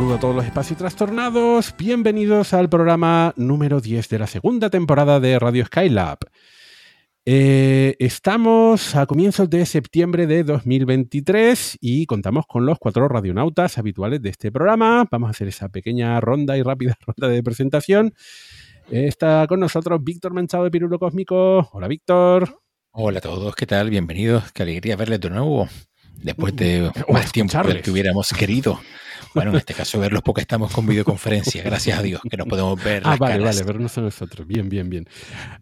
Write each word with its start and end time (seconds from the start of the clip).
Saludo 0.00 0.14
a 0.14 0.20
todos 0.20 0.34
los 0.34 0.46
espacios 0.46 0.78
trastornados. 0.78 1.74
Bienvenidos 1.76 2.54
al 2.54 2.70
programa 2.70 3.34
número 3.36 3.82
10 3.82 4.08
de 4.08 4.18
la 4.18 4.26
segunda 4.26 4.70
temporada 4.70 5.20
de 5.20 5.38
Radio 5.38 5.66
Skylab. 5.66 6.20
Eh, 7.26 7.96
estamos 7.98 8.96
a 8.96 9.04
comienzos 9.04 9.50
de 9.50 9.66
septiembre 9.66 10.26
de 10.26 10.42
2023 10.42 11.76
y 11.82 12.06
contamos 12.06 12.46
con 12.46 12.64
los 12.64 12.78
cuatro 12.78 13.08
radionautas 13.08 13.76
habituales 13.76 14.22
de 14.22 14.30
este 14.30 14.50
programa. 14.50 15.06
Vamos 15.10 15.28
a 15.28 15.30
hacer 15.32 15.48
esa 15.48 15.68
pequeña 15.68 16.18
ronda 16.18 16.56
y 16.56 16.62
rápida 16.62 16.96
ronda 17.06 17.28
de 17.28 17.42
presentación. 17.42 18.14
está 18.90 19.46
con 19.46 19.60
nosotros 19.60 20.02
Víctor 20.02 20.32
Manchado 20.32 20.64
de 20.64 20.70
Pirulo 20.70 20.98
Cósmico. 20.98 21.68
Hola, 21.72 21.88
Víctor. 21.88 22.62
Hola 22.92 23.18
a 23.18 23.20
todos, 23.20 23.54
¿qué 23.54 23.66
tal? 23.66 23.90
Bienvenidos. 23.90 24.50
Qué 24.52 24.62
alegría 24.62 24.96
verles 24.96 25.20
de 25.20 25.28
nuevo. 25.28 25.68
Después 26.22 26.56
de 26.56 26.90
más 27.06 27.32
tiempo 27.32 27.62
del 27.64 27.82
que 27.82 27.90
hubiéramos 27.90 28.30
querido. 28.30 28.80
Bueno, 29.34 29.50
en 29.52 29.58
este 29.58 29.74
caso 29.74 30.00
verlos 30.00 30.22
porque 30.22 30.40
estamos 30.40 30.72
con 30.72 30.86
videoconferencia, 30.86 31.62
gracias 31.62 31.98
a 31.98 32.02
Dios, 32.02 32.20
que 32.28 32.36
nos 32.36 32.48
podemos 32.48 32.82
ver. 32.82 33.02
Ah, 33.04 33.16
vale, 33.16 33.42
vale, 33.42 33.62
vernos 33.62 33.96
a 33.96 34.00
nosotros. 34.00 34.46
Bien, 34.46 34.68
bien, 34.68 34.90
bien. 34.90 35.06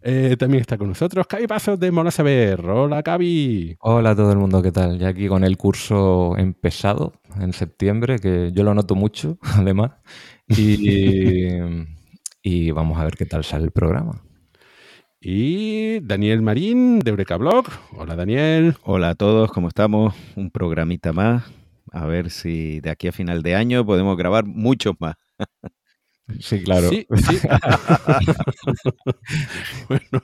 Eh, 0.01 0.35
también 0.39 0.61
está 0.61 0.77
con 0.77 0.87
nosotros 0.87 1.27
Cavi 1.27 1.45
Pasos 1.45 1.79
de 1.79 1.91
Mola 1.91 2.09
Saber. 2.09 2.65
Hola, 2.65 3.03
Cavi. 3.03 3.75
Hola 3.79 4.11
a 4.11 4.15
todo 4.15 4.31
el 4.31 4.39
mundo, 4.39 4.61
¿qué 4.63 4.71
tal? 4.71 4.97
Ya 4.97 5.09
aquí 5.09 5.27
con 5.27 5.43
el 5.43 5.55
curso 5.57 6.35
empezado 6.37 7.13
en 7.39 7.53
septiembre, 7.53 8.17
que 8.17 8.51
yo 8.53 8.63
lo 8.63 8.73
noto 8.73 8.95
mucho, 8.95 9.37
además. 9.55 9.91
Y, 10.47 11.47
y 12.41 12.71
vamos 12.71 12.97
a 12.97 13.03
ver 13.03 13.15
qué 13.15 13.25
tal 13.25 13.43
sale 13.43 13.65
el 13.65 13.71
programa. 13.71 14.23
Y 15.21 15.99
Daniel 15.99 16.41
Marín 16.41 16.99
de 16.99 17.11
Eureka 17.11 17.37
Blog. 17.37 17.65
Hola 17.95 18.15
Daniel. 18.15 18.77
Hola 18.83 19.09
a 19.09 19.15
todos, 19.15 19.51
¿cómo 19.51 19.67
estamos? 19.67 20.15
Un 20.35 20.49
programita 20.49 21.13
más 21.13 21.43
a 21.91 22.05
ver 22.05 22.29
si 22.29 22.79
de 22.81 22.89
aquí 22.89 23.07
a 23.07 23.11
final 23.11 23.43
de 23.43 23.55
año 23.55 23.85
podemos 23.85 24.17
grabar 24.17 24.45
muchos 24.45 24.95
más. 24.99 25.15
Sí, 26.39 26.63
claro. 26.63 26.89
bueno, 29.89 30.23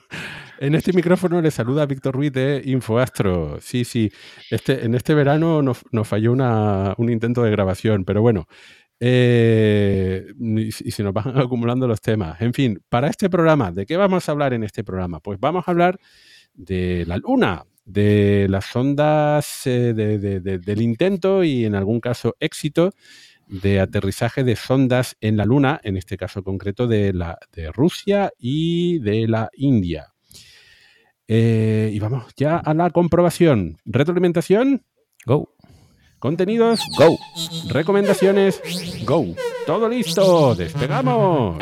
en 0.60 0.74
este 0.74 0.92
micrófono 0.92 1.42
le 1.42 1.50
saluda 1.50 1.86
Víctor 1.86 2.14
Ruiz 2.14 2.32
de 2.32 2.62
InfoAstro. 2.64 3.58
Sí, 3.60 3.84
sí, 3.84 4.10
este, 4.50 4.84
en 4.84 4.94
este 4.94 5.14
verano 5.14 5.62
nos, 5.62 5.82
falló 6.04 6.32
un 6.32 7.10
intento 7.10 7.42
de 7.42 7.50
grabación, 7.50 8.04
pero 8.04 8.22
bueno, 8.22 8.46
eh, 9.00 10.32
y, 10.38 10.70
se 10.70 11.02
nos 11.02 11.12
van 11.12 11.24
acumulando 11.38 11.88
los 11.88 12.00
temas. 12.00 12.40
En 12.40 12.54
fin, 12.54 12.80
para 12.88 13.08
este 13.08 13.28
programa, 13.28 13.72
¿de 13.72 13.86
qué 13.86 13.96
vamos 13.96 14.28
a 14.28 14.32
hablar 14.32 14.54
en 14.54 14.62
este 14.62 14.84
programa? 14.84 15.20
Pues 15.20 15.40
vamos 15.40 15.66
a 15.66 15.70
hablar 15.70 15.98
de 16.54 17.04
la 17.06 17.18
Luna, 17.18 17.64
de 17.86 18.48
las 18.50 18.74
ondas 18.74 19.62
eh, 19.64 19.94
del 19.94 20.82
intento 20.82 21.44
y 21.44 21.64
en 21.64 21.74
algún 21.74 22.00
caso 22.00 22.36
éxito 22.40 22.92
de 23.48 23.80
aterrizaje 23.80 24.42
de 24.44 24.56
sondas 24.56 25.16
en 25.20 25.36
la 25.36 25.44
Luna, 25.44 25.80
en 25.84 25.96
este 25.96 26.16
caso 26.16 26.42
concreto 26.42 26.86
de, 26.88 27.12
la, 27.12 27.38
de 27.52 27.70
Rusia 27.70 28.32
y 28.38 28.98
de 28.98 29.28
la 29.28 29.48
India. 29.54 30.12
Eh, 31.28 31.90
y 31.92 31.98
vamos 32.00 32.24
ya 32.36 32.56
a 32.56 32.74
la 32.74 32.90
comprobación. 32.90 33.78
Retroalimentación, 33.84 34.84
go. 35.24 35.54
Contenidos, 36.18 36.80
go. 36.98 37.16
Recomendaciones, 37.68 38.60
go. 39.04 39.26
Todo 39.64 39.88
listo, 39.88 40.54
despegamos. 40.56 41.58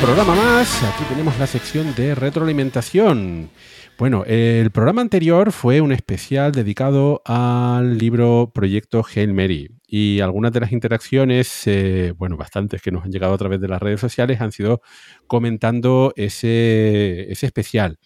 Programa 0.00 0.34
más. 0.34 0.82
Aquí 0.82 1.04
tenemos 1.04 1.38
la 1.38 1.46
sección 1.46 1.94
de 1.94 2.14
retroalimentación. 2.14 3.50
Bueno, 3.98 4.24
el 4.26 4.70
programa 4.70 5.02
anterior 5.02 5.52
fue 5.52 5.82
un 5.82 5.92
especial 5.92 6.52
dedicado 6.52 7.20
al 7.26 7.98
libro 7.98 8.50
Proyecto 8.54 9.04
Hail 9.04 9.34
Mary. 9.34 9.68
Y 9.86 10.20
algunas 10.20 10.52
de 10.52 10.60
las 10.60 10.72
interacciones, 10.72 11.66
eh, 11.66 12.14
bueno, 12.16 12.38
bastantes 12.38 12.80
que 12.80 12.90
nos 12.90 13.04
han 13.04 13.12
llegado 13.12 13.34
a 13.34 13.38
través 13.38 13.60
de 13.60 13.68
las 13.68 13.82
redes 13.82 14.00
sociales, 14.00 14.40
han 14.40 14.52
sido 14.52 14.80
comentando 15.26 16.14
ese, 16.16 17.30
ese 17.30 17.46
especial. 17.46 17.98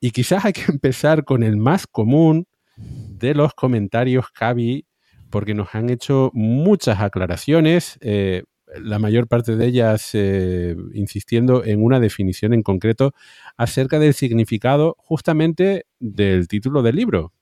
Y 0.00 0.10
quizás 0.10 0.44
hay 0.44 0.52
que 0.52 0.64
empezar 0.68 1.24
con 1.24 1.42
el 1.42 1.56
más 1.56 1.86
común 1.86 2.46
de 2.76 3.34
los 3.34 3.54
comentarios, 3.54 4.26
Javi, 4.34 4.86
porque 5.30 5.54
nos 5.54 5.74
han 5.74 5.88
hecho 5.88 6.30
muchas 6.34 7.00
aclaraciones. 7.00 7.98
Eh, 8.02 8.42
la 8.80 8.98
mayor 8.98 9.28
parte 9.28 9.56
de 9.56 9.66
ellas 9.66 10.10
eh, 10.14 10.76
insistiendo 10.94 11.64
en 11.64 11.82
una 11.82 12.00
definición 12.00 12.52
en 12.54 12.62
concreto 12.62 13.14
acerca 13.56 13.98
del 13.98 14.14
significado 14.14 14.96
justamente 14.98 15.86
del 15.98 16.48
título 16.48 16.82
del 16.82 16.96
libro. 16.96 17.32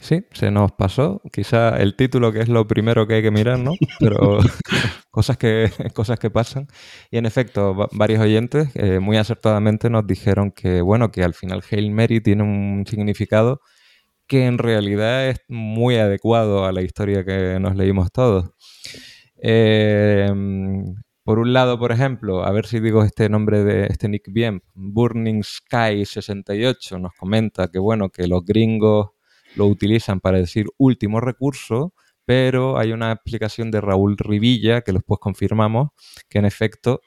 Sí, 0.00 0.24
se 0.32 0.50
nos 0.50 0.72
pasó. 0.72 1.20
Quizá 1.32 1.76
el 1.78 1.94
título 1.94 2.32
que 2.32 2.40
es 2.40 2.48
lo 2.48 2.66
primero 2.66 3.06
que 3.06 3.14
hay 3.14 3.22
que 3.22 3.30
mirar, 3.30 3.58
¿no? 3.58 3.72
Pero 4.00 4.38
cosas, 5.10 5.36
que, 5.36 5.70
cosas 5.94 6.18
que 6.18 6.30
pasan. 6.30 6.68
Y 7.10 7.18
en 7.18 7.26
efecto, 7.26 7.88
varios 7.92 8.20
oyentes 8.20 8.68
eh, 8.74 8.98
muy 8.98 9.18
acertadamente 9.18 9.90
nos 9.90 10.06
dijeron 10.06 10.52
que, 10.52 10.80
bueno, 10.80 11.10
que 11.10 11.22
al 11.22 11.34
final 11.34 11.62
Hail 11.70 11.90
Mary 11.90 12.20
tiene 12.20 12.42
un 12.42 12.84
significado 12.88 13.60
que 14.26 14.46
en 14.46 14.58
realidad 14.58 15.28
es 15.28 15.40
muy 15.48 15.96
adecuado 15.96 16.64
a 16.64 16.72
la 16.72 16.82
historia 16.82 17.24
que 17.24 17.58
nos 17.60 17.74
leímos 17.74 18.12
todos. 18.12 18.50
Em, 19.42 20.96
por 21.24 21.38
un 21.38 21.52
lado, 21.52 21.78
por 21.78 21.92
ejemplo, 21.92 22.44
a 22.44 22.52
ver 22.52 22.66
si 22.66 22.80
digo 22.80 23.02
este 23.04 23.28
nombre 23.28 23.64
de 23.64 23.86
este 23.86 24.08
nick 24.08 24.30
bien, 24.32 24.62
Burning 24.74 25.42
Sky 25.42 26.04
68 26.04 26.98
nos 26.98 27.12
comenta 27.14 27.68
que 27.68 27.78
bueno, 27.78 28.10
que 28.10 28.26
los 28.26 28.44
gringos 28.44 29.10
lo 29.56 29.66
utilizan 29.66 30.20
para 30.20 30.38
decir 30.38 30.66
último 30.78 31.20
recurso, 31.20 31.94
pero 32.24 32.78
hay 32.78 32.92
una 32.92 33.12
explicación 33.12 33.70
de 33.70 33.80
Raúl 33.80 34.16
Rivilla 34.18 34.82
que 34.82 34.92
después 34.92 35.18
confirmamos 35.20 35.90
que 36.28 36.38
en 36.38 36.44
efecto 36.44 37.00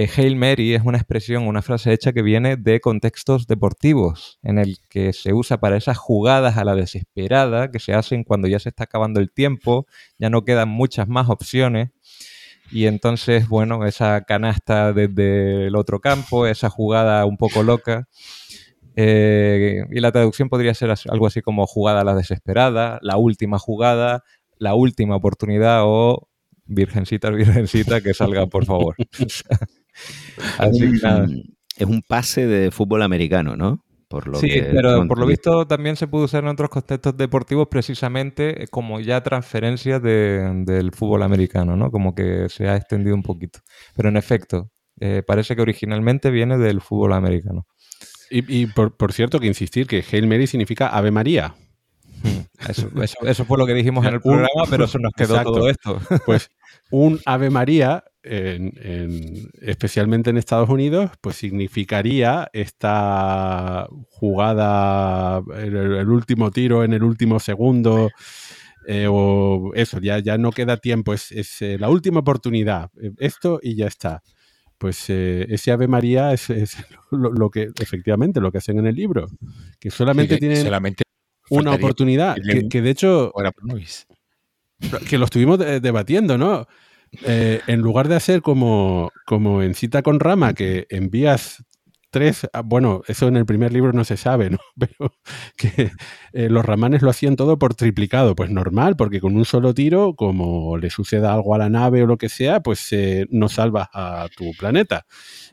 eh, 0.00 0.08
Hail 0.16 0.36
Mary 0.36 0.74
es 0.74 0.82
una 0.84 0.96
expresión, 0.96 1.48
una 1.48 1.60
frase 1.60 1.92
hecha 1.92 2.12
que 2.12 2.22
viene 2.22 2.56
de 2.56 2.78
contextos 2.78 3.48
deportivos, 3.48 4.38
en 4.44 4.58
el 4.60 4.78
que 4.88 5.12
se 5.12 5.32
usa 5.32 5.58
para 5.58 5.76
esas 5.76 5.98
jugadas 5.98 6.56
a 6.56 6.62
la 6.62 6.76
desesperada 6.76 7.72
que 7.72 7.80
se 7.80 7.94
hacen 7.94 8.22
cuando 8.22 8.46
ya 8.46 8.60
se 8.60 8.68
está 8.68 8.84
acabando 8.84 9.18
el 9.18 9.32
tiempo, 9.32 9.88
ya 10.16 10.30
no 10.30 10.44
quedan 10.44 10.68
muchas 10.68 11.08
más 11.08 11.28
opciones. 11.28 11.90
Y 12.70 12.86
entonces, 12.86 13.48
bueno, 13.48 13.84
esa 13.86 14.22
canasta 14.22 14.92
desde 14.92 15.66
el 15.66 15.74
otro 15.74 15.98
campo, 15.98 16.46
esa 16.46 16.70
jugada 16.70 17.26
un 17.26 17.36
poco 17.36 17.64
loca. 17.64 18.06
Eh, 18.94 19.82
y 19.90 19.98
la 19.98 20.12
traducción 20.12 20.48
podría 20.48 20.74
ser 20.74 20.94
algo 21.08 21.26
así 21.26 21.42
como 21.42 21.66
jugada 21.66 22.02
a 22.02 22.04
la 22.04 22.14
desesperada, 22.14 23.00
la 23.02 23.16
última 23.16 23.58
jugada, 23.58 24.22
la 24.58 24.76
última 24.76 25.16
oportunidad 25.16 25.80
o 25.82 26.28
virgencita, 26.66 27.30
virgencita, 27.30 28.00
que 28.00 28.14
salga, 28.14 28.46
por 28.46 28.64
favor. 28.64 28.94
Así 30.58 30.80
que 30.80 30.98
nada. 31.02 31.26
Es 31.76 31.86
un 31.86 32.02
pase 32.02 32.46
de 32.46 32.70
fútbol 32.70 33.02
americano, 33.02 33.56
¿no? 33.56 33.84
sí, 34.40 34.62
pero 34.72 35.06
por 35.06 35.18
lo 35.18 35.26
visto 35.26 35.66
también 35.66 35.94
se 35.96 36.06
puede 36.06 36.24
usar 36.24 36.42
en 36.42 36.48
otros 36.48 36.70
contextos 36.70 37.16
deportivos 37.16 37.68
precisamente 37.70 38.66
como 38.70 39.00
ya 39.00 39.22
transferencia 39.22 40.00
del 40.00 40.92
fútbol 40.92 41.22
americano, 41.22 41.76
¿no? 41.76 41.90
Como 41.90 42.14
que 42.14 42.48
se 42.48 42.68
ha 42.68 42.76
extendido 42.76 43.14
un 43.14 43.22
poquito. 43.22 43.60
Pero 43.94 44.08
en 44.08 44.16
efecto, 44.16 44.70
eh, 45.00 45.22
parece 45.26 45.54
que 45.54 45.62
originalmente 45.62 46.30
viene 46.30 46.56
del 46.56 46.80
fútbol 46.80 47.12
americano. 47.12 47.66
Y, 48.30 48.66
por, 48.66 49.12
cierto, 49.12 49.40
que 49.40 49.46
insistir 49.46 49.86
que 49.86 50.04
Hail 50.12 50.26
Mary 50.26 50.46
significa 50.46 50.88
Ave 50.88 51.10
María. 51.10 51.54
Hmm, 52.22 52.68
eso, 53.26 53.44
fue 53.46 53.56
lo 53.56 53.66
que 53.66 53.72
dijimos 53.72 54.04
en 54.04 54.14
el 54.14 54.20
programa, 54.22 54.64
pero 54.68 54.86
se 54.86 54.98
nos 54.98 55.12
quedó 55.12 55.42
todo 55.42 55.68
esto. 55.68 55.98
Pues 56.26 56.50
un 56.90 57.20
Ave 57.24 57.48
María 57.48 58.04
en, 58.28 59.50
especialmente 59.60 60.30
en 60.30 60.36
Estados 60.36 60.68
Unidos, 60.68 61.10
pues 61.20 61.36
significaría 61.36 62.48
esta 62.52 63.88
jugada, 64.08 65.42
el, 65.56 66.08
último 66.08 66.50
tiro 66.50 66.84
en 66.84 66.92
el 66.92 67.02
último 67.02 67.40
segundo, 67.40 68.10
eh, 68.86 69.06
o 69.08 69.72
eso, 69.74 70.00
ya, 70.00 70.18
ya 70.18 70.38
no 70.38 70.50
queda 70.52 70.76
tiempo, 70.76 71.14
es, 71.14 71.30
eh, 71.62 71.76
la 71.78 71.88
última 71.88 72.20
oportunidad, 72.20 72.90
eh, 73.00 73.12
esto 73.18 73.60
y 73.62 73.76
ya 73.76 73.86
está. 73.86 74.22
Pues 74.78 75.10
ese 75.10 75.72
Ave 75.72 75.88
María 75.88 76.32
es, 76.32 76.48
lo, 77.10 77.50
que, 77.50 77.70
efectivamente, 77.80 78.40
lo 78.40 78.52
que 78.52 78.58
hacen 78.58 78.78
en 78.78 78.86
el 78.86 78.94
libro, 78.94 79.26
que 79.80 79.90
solamente 79.90 80.38
tienen 80.38 80.66
una 81.50 81.72
oportunidad, 81.72 82.36
que, 82.70 82.82
de 82.82 82.90
hecho... 82.90 83.32
Que 85.08 85.18
lo 85.18 85.24
estuvimos 85.24 85.58
debatiendo, 85.58 86.38
¿no? 86.38 86.68
Eh, 87.24 87.60
en 87.66 87.80
lugar 87.80 88.08
de 88.08 88.16
hacer 88.16 88.42
como, 88.42 89.10
como 89.26 89.62
en 89.62 89.74
cita 89.74 90.02
con 90.02 90.20
rama, 90.20 90.54
que 90.54 90.86
envías 90.90 91.64
tres, 92.10 92.48
ah, 92.52 92.62
bueno, 92.62 93.02
eso 93.06 93.28
en 93.28 93.36
el 93.36 93.44
primer 93.46 93.72
libro 93.72 93.92
no 93.92 94.04
se 94.04 94.16
sabe, 94.16 94.50
¿no? 94.50 94.58
Pero 94.78 95.12
que 95.56 95.90
eh, 96.32 96.48
los 96.48 96.64
ramanes 96.64 97.02
lo 97.02 97.10
hacían 97.10 97.36
todo 97.36 97.58
por 97.58 97.74
triplicado, 97.74 98.34
pues 98.34 98.50
normal, 98.50 98.96
porque 98.96 99.20
con 99.20 99.36
un 99.36 99.44
solo 99.44 99.74
tiro, 99.74 100.14
como 100.14 100.78
le 100.78 100.90
suceda 100.90 101.34
algo 101.34 101.54
a 101.54 101.58
la 101.58 101.68
nave 101.68 102.02
o 102.02 102.06
lo 102.06 102.16
que 102.16 102.28
sea, 102.28 102.60
pues 102.60 102.92
eh, 102.92 103.26
no 103.30 103.48
salvas 103.48 103.88
a 103.92 104.28
tu 104.36 104.52
planeta. 104.58 105.06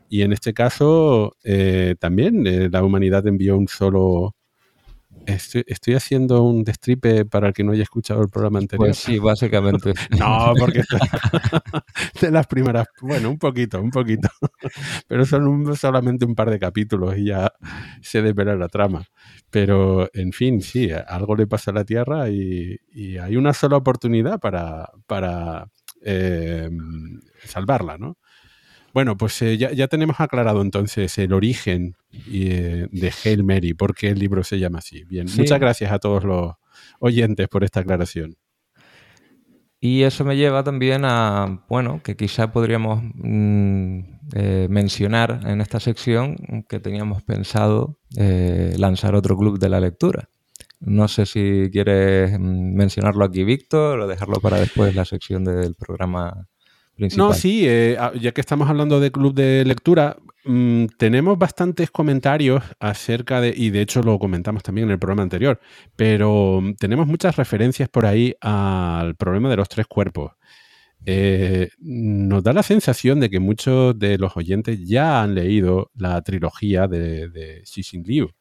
Y 0.10 0.22
en 0.22 0.34
este 0.34 0.54
caso 0.54 1.36
también 2.00 2.44
la 2.72 2.84
humanidad 2.84 3.26
envió 3.28 3.58
un 3.58 3.68
solo, 3.68 4.36
Estoy, 5.26 5.96
haciendo 5.96 6.44
un 6.44 6.64
destripe 6.64 7.26
para 7.26 7.48
el 7.48 7.54
que 7.54 7.64
no 7.64 7.72
haya 7.72 7.84
escuchado 7.84 8.22
el 8.22 8.30
programa 8.30 8.60
anterior. 8.60 8.88
Pues 8.88 8.98
sí, 8.98 9.20
básicamente. 9.20 9.94
no, 10.20 10.54
porque 10.60 10.84
de 12.22 12.32
las 12.32 12.48
primeras, 12.48 12.88
bueno, 13.02 13.30
un 13.30 13.38
poquito, 13.38 13.82
un 13.82 13.90
poquito. 13.90 14.30
Pero 15.08 15.26
son 15.26 15.76
solamente 15.76 16.26
un 16.26 16.36
par 16.36 16.50
de 16.50 16.60
capítulos 16.60 17.18
y 17.18 17.26
ya 17.26 17.52
se 18.02 18.22
desvela 18.22 18.56
la 18.56 18.68
trama. 18.68 19.04
Pero, 19.50 20.10
en 20.14 20.32
fin, 20.32 20.62
sí, 20.62 20.90
algo 20.92 21.36
le 21.36 21.48
pasa 21.48 21.72
a 21.72 21.74
la 21.74 21.86
Tierra 21.86 22.30
y, 22.30 22.80
hay 23.22 23.36
una 23.36 23.54
sola 23.54 23.78
oportunidad 23.78 24.40
para, 24.40 24.90
para 25.08 25.68
eh, 26.04 26.70
salvarla, 27.46 27.98
¿no? 27.98 28.18
Bueno, 28.96 29.18
pues 29.18 29.42
eh, 29.42 29.58
ya, 29.58 29.88
tenemos 29.90 30.22
aclarado 30.22 30.62
entonces 30.62 31.18
el 31.18 31.34
origen 31.34 31.98
eh, 32.32 32.88
de 32.90 33.12
Hail 33.12 33.44
Mary, 33.44 33.74
por 33.74 33.94
qué 33.94 34.08
el 34.08 34.20
libro 34.20 34.42
se 34.42 34.58
llama 34.58 34.80
así. 34.80 35.04
Bien, 35.04 35.28
muchas 35.36 35.60
gracias 35.60 35.92
a 35.92 36.00
todos 36.00 36.24
los 36.24 36.54
oyentes 37.00 37.50
por 37.50 37.66
esta 37.66 37.82
aclaración. 37.82 38.38
Y 39.82 40.04
eso 40.04 40.24
me 40.24 40.38
lleva 40.38 40.64
también 40.64 41.04
a, 41.04 41.66
bueno, 41.68 42.00
que 42.06 42.16
quizá 42.16 42.54
podríamos 42.54 43.04
mm, 43.16 44.00
eh, 44.34 44.68
mencionar 44.70 45.42
en 45.46 45.60
esta 45.60 45.82
sección 45.82 46.64
que 46.70 46.80
teníamos 46.80 47.22
pensado 47.22 48.00
lanzar 48.18 49.14
otro 49.14 49.36
club 49.36 49.60
de 49.60 49.68
la 49.68 49.82
lectura. 49.82 50.30
No 50.80 51.10
sé 51.10 51.26
si 51.26 51.70
quieres 51.70 52.40
mm, 52.40 52.74
mencionarlo 52.74 53.26
aquí, 53.26 53.44
Víctor, 53.44 54.00
o 54.00 54.08
dejarlo 54.08 54.40
para 54.40 54.58
después 54.58 54.96
la 54.96 55.04
sección 55.04 55.44
del 55.44 55.76
programa 55.76 56.48
no, 56.98 57.34
sí, 57.34 57.64
eh, 57.68 57.98
ya 58.20 58.32
que 58.32 58.42
estamos 58.42 58.70
hablando 58.70 59.00
de 59.00 59.12
club 59.12 59.34
de 59.34 59.66
lectura, 59.66 60.18
mm, 60.46 60.86
tenemos 60.98 61.38
bastantes 61.38 61.92
comentarios 61.92 62.64
acerca 62.80 63.42
de, 63.42 63.54
y 63.56 63.70
de 63.70 63.82
hecho 63.82 64.02
lo 64.02 64.18
comentamos 64.20 64.64
también 64.64 64.88
en 64.88 64.92
el 64.92 65.00
programa 65.00 65.24
anterior, 65.24 65.60
pero 65.96 66.62
mm, 66.62 66.76
tenemos 66.76 67.08
muchas 67.08 67.36
referencias 67.36 67.90
por 67.90 68.06
ahí 68.06 68.34
al 68.42 69.16
problema 69.16 69.50
de 69.50 69.58
los 69.58 69.70
tres 69.70 69.88
cuerpos. 69.88 70.34
Eh, 71.08 71.70
nos 71.80 72.44
da 72.44 72.54
la 72.54 72.64
sensación 72.64 73.20
de 73.20 73.30
que 73.30 73.40
muchos 73.40 73.98
de 74.00 74.18
los 74.18 74.36
oyentes 74.38 74.80
ya 74.88 75.22
han 75.22 75.36
leído 75.36 75.92
la 75.96 76.22
trilogía 76.22 76.88
de, 76.88 77.30
de 77.30 77.62
Xixin 77.66 78.04
Liu. 78.04 78.32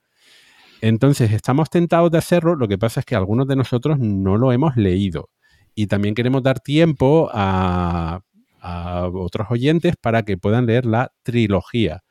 Entonces, 0.81 1.33
estamos 1.33 1.71
tentados 1.71 2.11
de 2.11 2.19
hacerlo, 2.19 2.57
lo 2.57 2.69
que 2.69 2.79
pasa 2.79 3.01
es 3.01 3.07
que 3.07 3.15
algunos 3.15 3.49
de 3.49 3.57
nosotros 3.57 3.99
no 3.99 4.37
lo 4.37 4.53
hemos 4.53 4.77
leído. 4.77 5.31
Y 5.75 5.87
también 5.87 6.15
queremos 6.15 6.43
dar 6.43 6.61
tiempo 6.61 7.31
a 7.33 8.21
a 8.65 9.09
otros 9.09 9.47
oyentes 9.51 9.95
para 10.01 10.23
que 10.23 10.39
puedan 10.39 10.65
leer 10.65 10.87
la 10.87 11.13
trilogía. 11.23 12.03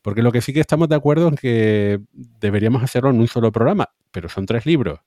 Porque 0.00 0.22
lo 0.22 0.32
que 0.32 0.40
sí 0.40 0.54
que 0.54 0.60
estamos 0.60 0.88
de 0.88 0.96
acuerdo 0.96 1.28
es 1.28 1.38
que 1.38 2.00
deberíamos 2.12 2.82
hacerlo 2.82 3.10
en 3.10 3.20
un 3.20 3.28
solo 3.28 3.52
programa, 3.52 3.90
pero 4.10 4.30
son 4.30 4.46
tres 4.46 4.64
libros. 4.64 5.00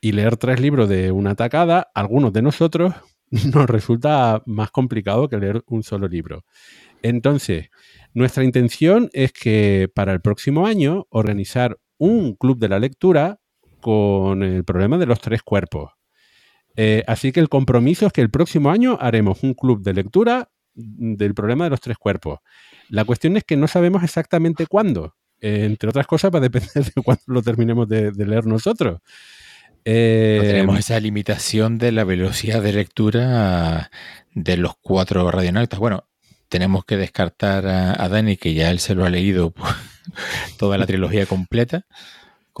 Y 0.00 0.12
leer 0.12 0.36
tres 0.36 0.60
libros 0.60 0.88
de 0.88 1.10
una 1.10 1.34
tacada, 1.34 1.90
algunos 1.92 2.32
de 2.32 2.40
nosotros 2.40 2.94
nos 3.52 3.68
resulta 3.68 4.42
más 4.46 4.70
complicado 4.70 5.28
que 5.28 5.38
leer 5.38 5.62
un 5.66 5.82
solo 5.82 6.06
libro. 6.06 6.44
Entonces, 7.02 7.70
nuestra 8.14 8.44
intención 8.44 9.10
es 9.12 9.32
que 9.32 9.90
para 9.92 10.12
el 10.12 10.20
próximo 10.20 10.66
año 10.66 11.06
organizar 11.10 11.78
un 11.98 12.36
club 12.36 12.58
de 12.58 12.68
la 12.68 12.78
lectura 12.78 13.40
con 13.80 14.44
el 14.44 14.64
problema 14.64 14.98
de 14.98 15.06
los 15.06 15.20
tres 15.20 15.42
cuerpos. 15.42 15.90
Eh, 16.76 17.02
así 17.06 17.32
que 17.32 17.40
el 17.40 17.48
compromiso 17.48 18.06
es 18.06 18.12
que 18.12 18.20
el 18.20 18.30
próximo 18.30 18.70
año 18.70 18.98
haremos 19.00 19.42
un 19.42 19.54
club 19.54 19.82
de 19.82 19.94
lectura 19.94 20.50
del 20.74 21.34
problema 21.34 21.64
de 21.64 21.70
los 21.70 21.80
tres 21.80 21.98
cuerpos. 21.98 22.40
La 22.88 23.04
cuestión 23.04 23.36
es 23.36 23.44
que 23.44 23.56
no 23.56 23.68
sabemos 23.68 24.02
exactamente 24.02 24.66
cuándo. 24.66 25.14
Eh, 25.40 25.64
entre 25.64 25.88
otras 25.88 26.06
cosas, 26.06 26.30
va 26.32 26.38
a 26.38 26.42
depender 26.42 26.84
de 26.94 27.02
cuándo 27.02 27.22
lo 27.26 27.42
terminemos 27.42 27.88
de, 27.88 28.12
leer 28.12 28.46
nosotros. 28.46 29.00
Eh, 29.84 30.38
tenemos 30.42 30.78
esa 30.78 31.00
limitación 31.00 31.78
de 31.78 31.92
la 31.92 32.04
velocidad 32.04 32.62
de 32.62 32.72
lectura 32.72 33.90
de 34.34 34.56
los 34.56 34.74
cuatro 34.80 35.30
radionautas. 35.30 35.78
Bueno, 35.78 36.04
tenemos 36.48 36.84
que 36.84 36.96
descartar 36.96 37.66
a, 37.66 38.08
Dani, 38.08 38.36
que 38.36 38.54
ya 38.54 38.70
él 38.70 38.78
se 38.78 38.94
lo 38.94 39.04
ha 39.04 39.10
leído 39.10 39.54
toda 40.58 40.76
la 40.76 40.86
trilogía 40.86 41.26
completa 41.26 41.86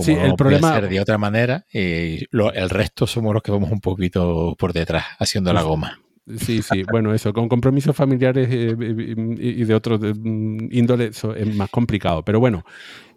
sí, 0.02 0.12
el 0.12 0.34
problema 0.34 0.74
ser 0.74 0.88
de 0.88 1.00
otra 1.00 1.18
manera, 1.18 1.64
y 1.72 2.26
el 2.54 2.70
resto 2.70 3.06
somos 3.06 3.34
los 3.34 3.42
que 3.42 3.52
vamos 3.52 3.70
un 3.70 3.80
poquito 3.80 4.54
por 4.58 4.72
detrás 4.72 5.04
haciendo 5.18 5.52
la 5.52 5.62
goma. 5.62 6.00
Sí, 6.38 6.62
sí, 6.62 6.84
bueno, 6.90 7.12
eso, 7.12 7.32
con 7.32 7.48
compromisos 7.48 7.96
familiares 7.96 8.48
eh, 8.50 8.76
y 8.78 9.64
de 9.64 9.74
otros 9.74 10.00
mm, 10.00 10.68
índole 10.70 11.06
eso 11.06 11.34
es 11.34 11.54
más 11.54 11.70
complicado. 11.70 12.24
Pero 12.24 12.38
bueno, 12.38 12.64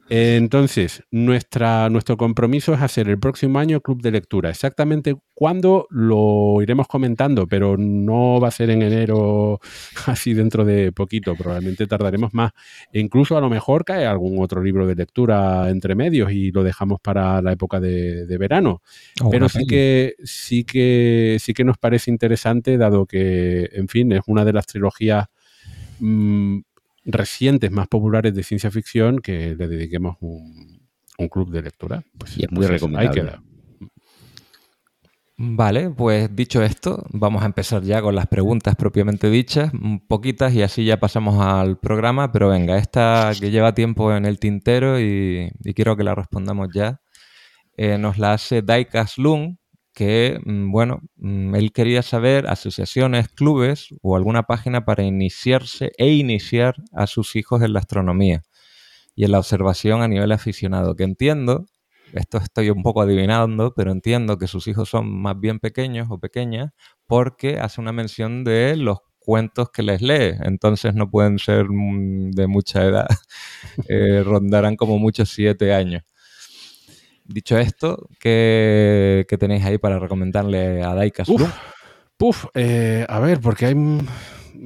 entonces, 0.09 1.03
nuestra, 1.11 1.89
nuestro 1.89 2.17
compromiso 2.17 2.73
es 2.73 2.81
hacer 2.81 3.07
el 3.07 3.19
próximo 3.19 3.59
año 3.59 3.79
club 3.79 4.01
de 4.01 4.11
lectura. 4.11 4.49
Exactamente 4.49 5.15
cuándo 5.33 5.87
lo 5.89 6.61
iremos 6.61 6.87
comentando, 6.87 7.47
pero 7.47 7.77
no 7.77 8.39
va 8.39 8.49
a 8.49 8.51
ser 8.51 8.69
en 8.69 8.81
enero, 8.81 9.59
así 10.05 10.33
dentro 10.33 10.65
de 10.65 10.91
poquito. 10.91 11.35
Probablemente 11.35 11.87
tardaremos 11.87 12.33
más. 12.33 12.51
E 12.91 12.99
incluso 12.99 13.37
a 13.37 13.41
lo 13.41 13.49
mejor 13.49 13.85
cae 13.85 14.05
algún 14.05 14.41
otro 14.41 14.61
libro 14.61 14.85
de 14.85 14.95
lectura 14.95 15.69
entre 15.69 15.95
medios 15.95 16.31
y 16.31 16.51
lo 16.51 16.63
dejamos 16.63 16.99
para 16.99 17.41
la 17.41 17.53
época 17.53 17.79
de, 17.79 18.37
verano. 18.37 18.81
pero 19.31 19.47
sí 19.47 19.65
que, 19.65 20.15
sí 20.23 20.63
que 20.65 21.37
sí 21.39 21.53
que 21.53 21.63
nos 21.63 21.77
parece 21.77 22.11
interesante, 22.11 22.77
dado 22.77 23.05
que, 23.05 23.69
en 23.71 23.87
fin, 23.87 24.11
es 24.11 24.21
una 24.27 24.43
de 24.43 24.53
las 24.53 24.65
trilogías. 24.65 25.27
Mm, 27.05 27.11
recientes 27.11 27.71
más 27.71 27.87
populares 27.87 28.33
de 28.33 28.43
ciencia 28.43 28.71
ficción 28.71 29.19
que 29.19 29.55
le 29.55 29.67
dediquemos 29.67 30.17
un, 30.19 30.81
club 31.31 31.51
de 31.51 31.61
lectura. 31.61 32.03
Pues, 32.17 32.37
y 32.37 32.43
es 32.43 32.51
muy 32.51 32.65
pues 32.65 32.69
recomendable. 32.69 33.37
Vale, 35.37 35.89
pues 35.89 36.33
dicho 36.35 36.61
esto, 36.61 37.05
vamos 37.09 37.41
a 37.41 37.47
empezar 37.47 37.81
ya 37.81 38.01
con 38.01 38.13
las 38.13 38.27
preguntas 38.27 38.75
propiamente 38.75 39.29
dichas, 39.31 39.71
poquitas, 40.07 40.53
y 40.53 40.61
así 40.61 40.85
ya 40.85 40.99
pasamos 40.99 41.43
al 41.43 41.79
programa, 41.79 42.31
pero 42.31 42.49
venga, 42.49 42.77
esta 42.77 43.31
que 43.39 43.49
lleva 43.49 43.73
tiempo 43.73 44.13
en 44.13 44.25
el 44.25 44.37
tintero 44.37 44.99
y, 44.99 45.51
quiero 45.75 45.97
que 45.97 46.03
la 46.03 46.13
respondamos 46.13 46.69
ya, 46.73 47.01
eh, 47.77 47.97
nos 47.97 48.19
la 48.19 48.33
hace 48.33 48.61
Daikas 48.61 49.17
Lung, 49.17 49.55
que, 49.93 50.39
mm, 50.45 50.71
bueno, 50.71 51.01
mm, 51.17 51.55
él 51.55 51.71
quería 51.73 52.01
saber 52.03 52.47
asociaciones, 52.47 53.29
clubes 53.29 53.89
o 54.01 54.15
alguna 54.15 54.43
página 54.43 54.85
para 54.85 55.03
iniciarse 55.03 55.91
e 55.97 56.11
iniciar 56.13 56.75
a 56.93 57.07
sus 57.07 57.35
hijos 57.35 57.61
en 57.63 57.73
la 57.73 57.79
astronomía 57.79 58.43
y 59.15 59.25
en 59.25 59.31
la 59.31 59.39
observación 59.39 60.01
a 60.01 60.07
nivel 60.07 60.31
aficionado, 60.31 60.95
que 60.95 61.03
entiendo 61.03 61.65
esto 62.13 62.37
estoy 62.37 62.69
un 62.69 62.83
poco 62.83 63.01
adivinando, 63.01 63.73
pero 63.75 63.91
entiendo 63.91 64.37
que 64.37 64.47
sus 64.47 64.67
hijos 64.67 64.89
son 64.89 65.11
más 65.11 65.39
bien 65.39 65.59
pequeños 65.59 66.07
o 66.11 66.19
pequeñas 66.19 66.71
porque 67.07 67.59
hace 67.59 67.81
una 67.81 67.91
mención 67.91 68.43
de 68.43 68.75
los 68.77 68.99
cuentos 69.19 69.69
que 69.71 69.81
les 69.83 70.01
lee, 70.01 70.35
entonces 70.43 70.93
no 70.95 71.09
pueden 71.09 71.39
ser 71.39 71.65
mm, 71.69 72.31
de 72.31 72.47
mucha 72.47 72.83
edad, 72.85 73.07
eh, 73.89 74.21
rondarán 74.23 74.75
como 74.75 74.99
muchos 74.99 75.29
siete 75.29 75.73
años. 75.73 76.03
Dicho 77.25 77.57
esto, 77.57 78.09
¿qué, 78.19 79.25
tenéis 79.39 79.63
ahí 79.65 79.77
para 79.77 79.99
recomendarle 79.99 80.83
a 80.83 80.93
Daika 80.93 81.23
Puf, 82.17 82.45
eh, 82.53 83.05
a 83.09 83.19
ver, 83.19 83.39
porque 83.39 83.65
hay 83.65 83.75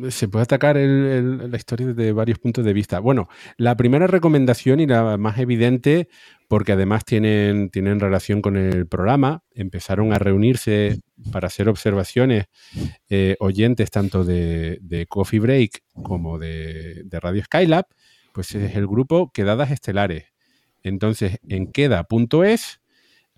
se 0.10 0.28
puede 0.28 0.44
atacar 0.44 0.76
la 0.76 1.58
historia 1.58 1.88
desde 1.88 2.12
varios 2.12 2.40
puntos 2.40 2.64
de 2.64 2.74
vista. 2.74 3.00
Bueno, 3.00 3.30
la 3.58 3.76
primera 3.76 4.08
recomendación 4.08 4.80
y 4.80 4.86
la 4.88 5.18
más 5.18 5.40
evidente, 5.40 6.08
porque 6.48 6.74
además 6.74 7.06
tienen, 7.06 7.70
tienen 7.70 8.00
relación 8.00 8.42
con 8.42 8.58
el 8.58 8.88
programa, 8.88 9.44
empezaron 9.54 10.14
a 10.14 10.20
reunirse 10.20 11.00
para 11.32 11.48
hacer 11.48 11.70
observaciones 11.70 12.46
eh, 13.10 13.36
oyentes 13.40 13.90
tanto 13.90 14.24
de, 14.24 15.06
Coffee 15.10 15.40
Break 15.40 15.84
como 16.04 16.38
de, 16.38 17.04
de 17.06 17.20
Radio 17.20 17.44
Skylab, 17.44 17.86
pues 18.34 18.54
es 18.56 18.76
el 18.76 18.88
grupo 18.88 19.32
Quedadas 19.32 19.72
Estelares. 19.72 20.26
Entonces, 20.88 21.39
en 21.48 21.72
queda.es, 21.72 22.79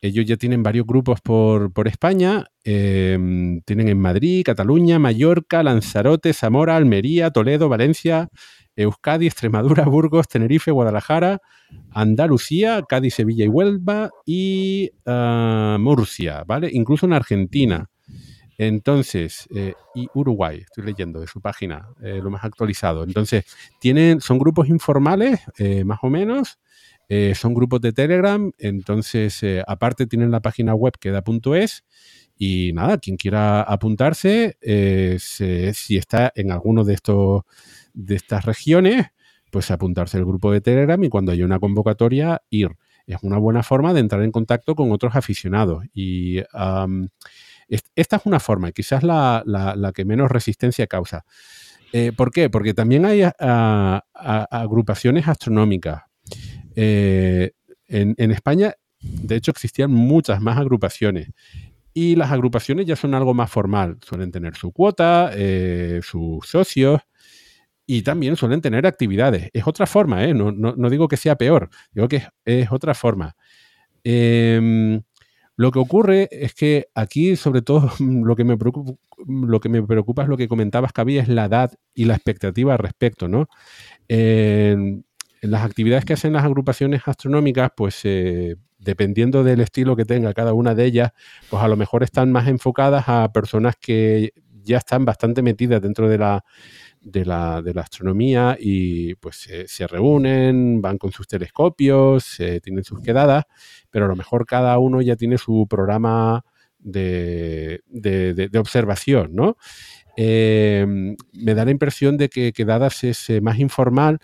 ellos 0.01 0.25
ya 0.25 0.37
tienen 0.37 0.63
varios 0.63 0.85
grupos 0.85 1.19
por, 1.21 1.87
España. 1.87 2.45
Em, 2.63 3.61
tienen 3.61 3.89
en 3.89 3.99
Madrid, 3.99 4.43
Cataluña, 4.45 4.97
Mallorca, 4.99 5.61
Lanzarote, 5.61 6.33
Zamora, 6.33 6.77
Almería, 6.77 7.31
Toledo, 7.31 7.67
Valencia, 7.67 8.29
Euskadi, 8.75 9.27
Extremadura, 9.27 9.83
Burgos, 9.85 10.27
Tenerife, 10.27 10.71
Guadalajara, 10.71 11.41
Andalucía, 11.91 12.81
Cádiz, 12.87 13.15
Sevilla 13.15 13.45
y 13.45 13.49
Huelva 13.49 14.09
y 14.25 14.91
ah, 15.05 15.77
Murcia, 15.79 16.43
¿vale? 16.47 16.69
Incluso 16.71 17.05
en 17.05 17.13
Argentina. 17.13 17.89
Entonces, 18.59 19.47
eh, 19.55 19.73
y 19.95 20.07
Uruguay, 20.13 20.57
estoy 20.59 20.83
leyendo 20.83 21.21
de 21.21 21.27
su 21.27 21.39
página, 21.39 21.87
eh, 22.01 22.19
lo 22.21 22.29
más 22.29 22.43
actualizado. 22.43 23.05
Entonces, 23.05 23.45
tienen, 23.79 24.19
son 24.19 24.37
grupos 24.37 24.67
informales, 24.67 25.39
eh, 25.57 25.85
más 25.85 25.99
o 26.01 26.09
menos, 26.09 26.59
eh, 27.11 27.33
son 27.33 27.55
grupos 27.55 27.81
de 27.81 27.91
Telegram, 27.91 28.51
entonces 28.59 29.41
eh, 29.41 29.63
aparte 29.65 30.05
tienen 30.05 30.29
la 30.29 30.41
página 30.41 30.75
web 30.75 30.93
queda.es 30.99 31.83
y 32.37 32.71
nada, 32.73 32.99
quien 32.99 33.17
quiera 33.17 33.63
apuntarse, 33.63 34.57
eh, 34.61 35.17
si 35.19 35.97
está 35.97 36.31
en 36.35 36.51
alguno 36.51 36.83
de 36.83 36.93
estos 36.93 37.41
de 37.95 38.15
estas 38.15 38.45
regiones, 38.45 39.07
pues 39.51 39.71
apuntarse 39.71 40.17
al 40.17 40.25
grupo 40.25 40.51
de 40.51 40.61
Telegram 40.61 41.03
y 41.03 41.09
cuando 41.09 41.31
haya 41.31 41.43
una 41.43 41.59
convocatoria 41.59 42.43
ir. 42.51 42.69
Es 43.07 43.17
una 43.23 43.39
buena 43.39 43.63
forma 43.63 43.91
de 43.95 44.01
entrar 44.01 44.21
en 44.21 44.31
contacto 44.31 44.75
con 44.75 44.91
otros 44.91 45.15
aficionados. 45.15 45.83
Y 45.91 46.37
esta 46.37 48.15
es 48.17 48.25
una 48.25 48.39
forma, 48.39 48.71
quizás 48.71 49.01
la, 49.01 49.41
la, 49.47 49.91
que 49.93 50.05
menos 50.05 50.29
resistencia 50.29 50.85
causa. 50.85 51.25
¿Por 52.15 52.29
qué? 52.31 52.51
Porque 52.51 52.75
también 52.75 53.05
hay 53.05 53.23
agrupaciones 53.39 55.27
astronómicas. 55.27 56.08
Eh, 56.75 57.51
en, 57.87 58.31
España, 58.31 58.73
de 58.99 59.35
hecho, 59.35 59.51
existían 59.51 59.91
muchas 59.91 60.41
más 60.41 60.57
agrupaciones. 60.57 61.29
Y 61.93 62.15
las 62.15 62.31
agrupaciones 62.31 62.85
ya 62.85 62.95
son 62.95 63.13
algo 63.15 63.33
más 63.33 63.49
formal. 63.49 63.97
Suelen 64.05 64.31
tener 64.31 64.55
su 64.55 64.71
cuota, 64.71 65.31
eh, 65.33 66.01
sus 66.03 66.47
socios 66.47 67.01
y 67.85 68.03
también 68.03 68.35
suelen 68.35 68.61
tener 68.61 68.85
actividades. 68.85 69.49
Es 69.51 69.65
otra 69.65 69.87
forma, 69.87 70.23
¿eh? 70.23 70.33
no, 70.35 70.89
digo 70.89 71.07
que 71.07 71.17
sea 71.17 71.35
peor, 71.35 71.69
digo 71.91 72.07
que 72.07 72.21
es, 72.45 72.71
otra 72.71 72.93
forma. 72.93 73.35
Em, 74.03 75.01
lo 75.55 75.71
que 75.71 75.79
ocurre 75.79 76.29
es 76.31 76.53
que 76.53 76.87
aquí, 76.93 77.35
sobre 77.35 77.63
todo, 77.63 77.91
lo 77.99 78.35
que 78.35 78.43
me 78.43 78.57
preocupa, 78.57 78.93
lo 79.27 79.59
que 79.59 79.69
me 79.69 79.81
preocupa 79.81 80.21
es 80.21 80.29
lo 80.29 80.37
que 80.37 80.47
comentabas, 80.47 80.91
había, 80.95 81.23
es 81.23 81.29
la 81.29 81.45
edad 81.45 81.73
y 81.95 82.05
la 82.05 82.13
expectativa 82.13 82.73
al 82.73 82.79
respecto, 82.79 83.27
¿no? 83.27 83.49
Las 85.41 85.63
actividades 85.63 86.05
que 86.05 86.13
hacen 86.13 86.33
las 86.33 86.43
agrupaciones 86.43 87.01
astronómicas, 87.05 87.71
pues 87.75 88.01
eh, 88.03 88.55
dependiendo 88.77 89.43
del 89.43 89.61
estilo 89.61 89.95
que 89.95 90.05
tenga 90.05 90.33
cada 90.33 90.53
una 90.53 90.75
de 90.75 90.85
ellas, 90.85 91.11
pues 91.49 91.61
a 91.61 91.67
lo 91.67 91.75
mejor 91.75 92.03
están 92.03 92.31
más 92.31 92.47
enfocadas 92.47 93.05
a 93.07 93.31
personas 93.31 93.75
que 93.79 94.33
ya 94.63 94.77
están 94.77 95.05
bastante 95.05 95.41
metidas 95.41 95.81
dentro 95.81 96.09
de 96.09 96.17
la, 96.17 96.43
de 97.01 97.25
la, 97.25 97.61
astronomía 97.77 98.57
y 98.59 99.15
pues 99.15 99.49
se 99.65 99.87
reúnen, 99.87 100.81
van 100.81 100.97
con 100.97 101.11
sus 101.11 101.27
telescopios, 101.27 102.37
tienen 102.61 102.83
sus 102.83 103.01
quedadas, 103.01 103.45
pero 103.89 104.05
a 104.05 104.07
lo 104.07 104.15
mejor 104.15 104.45
cada 104.45 104.77
uno 104.77 105.01
ya 105.01 105.15
tiene 105.15 105.37
su 105.37 105.65
programa 105.67 106.43
de, 106.79 107.81
observación, 108.57 109.35
¿no? 109.35 109.57
Eh, 110.17 110.85
me 111.33 111.53
da 111.53 111.65
la 111.65 111.71
impresión 111.71 112.17
de 112.17 112.29
que 112.29 112.51
quedadas 112.51 113.03
es 113.03 113.29
eh, 113.29 113.41
más 113.41 113.59
informal 113.59 114.19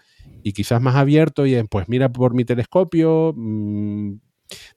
y 0.46 0.54
quizás 0.54 0.80
más 0.80 0.96
abierto 0.96 1.48
y 1.48 1.62
pues 1.64 1.90
mira 1.90 2.12
por 2.12 2.36
mi 2.36 2.46
telescopio. 2.46 3.34
Mm, 3.36 4.12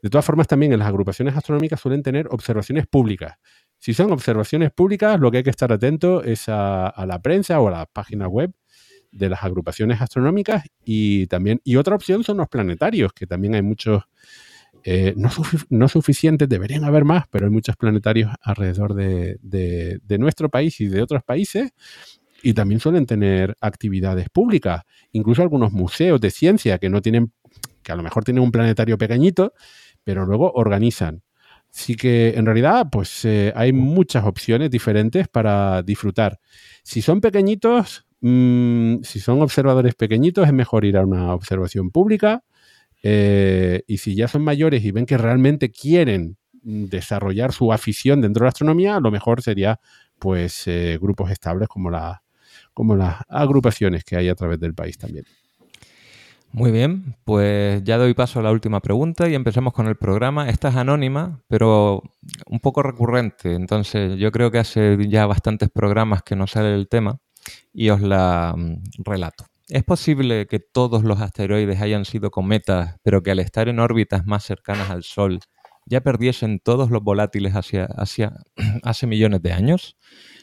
de 0.01 0.09
todas 0.09 0.25
formas, 0.25 0.47
también 0.47 0.73
en 0.73 0.79
las 0.79 0.89
agrupaciones 0.89 1.37
astronómicas 1.37 1.79
suelen 1.79 2.03
tener 2.03 2.27
observaciones 2.31 2.87
públicas. 2.87 3.35
Si 3.79 3.93
son 3.93 4.11
observaciones 4.11 4.71
públicas, 4.71 5.21
lo 5.21 5.31
que 5.31 5.37
hay 5.37 5.43
que 5.43 5.51
estar 5.51 5.71
atento 5.71 6.25
es 6.25 6.45
a, 6.49 6.95
la 7.07 7.21
prensa 7.21 7.61
o 7.61 7.69
a 7.69 7.71
la 7.71 7.85
página 7.85 8.29
web 8.29 8.51
de 9.13 9.29
las 9.29 9.45
agrupaciones 9.45 10.01
astronómicas 10.01 10.65
y 10.87 11.27
también, 11.27 11.61
y 11.65 11.77
otra 11.77 11.97
opción 11.97 12.25
son 12.25 12.39
los 12.39 12.49
planetarios, 12.49 13.13
que 13.13 13.27
también 13.27 13.55
hay 13.55 13.63
muchos, 13.63 14.05
eh, 14.85 15.15
no, 15.69 15.89
suficientes, 15.89 16.49
deberían 16.49 16.85
haber 16.85 17.05
más, 17.05 17.27
pero 17.31 17.45
hay 17.45 17.53
muchos 17.53 17.77
planetarios 17.77 18.33
alrededor 18.41 18.95
de, 18.95 19.37
de, 19.43 20.19
nuestro 20.19 20.49
país 20.49 20.81
y 20.81 20.89
de 20.89 21.03
otros 21.03 21.23
países 21.25 21.73
y 22.43 22.55
también 22.55 22.81
suelen 22.81 23.07
tener 23.07 23.57
actividades 23.61 24.29
públicas, 24.31 24.83
incluso 25.13 25.43
algunos 25.43 25.73
museos 25.73 26.21
de 26.21 26.31
ciencia 26.31 26.79
que 26.79 26.89
no 26.89 27.03
tienen, 27.03 27.33
que 27.83 27.93
a 27.93 27.97
lo 27.97 28.03
mejor 28.03 28.25
tienen 28.25 28.43
un 28.43 28.53
planetario 28.53 28.99
pequeñito, 28.99 29.53
pero 30.05 30.25
luego 30.25 30.53
organizan. 30.53 31.23
Así 31.71 31.97
que 31.97 32.31
en 32.31 32.47
realidad, 32.47 32.87
pues 32.91 33.25
eh, 33.25 33.53
hay 33.55 33.73
muchas 33.73 34.25
opciones 34.25 34.71
diferentes 34.71 35.29
para 35.29 35.83
disfrutar. 35.83 36.41
Si 36.83 37.03
son 37.03 37.21
pequeñitos, 37.21 38.07
mm, 38.21 39.03
si 39.03 39.21
son 39.21 39.43
observadores 39.43 39.95
pequeñitos, 39.95 40.47
es 40.47 40.53
mejor 40.53 40.85
ir 40.85 40.97
a 40.97 41.05
una 41.05 41.35
observación 41.35 41.91
pública. 41.91 42.43
Eh, 43.03 43.83
y 43.87 43.99
si 43.99 44.15
ya 44.15 44.29
son 44.29 44.43
mayores 44.43 44.85
y 44.85 44.91
ven 44.93 45.07
que 45.07 45.19
realmente 45.19 45.71
quieren 45.71 46.37
desarrollar 46.63 47.53
su 47.53 47.73
afición 47.73 48.21
dentro 48.21 48.43
de 48.43 48.47
la 48.47 48.51
astronomía, 48.51 49.01
lo 49.01 49.11
mejor 49.11 49.43
sería 49.43 49.79
pues 50.19 50.67
eh, 50.67 50.99
grupos 51.01 51.31
estables 51.31 51.69
como 51.69 51.91
la, 51.91 52.23
como 52.79 52.95
las 52.95 53.17
agrupaciones 53.29 54.05
que 54.05 54.15
hay 54.15 54.29
a 54.29 54.37
través 54.37 54.61
del 54.61 54.73
país 54.73 54.97
también. 54.97 55.25
Muy 56.53 56.71
bien, 56.71 57.17
pues 57.25 57.83
ya 57.83 57.99
doy 57.99 58.15
paso 58.15 58.39
a 58.39 58.43
la 58.45 58.53
última 58.53 58.79
pregunta 58.79 59.29
y 59.29 59.35
empezamos 59.35 59.73
con 59.73 59.89
el 59.89 59.97
programa. 59.97 60.49
Esta 60.49 60.69
es 60.69 60.77
anónima, 60.77 61.43
pero 61.49 62.05
un 62.47 62.61
poco 62.61 62.85
recurrente. 62.85 63.55
Entonces, 63.55 64.17
yo 64.17 64.31
creo 64.31 64.53
que 64.53 64.59
hace 64.61 64.97
ya 65.09 65.27
bastantes 65.27 65.71
programas 65.71 66.23
que 66.23 66.37
no 66.37 66.47
sale 66.47 66.73
el 66.73 66.89
tema 66.89 67.19
y 67.73 67.91
os 67.91 68.01
la 68.01 68.55
mm, 68.57 69.03
relato. 69.05 69.47
¿Es 69.67 69.83
posible 69.83 70.47
que 70.47 70.61
todos 70.61 71.03
los 71.03 71.21
asteroides 71.21 71.81
hayan 71.83 72.05
sido 72.05 72.31
cometas, 72.31 72.95
pero 73.03 73.25
que 73.25 73.33
al 73.33 73.41
estar 73.41 73.69
en 73.69 73.81
órbitas 73.81 74.25
más 74.25 74.45
cercanas 74.45 74.89
al 74.89 75.03
Sol 75.03 75.41
ya 75.85 76.01
perdiesen 76.03 76.61
todos 76.61 76.91
los 76.93 77.03
volátiles 77.03 77.57
hacia, 77.57 77.87
hacia 77.87 78.35
hace 78.85 79.09
millones 79.09 79.43
de 79.43 79.53
años? 79.53 79.97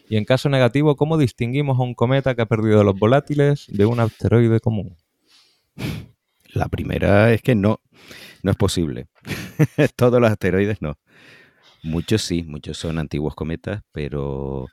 Y 0.07 0.17
en 0.17 0.25
caso 0.25 0.49
negativo, 0.49 0.95
¿cómo 0.95 1.17
distinguimos 1.17 1.79
a 1.79 1.83
un 1.83 1.95
cometa 1.95 2.35
que 2.35 2.43
ha 2.43 2.45
perdido 2.45 2.83
los 2.83 2.97
volátiles 2.97 3.65
de 3.67 3.85
un 3.85 3.99
asteroide 3.99 4.59
común? 4.59 4.95
La 6.53 6.69
primera 6.69 7.33
es 7.33 7.41
que 7.41 7.55
no, 7.55 7.81
no 8.43 8.51
es 8.51 8.57
posible. 8.57 9.07
Todos 9.95 10.21
los 10.21 10.31
asteroides 10.31 10.81
no. 10.81 10.97
Muchos 11.83 12.23
sí, 12.23 12.43
muchos 12.43 12.77
son 12.77 12.97
antiguos 12.97 13.35
cometas, 13.35 13.83
pero 13.91 14.67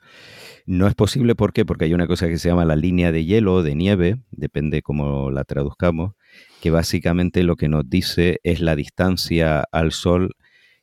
no 0.65 0.87
es 0.87 0.95
posible. 0.95 1.35
¿Por 1.35 1.53
qué? 1.53 1.65
Porque 1.65 1.85
hay 1.85 1.93
una 1.93 2.07
cosa 2.07 2.27
que 2.27 2.37
se 2.37 2.49
llama 2.49 2.65
la 2.65 2.75
línea 2.75 3.11
de 3.11 3.25
hielo, 3.25 3.61
de 3.61 3.75
nieve, 3.75 4.17
depende 4.31 4.81
cómo 4.81 5.29
la 5.29 5.43
traduzcamos, 5.43 6.13
que 6.61 6.71
básicamente 6.71 7.43
lo 7.43 7.55
que 7.55 7.69
nos 7.69 7.87
dice 7.87 8.39
es 8.43 8.61
la 8.61 8.75
distancia 8.75 9.63
al 9.71 9.91
Sol, 9.91 10.35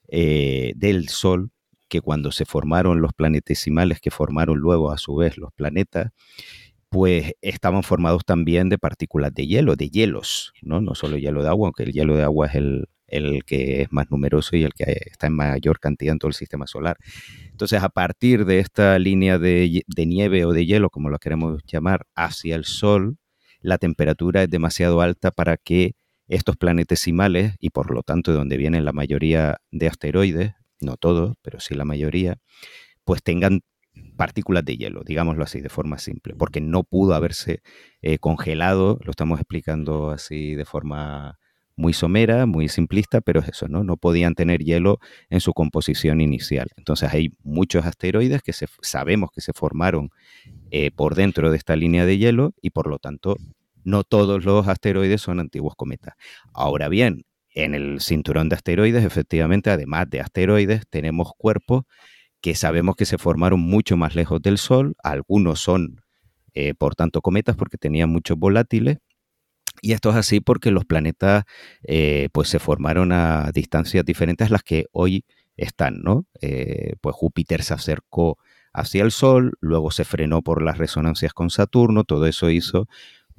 eh, 0.09 0.73
del 0.77 1.09
Sol 1.09 1.51
que 1.91 2.01
cuando 2.01 2.33
se 2.33 2.47
formaron 2.47 3.03
los 3.03 3.13
planetesimales 3.13 4.01
que 4.01 4.11
formaron 4.11 4.59
luego 4.59 4.93
a 4.93 4.97
su 4.97 5.17
vez 5.17 5.37
los 5.37 5.53
planetas, 5.53 6.13
pues 6.89 7.35
estaban 7.43 7.83
formados 7.83 8.25
también 8.25 8.69
de 8.71 8.79
partículas 8.79 9.35
de 9.35 9.47
hielo, 9.47 9.77
de 9.77 9.91
hielos, 9.91 10.55
¿no? 10.63 10.81
No 10.81 10.95
solo 10.95 11.19
hielo 11.19 11.43
de 11.43 11.49
agua, 11.51 11.69
aunque 11.69 11.83
el 11.83 11.93
hielo 11.93 12.17
de 12.17 12.23
agua 12.23 12.47
es 12.47 12.55
el, 12.55 12.89
que 13.45 13.83
es 13.83 13.93
más 13.93 14.11
numeroso 14.11 14.57
y 14.57 14.65
el 14.65 14.73
que 14.73 14.97
está 15.07 15.27
en 15.27 15.35
mayor 15.35 15.79
cantidad 15.79 16.13
en 16.13 16.19
todo 16.19 16.29
el 16.29 16.35
sistema 16.35 16.67
solar. 16.67 16.97
Entonces, 17.51 17.83
a 17.83 17.89
partir 17.91 18.45
de 18.45 18.61
esta 18.61 18.99
línea 18.99 19.39
de, 19.39 19.83
de 19.87 20.07
nieve 20.07 20.45
o 20.45 20.53
de 20.53 20.67
hielo, 20.67 20.91
como 20.91 21.11
lo 21.11 21.19
queremos 21.19 21.61
llamar, 21.65 22.07
hacia 22.15 22.57
el 22.57 22.65
Sol, 22.65 23.19
la 23.61 23.79
temperatura 23.79 24.43
es 24.45 24.51
demasiado 24.51 25.01
alta 25.01 25.31
para 25.31 25.57
que 25.57 25.95
estos 26.29 26.57
planetesimales 26.57 27.55
y 27.59 27.71
por 27.71 27.93
lo 27.93 28.03
tanto 28.03 28.31
de 28.31 28.39
donde 28.39 28.57
vienen 28.57 28.85
la 28.85 28.93
mayoría 28.93 29.59
de 29.73 29.89
asteroides, 29.89 30.55
no 30.81 30.97
todos, 30.97 31.37
pero 31.43 31.61
sí 31.61 31.75
la 31.75 31.85
mayoría, 31.85 32.39
pues 33.05 33.23
tengan 33.23 33.61
partículas 34.17 34.65
de 34.65 34.77
hielo, 34.77 35.03
digámoslo 35.05 35.45
así, 35.45 35.61
de 35.61 35.69
forma 35.69 35.99
simple, 35.99 36.35
porque 36.35 36.61
no 36.61 36.85
pudo 36.85 37.15
haberse 37.15 37.63
eh, 38.03 38.19
congelado, 38.19 38.99
lo 39.03 39.11
estamos 39.11 39.41
explicando 39.41 40.11
así 40.11 40.55
de 40.55 40.65
forma 40.65 41.39
muy 41.77 41.93
somera, 41.93 42.47
muy 42.47 42.69
simplista, 42.69 43.21
pero 43.21 43.41
es 43.41 43.49
eso, 43.49 43.67
¿no? 43.67 43.83
No 43.83 43.97
podían 43.97 44.35
tener 44.35 44.63
hielo 44.63 44.99
en 45.31 45.41
su 45.41 45.55
composición 45.55 46.21
inicial. 46.21 46.69
Entonces 46.77 47.13
hay 47.13 47.31
muchos 47.43 47.87
asteroides 47.87 48.43
que 48.43 48.53
se, 48.53 48.67
sabemos 48.83 49.31
que 49.35 49.41
se 49.41 49.53
formaron 49.55 50.11
eh, 50.71 50.91
por 50.91 51.15
dentro 51.15 51.51
de 51.51 51.57
esta 51.57 51.77
línea 51.77 52.05
de 52.05 52.19
hielo 52.19 52.53
y 52.61 52.71
por 52.71 52.87
lo 52.87 52.99
tanto 52.99 53.37
no 53.83 54.05
todos 54.05 54.45
los 54.45 54.69
asteroides 54.69 55.23
son 55.23 55.41
antiguos 55.41 55.75
cometas. 55.75 56.15
Ahora 56.53 56.89
bien, 56.89 57.25
en 57.55 57.75
el 57.75 58.01
cinturón 58.01 58.49
de 58.49 58.57
asteroides, 58.57 59.05
efectivamente, 59.05 59.71
además 59.71 60.09
de 60.09 60.21
asteroides, 60.21 60.83
tenemos 60.89 61.33
cuerpos 61.37 61.85
que 62.41 62.55
sabemos 62.55 62.97
que 62.97 63.07
se 63.07 63.19
formaron 63.19 63.61
mucho 63.61 63.97
más 63.97 64.15
lejos 64.15 64.41
del 64.41 64.59
Sol. 64.59 64.95
Algunos 65.03 65.61
son, 65.61 66.03
eh, 66.55 66.75
por 66.75 66.95
tanto, 66.95 67.21
cometas 67.21 67.57
porque 67.57 67.77
tenían 67.77 68.11
muchos 68.11 68.39
volátiles. 68.39 68.99
Y 69.83 69.93
esto 69.93 70.11
es 70.11 70.17
así 70.17 70.41
porque 70.41 70.71
los 70.71 70.85
planetas 70.85 71.45
eh, 71.85 72.29
pues 72.33 72.49
se 72.49 72.59
formaron 72.59 73.13
a 73.13 73.51
distancias 73.53 74.05
diferentes 74.05 74.49
a 74.49 74.53
las 74.53 74.63
que 74.63 74.87
hoy 74.93 75.25
están, 75.57 76.01
¿no? 76.03 76.27
Eh, 76.41 76.95
pues 77.01 77.15
Júpiter 77.17 77.63
se 77.63 77.75
acercó 77.75 78.39
hacia 78.73 79.03
el 79.03 79.11
Sol, 79.11 79.55
luego 79.61 79.91
se 79.91 80.05
frenó 80.05 80.43
por 80.43 80.63
las 80.63 80.79
resonancias 80.79 81.33
con 81.33 81.51
Saturno, 81.51 82.05
todo 82.05 82.27
eso 82.27 82.51
hizo 82.51 82.89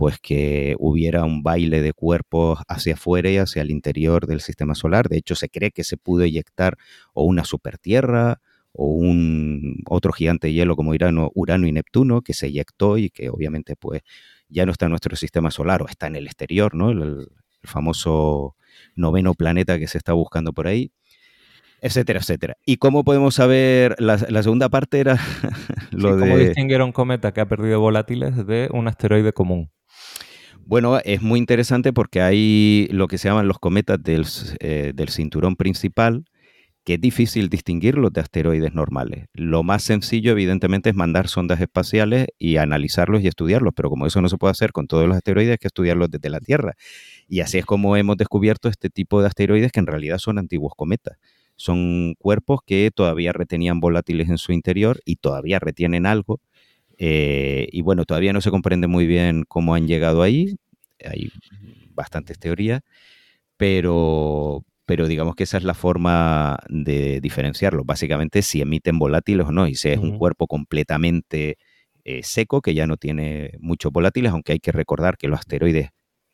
pues 0.01 0.17
que 0.17 0.75
hubiera 0.79 1.25
un 1.25 1.43
baile 1.43 1.79
de 1.79 1.93
cuerpos 1.93 2.57
hacia 2.67 2.95
afuera 2.95 3.29
y 3.29 3.37
hacia 3.37 3.61
el 3.61 3.69
interior 3.69 4.25
del 4.25 4.41
sistema 4.41 4.73
solar. 4.73 5.09
De 5.09 5.17
hecho, 5.17 5.35
se 5.35 5.47
cree 5.47 5.69
que 5.69 5.83
se 5.83 5.95
pudo 5.95 6.23
eyectar 6.23 6.75
o 7.13 7.23
una 7.23 7.43
supertierra 7.43 8.41
o 8.71 8.87
un 8.87 9.83
otro 9.87 10.11
gigante 10.11 10.47
de 10.47 10.53
hielo 10.53 10.75
como 10.75 10.89
Urano, 10.89 11.29
Urano 11.35 11.67
y 11.67 11.71
Neptuno 11.71 12.23
que 12.23 12.33
se 12.33 12.47
eyectó 12.47 12.97
y 12.97 13.11
que 13.11 13.29
obviamente 13.29 13.75
pues 13.75 14.01
ya 14.49 14.65
no 14.65 14.71
está 14.71 14.85
en 14.85 14.89
nuestro 14.89 15.15
sistema 15.15 15.51
solar 15.51 15.83
o 15.83 15.87
está 15.87 16.07
en 16.07 16.15
el 16.15 16.25
exterior, 16.25 16.73
¿no? 16.73 16.89
El, 16.89 17.27
famoso 17.63 18.55
noveno 18.95 19.35
planeta 19.35 19.77
que 19.77 19.87
se 19.87 19.99
está 19.99 20.13
buscando 20.13 20.51
por 20.51 20.65
ahí, 20.65 20.91
etcétera, 21.79 22.21
etcétera. 22.21 22.57
¿Y 22.65 22.77
cómo 22.77 23.03
podemos 23.03 23.35
saber? 23.35 23.95
La, 23.99 24.17
segunda 24.17 24.67
parte 24.69 24.99
era 24.99 25.19
lo 25.91 26.15
de... 26.17 26.27
¿Cómo 26.27 26.37
distinguir 26.39 26.81
un 26.81 26.91
cometa 26.91 27.33
que 27.33 27.41
ha 27.41 27.45
perdido 27.45 27.79
volátiles 27.79 28.47
de 28.47 28.67
un 28.73 28.87
asteroide 28.87 29.31
común? 29.31 29.69
Bueno, 30.71 30.99
es 31.03 31.21
muy 31.21 31.37
interesante 31.37 31.91
porque 31.91 32.21
hay 32.21 32.87
lo 32.91 33.07
que 33.09 33.17
se 33.17 33.27
llaman 33.27 33.45
los 33.45 33.59
cometas 33.59 34.01
del, 34.01 34.25
eh, 34.61 34.93
cinturón 35.09 35.57
principal, 35.57 36.23
que 36.85 36.93
es 36.93 37.01
difícil 37.01 37.49
distinguirlos 37.49 38.13
de 38.13 38.21
asteroides 38.21 38.73
normales. 38.73 39.27
Lo 39.33 39.63
más 39.63 39.83
sencillo, 39.83 40.31
evidentemente, 40.31 40.89
es 40.91 40.95
mandar 40.95 41.27
sondas 41.27 41.59
espaciales 41.59 42.27
y 42.39 42.55
analizarlos 42.55 43.21
y 43.21 43.27
estudiarlos, 43.27 43.73
pero 43.75 43.89
como 43.89 44.05
eso 44.07 44.21
no 44.21 44.29
se 44.29 44.37
puede 44.37 44.51
hacer 44.51 44.71
con 44.71 44.87
todos 44.87 45.09
los 45.09 45.17
asteroides, 45.17 45.51
hay 45.51 45.57
que 45.57 45.67
estudiarlos 45.67 46.09
desde 46.09 46.29
la 46.29 46.39
Tierra. 46.39 46.75
Y 47.27 47.41
así 47.41 47.57
es 47.57 47.65
como 47.65 47.97
hemos 47.97 48.15
descubierto 48.15 48.69
este 48.69 48.89
tipo 48.89 49.19
de 49.19 49.27
asteroides 49.27 49.73
que 49.73 49.81
en 49.81 49.87
realidad 49.87 50.19
son 50.19 50.37
antiguos 50.37 50.71
cometas. 50.77 51.17
Son 51.57 52.15
cuerpos 52.17 52.61
que 52.65 52.91
todavía 52.95 53.33
retenían 53.33 53.81
volátiles 53.81 54.29
en 54.29 54.37
su 54.37 54.53
interior 54.53 55.01
y 55.03 55.17
todavía 55.17 55.59
retienen 55.59 56.05
algo. 56.05 56.39
Eh, 57.03 57.67
y 57.71 57.81
bueno, 57.81 58.05
todavía 58.05 58.31
no 58.31 58.41
se 58.41 58.51
comprende 58.51 58.85
muy 58.85 59.07
bien 59.07 59.43
cómo 59.47 59.73
han 59.73 59.87
llegado 59.87 60.21
ahí. 60.21 60.55
Hay 61.03 61.31
bastantes 61.95 62.37
teorías, 62.37 62.81
pero, 63.57 64.63
pero 64.85 65.07
digamos 65.07 65.33
que 65.33 65.45
esa 65.45 65.57
es 65.57 65.63
la 65.63 65.73
forma 65.73 66.59
de 66.69 67.19
diferenciarlo. 67.19 67.83
Básicamente 67.85 68.43
si 68.43 68.61
emiten 68.61 68.99
volátiles 68.99 69.47
o 69.47 69.51
no, 69.51 69.67
y 69.67 69.73
si 69.73 69.89
es 69.89 69.97
un 69.97 70.19
cuerpo 70.19 70.45
completamente 70.45 71.57
eh, 72.03 72.21
seco, 72.21 72.61
que 72.61 72.75
ya 72.75 72.85
no 72.85 72.97
tiene 72.97 73.53
muchos 73.59 73.91
volátiles, 73.91 74.31
aunque 74.31 74.51
hay 74.51 74.59
que 74.59 74.71
recordar 74.71 75.17
que 75.17 75.27
los 75.27 75.39
asteroides, 75.39 75.89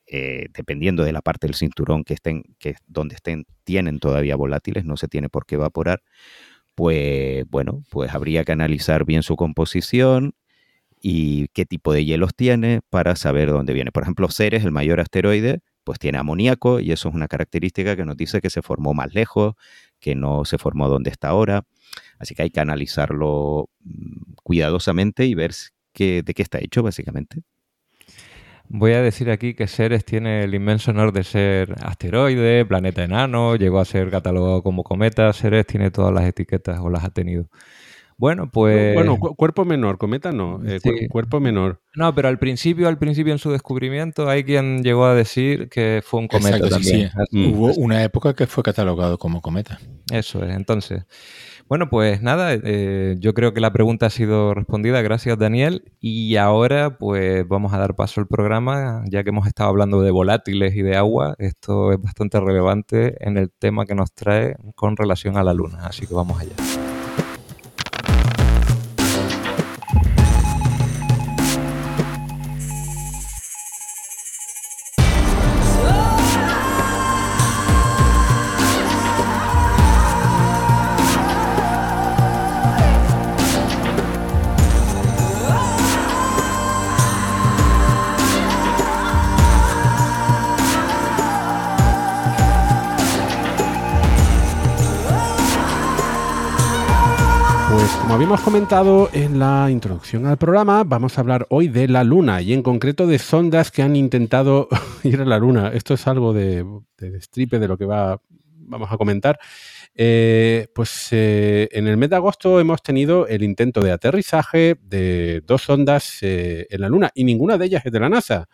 eh, 0.05 0.47
dependiendo 0.53 1.05
de 1.05 1.13
la 1.13 1.21
parte 1.21 1.47
del 1.47 1.55
cinturón 1.55 2.03
que 2.03 2.15
estén, 2.15 2.43
que 2.59 2.75
donde 2.87 3.15
estén, 3.15 3.45
tienen 3.63 3.99
todavía 3.99 4.35
volátiles, 4.35 4.83
no 4.83 4.97
se 4.97 5.07
tiene 5.07 5.29
por 5.29 5.45
qué 5.45 5.55
evaporar, 5.55 6.01
pues 6.75 7.45
bueno, 7.47 7.83
pues 7.89 8.13
habría 8.13 8.43
que 8.43 8.51
analizar 8.51 9.05
bien 9.05 9.23
su 9.23 9.37
composición 9.37 10.33
y 11.09 11.47
qué 11.53 11.65
tipo 11.65 11.93
de 11.93 12.03
hielos 12.03 12.35
tiene 12.35 12.81
para 12.89 13.15
saber 13.15 13.47
dónde 13.47 13.71
viene. 13.71 13.93
Por 13.93 14.03
ejemplo, 14.03 14.27
Ceres, 14.29 14.65
el 14.65 14.73
mayor 14.73 14.99
asteroide, 14.99 15.61
pues 15.85 15.99
tiene 15.99 16.17
amoníaco 16.17 16.81
y 16.81 16.91
eso 16.91 17.07
es 17.07 17.15
una 17.15 17.29
característica 17.29 17.95
que 17.95 18.03
nos 18.03 18.17
dice 18.17 18.41
que 18.41 18.49
se 18.49 18.61
formó 18.61 18.93
más 18.93 19.13
lejos, 19.13 19.55
que 20.01 20.15
no 20.15 20.43
se 20.43 20.57
formó 20.57 20.89
donde 20.89 21.09
está 21.09 21.29
ahora. 21.29 21.63
Así 22.19 22.35
que 22.35 22.41
hay 22.41 22.49
que 22.49 22.59
analizarlo 22.59 23.69
mm, 23.85 24.33
cuidadosamente 24.43 25.25
y 25.25 25.33
ver 25.33 25.53
de 25.97 26.33
qué 26.35 26.41
está 26.41 26.59
hecho 26.59 26.83
básicamente. 26.83 27.41
Voy 28.67 28.91
a 28.91 29.01
decir 29.01 29.31
aquí 29.31 29.53
que 29.53 29.67
Ceres 29.67 30.03
tiene 30.03 30.43
el 30.43 30.53
inmenso 30.53 30.91
honor 30.91 31.13
de 31.13 31.23
ser 31.23 31.73
asteroide, 31.85 32.65
planeta 32.65 33.05
enano, 33.05 33.55
llegó 33.55 33.79
a 33.79 33.85
ser 33.85 34.11
catalogado 34.11 34.61
como 34.61 34.83
cometa. 34.83 35.31
Ceres 35.31 35.65
tiene 35.67 35.89
todas 35.89 36.13
las 36.13 36.25
etiquetas 36.25 36.81
o 36.81 36.89
las 36.89 37.05
ha 37.05 37.11
tenido. 37.11 37.47
Bueno, 38.17 38.49
pues. 38.51 38.95
Bueno, 38.95 39.17
cuerpo 39.17 39.63
menor, 39.63 39.97
cometa 39.97 40.31
no, 40.31 40.59
eh, 40.65 40.79
cuerpo 41.09 41.39
menor. 41.39 41.81
No, 41.95 42.13
pero 42.15 42.27
al 42.27 42.39
principio, 42.39 42.87
al 42.87 42.97
principio 42.97 43.31
en 43.31 43.39
su 43.39 43.51
descubrimiento, 43.51 44.27
hay 44.27 44.43
quien 44.43 44.83
llegó 44.83 45.05
a 45.05 45.13
decir 45.13 45.69
que 45.69 46.01
fue 46.03 46.21
un 46.21 46.27
cometa 46.27 46.67
también. 46.67 47.11
Hubo 47.31 47.73
una 47.75 48.03
época 48.03 48.33
que 48.33 48.47
fue 48.47 48.63
catalogado 48.63 49.17
como 49.17 49.41
cometa. 49.41 49.79
Eso 50.11 50.43
es, 50.43 50.55
entonces. 50.55 51.05
Bueno, 51.69 51.89
pues 51.89 52.21
nada, 52.21 52.53
eh, 52.53 53.17
yo 53.19 53.33
creo 53.33 53.53
que 53.53 53.59
la 53.59 53.73
pregunta 53.73 54.05
ha 54.05 54.09
sido 54.09 54.53
respondida. 54.53 55.01
Gracias, 55.01 55.37
Daniel. 55.37 55.83
Y 55.99 56.37
ahora, 56.37 56.97
pues 56.97 57.45
vamos 57.47 57.73
a 57.73 57.77
dar 57.77 57.93
paso 57.95 58.21
al 58.21 58.27
programa, 58.27 59.03
ya 59.09 59.23
que 59.23 59.29
hemos 59.29 59.47
estado 59.47 59.69
hablando 59.69 60.01
de 60.01 60.11
volátiles 60.11 60.75
y 60.75 60.81
de 60.81 60.95
agua. 60.95 61.35
Esto 61.39 61.91
es 61.91 62.01
bastante 62.01 62.39
relevante 62.39 63.17
en 63.19 63.37
el 63.37 63.51
tema 63.51 63.85
que 63.85 63.95
nos 63.95 64.13
trae 64.13 64.55
con 64.75 64.95
relación 64.95 65.37
a 65.37 65.43
la 65.43 65.53
Luna. 65.53 65.85
Así 65.85 66.07
que 66.07 66.13
vamos 66.13 66.39
allá. 66.39 66.86
Habíamos 98.17 98.41
comentado 98.41 99.11
en 99.13 99.37
la 99.37 99.69
introducción 99.69 100.25
al 100.25 100.37
programa, 100.37 100.83
vamos 100.83 101.15
a 101.15 101.21
hablar 101.21 101.45
hoy 101.51 101.67
de 101.67 101.87
la 101.87 102.03
Luna 102.03 102.41
y 102.41 102.51
en 102.51 102.63
concreto 102.63 103.05
de 103.05 103.19
sondas 103.19 103.69
que 103.69 103.83
han 103.83 103.95
intentado 103.95 104.69
ir 105.03 105.21
a 105.21 105.25
la 105.25 105.37
Luna. 105.37 105.69
Esto 105.71 105.93
es 105.93 106.07
algo 106.07 106.33
de, 106.33 106.65
de 106.97 107.59
de 107.59 107.67
lo 107.67 107.77
que 107.77 107.85
va, 107.85 108.19
vamos 108.57 108.91
a 108.91 108.97
comentar. 108.97 109.37
Eh, 109.93 110.65
pues 110.73 111.09
eh, 111.11 111.69
en 111.71 111.85
el 111.85 111.97
mes 111.97 112.09
de 112.09 112.15
agosto 112.15 112.59
hemos 112.59 112.81
tenido 112.81 113.27
el 113.27 113.43
intento 113.43 113.81
de 113.81 113.91
aterrizaje 113.91 114.79
de 114.81 115.43
dos 115.45 115.61
sondas 115.61 116.17
eh, 116.23 116.65
en 116.71 116.81
la 116.81 116.89
Luna 116.89 117.11
y 117.13 117.23
ninguna 117.23 117.59
de 117.59 117.65
ellas 117.67 117.85
es 117.85 117.91
de 117.91 117.99
la 117.99 118.09
NASA 118.09 118.49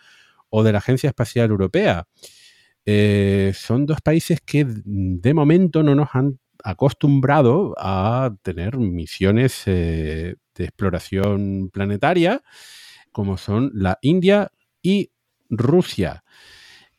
o 0.49 0.61
de 0.63 0.73
la 0.73 0.79
Agencia 0.79 1.07
Espacial 1.07 1.49
Europea. 1.49 2.05
son 2.85 3.85
dos 3.85 4.01
países 4.01 4.41
que 4.41 4.65
de 4.67 5.33
momento 5.33 5.83
no 5.83 5.95
nos 5.95 6.09
han 6.11 6.37
acostumbrado 6.63 7.75
a 7.77 8.35
tener 8.41 8.77
misiones 8.77 9.63
eh, 9.65 10.35
de 10.55 10.63
exploración 10.63 11.69
planetaria, 11.71 12.41
como 13.11 13.37
son 13.37 13.71
la 13.73 13.99
India 14.01 14.51
y 14.81 15.11
Rusia. 15.49 16.23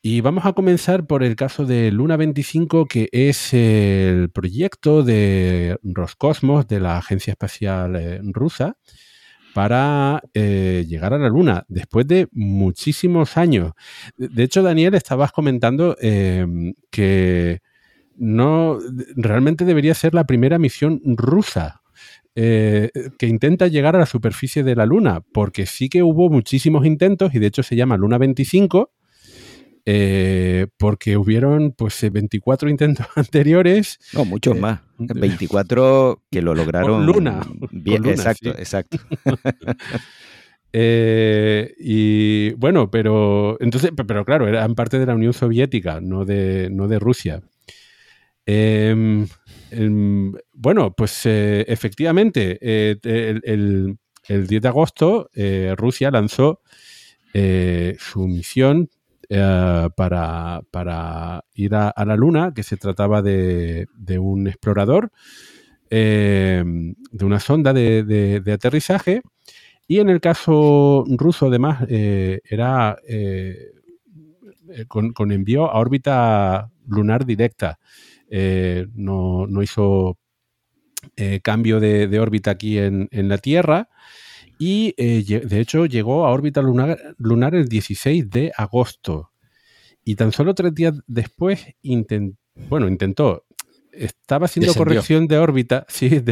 Y 0.02 0.20
vamos 0.20 0.44
a 0.44 0.52
comenzar 0.52 1.06
por 1.06 1.22
el 1.22 1.34
caso 1.34 1.64
de 1.64 1.90
Luna 1.90 2.18
25, 2.18 2.86
que 2.86 3.08
es 3.10 3.54
el 3.54 4.28
proyecto 4.30 5.02
de 5.02 5.78
Roscosmos, 5.82 6.68
de 6.68 6.80
la 6.80 6.98
Agencia 6.98 7.30
Espacial 7.30 7.96
eh, 7.96 8.20
Rusa, 8.22 8.76
para 9.54 10.20
eh, 10.34 10.84
llegar 10.86 11.14
a 11.14 11.18
la 11.18 11.28
Luna 11.28 11.64
después 11.68 12.06
de 12.06 12.28
muchísimos 12.32 13.38
años. 13.38 13.72
De 14.18 14.42
hecho, 14.42 14.62
Daniel, 14.62 14.94
estabas 14.94 15.32
comentando 15.32 15.96
que 16.90 17.60
no 18.16 18.78
realmente 19.16 19.64
debería 19.64 19.94
ser 19.94 20.14
la 20.14 20.24
primera 20.24 20.58
misión 20.58 21.00
rusa 21.04 21.82
eh, 22.36 22.90
que 23.16 23.28
intenta 23.28 23.68
llegar 23.68 23.94
a 23.94 24.00
la 24.00 24.06
superficie 24.06 24.64
de 24.64 24.74
la 24.74 24.86
Luna, 24.86 25.22
porque 25.32 25.66
sí 25.66 25.88
que 25.88 26.02
hubo 26.02 26.28
muchísimos 26.30 26.84
intentos 26.84 27.32
y 27.32 27.38
de 27.38 27.46
hecho 27.46 27.62
se 27.62 27.76
llama 27.76 27.96
Luna 27.96 28.18
25 28.18 28.90
eh, 29.86 30.66
porque 30.76 31.16
hubieron 31.16 31.72
pues 31.72 32.10
24 32.10 32.68
intentos 32.68 33.06
anteriores. 33.14 34.00
No, 34.12 34.24
muchos 34.24 34.58
más. 34.58 34.80
24 34.98 36.22
que 36.28 36.42
lo 36.42 36.56
lograron. 36.56 37.06
Luna. 37.06 37.40
Bien, 37.70 38.04
exacto, 38.06 38.50
exacto. 38.50 38.98
y 40.72 42.50
bueno, 42.54 42.90
pero 42.90 43.58
entonces, 43.60 43.92
pero 43.94 44.24
claro, 44.24 44.48
eran 44.48 44.74
parte 44.74 44.98
de 44.98 45.06
la 45.06 45.14
Unión 45.14 45.34
Soviética, 45.34 46.00
no 46.00 46.24
de, 46.24 46.68
no 46.68 46.88
de 46.88 46.98
Rusia. 46.98 47.42
Em, 48.46 49.26
em, 49.70 50.32
bueno, 50.52 50.94
pues 50.94 51.22
efectivamente, 51.24 52.58
el, 52.60 53.98
el 54.28 54.46
10 54.46 54.62
de 54.62 54.68
agosto, 54.68 55.30
eh, 55.34 55.74
Rusia 55.76 56.10
lanzó 56.10 56.60
eh, 57.32 57.96
su 57.98 58.26
misión 58.26 58.88
eh, 59.28 59.88
para, 59.96 61.44
ir 61.54 61.74
a, 61.74 62.04
la 62.04 62.16
Luna, 62.16 62.52
que 62.54 62.62
se 62.62 62.76
trataba 62.76 63.22
de, 63.22 63.86
un 64.18 64.46
explorador, 64.46 65.10
de 65.90 66.94
una 67.22 67.40
sonda 67.40 67.72
de, 67.72 68.42
aterrizaje. 68.52 69.22
Y 69.86 69.98
en 69.98 70.08
el 70.08 70.20
caso 70.20 71.04
ruso, 71.06 71.48
además, 71.48 71.84
era 71.88 72.96
con, 74.88 75.32
envío 75.32 75.70
a 75.70 75.78
órbita 75.78 76.70
lunar 76.86 77.26
directa. 77.26 77.78
No, 78.30 79.62
hizo 79.62 80.18
cambio 81.42 81.80
de, 81.80 82.18
órbita 82.18 82.52
aquí 82.52 82.78
en, 82.78 83.08
la 83.10 83.38
Tierra 83.38 83.88
y 84.58 84.94
eh, 84.96 85.42
de 85.44 85.60
hecho 85.60 85.86
llegó 85.86 86.26
a 86.26 86.30
órbita 86.30 86.62
lunar, 86.62 86.98
lunar, 87.18 87.54
el 87.54 87.68
16 87.68 88.30
de 88.30 88.52
agosto. 88.56 89.30
Y 90.04 90.16
tan 90.16 90.32
solo 90.32 90.54
tres 90.54 90.74
días 90.74 90.94
después 91.06 91.66
bueno, 92.68 92.88
intentó, 92.88 93.44
estaba 93.90 94.46
haciendo 94.46 94.74
corrección 94.74 95.26
de 95.26 95.38
órbita, 95.38 95.86
sí, 95.88 96.22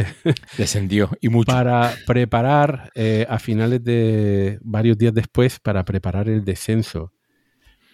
descendió 0.57 1.09
y 1.21 1.29
mucho. 1.29 1.51
Para 1.51 1.93
preparar 2.05 2.91
eh, 2.95 3.25
a 3.29 3.39
finales 3.39 3.83
de 3.83 4.59
varios 4.61 4.97
días 4.97 5.13
después, 5.13 5.59
para 5.59 5.83
preparar 5.83 6.29
el 6.29 6.45
descenso, 6.45 7.13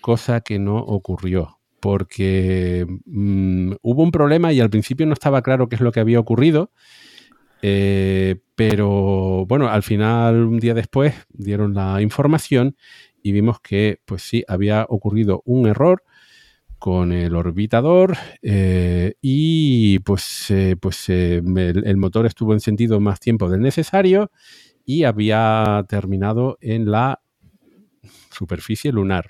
cosa 0.02 0.42
que 0.42 0.60
no 0.60 0.78
ocurrió 0.78 1.59
porque 1.80 2.86
mm, 3.06 3.74
hubo 3.82 4.04
un 4.04 4.12
problema 4.12 4.54
y 4.54 4.60
al 4.60 4.70
principio 4.70 5.06
no 5.06 5.14
estaba 5.14 5.42
claro 5.42 5.70
qué 5.70 5.76
es 5.76 5.82
lo 5.82 5.92
que 5.92 6.00
había 6.00 6.20
ocurrido 6.20 6.72
eh, 7.62 8.38
pero 8.56 9.46
bueno, 9.46 9.68
al 9.70 9.84
final, 9.84 10.44
un 10.46 10.60
día 10.60 10.74
después, 10.74 11.14
dieron 11.30 11.74
la 11.74 12.02
información 12.02 12.76
y 13.22 13.32
vimos 13.32 13.60
que, 13.60 14.00
pues 14.06 14.22
sí, 14.24 14.44
había 14.48 14.86
ocurrido 14.88 15.42
un 15.46 15.68
error 15.68 16.04
con 16.78 17.12
el 17.12 17.36
orbitador 17.36 18.16
eh, 18.42 19.16
y 19.22 20.00
pues, 20.00 20.50
eh, 20.52 20.78
pues 20.80 21.10
el, 21.10 21.98
motor 21.98 22.26
estuvo 22.26 22.54
encendido 22.54 23.00
más 23.02 23.20
tiempo 23.20 23.50
del 23.50 23.62
necesario 23.62 24.32
y 24.86 25.04
había 25.04 25.86
terminado 25.90 26.58
en 26.62 26.90
la 26.90 27.22
superficie 28.32 28.94
lunar. 28.94 29.26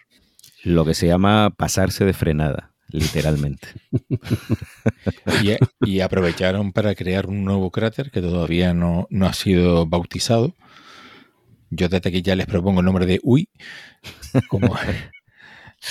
Lo 0.63 0.85
que 0.85 0.93
se 0.93 1.07
llama 1.07 1.51
pasarse 1.55 2.05
de 2.05 2.13
frenada 2.13 2.69
literalmente. 2.91 3.67
y, 5.85 5.99
aprovecharon 5.99 6.71
para 6.71 6.95
crear 6.95 7.27
un 7.27 7.43
nuevo 7.43 7.71
cráter 7.71 8.11
que 8.11 8.21
todavía 8.21 8.73
no, 8.73 9.07
ha 9.21 9.33
sido 9.33 9.85
bautizado. 9.85 10.55
Yo 11.69 11.87
desde 11.87 12.09
aquí 12.09 12.21
ya 12.21 12.35
les 12.35 12.47
propongo 12.47 12.79
el 12.79 12.85
nombre 12.85 13.05
de 13.05 13.19
Uy, 13.21 13.47
como, 14.49 14.75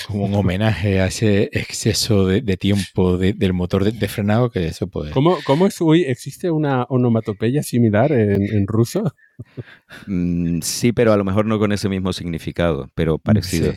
un 0.09 0.35
homenaje 0.35 0.99
a 0.99 1.07
ese 1.07 1.49
exceso 1.53 2.27
de, 2.27 2.41
tiempo 2.57 3.17
del 3.17 3.53
motor 3.53 3.89
de, 3.91 4.07
frenado 4.07 4.51
que 4.51 4.67
eso 4.67 4.87
puede. 4.87 5.11
¿Cómo, 5.11 5.37
¿Cómo, 5.45 5.67
es 5.67 5.79
Uy? 5.79 6.03
¿Existe 6.03 6.51
una 6.51 6.83
onomatopeya 6.83 7.63
similar 7.63 8.11
en, 8.11 8.67
ruso? 8.67 9.15
Mm, 10.05 10.59
sí, 10.61 10.91
pero 10.91 11.13
a 11.13 11.17
lo 11.17 11.23
mejor 11.23 11.45
no 11.45 11.59
con 11.59 11.71
ese 11.71 11.87
mismo 11.87 12.11
significado, 12.11 12.89
pero 12.93 13.19
parecido. 13.19 13.73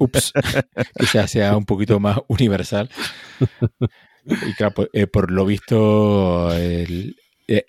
Ups, 0.00 0.32
quizás 0.98 1.30
sea 1.30 1.56
un 1.56 1.64
poquito 1.64 2.00
más 2.00 2.18
universal. 2.28 2.90
Y 4.24 4.54
eh, 4.92 5.06
por 5.06 5.30
lo 5.30 5.44
visto, 5.44 6.50
eh, 6.56 7.14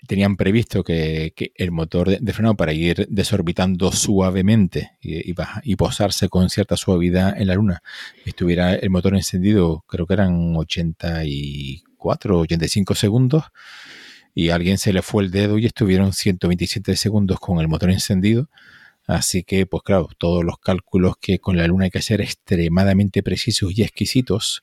tenían 0.06 0.36
previsto 0.36 0.84
que, 0.84 1.32
el 1.56 1.70
motor 1.72 2.18
de, 2.20 2.32
frenado 2.32 2.54
para 2.54 2.72
ir 2.72 3.06
desorbitando 3.10 3.90
suavemente 3.92 4.92
y, 5.00 5.34
y, 5.62 5.76
posarse 5.76 6.28
con 6.28 6.48
cierta 6.50 6.76
suavidad 6.76 7.38
en 7.40 7.48
la 7.48 7.54
Luna, 7.54 7.82
estuviera 8.24 8.74
el 8.74 8.90
motor 8.90 9.14
encendido, 9.14 9.84
creo 9.88 10.06
que 10.06 10.14
eran 10.14 10.54
84 10.56 12.38
85 12.40 12.94
segundos, 12.94 13.44
y 14.34 14.50
a 14.50 14.56
alguien 14.56 14.78
se 14.78 14.92
le 14.92 15.02
fue 15.02 15.24
el 15.24 15.30
dedo 15.30 15.58
y 15.58 15.66
estuvieron 15.66 16.12
127 16.12 16.96
segundos 16.96 17.38
con 17.40 17.60
el 17.60 17.68
motor 17.68 17.90
encendido 17.90 18.48
Así 19.06 19.42
que, 19.42 19.66
pues 19.66 19.82
claro, 19.82 20.08
todos 20.18 20.44
los 20.44 20.58
cálculos 20.58 21.16
que 21.20 21.38
con 21.38 21.56
la 21.56 21.66
Luna 21.66 21.84
hay 21.84 21.90
que 21.90 21.98
hacer 21.98 22.20
extremadamente 22.20 23.22
precisos 23.22 23.76
y 23.76 23.82
exquisitos, 23.82 24.62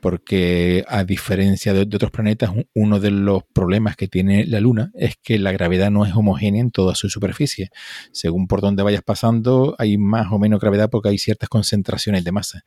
porque 0.00 0.84
a 0.88 1.04
diferencia 1.04 1.74
de, 1.74 1.82
otros 1.82 2.10
planetas, 2.10 2.52
uno 2.74 3.00
de 3.00 3.10
los 3.10 3.42
problemas 3.52 3.96
que 3.96 4.08
tiene 4.08 4.46
la 4.46 4.60
Luna 4.60 4.90
es 4.94 5.16
que 5.16 5.38
la 5.38 5.52
gravedad 5.52 5.90
no 5.90 6.06
es 6.06 6.14
homogénea 6.14 6.60
en 6.60 6.70
toda 6.70 6.94
su 6.94 7.10
superficie. 7.10 7.70
Según 8.12 8.46
por 8.46 8.60
donde 8.60 8.82
vayas 8.82 9.02
pasando, 9.02 9.74
hay 9.78 9.98
más 9.98 10.28
o 10.32 10.38
menos 10.38 10.60
gravedad 10.60 10.88
porque 10.88 11.10
hay 11.10 11.18
ciertas 11.18 11.48
concentraciones 11.48 12.24
de 12.24 12.32
masa. 12.32 12.64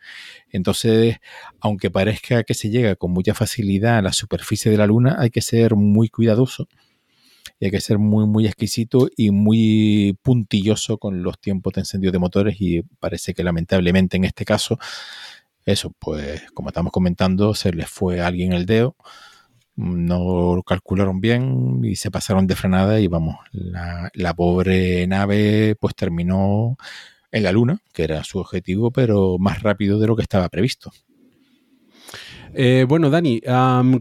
Entonces, 0.49 1.17
aunque 1.59 1.89
parezca 1.89 2.43
que 2.43 2.53
se 2.53 2.69
llega 2.69 2.95
con 2.95 3.11
mucha 3.11 3.33
facilidad 3.33 3.97
a 3.97 4.01
la 4.01 4.13
superficie 4.13 4.69
de 4.69 4.77
la 4.77 4.87
Luna, 4.87 5.15
hay 5.17 5.31
que 5.31 5.41
ser 5.41 5.75
muy 5.75 6.09
cuidadoso 6.09 6.67
y 7.63 7.67
hay 7.67 7.71
que 7.71 7.79
ser 7.79 7.97
muy, 7.97 8.25
muy 8.25 8.45
exquisito 8.45 9.07
y 9.15 9.31
muy 9.31 10.19
puntilloso 10.21 10.97
con 10.97 11.23
los 11.23 11.39
tiempos 11.39 11.71
de 11.71 11.79
encendido 11.79 12.11
de 12.11 12.19
motores 12.19 12.57
y 12.59 12.81
parece 12.99 13.33
que 13.33 13.41
lamentablemente 13.41 14.17
en 14.17 14.25
este 14.25 14.43
caso, 14.43 14.77
eso, 15.65 15.93
pues 15.97 16.43
como 16.53 16.71
estamos 16.71 16.91
comentando, 16.91 17.53
se 17.53 17.71
les 17.71 17.89
fue 17.89 18.19
a 18.19 18.27
alguien 18.27 18.51
el 18.51 18.65
dedo, 18.65 18.97
no 19.77 20.61
calcularon 20.65 21.21
bien 21.21 21.79
y 21.85 21.95
se 21.95 22.11
pasaron 22.11 22.47
de 22.47 22.57
frenada 22.57 22.99
y 22.99 23.07
vamos, 23.07 23.37
la, 23.53 24.09
la 24.13 24.33
pobre 24.33 25.07
nave 25.07 25.77
pues 25.79 25.95
terminó 25.95 26.75
en 27.31 27.43
la 27.43 27.53
luna, 27.53 27.79
que 27.93 28.03
era 28.03 28.25
su 28.25 28.39
objetivo, 28.39 28.91
pero 28.91 29.37
más 29.39 29.63
rápido 29.63 29.99
de 29.99 30.07
lo 30.07 30.17
que 30.17 30.23
estaba 30.23 30.49
previsto. 30.49 30.91
Eh, 32.55 32.85
bueno, 32.87 33.09
Dani, 33.09 33.41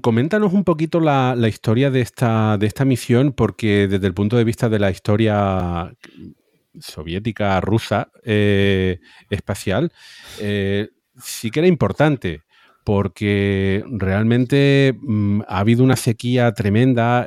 coméntanos 0.01 0.53
un 0.53 0.65
poquito 0.65 1.01
la, 1.01 1.37
historia 1.49 1.91
de 1.91 2.01
esta, 2.01 2.59
de 2.59 2.67
esta 2.67 2.85
misión, 2.85 3.33
porque 3.33 3.89
desde 3.89 4.07
el 4.07 4.15
punto 4.15 4.37
de 4.37 4.45
vista 4.45 4.69
de 4.69 4.79
la 4.79 4.91
historia 4.91 5.95
soviética, 6.81 7.61
rusa, 7.61 8.11
eh, 8.25 9.01
espacial, 9.31 9.93
eh, 10.41 10.89
sí 11.19 11.51
que 11.51 11.61
era 11.61 11.67
importante, 11.67 12.43
porque 12.85 13.85
realmente 13.91 14.95
mm, 15.01 15.43
ha 15.49 15.59
habido 15.59 15.85
una 15.85 15.97
sequía 15.97 16.53
tremenda 16.53 17.27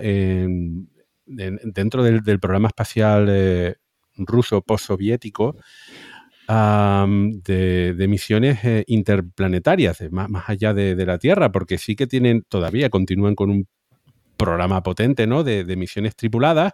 dentro 1.26 2.04
del, 2.04 2.22
del, 2.22 2.40
programa 2.40 2.68
espacial 2.68 3.78
ruso 4.18 4.62
postsoviético 4.62 5.56
de, 6.48 8.06
misiones 8.08 8.64
eh, 8.64 8.84
interplanetarias, 8.88 10.04
más, 10.12 10.30
más 10.30 10.50
allá 10.50 10.74
de, 10.74 11.06
la 11.06 11.18
Tierra, 11.18 11.52
porque 11.52 11.78
sí 11.78 11.96
que 11.96 12.08
tienen, 12.08 12.44
todavía 12.48 12.90
continúan 12.90 13.36
con 13.36 13.50
un 13.50 13.68
programa 14.38 14.84
potente, 14.84 15.28
¿no? 15.28 15.44
De, 15.44 15.64
misiones 15.76 16.16
tripuladas. 16.16 16.74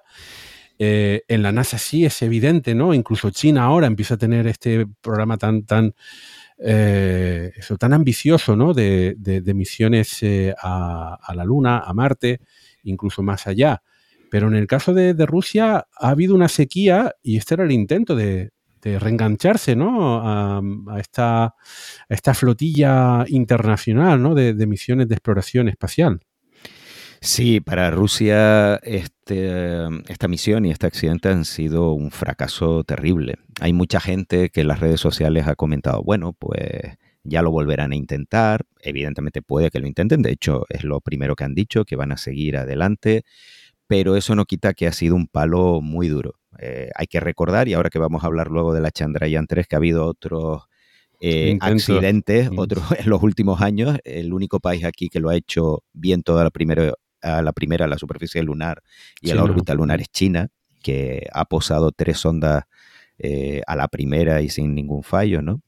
Eh, 0.79 1.23
en 1.27 1.43
la 1.43 1.51
NASA 1.51 1.77
sí 1.77 2.05
es 2.05 2.21
evidente, 2.23 2.73
¿no? 2.73 2.93
Incluso 2.93 3.29
China 3.29 3.65
ahora 3.65 3.87
empieza 3.87 4.15
a 4.15 4.17
tener 4.17 4.47
este 4.47 4.87
programa 5.01 5.37
tan, 5.37 5.63
tan, 5.63 5.93
eh, 6.57 7.51
eso, 7.55 7.77
tan 7.77 7.93
ambicioso, 7.93 8.55
¿no? 8.55 8.73
De, 8.73 9.15
misiones 9.53 10.21
a, 10.57 11.17
a, 11.21 11.35
la 11.35 11.45
Luna, 11.45 11.79
a 11.79 11.93
Marte, 11.93 12.39
incluso 12.83 13.21
más 13.21 13.45
allá. 13.45 13.83
Pero 14.31 14.47
en 14.47 14.55
el 14.55 14.65
caso 14.65 14.93
de, 14.93 15.13
Rusia 15.25 15.87
ha 15.93 16.09
habido 16.09 16.33
una 16.33 16.47
sequía 16.47 17.13
y 17.21 17.35
este 17.35 17.53
era 17.55 17.65
el 17.65 17.71
intento 17.73 18.15
de, 18.15 18.51
de 18.81 18.99
reengancharse 18.99 19.75
¿no? 19.75 20.21
a, 20.23 20.61
esta, 20.99 22.33
flotilla 22.33 23.25
internacional 23.27 24.21
¿no? 24.21 24.35
de, 24.35 24.53
misiones 24.67 25.07
de 25.07 25.15
exploración 25.15 25.69
espacial. 25.69 26.21
Sí, 27.23 27.59
para 27.59 27.91
Rusia 27.91 28.77
este, 28.77 29.85
esta 30.07 30.27
misión 30.27 30.65
y 30.65 30.71
este 30.71 30.87
accidente 30.87 31.29
han 31.29 31.45
sido 31.45 31.93
un 31.93 32.09
fracaso 32.09 32.83
terrible. 32.83 33.35
Hay 33.59 33.73
mucha 33.73 33.99
gente 33.99 34.49
que 34.49 34.61
en 34.61 34.67
las 34.67 34.79
redes 34.79 34.99
sociales 34.99 35.45
ha 35.47 35.55
comentado, 35.55 36.01
bueno, 36.03 36.33
pues 36.33 36.97
ya 37.23 37.43
lo 37.43 37.51
volverán 37.51 37.91
a 37.91 37.95
intentar. 37.95 38.65
Evidentemente 38.81 39.43
puede 39.43 39.69
que 39.69 39.79
lo 39.79 39.87
intenten, 39.87 40.23
de 40.23 40.31
hecho 40.31 40.65
es 40.69 40.83
lo 40.83 40.99
primero 40.99 41.35
que 41.35 41.43
han 41.43 41.53
dicho, 41.53 41.85
que 41.85 41.95
van 41.95 42.11
a 42.11 42.17
seguir 42.17 42.57
adelante, 42.57 43.23
pero 43.85 44.15
eso 44.15 44.35
no 44.35 44.45
quita 44.45 44.73
que 44.73 44.87
ha 44.87 44.91
sido 44.91 45.15
un 45.15 45.27
palo 45.27 45.81
muy 45.81 46.07
duro. 46.07 46.40
Eh, 46.61 46.89
hay 46.95 47.07
que 47.07 47.19
recordar, 47.19 47.67
y 47.67 47.73
ahora 47.73 47.89
que 47.89 47.97
vamos 47.97 48.23
a 48.23 48.27
hablar 48.27 48.49
luego 48.49 48.73
de 48.73 48.81
la 48.81 48.91
Chandrayaan 48.91 49.47
3, 49.47 49.67
que 49.67 49.75
ha 49.75 49.77
habido 49.77 50.05
otros 50.05 50.63
eh, 51.19 51.57
accidentes. 51.59 52.51
Mm. 52.51 52.59
Otro, 52.59 52.81
en 52.99 53.09
los 53.09 53.23
últimos 53.23 53.61
años, 53.61 53.97
el 54.03 54.31
único 54.31 54.59
país 54.59 54.85
aquí 54.85 55.09
que 55.09 55.19
lo 55.19 55.29
ha 55.29 55.35
hecho 55.35 55.83
bien 55.91 56.21
toda 56.21 56.43
la 56.43 56.51
primera, 56.51 56.93
a 57.21 57.41
la 57.41 57.51
primera, 57.51 57.87
la 57.87 57.97
superficie 57.97 58.43
lunar 58.43 58.81
y 59.21 59.31
a 59.31 59.35
la 59.35 59.43
órbita 59.43 59.73
lunar 59.73 60.01
es 60.01 60.09
China, 60.09 60.49
que 60.81 61.27
ha 61.33 61.45
posado 61.45 61.91
tres 61.91 62.19
sondas 62.19 62.63
eh, 63.17 63.61
a 63.67 63.75
la 63.75 63.87
primera 63.87 64.41
y 64.41 64.49
sin 64.49 64.73
ningún 64.73 65.03
fallo, 65.03 65.41
¿no? 65.41 65.61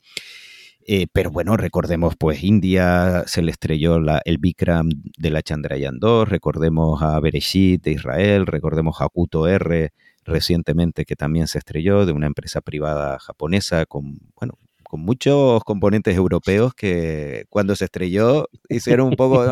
Eh, 0.85 1.07
pero 1.13 1.31
bueno, 1.31 1.55
recordemos, 1.55 2.15
pues 2.17 2.43
India 2.43 3.23
se 3.25 3.41
le 3.41 3.51
estrelló 3.51 3.99
el 4.25 4.37
Bikram 4.37 4.89
de 5.17 5.29
la 5.29 5.41
Chandrayaan 5.41 5.99
2, 5.99 6.27
recordemos 6.27 7.01
a 7.01 7.19
Bereshit 7.19 7.81
de 7.83 7.91
Israel, 7.91 8.45
recordemos 8.47 8.97
a 8.99 9.07
Kuto 9.07 9.47
R 9.47 9.91
recientemente 10.25 11.05
que 11.05 11.15
también 11.15 11.47
se 11.47 11.57
estrelló 11.57 12.05
de 12.05 12.11
una 12.13 12.27
empresa 12.27 12.61
privada 12.61 13.19
japonesa 13.19 13.85
con, 13.85 14.19
bueno, 14.35 14.57
con 14.83 15.01
muchos 15.01 15.63
componentes 15.63 16.15
europeos 16.15 16.73
que 16.75 17.45
cuando 17.49 17.75
se 17.75 17.85
estrelló 17.85 18.47
hicieron 18.69 19.07
un 19.07 19.15
poco, 19.15 19.43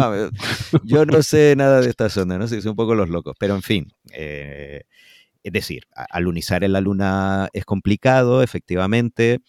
yo 0.83 1.05
no 1.05 1.23
sé 1.23 1.55
nada 1.57 1.81
de 1.81 1.89
esta 1.89 2.09
zona, 2.09 2.37
no 2.37 2.47
sé, 2.47 2.57
hice 2.57 2.69
un 2.69 2.75
poco 2.75 2.93
los 2.93 3.09
locos, 3.09 3.35
pero 3.39 3.55
en 3.55 3.63
fin, 3.63 3.91
eh, 4.13 4.83
es 5.43 5.51
decir, 5.51 5.87
alunizar 6.11 6.63
en 6.63 6.73
la 6.73 6.81
luna 6.81 7.49
es 7.53 7.65
complicado, 7.65 8.43
efectivamente, 8.43 9.39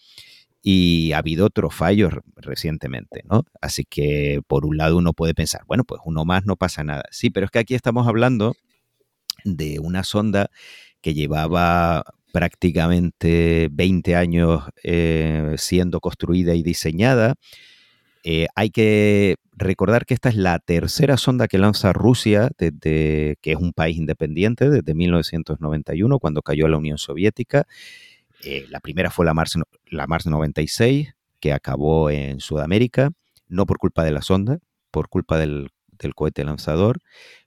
y 0.63 1.11
ha 1.11 1.19
habido 1.19 1.45
otros 1.45 1.75
fallos 1.75 2.13
recientemente, 2.37 3.21
¿no? 3.29 3.43
Así 3.61 3.83
que 3.83 4.41
por 4.47 4.65
un 4.65 4.77
lado 4.77 4.97
uno 4.97 5.13
puede 5.13 5.35
pensar, 5.35 5.61
bueno, 5.67 5.83
pues 5.83 6.01
uno 6.05 6.25
más 6.25 6.45
no 6.45 6.55
pasa 6.55 6.83
nada. 6.83 7.03
Sí, 7.11 7.29
pero 7.29 7.45
es 7.45 7.51
que 7.51 7.59
aquí 7.59 7.75
estamos 7.75 8.07
hablando 8.07 8.55
de 9.43 9.79
una 9.79 10.03
sonda 10.03 10.49
que 11.03 11.13
llevaba 11.13 12.03
prácticamente 12.31 13.69
20 13.71 14.15
años 14.15 14.63
eh, 14.83 15.53
siendo 15.57 15.99
construida 15.99 16.55
y 16.55 16.63
diseñada. 16.63 17.35
Eh, 18.23 18.47
hay 18.55 18.71
que 18.71 19.35
recordar 19.51 20.05
que 20.05 20.15
esta 20.15 20.29
es 20.29 20.35
la 20.35 20.57
tercera 20.57 21.17
sonda 21.17 21.47
que 21.47 21.59
lanza 21.59 21.93
Rusia, 21.93 22.49
desde 22.57 23.35
que 23.41 23.51
es 23.51 23.57
un 23.57 23.73
país 23.73 23.97
independiente, 23.97 24.69
desde 24.69 24.95
1991, 24.95 26.17
cuando 26.19 26.41
cayó 26.41 26.67
la 26.67 26.77
Unión 26.77 26.97
Soviética. 26.97 27.67
Eh, 28.43 28.65
la 28.69 28.79
primera 28.79 29.11
fue 29.11 29.25
la 29.25 29.33
Mars, 29.33 29.59
la 29.85 30.07
Mars 30.07 30.25
96, 30.25 31.13
que 31.39 31.53
acabó 31.53 32.09
en 32.09 32.39
Sudamérica, 32.39 33.11
no 33.47 33.65
por 33.65 33.77
culpa 33.77 34.03
de 34.03 34.11
la 34.11 34.21
sonda, 34.21 34.59
por 34.89 35.09
culpa 35.09 35.37
del, 35.37 35.69
cohete 36.15 36.43
lanzador. 36.43 36.99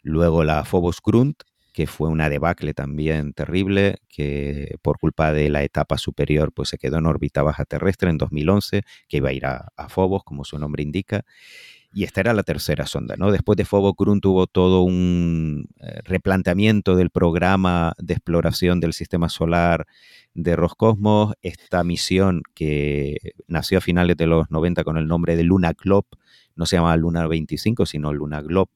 Luego 0.03 0.45
la 0.45 0.65
Phobos 0.65 1.01
Grunt, 1.05 1.43
que 1.77 1.87
fue 1.87 2.09
una 2.09 2.31
debacle 2.31 2.73
también 2.73 3.35
terrible, 3.35 3.97
que 4.09 4.77
por 4.81 4.99
culpa 4.99 5.35
de 5.35 5.51
la 5.51 5.63
etapa 5.63 5.99
superior 5.99 6.51
pues 6.51 6.71
se 6.71 6.79
quedó 6.79 6.97
en 6.97 7.05
órbita 7.05 7.43
baja 7.43 7.67
terrestre 7.67 8.09
en 8.09 8.17
2011, 8.17 8.81
que 9.07 9.17
iba 9.19 9.29
a 9.29 9.33
ir 9.35 9.45
a, 9.45 9.71
Phobos, 9.91 10.25
como 10.25 10.47
su 10.47 10.59
nombre 10.59 10.83
indica. 10.83 11.27
Y 11.93 12.05
esta 12.05 12.23
era 12.23 12.33
la 12.33 12.45
tercera 12.45 12.87
sonda, 12.87 13.17
¿no? 13.19 13.31
Después 13.31 13.59
de 13.59 13.67
Phobos 13.67 13.93
Grunt 13.95 14.23
tuvo 14.23 14.47
todo 14.47 14.85
un 14.85 15.69
eh, 15.83 16.01
replanteamiento 16.05 16.97
del 16.97 17.11
programa 17.11 17.93
de 17.99 18.15
exploración 18.15 18.81
del 18.81 18.95
sistema 18.95 19.29
solar 19.29 19.87
de 20.33 20.57
Roscosmos, 20.57 21.35
esta 21.43 21.85
misión 21.85 22.41
que 22.55 23.19
nació 23.49 23.77
a 23.77 23.83
finales 23.83 24.17
de 24.17 24.27
los 24.27 24.51
90 24.51 24.83
con 24.83 24.97
el 24.97 25.07
nombre 25.07 25.37
de 25.37 25.43
Luna 25.43 25.75
Glob, 25.79 26.07
no 26.55 26.65
se 26.65 26.77
llama 26.77 26.97
Luna 26.97 27.27
25, 27.27 27.85
sino 27.85 28.15
Luna 28.15 28.41
Glob, 28.41 28.71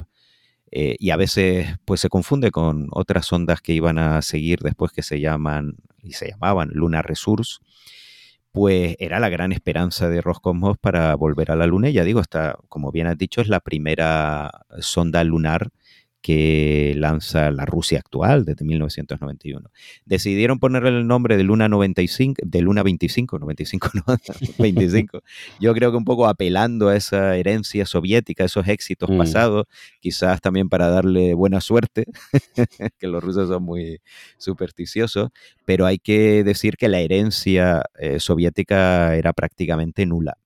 eh, 0.70 0.96
y 0.98 1.10
a 1.10 1.16
veces 1.16 1.76
pues 1.84 2.00
se 2.00 2.08
confunde 2.08 2.50
con 2.50 2.88
otras 2.92 3.26
sondas 3.26 3.60
que 3.60 3.72
iban 3.72 3.98
a 3.98 4.22
seguir 4.22 4.60
después 4.60 4.92
que 4.92 5.02
se 5.02 5.20
llaman 5.20 5.76
y 6.02 6.12
se 6.12 6.30
llamaban 6.30 6.70
Luna 6.72 7.02
Resource, 7.02 7.58
pues 8.52 8.96
era 8.98 9.20
la 9.20 9.28
gran 9.28 9.52
esperanza 9.52 10.08
de 10.08 10.20
Roscosmos 10.20 10.78
para 10.78 11.14
volver 11.14 11.50
a 11.50 11.56
la 11.56 11.66
Luna. 11.66 11.88
Y 11.88 11.94
ya 11.94 12.04
digo, 12.04 12.20
esta, 12.20 12.58
como 12.68 12.90
bien 12.90 13.06
has 13.06 13.18
dicho, 13.18 13.40
es 13.40 13.48
la 13.48 13.60
primera 13.60 14.50
sonda 14.80 15.22
lunar 15.24 15.70
que 16.22 16.94
lanza 16.96 17.50
la 17.50 17.64
Rusia 17.64 17.98
actual 17.98 18.44
desde 18.44 18.64
1991. 18.64 19.70
Decidieron 20.04 20.58
ponerle 20.58 20.90
el 20.90 21.06
nombre 21.06 21.36
de 21.36 21.44
Luna 21.44 21.68
95, 21.68 22.42
de 22.44 22.60
Luna 22.60 22.82
25, 22.82 23.38
95 23.38 23.88
no, 24.06 24.16
25. 24.58 25.22
Yo 25.60 25.74
creo 25.74 25.90
que 25.90 25.96
un 25.96 26.04
poco 26.04 26.26
apelando 26.26 26.88
a 26.88 26.96
esa 26.96 27.36
herencia 27.36 27.86
soviética, 27.86 28.44
esos 28.44 28.68
éxitos 28.68 29.08
mm. 29.08 29.18
pasados, 29.18 29.66
quizás 30.00 30.40
también 30.40 30.68
para 30.68 30.88
darle 30.88 31.34
buena 31.34 31.60
suerte, 31.60 32.04
que 32.98 33.06
los 33.06 33.22
rusos 33.22 33.48
son 33.48 33.62
muy 33.62 34.00
supersticiosos, 34.36 35.30
pero 35.64 35.86
hay 35.86 35.98
que 35.98 36.44
decir 36.44 36.76
que 36.76 36.88
la 36.88 37.00
herencia 37.00 37.82
eh, 37.98 38.20
soviética 38.20 39.16
era 39.16 39.32
prácticamente 39.32 40.04
nula 40.04 40.36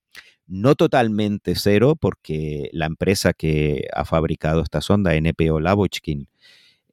no 0.46 0.74
totalmente 0.74 1.54
cero, 1.54 1.96
porque 1.98 2.68
la 2.72 2.86
empresa 2.86 3.32
que 3.32 3.88
ha 3.92 4.04
fabricado 4.04 4.62
esta 4.62 4.80
sonda, 4.80 5.14
NPO 5.14 5.60
Lavochkin, 5.60 6.28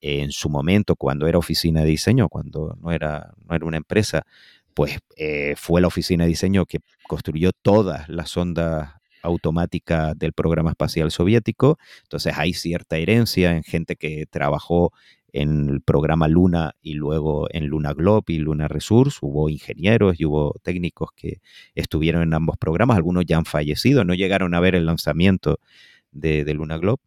en 0.01 0.31
su 0.31 0.49
momento, 0.49 0.95
cuando 0.95 1.27
era 1.27 1.37
oficina 1.37 1.81
de 1.81 1.87
diseño, 1.87 2.27
cuando 2.29 2.77
no 2.81 2.91
era, 2.91 3.33
no 3.47 3.55
era 3.55 3.65
una 3.65 3.77
empresa, 3.77 4.25
pues 4.73 4.99
eh, 5.17 5.53
fue 5.57 5.81
la 5.81 5.87
oficina 5.87 6.23
de 6.23 6.29
diseño 6.29 6.65
que 6.65 6.79
construyó 7.07 7.51
todas 7.51 8.09
las 8.09 8.29
sondas 8.31 8.89
automáticas 9.21 10.17
del 10.17 10.33
programa 10.33 10.71
espacial 10.71 11.11
soviético. 11.11 11.77
Entonces 12.03 12.33
hay 12.37 12.53
cierta 12.53 12.97
herencia 12.97 13.55
en 13.55 13.63
gente 13.63 13.95
que 13.95 14.25
trabajó 14.25 14.91
en 15.33 15.69
el 15.69 15.81
programa 15.81 16.27
Luna 16.27 16.75
y 16.81 16.93
luego 16.93 17.47
en 17.51 17.67
Luna 17.67 17.93
Globe 17.93 18.25
y 18.27 18.37
Luna 18.37 18.67
Resource. 18.67 19.19
Hubo 19.21 19.49
ingenieros 19.49 20.19
y 20.19 20.25
hubo 20.25 20.55
técnicos 20.63 21.09
que 21.15 21.41
estuvieron 21.75 22.23
en 22.23 22.33
ambos 22.33 22.57
programas. 22.57 22.97
Algunos 22.97 23.25
ya 23.25 23.37
han 23.37 23.45
fallecido, 23.45 24.03
no 24.03 24.13
llegaron 24.13 24.53
a 24.53 24.59
ver 24.59 24.75
el 24.75 24.85
lanzamiento 24.85 25.59
de, 26.11 26.53
Luna 26.53 26.77
Globe. 26.77 27.01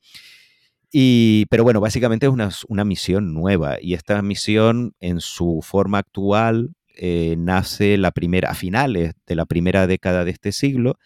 Y, 0.90 1.46
pero 1.50 1.64
bueno, 1.64 1.80
básicamente 1.80 2.26
es 2.26 2.64
una, 2.68 2.84
misión 2.84 3.34
nueva 3.34 3.78
y 3.80 3.94
esta 3.94 4.22
misión 4.22 4.94
en 5.00 5.20
su 5.20 5.60
forma 5.62 5.98
actual 5.98 6.74
eh, 6.96 7.34
nace 7.36 7.98
la 7.98 8.12
primera, 8.12 8.50
a 8.50 8.54
finales 8.54 9.14
de 9.26 9.34
la 9.34 9.46
primera 9.46 9.86
década 9.86 10.24
de 10.24 10.30
este 10.30 10.52
siglo 10.52 10.96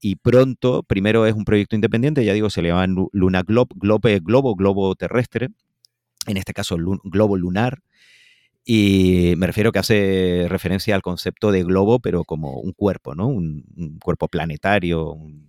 y 0.00 0.16
pronto, 0.16 0.82
primero 0.82 1.26
es 1.26 1.34
un 1.34 1.44
proyecto 1.44 1.74
independiente, 1.74 2.24
ya 2.24 2.32
digo, 2.32 2.50
se 2.50 2.62
le 2.62 2.68
llama 2.68 2.86
Luna 3.12 3.42
Globe, 3.42 3.70
Globe 3.76 4.20
globo, 4.20 4.54
globo 4.54 4.94
terrestre, 4.94 5.48
en 6.26 6.36
este 6.36 6.52
caso 6.52 6.76
globo 7.04 7.36
lunar, 7.36 7.80
y 8.68 9.34
me 9.36 9.46
refiero 9.46 9.70
que 9.70 9.78
hace 9.78 10.46
referencia 10.48 10.96
al 10.96 11.02
concepto 11.02 11.52
de 11.52 11.62
globo, 11.62 12.00
pero 12.00 12.24
como 12.24 12.58
un 12.58 12.72
cuerpo, 12.72 13.14
¿no? 13.14 13.28
Un, 13.28 13.64
cuerpo 14.02 14.26
planetario, 14.26 15.12
un 15.12 15.46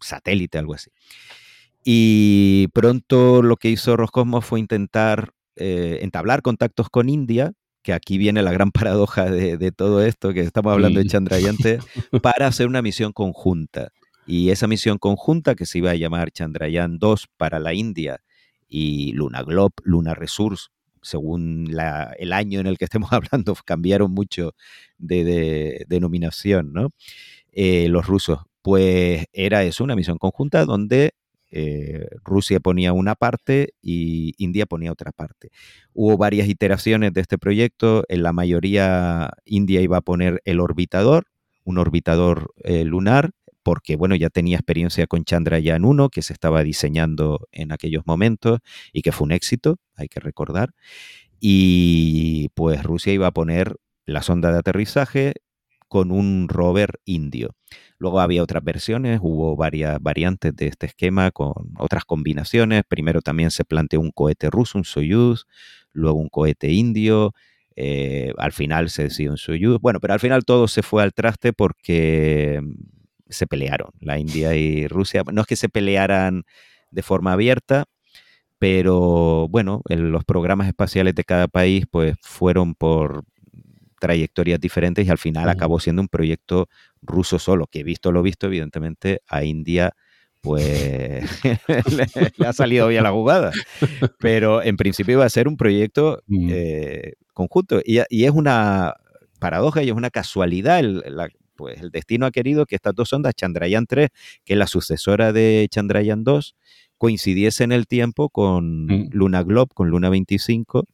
satélite, 0.00 0.58
algo 0.58 0.74
así. 0.74 0.90
Y 1.84 2.66
pronto 2.74 3.42
lo 3.42 3.56
que 3.56 3.70
hizo 3.70 3.96
Roscosmos 3.96 4.44
fue 4.44 4.58
intentar 4.58 5.30
eh, 5.54 6.00
entablar 6.02 6.42
contactos 6.42 6.88
con 6.90 7.08
India, 7.08 7.52
que 7.80 7.92
aquí 7.92 8.18
viene 8.18 8.42
la 8.42 8.50
gran 8.50 8.72
paradoja 8.72 9.30
de, 9.30 9.70
todo 9.70 10.02
esto, 10.02 10.32
que 10.32 10.40
estamos 10.40 10.72
hablando 10.72 10.98
de 10.98 11.06
Chandrayaan, 11.06 11.56
para 12.22 12.48
hacer 12.48 12.66
una 12.66 12.82
misión 12.82 13.12
conjunta. 13.12 13.92
Y 14.26 14.50
esa 14.50 14.66
misión 14.66 14.98
conjunta, 14.98 15.54
que 15.54 15.64
se 15.64 15.78
iba 15.78 15.92
a 15.92 15.96
llamar 15.96 16.32
Chandrayaan 16.32 16.98
2 16.98 17.28
para 17.36 17.60
la 17.60 17.72
India 17.72 18.20
y 18.72 19.12
Luna 19.12 19.42
Globe, 19.42 19.74
Luna 19.84 20.14
Resource, 20.14 20.68
según 21.02 21.68
el 22.18 22.32
año 22.32 22.60
en 22.60 22.66
el 22.66 22.78
que 22.78 22.86
estemos 22.86 23.12
hablando, 23.12 23.54
cambiaron 23.64 24.12
mucho 24.12 24.54
de, 24.98 25.84
denominación, 25.88 26.72
¿no? 26.72 26.90
Eh, 27.52 27.88
los 27.88 28.06
rusos. 28.06 28.38
Pues 28.62 29.26
era 29.32 29.64
eso, 29.64 29.84
una 29.84 29.96
misión 29.96 30.16
conjunta 30.18 30.64
donde 30.64 31.14
eh, 31.50 32.06
Rusia 32.24 32.60
ponía 32.60 32.94
una 32.94 33.14
parte 33.14 33.74
y 33.82 34.34
India 34.38 34.64
ponía 34.64 34.92
otra 34.92 35.12
parte. 35.12 35.50
Hubo 35.92 36.16
varias 36.16 36.48
iteraciones 36.48 37.12
de 37.12 37.20
este 37.20 37.36
proyecto, 37.36 38.04
en 38.08 38.22
la 38.22 38.32
mayoría 38.32 39.32
India 39.44 39.82
iba 39.82 39.98
a 39.98 40.00
poner 40.00 40.40
el 40.46 40.60
orbitador, 40.60 41.26
un 41.64 41.76
orbitador 41.76 42.54
eh, 42.64 42.84
lunar, 42.84 43.32
porque 43.62 43.96
bueno, 43.96 44.14
ya 44.16 44.30
tenía 44.30 44.56
experiencia 44.56 45.06
con 45.06 45.24
Chandrayaan 45.24 45.84
1, 45.84 46.08
que 46.08 46.22
se 46.22 46.32
estaba 46.32 46.62
diseñando 46.62 47.48
en 47.52 47.72
aquellos 47.72 48.06
momentos 48.06 48.60
y 48.92 49.02
que 49.02 49.12
fue 49.12 49.26
un 49.26 49.32
éxito, 49.32 49.78
hay 49.96 50.08
que 50.08 50.20
recordar. 50.20 50.74
Y 51.40 52.50
pues 52.54 52.82
Rusia 52.82 53.12
iba 53.12 53.26
a 53.26 53.32
poner 53.32 53.76
la 54.06 54.22
sonda 54.22 54.52
de 54.52 54.58
aterrizaje 54.58 55.34
con 55.88 56.10
un 56.10 56.48
rover 56.48 57.00
indio. 57.04 57.54
Luego 57.98 58.20
había 58.20 58.42
otras 58.42 58.64
versiones, 58.64 59.20
hubo 59.22 59.56
varias 59.56 60.00
variantes 60.00 60.56
de 60.56 60.68
este 60.68 60.86
esquema 60.86 61.30
con 61.30 61.52
otras 61.78 62.04
combinaciones. 62.04 62.82
Primero 62.88 63.20
también 63.20 63.50
se 63.50 63.64
planteó 63.64 64.00
un 64.00 64.10
cohete 64.10 64.50
ruso, 64.50 64.78
un 64.78 64.84
Soyuz, 64.84 65.46
luego 65.92 66.18
un 66.18 66.28
cohete 66.30 66.72
indio, 66.72 67.34
eh, 67.76 68.32
al 68.38 68.52
final 68.52 68.90
se 68.90 69.04
decidió 69.04 69.32
un 69.32 69.36
Soyuz. 69.38 69.80
Bueno, 69.80 70.00
pero 70.00 70.14
al 70.14 70.20
final 70.20 70.44
todo 70.44 70.68
se 70.68 70.82
fue 70.82 71.02
al 71.02 71.12
traste 71.12 71.52
porque 71.52 72.62
se 73.32 73.46
pelearon, 73.46 73.90
la 74.00 74.18
India 74.18 74.54
y 74.54 74.86
Rusia. 74.86 75.22
No 75.32 75.42
es 75.42 75.46
que 75.46 75.56
se 75.56 75.68
pelearan 75.68 76.44
de 76.90 77.02
forma 77.02 77.32
abierta, 77.32 77.84
pero 78.58 79.48
bueno, 79.48 79.82
los 79.88 80.24
programas 80.24 80.68
espaciales 80.68 81.14
de 81.14 81.24
cada 81.24 81.48
país 81.48 81.84
pues 81.90 82.16
fueron 82.20 82.74
por 82.74 83.24
trayectorias 83.98 84.60
diferentes 84.60 85.06
y 85.06 85.10
al 85.10 85.18
final 85.18 85.48
acabó 85.48 85.80
siendo 85.80 86.02
un 86.02 86.08
proyecto 86.08 86.68
ruso 87.00 87.38
solo, 87.38 87.66
que 87.66 87.84
visto 87.84 88.12
lo 88.12 88.22
visto, 88.22 88.46
evidentemente 88.46 89.20
a 89.28 89.44
India 89.44 89.94
pues 90.42 91.24
le, 92.36 92.46
ha 92.46 92.52
salido 92.52 92.88
bien 92.88 93.04
la 93.04 93.12
jugada. 93.12 93.52
Pero 94.18 94.62
en 94.62 94.76
principio 94.76 95.14
iba 95.14 95.24
a 95.24 95.30
ser 95.30 95.48
un 95.48 95.56
proyecto 95.56 96.22
eh, 96.48 97.14
conjunto. 97.32 97.80
Y, 97.84 97.98
es 97.98 98.30
una 98.30 98.94
paradoja 99.38 99.82
y 99.82 99.88
es 99.88 99.94
una 99.94 100.10
casualidad. 100.10 100.80
El, 100.80 101.02
pues 101.54 101.80
el 101.80 101.90
destino 101.90 102.26
ha 102.26 102.30
querido 102.30 102.66
que 102.66 102.76
estas 102.76 102.94
dos 102.94 103.10
sondas, 103.10 103.34
Chandrayaan 103.34 103.86
3, 103.86 104.10
que 104.44 104.52
es 104.54 104.58
la 104.58 104.66
sucesora 104.66 105.32
de 105.32 105.66
Chandrayaan 105.70 106.24
2, 106.24 106.56
coincidiese 106.98 107.64
en 107.64 107.72
el 107.72 107.86
tiempo 107.86 108.28
con 108.28 108.86
mm. 108.86 109.08
Luna 109.12 109.42
Globe, 109.42 109.70
con 109.74 109.88
Luna 109.88 110.08
25, 110.08 110.84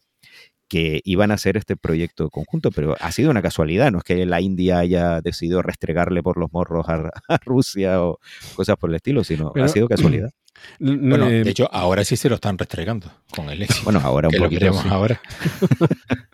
que 0.68 1.01
iban 1.05 1.31
a 1.31 1.35
hacer 1.35 1.57
este 1.57 1.77
proyecto 1.77 2.29
conjunto, 2.31 2.71
pero 2.71 2.97
ha 3.01 3.11
sido 3.11 3.31
una 3.31 3.42
casualidad, 3.42 3.90
no 3.90 3.99
es 3.99 4.05
que 4.05 4.27
la 4.27 4.40
India 4.40 4.79
haya 4.79 5.21
decidido 5.21 5.62
restregarle 5.62 6.23
por 6.23 6.38
los 6.38 6.53
morros 6.53 6.87
a, 6.88 7.11
Rusia 7.44 8.03
o 8.03 8.18
cosas 8.55 8.77
por 8.77 8.90
el 8.90 8.97
estilo, 8.97 9.25
sino 9.25 9.53
ha 9.57 9.68
sido 9.68 9.88
casualidad. 9.88 10.31
Bueno, 10.79 11.27
de 11.27 11.42
eh, 11.42 11.49
hecho, 11.49 11.68
ahora 11.73 12.05
sí 12.05 12.16
se 12.16 12.29
lo 12.29 12.35
están 12.35 12.59
restregando 12.59 13.11
con 13.35 13.49
el 13.49 13.62
éxito. 13.64 13.85
Bueno, 13.85 14.01
ahora 14.03 14.29
un 14.29 14.37
poquito. 14.37 14.71
ahora. 14.90 15.21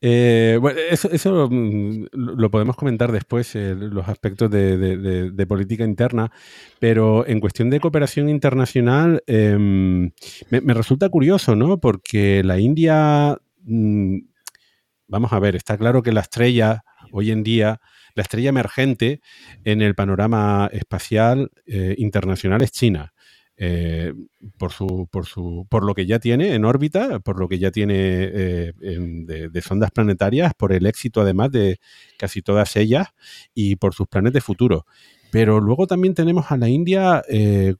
Eh, 0.00 0.58
bueno, 0.60 0.78
eso, 0.90 1.48
mm, 1.50 2.06
lo 2.12 2.50
podemos 2.50 2.76
comentar 2.76 3.10
después, 3.10 3.54
eh, 3.56 3.74
los 3.74 4.08
aspectos 4.08 4.50
de, 4.50 5.46
política 5.48 5.84
interna, 5.84 6.30
pero 6.78 7.26
en 7.26 7.40
cuestión 7.40 7.68
de 7.70 7.80
cooperación 7.80 8.28
internacional 8.28 9.22
em, 9.26 10.10
me, 10.50 10.74
resulta 10.74 11.08
curioso, 11.08 11.56
¿no? 11.56 11.78
Porque 11.78 12.42
la 12.44 12.58
India 12.58 13.38
Mm, 13.68 14.20
vamos 15.08 15.32
a 15.32 15.38
ver, 15.38 15.54
está 15.54 15.76
claro 15.76 16.02
que 16.02 16.12
la 16.12 16.20
estrella 16.20 16.84
hoy 17.12 17.30
en 17.30 17.42
día, 17.42 17.80
la 18.14 18.22
estrella 18.22 18.48
emergente 18.48 19.20
en 19.64 19.82
el 19.82 19.94
panorama 19.94 20.70
espacial 20.72 21.50
eh, 21.66 21.94
internacional 21.98 22.62
es 22.62 22.72
China. 22.72 23.12
Eh, 23.60 24.14
por, 24.56 24.70
su, 24.70 25.08
por, 25.10 25.26
su, 25.26 25.66
por 25.68 25.84
lo 25.84 25.92
que 25.92 26.06
ya 26.06 26.20
tiene 26.20 26.54
en 26.54 26.64
órbita, 26.64 27.18
por 27.18 27.40
lo 27.40 27.48
que 27.48 27.58
ya 27.58 27.72
tiene 27.72 27.96
eh, 27.96 28.72
de, 28.78 29.62
sondas 29.62 29.90
planetarias, 29.90 30.52
por 30.56 30.72
el 30.72 30.86
éxito 30.86 31.22
además 31.22 31.50
de 31.50 31.80
casi 32.18 32.40
todas 32.40 32.76
ellas 32.76 33.08
y 33.54 33.74
por 33.76 33.94
sus 33.94 34.06
planes 34.06 34.32
de 34.32 34.40
futuro. 34.40 34.86
Pero 35.32 35.60
luego 35.60 35.88
también 35.88 36.14
tenemos 36.14 36.52
a 36.52 36.56
la 36.56 36.68
India 36.68 37.22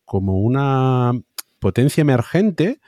como 0.05 0.41
una 0.41 1.13
potencia 1.61 2.03
emergente 2.03 2.81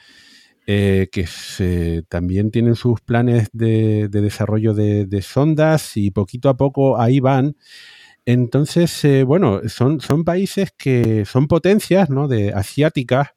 eh, 0.72 1.08
que 1.10 2.04
también 2.08 2.52
tienen 2.52 2.76
sus 2.76 3.00
planes 3.00 3.48
de, 3.52 4.08
desarrollo 4.08 4.72
de, 4.72 5.22
sondas 5.22 5.96
y 5.96 6.12
poquito 6.12 6.48
a 6.48 6.56
poco 6.56 7.00
ahí 7.00 7.18
van. 7.18 7.56
Entonces, 8.32 9.04
eh, 9.04 9.24
bueno, 9.24 9.60
son, 9.68 10.00
son 10.00 10.22
países 10.24 10.72
que 10.78 11.24
son 11.24 11.48
potencias 11.48 12.10
¿no? 12.10 12.28
de 12.28 12.52
asiáticas 12.52 13.30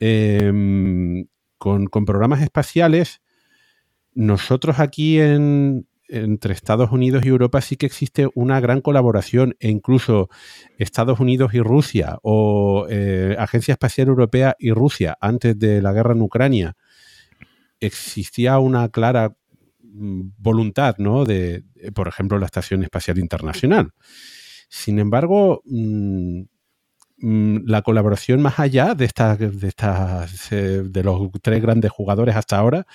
em, 0.00 1.26
con, 1.58 1.88
con 1.88 2.06
programas 2.06 2.40
espaciales. 2.40 3.20
Nosotros 4.14 4.80
aquí 4.80 5.20
en, 5.20 5.86
entre 6.08 6.54
Estados 6.54 6.90
Unidos 6.90 7.26
y 7.26 7.28
Europa 7.28 7.60
sí 7.60 7.76
que 7.76 7.84
existe 7.84 8.28
una 8.34 8.60
gran 8.60 8.80
colaboración 8.80 9.56
e 9.60 9.68
incluso 9.68 10.30
Estados 10.78 11.20
Unidos 11.20 11.52
y 11.52 11.60
Rusia 11.60 12.18
o 12.22 12.86
eh, 12.88 13.36
Agencia 13.38 13.72
Espacial 13.72 14.08
Europea 14.08 14.56
y 14.58 14.70
Rusia 14.70 15.18
antes 15.20 15.58
de 15.58 15.82
la 15.82 15.92
guerra 15.92 16.14
en 16.14 16.22
Ucrania 16.22 16.76
existía 17.80 18.58
una 18.58 18.88
clara 18.88 19.34
voluntad, 19.94 20.96
¿no? 20.98 21.24
De, 21.24 21.64
por 21.94 22.08
ejemplo, 22.08 22.38
la 22.38 22.46
Estación 22.46 22.82
Espacial 22.82 23.18
Internacional. 23.18 23.92
Sin 24.68 24.98
embargo, 24.98 25.62
mm, 25.64 26.42
mm, 27.18 27.56
la 27.66 27.82
colaboración 27.82 28.42
más 28.42 28.58
allá 28.58 28.94
de 28.94 29.04
estas, 29.04 29.38
de 29.38 29.68
estas, 29.68 30.52
eh, 30.52 30.82
de 30.84 31.04
los 31.04 31.30
tres 31.42 31.62
grandes 31.62 31.90
jugadores 31.90 32.36
hasta 32.36 32.58
ahora, 32.58 32.86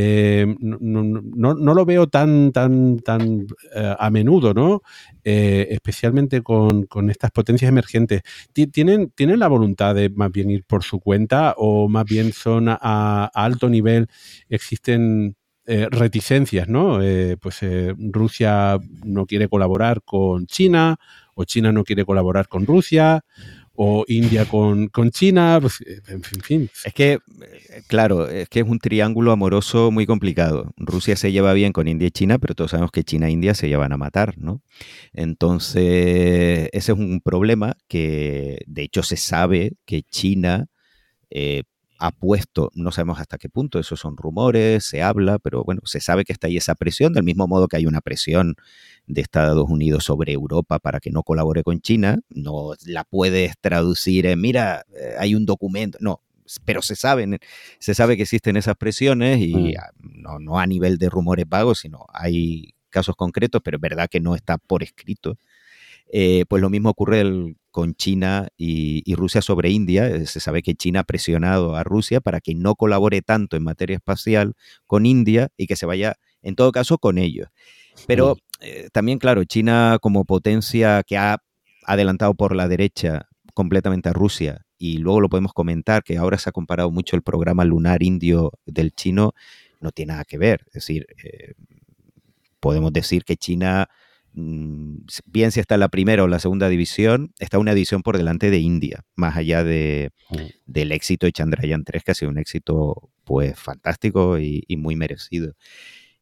eh, 0.00 0.46
no, 0.60 1.74
lo 1.74 1.84
veo 1.84 2.06
tan, 2.08 2.52
tan, 2.52 3.00
tan 3.00 3.46
eh, 3.74 3.94
a 3.98 4.10
menudo, 4.10 4.54
¿no? 4.54 4.82
Eh, 5.24 5.66
especialmente 5.70 6.42
con, 6.42 6.86
estas 7.10 7.32
potencias 7.32 7.68
emergentes. 7.68 8.22
¿Tienen, 8.52 9.10
¿Tienen 9.10 9.40
la 9.40 9.48
voluntad 9.48 9.96
de 9.96 10.08
más 10.10 10.30
bien 10.30 10.50
ir 10.50 10.64
por 10.64 10.84
su 10.84 11.00
cuenta 11.00 11.54
o 11.56 11.88
más 11.88 12.04
bien 12.04 12.32
son 12.32 12.68
a, 12.68 13.30
alto 13.34 13.68
nivel? 13.68 14.06
Existen 14.48 15.34
reticencias, 15.90 16.68
¿no? 16.68 16.98
pues 17.40 17.60
Rusia 17.98 18.78
no 19.04 19.26
quiere 19.26 19.48
colaborar 19.48 20.02
con 20.02 20.46
China 20.46 20.98
o 21.34 21.44
China 21.44 21.72
no 21.72 21.84
quiere 21.84 22.04
colaborar 22.04 22.48
con 22.48 22.66
Rusia 22.66 23.22
o 23.80 24.04
India 24.08 24.44
con, 24.44 24.90
China, 25.12 25.58
pues, 25.60 25.80
eh, 25.82 26.00
en 26.08 26.22
fin. 26.22 26.68
Es 26.84 26.92
que, 26.92 27.12
eh, 27.12 27.82
claro, 27.86 28.28
es 28.28 28.48
que 28.48 28.58
es 28.58 28.66
un 28.66 28.80
triángulo 28.80 29.30
amoroso 29.30 29.92
muy 29.92 30.04
complicado. 30.04 30.72
Rusia 30.76 31.14
se 31.14 31.30
lleva 31.30 31.52
bien 31.52 31.72
con 31.72 31.86
India 31.86 32.08
y 32.08 32.10
China, 32.10 32.40
pero 32.40 32.56
todos 32.56 32.72
sabemos 32.72 32.90
que 32.90 33.04
China 33.04 33.28
e 33.28 33.30
India 33.30 33.54
se 33.54 33.68
llevan 33.68 33.92
a 33.92 33.96
matar, 33.96 34.36
¿no? 34.36 34.62
Entonces, 35.12 36.68
ese 36.72 36.92
es 36.92 36.98
un 36.98 37.20
problema 37.20 37.76
que, 37.86 38.64
de 38.66 38.82
hecho, 38.82 39.04
se 39.04 39.16
sabe 39.16 39.74
que 39.86 40.02
China 40.02 40.66
eh, 41.30 41.62
ha 41.98 42.12
puesto, 42.12 42.70
no 42.74 42.92
sabemos 42.92 43.20
hasta 43.20 43.38
qué 43.38 43.48
punto, 43.48 43.78
esos 43.78 43.98
son 44.00 44.16
rumores, 44.16 44.84
se 44.84 45.02
habla, 45.02 45.38
pero 45.38 45.64
bueno, 45.64 45.82
se 45.84 46.00
sabe 46.00 46.24
que 46.24 46.32
está 46.32 46.46
ahí 46.46 46.56
esa 46.56 46.74
presión, 46.74 47.12
del 47.12 47.24
mismo 47.24 47.46
modo 47.48 47.66
que 47.66 47.76
hay 47.76 47.86
una 47.86 48.00
presión 48.00 48.54
de 49.06 49.20
Estados 49.20 49.68
Unidos 49.68 50.04
sobre 50.04 50.32
Europa 50.32 50.78
para 50.78 51.00
que 51.00 51.10
no 51.10 51.24
colabore 51.24 51.62
con 51.64 51.80
China, 51.80 52.20
no 52.30 52.74
la 52.86 53.04
puedes 53.04 53.58
traducir 53.60 54.26
en, 54.26 54.40
mira, 54.40 54.84
eh, 54.94 55.14
hay 55.18 55.34
un 55.34 55.44
documento, 55.44 55.98
no, 56.00 56.22
pero 56.64 56.82
se 56.82 56.96
saben, 56.96 57.38
se 57.78 57.94
sabe 57.94 58.16
que 58.16 58.22
existen 58.22 58.56
esas 58.56 58.76
presiones 58.76 59.40
y 59.40 59.54
mm. 59.54 60.22
no, 60.22 60.38
no 60.38 60.58
a 60.58 60.66
nivel 60.66 60.98
de 60.98 61.10
rumores 61.10 61.46
vagos, 61.48 61.80
sino 61.80 62.06
hay 62.12 62.74
casos 62.90 63.16
concretos, 63.16 63.60
pero 63.62 63.76
es 63.76 63.80
verdad 63.80 64.08
que 64.08 64.20
no 64.20 64.34
está 64.34 64.58
por 64.58 64.82
escrito. 64.82 65.38
Eh, 66.10 66.44
pues 66.48 66.62
lo 66.62 66.70
mismo 66.70 66.90
ocurre 66.90 67.54
con 67.70 67.94
China 67.94 68.48
y, 68.56 69.14
Rusia 69.14 69.42
sobre 69.42 69.70
India. 69.70 70.06
Eh, 70.08 70.26
se 70.26 70.40
sabe 70.40 70.62
que 70.62 70.74
China 70.74 71.00
ha 71.00 71.04
presionado 71.04 71.76
a 71.76 71.84
Rusia 71.84 72.20
para 72.20 72.40
que 72.40 72.54
no 72.54 72.74
colabore 72.74 73.22
tanto 73.22 73.56
en 73.56 73.64
materia 73.64 73.96
espacial 73.96 74.54
con 74.86 75.06
India 75.06 75.50
y 75.56 75.66
que 75.66 75.76
se 75.76 75.86
vaya, 75.86 76.16
en 76.42 76.56
todo 76.56 76.72
caso, 76.72 76.98
con 76.98 77.18
ellos. 77.18 77.48
Pero 78.06 78.36
eh, 78.60 78.88
también, 78.92 79.18
claro, 79.18 79.44
China 79.44 79.98
como 80.00 80.24
potencia 80.24 81.02
que 81.04 81.18
ha 81.18 81.42
adelantado 81.84 82.34
por 82.34 82.54
la 82.54 82.68
derecha 82.68 83.28
completamente 83.54 84.08
a 84.08 84.12
Rusia, 84.12 84.64
y 84.80 84.98
luego 84.98 85.20
lo 85.20 85.28
podemos 85.28 85.52
comentar, 85.52 86.04
que 86.04 86.16
ahora 86.16 86.38
se 86.38 86.48
ha 86.48 86.52
comparado 86.52 86.92
mucho 86.92 87.16
el 87.16 87.22
programa 87.22 87.64
lunar 87.64 88.04
indio 88.04 88.52
del 88.64 88.92
chino, 88.92 89.34
no 89.80 89.90
tiene 89.90 90.12
nada 90.12 90.24
que 90.24 90.38
ver. 90.38 90.62
Es 90.68 90.74
decir, 90.74 91.06
podemos 92.60 92.92
decir 92.92 93.24
que 93.24 93.36
China 93.36 93.88
bien 95.26 95.52
si 95.52 95.60
está 95.60 95.76
la 95.76 95.88
primera 95.88 96.22
o 96.22 96.28
la 96.28 96.38
segunda 96.38 96.68
división, 96.68 97.32
está 97.38 97.58
una 97.58 97.74
división 97.74 98.02
por 98.02 98.16
delante 98.16 98.50
de 98.50 98.58
India, 98.58 99.04
más 99.16 99.36
allá 99.36 99.64
de, 99.64 100.10
mm. 100.30 100.36
del 100.66 100.92
éxito 100.92 101.26
de 101.26 101.32
Chandrayaan 101.32 101.84
3, 101.84 102.04
que 102.04 102.10
ha 102.12 102.14
sido 102.14 102.30
un 102.30 102.38
éxito 102.38 103.10
pues 103.24 103.58
fantástico 103.58 104.38
y, 104.38 104.64
muy 104.76 104.96
merecido. 104.96 105.54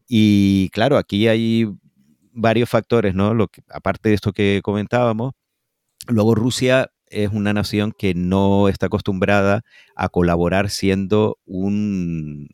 Y 0.09 0.70
claro, 0.70 0.96
aquí 0.98 1.29
hay 1.29 1.66
varios 2.33 2.68
factores, 2.68 3.14
¿no? 3.14 3.35
Lo 3.35 3.48
que, 3.48 3.62
aparte 3.68 4.09
de 4.09 4.14
esto 4.14 4.33
que 4.33 4.61
comentábamos, 4.62 5.33
luego 6.09 6.35
Rusia 6.35 6.90
es 7.09 7.31
una 7.31 7.52
nación 7.52 7.92
que 7.96 8.14
no 8.14 8.68
está 8.68 8.87
acostumbrada 8.87 9.62
a 9.94 10.09
colaborar 10.09 10.70
siendo 10.70 11.38
un, 11.44 12.48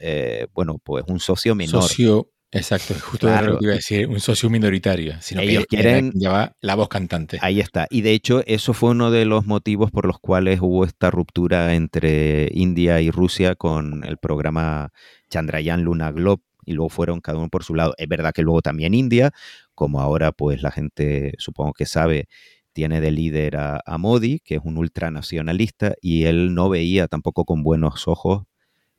eh, 0.00 0.46
bueno, 0.54 0.78
pues 0.82 1.04
un 1.08 1.20
socio 1.20 1.54
menor. 1.54 1.82
Socio 1.82 2.30
Exacto, 2.56 2.94
justo 3.00 3.28
lo 3.28 3.58
que 3.58 3.64
iba 3.64 3.72
a 3.72 3.76
decir, 3.76 4.08
un 4.08 4.20
socio 4.20 4.50
minoritario, 4.50 5.16
sino 5.20 5.40
Ellos 5.40 5.64
que 5.68 5.76
quieren 5.76 6.12
llevar 6.12 6.54
la 6.60 6.74
voz 6.74 6.88
cantante. 6.88 7.38
Ahí 7.40 7.60
está. 7.60 7.86
Y 7.90 8.02
de 8.02 8.12
hecho, 8.12 8.42
eso 8.46 8.72
fue 8.72 8.90
uno 8.90 9.10
de 9.10 9.24
los 9.24 9.46
motivos 9.46 9.90
por 9.90 10.06
los 10.06 10.18
cuales 10.18 10.60
hubo 10.60 10.84
esta 10.84 11.10
ruptura 11.10 11.74
entre 11.74 12.48
India 12.52 13.00
y 13.00 13.10
Rusia 13.10 13.54
con 13.54 14.04
el 14.04 14.18
programa 14.18 14.90
Chandrayaan 15.30 15.82
Luna 15.82 16.12
Globe 16.12 16.42
y 16.64 16.72
luego 16.72 16.88
fueron 16.88 17.20
cada 17.20 17.38
uno 17.38 17.48
por 17.48 17.64
su 17.64 17.74
lado. 17.74 17.94
Es 17.98 18.08
verdad 18.08 18.32
que 18.32 18.42
luego 18.42 18.62
también 18.62 18.94
India, 18.94 19.30
como 19.74 20.00
ahora 20.00 20.32
pues 20.32 20.62
la 20.62 20.70
gente 20.70 21.34
supongo 21.38 21.72
que 21.72 21.86
sabe, 21.86 22.28
tiene 22.72 23.00
de 23.00 23.10
líder 23.10 23.56
a, 23.56 23.80
a 23.86 23.98
Modi, 23.98 24.40
que 24.40 24.56
es 24.56 24.60
un 24.64 24.76
ultranacionalista, 24.76 25.94
y 26.00 26.24
él 26.24 26.54
no 26.54 26.68
veía 26.68 27.08
tampoco 27.08 27.44
con 27.44 27.62
buenos 27.62 28.06
ojos 28.08 28.44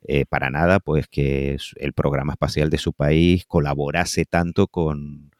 eh, 0.02 0.24
para 0.26 0.50
nada, 0.50 0.80
pues 0.80 1.06
que 1.08 1.56
el 1.76 1.92
programa 1.92 2.34
espacial 2.34 2.70
de 2.70 2.78
su 2.78 2.92
país 2.92 3.44
colaborase 3.46 4.24
tanto 4.24 4.66
con, 4.68 5.30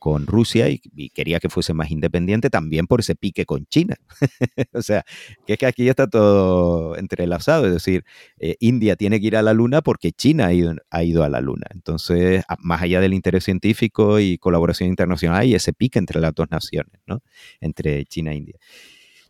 con 0.00 0.26
Rusia 0.26 0.68
y, 0.70 0.80
quería 1.10 1.40
que 1.40 1.50
fuese 1.50 1.74
más 1.74 1.90
independiente 1.90 2.48
también 2.50 2.86
por 2.86 3.00
ese 3.00 3.14
pique 3.14 3.44
con 3.44 3.66
China. 3.66 3.96
o 4.72 4.82
sea, 4.82 5.04
que 5.46 5.52
es 5.52 5.58
que 5.58 5.66
aquí 5.66 5.88
está 5.88 6.08
todo 6.08 6.96
entrelazado, 6.96 7.66
es 7.66 7.74
decir, 7.74 8.04
eh, 8.38 8.56
India 8.60 8.96
tiene 8.96 9.20
que 9.20 9.26
ir 9.26 9.36
a 9.36 9.42
la 9.42 9.52
Luna 9.52 9.82
porque 9.82 10.10
China 10.10 10.46
ha 10.46 10.52
ido, 10.54 10.74
ha 10.90 11.04
ido 11.04 11.22
a 11.22 11.28
la 11.28 11.42
Luna. 11.42 11.66
Entonces, 11.74 12.44
más 12.58 12.80
allá 12.82 13.00
del 13.00 13.12
interés 13.12 13.44
científico 13.44 14.18
y 14.18 14.38
colaboración 14.38 14.88
internacional, 14.88 15.42
hay 15.42 15.54
ese 15.54 15.74
pique 15.74 15.98
entre 15.98 16.18
las 16.18 16.34
dos 16.34 16.50
naciones, 16.50 17.00
¿no? 17.06 17.22
Entre 17.60 18.04
China 18.06 18.32
e 18.32 18.36
India. 18.36 18.58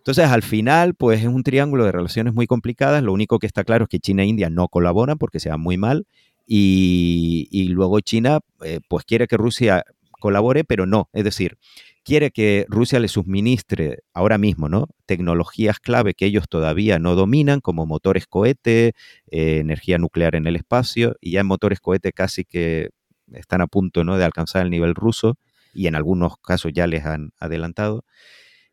Entonces, 0.00 0.24
al 0.26 0.42
final, 0.42 0.94
pues 0.94 1.20
es 1.20 1.26
un 1.26 1.42
triángulo 1.42 1.84
de 1.84 1.92
relaciones 1.92 2.32
muy 2.32 2.46
complicadas. 2.46 3.02
Lo 3.02 3.12
único 3.12 3.38
que 3.38 3.46
está 3.46 3.64
claro 3.64 3.84
es 3.84 3.90
que 3.90 4.00
China 4.00 4.22
e 4.22 4.26
India 4.26 4.48
no 4.48 4.68
colaboran 4.68 5.18
porque 5.18 5.40
se 5.40 5.50
van 5.50 5.60
muy 5.60 5.76
mal. 5.76 6.06
Y, 6.46 7.68
luego 7.68 8.00
China, 8.00 8.40
eh, 8.64 8.80
pues 8.88 9.04
quiere 9.04 9.26
que 9.26 9.36
Rusia 9.36 9.84
colabore, 10.10 10.64
pero 10.64 10.86
no. 10.86 11.10
Es 11.12 11.24
decir, 11.24 11.58
quiere 12.02 12.30
que 12.30 12.64
Rusia 12.68 12.98
le 12.98 13.08
suministre 13.08 13.98
ahora 14.14 14.38
mismo, 14.38 14.68
¿no? 14.68 14.88
Tecnologías 15.06 15.78
clave 15.80 16.14
que 16.14 16.26
ellos 16.26 16.46
todavía 16.48 16.98
no 16.98 17.14
dominan, 17.14 17.60
como 17.60 17.86
motores 17.86 18.26
cohete, 18.26 18.94
eh, 19.30 19.58
energía 19.58 19.98
nuclear 19.98 20.34
en 20.34 20.46
el 20.46 20.56
espacio, 20.56 21.14
y 21.20 21.32
ya 21.32 21.40
en 21.40 21.46
motores 21.46 21.78
cohete 21.80 22.12
casi 22.12 22.44
que 22.44 22.90
están 23.32 23.60
a 23.60 23.66
punto, 23.66 24.02
¿no? 24.02 24.16
De 24.16 24.24
alcanzar 24.24 24.62
el 24.62 24.70
nivel 24.70 24.94
ruso, 24.94 25.36
y 25.74 25.86
en 25.86 25.94
algunos 25.94 26.38
casos 26.38 26.72
ya 26.74 26.86
les 26.86 27.04
han 27.04 27.32
adelantado. 27.38 28.04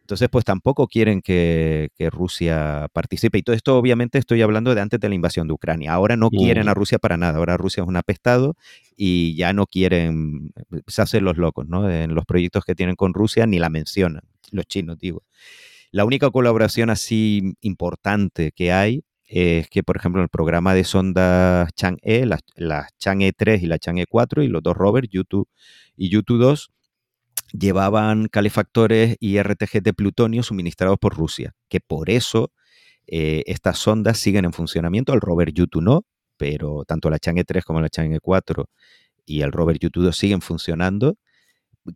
Entonces, 0.08 0.30
pues 0.32 0.46
tampoco 0.46 0.88
quieren 0.88 1.22
que, 1.22 1.90
Rusia 2.12 2.88
participe. 2.94 3.40
Y 3.40 3.42
todo 3.44 3.54
esto, 3.54 3.78
obviamente, 3.78 4.18
estoy 4.18 4.42
hablando 4.42 4.74
de 4.74 4.80
antes 4.80 5.02
de 5.02 5.10
la 5.10 5.16
invasión 5.16 5.48
de 5.48 5.54
Ucrania. 5.54 5.92
Ahora 5.92 6.16
no 6.16 6.30
quieren 6.30 6.70
a 6.70 6.74
Rusia 6.74 6.98
para 6.98 7.18
nada. 7.18 7.40
Ahora 7.40 7.58
Rusia 7.58 7.84
es 7.84 7.90
un 7.90 7.98
apestado 7.98 8.56
y 8.96 9.36
ya 9.36 9.52
no 9.52 9.66
quieren, 9.66 10.54
se 10.88 11.02
hacen 11.02 11.26
los 11.26 11.36
locos, 11.36 11.68
¿no? 11.68 11.90
En 11.92 12.16
los 12.16 12.24
proyectos 12.26 12.64
que 12.64 12.74
tienen 12.74 12.96
con 12.96 13.14
Rusia 13.14 13.46
ni 13.48 13.60
la 13.60 13.70
mencionan, 13.70 14.22
los 14.52 14.66
chinos, 14.66 14.98
digo. 14.98 15.24
La 15.92 16.06
única 16.06 16.32
colaboración 16.32 16.90
así 16.90 17.56
importante 17.60 18.54
que 18.54 18.72
hay 18.72 19.04
es 19.26 19.68
que, 19.68 19.84
por 19.84 19.98
ejemplo, 19.98 20.22
en 20.22 20.24
el 20.24 20.30
programa 20.30 20.74
de 20.74 20.86
sondas 20.86 21.70
Chang'e, 21.74 22.26
las, 22.26 22.40
las 22.56 22.98
Chang'e 22.98 23.34
3 23.34 23.62
y 23.62 23.66
la 23.66 23.78
Chang'e 23.78 24.06
4 24.08 24.42
y 24.42 24.48
los 24.48 24.64
dos 24.64 24.78
rovers, 24.78 25.10
YouTube 25.12 25.50
y 25.98 26.08
YouTube 26.08 26.40
2, 26.40 26.72
llevaban 27.52 28.28
calefactores 28.28 29.18
y 29.20 29.38
RTG 29.42 29.82
de 29.82 29.94
plutonio 29.94 30.44
suministrados 30.44 30.98
por 31.00 31.16
Rusia, 31.16 31.54
que 31.70 31.80
por 31.80 32.10
eso 32.10 32.52
eh, 33.08 33.44
estas 33.48 33.78
sondas 33.80 34.18
siguen 34.18 34.46
en 34.46 34.54
funcionamiento, 34.54 35.14
el 35.14 35.22
rover 35.22 35.54
Yutu 35.54 35.82
no, 35.82 36.06
pero 36.38 36.84
tanto 36.86 37.10
la 37.10 37.20
Chang'e 37.20 37.44
3 37.44 37.64
como 37.64 37.82
la 37.82 37.90
Chang'e 37.90 38.20
4 38.20 38.70
y 39.26 39.42
el 39.42 39.52
rover 39.52 39.80
Yutu 39.80 40.02
2 40.02 40.16
siguen 40.16 40.42
funcionando 40.42 41.16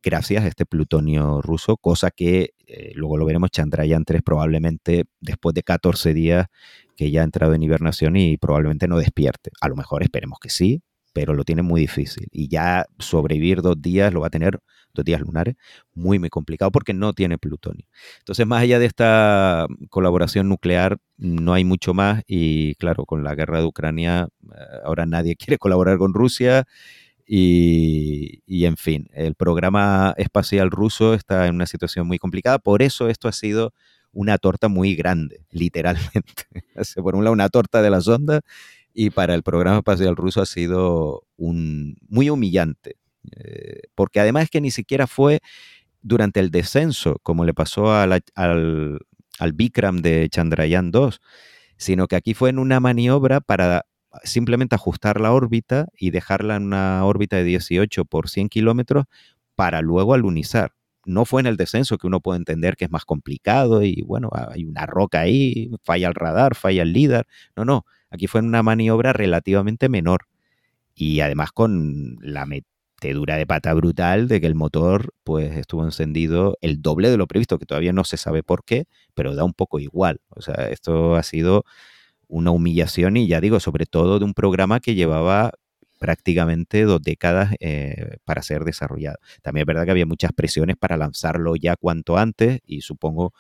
gracias 0.02 0.44
a 0.44 0.48
este 0.48 0.66
plutonio 0.66 1.42
ruso, 1.42 1.78
cosa 1.78 2.12
que 2.12 2.54
eh, 2.66 2.92
luego 2.96 3.18
lo 3.18 3.26
veremos 3.26 3.52
Chandrayaan 3.52 4.06
3 4.06 4.22
probablemente 4.24 5.06
después 5.20 5.54
de 5.54 5.64
14 5.64 6.14
días 6.14 6.48
que 6.96 7.12
ya 7.12 7.22
ha 7.22 7.24
entrado 7.24 7.54
en 7.54 7.64
hibernación 7.64 8.16
y 8.16 8.38
probablemente 8.38 8.88
no 8.88 8.98
despierte. 8.98 9.52
A 9.60 9.68
lo 9.68 9.76
mejor 9.76 10.04
esperemos 10.04 10.40
que 10.40 10.50
sí, 10.50 10.82
pero 11.14 11.34
lo 11.34 11.44
tiene 11.44 11.62
muy 11.62 11.82
difícil. 11.82 12.28
Y 12.32 12.48
ya 12.48 12.86
sobrevivir 13.00 13.62
dos 13.62 13.82
días 13.82 14.14
lo 14.14 14.22
va 14.22 14.28
a 14.28 14.30
tener 14.30 14.60
dos 14.94 15.06
días 15.06 15.22
lunares, 15.22 15.56
muy, 15.94 16.20
muy 16.20 16.30
complicado 16.30 16.72
porque 16.72 16.94
no 16.94 17.14
tiene 17.14 17.38
plutonio. 17.38 17.86
Entonces, 18.20 18.46
más 18.48 18.62
allá 18.62 18.80
de 18.80 18.86
esta 18.86 19.68
colaboración 19.90 20.50
nuclear, 20.50 20.98
no 21.18 21.54
hay 21.54 21.64
mucho 21.64 21.94
más 21.94 22.24
y 22.28 22.76
claro, 22.76 23.06
con 23.06 23.24
la 23.24 23.36
guerra 23.36 23.60
de 23.60 23.66
Ucrania, 23.66 24.28
eh, 24.44 24.58
ahora 24.84 25.06
nadie 25.06 25.36
quiere 25.38 25.58
colaborar 25.58 25.98
con 25.98 26.14
Rusia. 26.14 26.66
Y, 27.34 28.42
y, 28.46 28.66
en 28.66 28.76
fin, 28.76 29.08
el 29.14 29.36
programa 29.36 30.14
espacial 30.18 30.70
ruso 30.70 31.14
está 31.14 31.48
en 31.48 31.56
una 31.56 31.66
situación 31.66 32.06
muy 32.06 32.18
complicada. 32.18 32.60
Por 32.60 32.82
eso 32.82 33.08
esto 33.08 33.30
ha 33.30 33.32
sido 33.32 33.74
una 34.12 34.38
torta 34.38 34.68
muy 34.68 34.96
grande, 34.96 35.46
literalmente. 35.52 36.44
Por 37.02 37.16
un 37.16 37.24
lado, 37.24 37.34
una 37.34 37.50
torta 37.50 37.82
de 37.82 37.90
la 37.90 38.02
sonda 38.02 38.42
y 38.94 39.10
para 39.10 39.36
el 39.36 39.44
programa 39.44 39.78
espacial 39.78 40.16
ruso 40.16 40.42
ha 40.42 40.46
sido 40.46 41.24
un, 41.38 41.98
muy 42.10 42.30
humillante 42.30 42.98
eh, 43.36 43.82
porque 43.96 44.20
además 44.20 44.44
es 44.44 44.50
que 44.50 44.62
ni 44.62 44.72
siquiera 44.72 45.08
fue 45.08 45.40
durante 46.02 46.40
el 46.40 46.52
descenso, 46.52 47.18
como 47.24 47.46
le 47.46 47.54
pasó 47.54 47.94
al, 47.94 48.24
al 48.36 49.54
Bikram 49.54 50.02
de 50.02 50.30
Chandrayaan 50.30 50.92
2, 50.92 51.22
sino 51.78 52.08
que 52.08 52.16
aquí 52.16 52.34
fue 52.34 52.50
en 52.50 52.60
una 52.60 52.80
maniobra 52.80 53.42
para 53.42 53.86
simplemente 54.24 54.76
ajustar 54.76 55.22
la 55.22 55.32
órbita 55.32 55.88
y 55.98 56.12
dejarla 56.12 56.58
en 56.58 56.64
una 56.64 57.06
órbita 57.06 57.38
de 57.38 57.44
18 57.44 58.06
por 58.06 58.30
100 58.30 58.50
kilómetros 58.50 59.06
para 59.56 59.82
luego 59.82 60.14
alunizar. 60.14 60.74
No 61.06 61.26
fue 61.26 61.42
en 61.42 61.48
el 61.48 61.58
descenso 61.58 61.98
que 61.98 62.08
uno 62.08 62.20
puede 62.20 62.38
entender 62.38 62.76
que 62.76 62.86
es 62.86 62.92
más 62.92 63.06
complicado 63.06 63.84
y 63.84 64.02
bueno, 64.04 64.30
hay 64.34 64.66
una 64.66 64.86
roca 64.86 65.22
ahí, 65.22 65.72
falla 65.84 66.08
el 66.08 66.16
radar, 66.16 66.56
falla 66.56 66.84
el 66.84 66.94
líder. 66.94 67.26
No, 67.56 67.66
no, 67.66 67.86
aquí 68.10 68.28
fue 68.28 68.42
en 68.42 68.48
una 68.48 68.64
maniobra 68.64 69.14
relativamente 69.14 69.90
menor 69.90 70.28
y 70.94 71.22
además 71.22 71.52
con 71.52 72.18
la, 72.22 72.46
dura 73.14 73.36
de 73.38 73.46
pata 73.48 73.74
brutal 73.74 74.28
de 74.28 74.40
que 74.40 74.48
el 74.48 74.56
motor 74.56 75.14
pues 75.24 75.58
estuvo 75.58 75.84
encendido 75.84 76.58
el 76.62 76.82
doble 76.82 77.10
de 77.10 77.18
lo 77.18 77.28
previsto, 77.28 77.60
que 77.60 77.66
todavía 77.66 77.94
no 77.94 78.04
se 78.04 78.18
sabe 78.18 78.44
por 78.44 78.64
qué, 78.64 78.86
pero 79.14 79.36
da 79.36 79.44
un 79.44 79.54
poco 79.54 79.80
igual. 79.80 80.22
O 80.30 80.42
sea, 80.42 80.70
esto 80.70 81.16
ha 81.16 81.24
sido 81.24 81.66
una 82.28 82.52
humillación 82.52 83.18
y 83.18 83.28
ya 83.28 83.42
digo, 83.42 83.60
sobre 83.60 83.86
todo 83.86 84.20
de 84.20 84.26
un 84.26 84.34
programa 84.34 84.80
que 84.80 84.96
llevaba 84.96 85.52
prácticamente 86.00 86.84
dos 86.84 87.02
décadas 87.02 87.54
eh, 87.60 88.18
para 88.24 88.42
ser 88.42 88.64
desarrollado. 88.64 89.18
También 89.42 89.64
es 89.64 89.68
verdad 89.68 89.86
que 89.86 89.92
había 89.92 90.06
muchas 90.06 90.32
presiones 90.34 90.78
para 90.78 90.98
lanzarlo 90.98 91.56
ya 91.56 91.76
cuanto 91.76 92.18
antes 92.18 92.60
y 92.66 92.82
supongo 92.82 93.34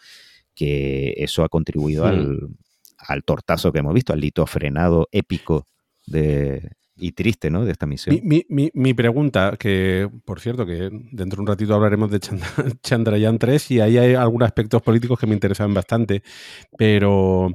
que 0.53 1.15
eso 1.17 1.43
ha 1.43 1.49
contribuido 1.49 2.05
al, 2.05 2.49
al 2.97 3.23
tortazo 3.23 3.71
que 3.71 3.79
hemos 3.79 3.93
visto, 3.93 4.13
al 4.13 4.19
lito 4.19 4.45
frenado 4.45 5.07
épico 5.11 5.67
de, 6.11 6.71
y 6.95 7.13
triste, 7.13 7.49
¿no? 7.49 7.65
De 7.65 7.71
esta 7.71 7.85
misión. 7.85 8.19
Mi, 8.23 8.45
mi, 8.47 8.69
mi, 8.73 8.93
pregunta, 8.93 9.55
que 9.57 10.09
por 10.25 10.39
cierto, 10.39 10.65
que 10.65 10.89
dentro 11.11 11.37
de 11.37 11.41
un 11.41 11.47
ratito 11.47 11.73
hablaremos 11.73 12.11
de 12.11 12.19
Chandrayaan 12.83 13.39
3 13.39 13.71
y 13.71 13.79
ahí 13.79 13.97
hay 13.97 14.13
algunos 14.13 14.45
aspectos 14.45 14.81
políticos 14.81 15.19
que 15.19 15.27
me 15.27 15.33
interesan 15.33 15.73
bastante, 15.73 16.21
pero 16.77 17.49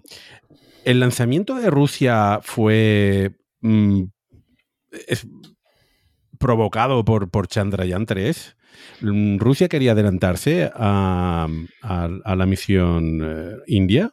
el 0.85 1.01
lanzamiento 1.01 1.55
de 1.55 1.71
Rusia 1.71 2.41
fue 2.43 3.37
mm, 3.61 4.03
provocado 6.39 7.05
por, 7.05 7.31
por 7.31 7.49
Chandrayaan 7.49 8.07
3. 8.07 8.57
Mm, 9.03 9.39
¿Rusia 9.39 9.69
quería 9.69 9.93
adelantarse 9.93 10.71
a, 10.75 11.49
a, 11.83 12.37
la 12.37 12.47
misión 12.47 13.21
eh, 13.23 13.57
India? 13.67 14.13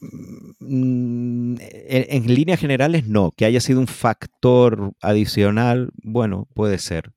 Mm, 0.00 1.56
en, 1.60 2.34
líneas 2.34 2.58
generales 2.58 3.06
no, 3.06 3.32
que 3.36 3.44
haya 3.44 3.60
sido 3.60 3.80
un 3.80 3.86
factor 3.86 4.92
adicional, 5.02 5.90
bueno, 6.02 6.48
puede 6.54 6.78
ser, 6.78 7.12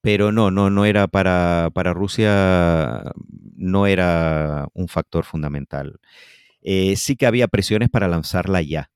pero 0.00 0.32
no, 0.32 0.50
no, 0.50 0.70
no 0.70 0.84
era 0.84 1.06
para, 1.06 1.70
para 1.72 1.94
Rusia, 1.94 3.12
no 3.56 3.86
era 3.86 4.68
un 4.74 4.88
factor 4.88 5.24
fundamental. 5.24 6.00
Eh, 6.62 6.96
sí 6.96 7.16
que 7.16 7.26
había 7.26 7.48
presiones 7.48 7.90
para 7.90 8.08
lanzarla 8.08 8.62
ya. 8.62 8.90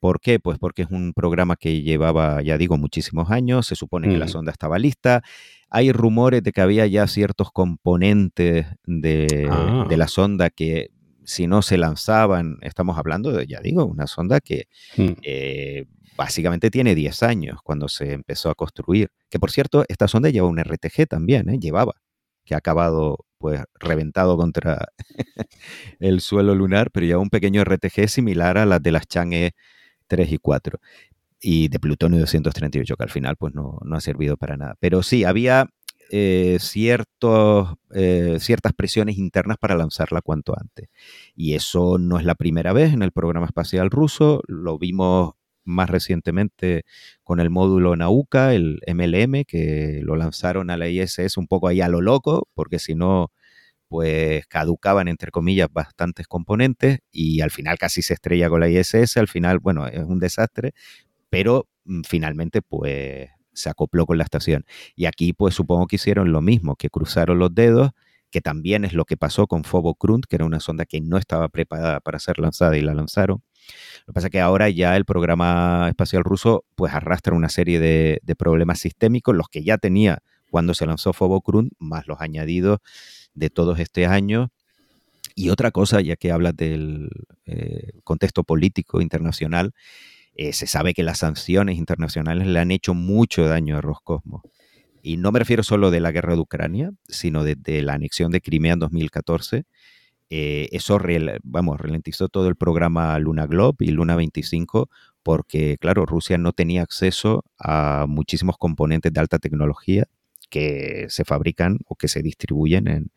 ¿Por 0.00 0.20
qué? 0.20 0.38
Pues 0.38 0.58
porque 0.58 0.82
es 0.82 0.90
un 0.90 1.14
programa 1.14 1.56
que 1.56 1.80
llevaba, 1.80 2.42
ya 2.42 2.58
digo, 2.58 2.76
muchísimos 2.76 3.30
años, 3.30 3.66
se 3.66 3.76
supone 3.76 4.08
que 4.08 4.18
la 4.18 4.28
sonda 4.28 4.52
estaba 4.52 4.78
lista, 4.78 5.22
hay 5.70 5.92
rumores 5.92 6.42
de 6.42 6.52
que 6.52 6.60
había 6.60 6.86
ya 6.86 7.06
ciertos 7.06 7.50
componentes 7.50 8.66
de, 8.84 9.48
ah. 9.50 9.86
de, 9.88 9.96
la 9.96 10.06
sonda 10.06 10.50
que 10.50 10.90
si 11.24 11.46
no 11.46 11.62
se 11.62 11.78
lanzaban, 11.78 12.58
estamos 12.60 12.98
hablando 12.98 13.32
de, 13.32 13.46
ya 13.46 13.60
digo, 13.60 13.84
una 13.84 14.06
sonda 14.06 14.40
que 14.40 14.68
mm. 14.96 15.12
eh, 15.22 15.86
básicamente 16.16 16.70
tiene 16.70 16.94
10 16.94 17.22
años 17.22 17.58
cuando 17.62 17.88
se 17.88 18.12
empezó 18.12 18.50
a 18.50 18.54
construir. 18.54 19.10
Que 19.30 19.38
por 19.38 19.50
cierto, 19.50 19.84
esta 19.88 20.08
sonda 20.08 20.30
lleva 20.30 20.48
un 20.48 20.58
RTG 20.58 21.06
también, 21.08 21.48
¿eh? 21.48 21.58
llevaba, 21.58 21.94
que 22.44 22.54
ha 22.54 22.58
acabado 22.58 23.24
pues 23.38 23.62
reventado 23.74 24.36
contra 24.36 24.88
el 25.98 26.20
suelo 26.20 26.54
lunar, 26.54 26.90
pero 26.90 27.06
lleva 27.06 27.20
un 27.20 27.30
pequeño 27.30 27.62
RTG 27.64 28.08
similar 28.08 28.58
a 28.58 28.66
las 28.66 28.82
de 28.82 28.92
las 28.92 29.06
Chang'e 29.06 29.52
3 30.06 30.32
y 30.32 30.38
4 30.38 30.78
y 31.40 31.68
de 31.68 31.78
plutonio 31.78 32.20
238, 32.20 32.96
que 32.96 33.02
al 33.02 33.10
final 33.10 33.36
pues 33.36 33.54
no, 33.54 33.78
no 33.84 33.96
ha 33.96 34.00
servido 34.00 34.36
para 34.38 34.56
nada. 34.56 34.76
Pero 34.80 35.02
sí, 35.02 35.24
había 35.24 35.66
eh, 36.10 36.58
eh, 36.58 38.36
ciertas 38.40 38.72
presiones 38.74 39.18
internas 39.18 39.58
para 39.58 39.76
lanzarla 39.76 40.20
cuanto 40.22 40.54
antes. 40.58 40.88
Y 41.34 41.54
eso 41.54 41.98
no 41.98 42.18
es 42.18 42.24
la 42.24 42.34
primera 42.34 42.72
vez 42.72 42.92
en 42.92 43.02
el 43.02 43.12
programa 43.12 43.46
espacial 43.46 43.90
ruso, 43.90 44.42
lo 44.46 44.78
vimos 44.78 45.34
más 45.64 45.88
recientemente 45.90 46.84
con 47.22 47.40
el 47.40 47.50
módulo 47.50 47.96
Nauka, 47.96 48.54
el 48.54 48.80
MLM, 48.86 49.44
que 49.46 50.00
lo 50.02 50.16
lanzaron 50.16 50.70
a 50.70 50.76
la 50.76 50.88
ISS 50.88 51.38
un 51.38 51.46
poco 51.46 51.68
ahí 51.68 51.80
a 51.80 51.88
lo 51.88 52.00
loco, 52.00 52.48
porque 52.54 52.78
si 52.78 52.94
no, 52.94 53.32
pues 53.88 54.46
caducaban, 54.46 55.08
entre 55.08 55.30
comillas, 55.30 55.68
bastantes 55.72 56.26
componentes 56.26 56.98
y 57.12 57.40
al 57.40 57.50
final 57.50 57.78
casi 57.78 58.02
se 58.02 58.14
estrella 58.14 58.48
con 58.48 58.60
la 58.60 58.68
ISS, 58.68 59.16
al 59.16 59.28
final, 59.28 59.58
bueno, 59.60 59.86
es 59.86 60.04
un 60.04 60.18
desastre, 60.20 60.72
pero 61.30 61.68
mm, 61.84 62.02
finalmente, 62.06 62.62
pues 62.62 63.30
se 63.54 63.70
acopló 63.70 64.06
con 64.06 64.18
la 64.18 64.24
estación. 64.24 64.64
Y 64.94 65.06
aquí 65.06 65.32
pues 65.32 65.54
supongo 65.54 65.86
que 65.86 65.96
hicieron 65.96 66.32
lo 66.32 66.40
mismo, 66.40 66.76
que 66.76 66.90
cruzaron 66.90 67.38
los 67.38 67.54
dedos, 67.54 67.90
que 68.30 68.40
también 68.40 68.84
es 68.84 68.94
lo 68.94 69.04
que 69.04 69.16
pasó 69.16 69.46
con 69.46 69.62
Fobo 69.62 69.94
Krunt, 69.94 70.26
que 70.26 70.36
era 70.36 70.44
una 70.44 70.58
sonda 70.58 70.86
que 70.86 71.00
no 71.00 71.18
estaba 71.18 71.48
preparada 71.48 72.00
para 72.00 72.18
ser 72.18 72.38
lanzada 72.38 72.76
y 72.76 72.82
la 72.82 72.92
lanzaron. 72.92 73.42
Lo 74.06 74.06
que 74.06 74.12
pasa 74.12 74.26
es 74.26 74.30
que 74.32 74.40
ahora 74.40 74.68
ya 74.68 74.96
el 74.96 75.04
programa 75.04 75.86
espacial 75.88 76.24
ruso 76.24 76.64
pues 76.74 76.92
arrastra 76.92 77.34
una 77.34 77.48
serie 77.48 77.78
de, 77.78 78.20
problemas 78.36 78.80
sistémicos, 78.80 79.36
los 79.36 79.48
que 79.48 79.62
ya 79.62 79.78
tenía 79.78 80.18
cuando 80.50 80.74
se 80.74 80.84
lanzó 80.84 81.12
Fobo 81.12 81.40
Krunt, 81.40 81.72
más 81.78 82.06
los 82.06 82.20
añadidos 82.20 82.80
de 83.34 83.50
todos 83.50 83.78
este 83.78 84.06
año. 84.06 84.50
Y 85.36 85.50
otra 85.50 85.70
cosa, 85.70 86.00
ya 86.00 86.16
que 86.16 86.30
hablas 86.30 86.56
del 86.56 87.10
eh, 87.46 87.92
contexto 88.04 88.44
político 88.44 89.00
internacional, 89.00 89.74
eh, 90.36 90.52
se 90.52 90.66
sabe 90.66 90.94
que 90.94 91.02
las 91.02 91.18
sanciones 91.18 91.78
internacionales 91.78 92.46
le 92.46 92.58
han 92.58 92.70
hecho 92.70 92.94
mucho 92.94 93.46
daño 93.46 93.76
a 93.76 93.80
Roscosmos. 93.80 94.42
Y 95.02 95.16
no 95.16 95.32
me 95.32 95.38
refiero 95.38 95.62
solo 95.62 95.90
de 95.90 96.00
la 96.00 96.12
guerra 96.12 96.34
de 96.34 96.40
Ucrania, 96.40 96.90
sino 97.06 97.44
desde 97.44 97.82
la 97.82 97.94
anexión 97.94 98.32
de 98.32 98.40
Crimea 98.40 98.72
en 98.72 98.78
2014. 98.78 99.64
Eh, 100.30 100.68
eso 100.72 100.98
vamos, 101.42 101.80
ralentizó 101.80 102.28
todo 102.28 102.48
el 102.48 102.56
programa 102.56 103.18
Luna 103.18 103.46
Globe 103.46 103.76
y 103.80 103.90
Luna 103.90 104.16
25 104.16 104.88
porque, 105.22 105.76
claro, 105.78 106.06
Rusia 106.06 106.38
no 106.38 106.52
tenía 106.52 106.82
acceso 106.82 107.44
a 107.58 108.06
muchísimos 108.08 108.56
componentes 108.58 109.12
de 109.12 109.20
alta 109.20 109.38
tecnología 109.38 110.06
que 110.50 111.06
se 111.08 111.24
fabrican 111.24 111.78
o 111.86 111.96
que 111.96 112.08
se 112.08 112.22
distribuyen 112.22 112.88
en, 112.88 113.10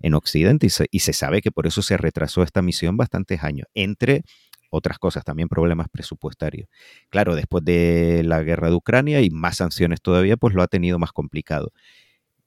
en 0.00 0.14
Occidente 0.14 0.68
y 0.90 0.98
se, 1.00 1.12
sabe 1.12 1.40
que 1.40 1.50
por 1.50 1.66
eso 1.66 1.82
se 1.82 1.96
retrasó 1.96 2.42
esta 2.42 2.62
misión 2.62 2.96
bastantes 2.96 3.42
años, 3.42 3.66
entre 3.74 4.24
otras 4.70 4.98
cosas, 4.98 5.24
también 5.24 5.48
problemas 5.48 5.88
presupuestarios. 5.90 6.68
Claro, 7.10 7.34
después 7.34 7.64
de 7.64 8.22
la 8.24 8.42
guerra 8.42 8.68
de 8.68 8.74
Ucrania 8.74 9.20
y 9.20 9.30
más 9.30 9.56
sanciones 9.56 10.00
todavía, 10.02 10.36
pues 10.36 10.54
lo 10.54 10.62
ha 10.62 10.68
tenido 10.68 10.98
más 10.98 11.12
complicado. 11.12 11.72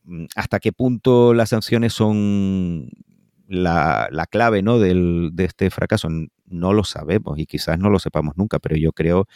Mm, 0.04 0.26
¿Hasta 0.36 0.60
qué 0.60 0.72
punto 0.72 1.34
las 1.34 1.50
sanciones 1.50 1.94
son 1.94 2.90
la, 3.48 4.10
clave 4.30 4.62
¿no? 4.62 4.80
de 4.80 5.32
este 5.38 5.70
fracaso? 5.70 6.10
No 6.46 6.74
lo 6.74 6.84
sabemos 6.84 7.40
y 7.40 7.46
quizás 7.46 7.80
no 7.80 7.90
lo 7.90 8.00
sepamos 8.00 8.38
nunca, 8.38 8.60
pero 8.60 8.76
yo 8.78 8.92
creo 8.94 9.28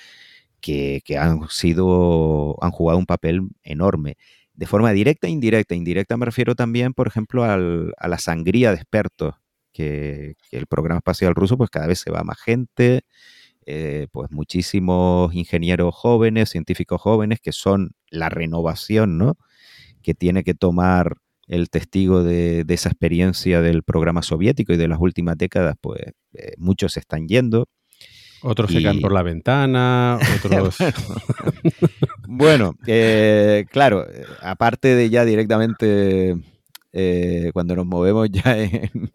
que, 0.62 1.18
han 1.20 1.48
sido, 1.50 2.58
han 2.62 2.72
jugado 2.72 3.00
un 3.00 3.06
papel 3.06 3.50
enorme. 3.64 4.18
De 4.54 4.68
forma 4.68 4.92
directa 4.94 5.28
e 5.28 5.32
indirecta. 5.32 5.76
Indirecta 5.76 6.18
me 6.18 6.26
refiero 6.26 6.56
también, 6.56 6.94
por 6.94 7.08
ejemplo, 7.08 7.44
a 7.44 8.08
la 8.08 8.18
sangría 8.20 8.72
de 8.72 8.78
expertos 8.78 9.36
que, 9.76 10.36
el 10.52 10.68
programa 10.68 11.00
espacial 11.00 11.36
ruso, 11.36 11.58
pues 11.58 11.70
cada 11.70 11.88
vez 11.88 12.00
se 12.00 12.10
va 12.10 12.24
más 12.24 12.40
gente, 12.40 13.02
eh, 13.66 14.08
pues 14.12 14.32
muchísimos 14.32 15.34
ingenieros 15.36 15.94
jóvenes, 15.94 16.50
científicos 16.50 17.02
jóvenes, 17.02 17.40
que 17.42 17.52
son 17.52 17.92
la 18.10 18.30
renovación, 18.30 19.18
¿no? 19.18 19.38
Que 20.02 20.14
tiene 20.14 20.44
que 20.44 20.54
tomar 20.54 21.18
el 21.48 21.70
testigo 21.70 22.24
de, 22.24 22.66
esa 22.70 22.90
experiencia 22.90 23.62
del 23.62 23.84
programa 23.84 24.22
soviético 24.22 24.74
y 24.74 24.78
de 24.78 24.88
las 24.88 25.00
últimas 25.00 25.38
décadas, 25.38 25.76
pues 25.82 26.02
eh, 26.34 26.54
muchos 26.58 26.94
se 26.94 27.02
están 27.02 27.28
yendo. 27.28 27.68
Otros 28.42 28.72
se 28.72 28.82
caen 28.82 29.02
por 29.02 29.12
la 29.12 29.24
ventana, 29.24 30.20
otros... 30.38 30.78
bueno, 32.28 32.76
eh, 32.86 33.66
claro, 33.72 34.06
aparte 34.42 34.94
de 34.96 35.10
ya 35.10 35.26
directamente 35.26 36.36
eh, 36.98 37.52
cuando 37.54 37.76
nos 37.76 37.86
movemos 37.86 38.30
ya 38.32 38.58
en, 38.58 39.12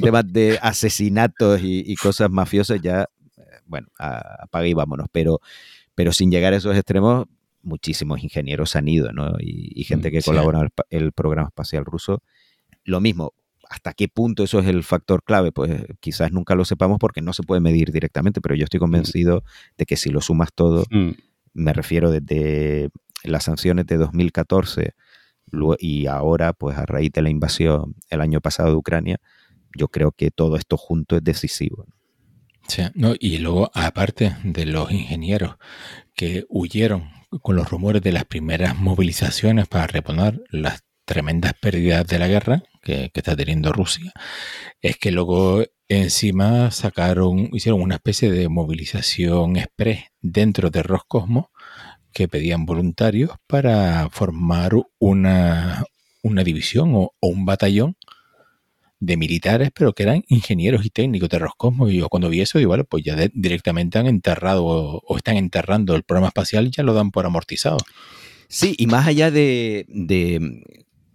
temas 0.00 0.32
de 0.32 0.60
asesinatos 0.62 1.60
y, 1.60 1.96
cosas 1.96 2.30
mafiosas, 2.30 2.80
ya, 2.80 3.08
eh, 3.36 3.42
bueno, 3.66 3.88
apaga 3.98 4.68
y 4.68 4.74
vámonos. 4.74 5.08
Pero, 5.10 5.40
pero 5.96 6.12
sin 6.12 6.30
llegar 6.30 6.52
a 6.52 6.56
esos 6.58 6.76
extremos, 6.76 7.26
muchísimos 7.62 8.22
ingenieros 8.22 8.76
han 8.76 8.86
ido, 8.86 9.12
¿no? 9.12 9.34
Y, 9.40 9.82
gente 9.82 10.12
que 10.12 10.22
colabora 10.22 10.68
en 10.90 11.02
el, 11.02 11.10
programa 11.10 11.48
espacial 11.48 11.84
ruso. 11.84 12.22
Lo 12.84 13.00
mismo, 13.00 13.34
¿hasta 13.68 13.92
qué 13.92 14.06
punto 14.06 14.44
eso 14.44 14.60
es 14.60 14.68
el 14.68 14.84
factor 14.84 15.24
clave? 15.24 15.50
Pues 15.50 15.84
quizás 15.98 16.30
nunca 16.30 16.54
lo 16.54 16.64
sepamos 16.64 16.98
porque 17.00 17.22
no 17.22 17.32
se 17.32 17.42
puede 17.42 17.60
medir 17.60 17.90
directamente, 17.90 18.40
pero 18.40 18.54
yo 18.54 18.62
estoy 18.62 18.78
convencido 18.78 19.42
de 19.76 19.84
que 19.84 19.96
si 19.96 20.10
lo 20.10 20.20
sumas 20.20 20.50
todo, 20.54 20.84
mm. 20.92 21.10
me 21.54 21.72
refiero 21.72 22.12
desde 22.12 22.90
las 23.24 23.42
sanciones 23.42 23.86
de 23.86 23.96
2014 23.96 24.94
y 25.78 26.06
ahora, 26.06 26.52
pues 26.52 26.76
a 26.76 26.86
raíz 26.86 27.12
de 27.12 27.22
la 27.22 27.30
invasión 27.30 27.94
el 28.10 28.20
año 28.20 28.40
pasado 28.40 28.70
de 28.70 28.76
Ucrania, 28.76 29.20
yo 29.76 29.88
creo 29.88 30.12
que 30.12 30.30
todo 30.30 30.56
esto 30.56 30.76
junto 30.76 31.16
es 31.16 31.24
decisivo. 31.24 31.86
Sí, 32.68 32.82
no, 32.94 33.14
y 33.18 33.38
luego, 33.38 33.70
aparte 33.74 34.36
de 34.42 34.66
los 34.66 34.90
ingenieros 34.90 35.56
que 36.14 36.44
huyeron 36.48 37.10
con 37.42 37.56
los 37.56 37.70
rumores 37.70 38.02
de 38.02 38.12
las 38.12 38.24
primeras 38.24 38.78
movilizaciones 38.78 39.68
para 39.68 39.86
reponer 39.86 40.42
las 40.50 40.82
tremendas 41.04 41.54
pérdidas 41.54 42.06
de 42.06 42.18
la 42.18 42.26
guerra 42.26 42.62
que, 42.82 43.10
está 43.14 43.36
teniendo 43.36 43.72
Rusia, 43.72 44.12
es 44.80 44.96
que 44.96 45.12
luego 45.12 45.62
encima 45.88 46.70
sacaron, 46.72 47.50
hicieron 47.52 47.80
una 47.80 47.96
especie 47.96 48.30
de 48.30 48.48
movilización 48.48 49.56
express 49.56 50.04
dentro 50.20 50.70
de 50.70 50.82
Roscosmos 50.82 51.46
que 52.16 52.28
pedían 52.28 52.64
voluntarios 52.64 53.32
para 53.46 54.08
formar 54.08 54.72
una, 54.98 55.84
división 56.22 56.92
o, 56.94 57.12
un 57.20 57.44
batallón 57.44 57.98
de 59.00 59.18
militares, 59.18 59.68
pero 59.74 59.92
que 59.92 60.04
eran 60.04 60.24
ingenieros 60.28 60.86
y 60.86 60.88
técnicos 60.88 61.28
de 61.28 61.40
Roscosmos. 61.40 61.92
Y 61.92 61.98
yo 61.98 62.08
cuando 62.08 62.30
vi 62.30 62.40
eso, 62.40 62.56
digo, 62.56 62.70
bueno, 62.70 62.84
pues 62.84 63.04
ya 63.04 63.16
directamente 63.34 63.98
han 63.98 64.06
enterrado 64.06 64.64
o, 64.64 65.16
están 65.18 65.36
enterrando 65.36 65.94
el 65.94 66.04
programa 66.04 66.28
espacial, 66.28 66.70
ya 66.70 66.82
lo 66.82 66.94
dan 66.94 67.10
por 67.10 67.26
amortizado. 67.26 67.76
Sí, 68.48 68.74
y 68.78 68.86
más 68.86 69.06
allá 69.06 69.30
de 69.30 69.84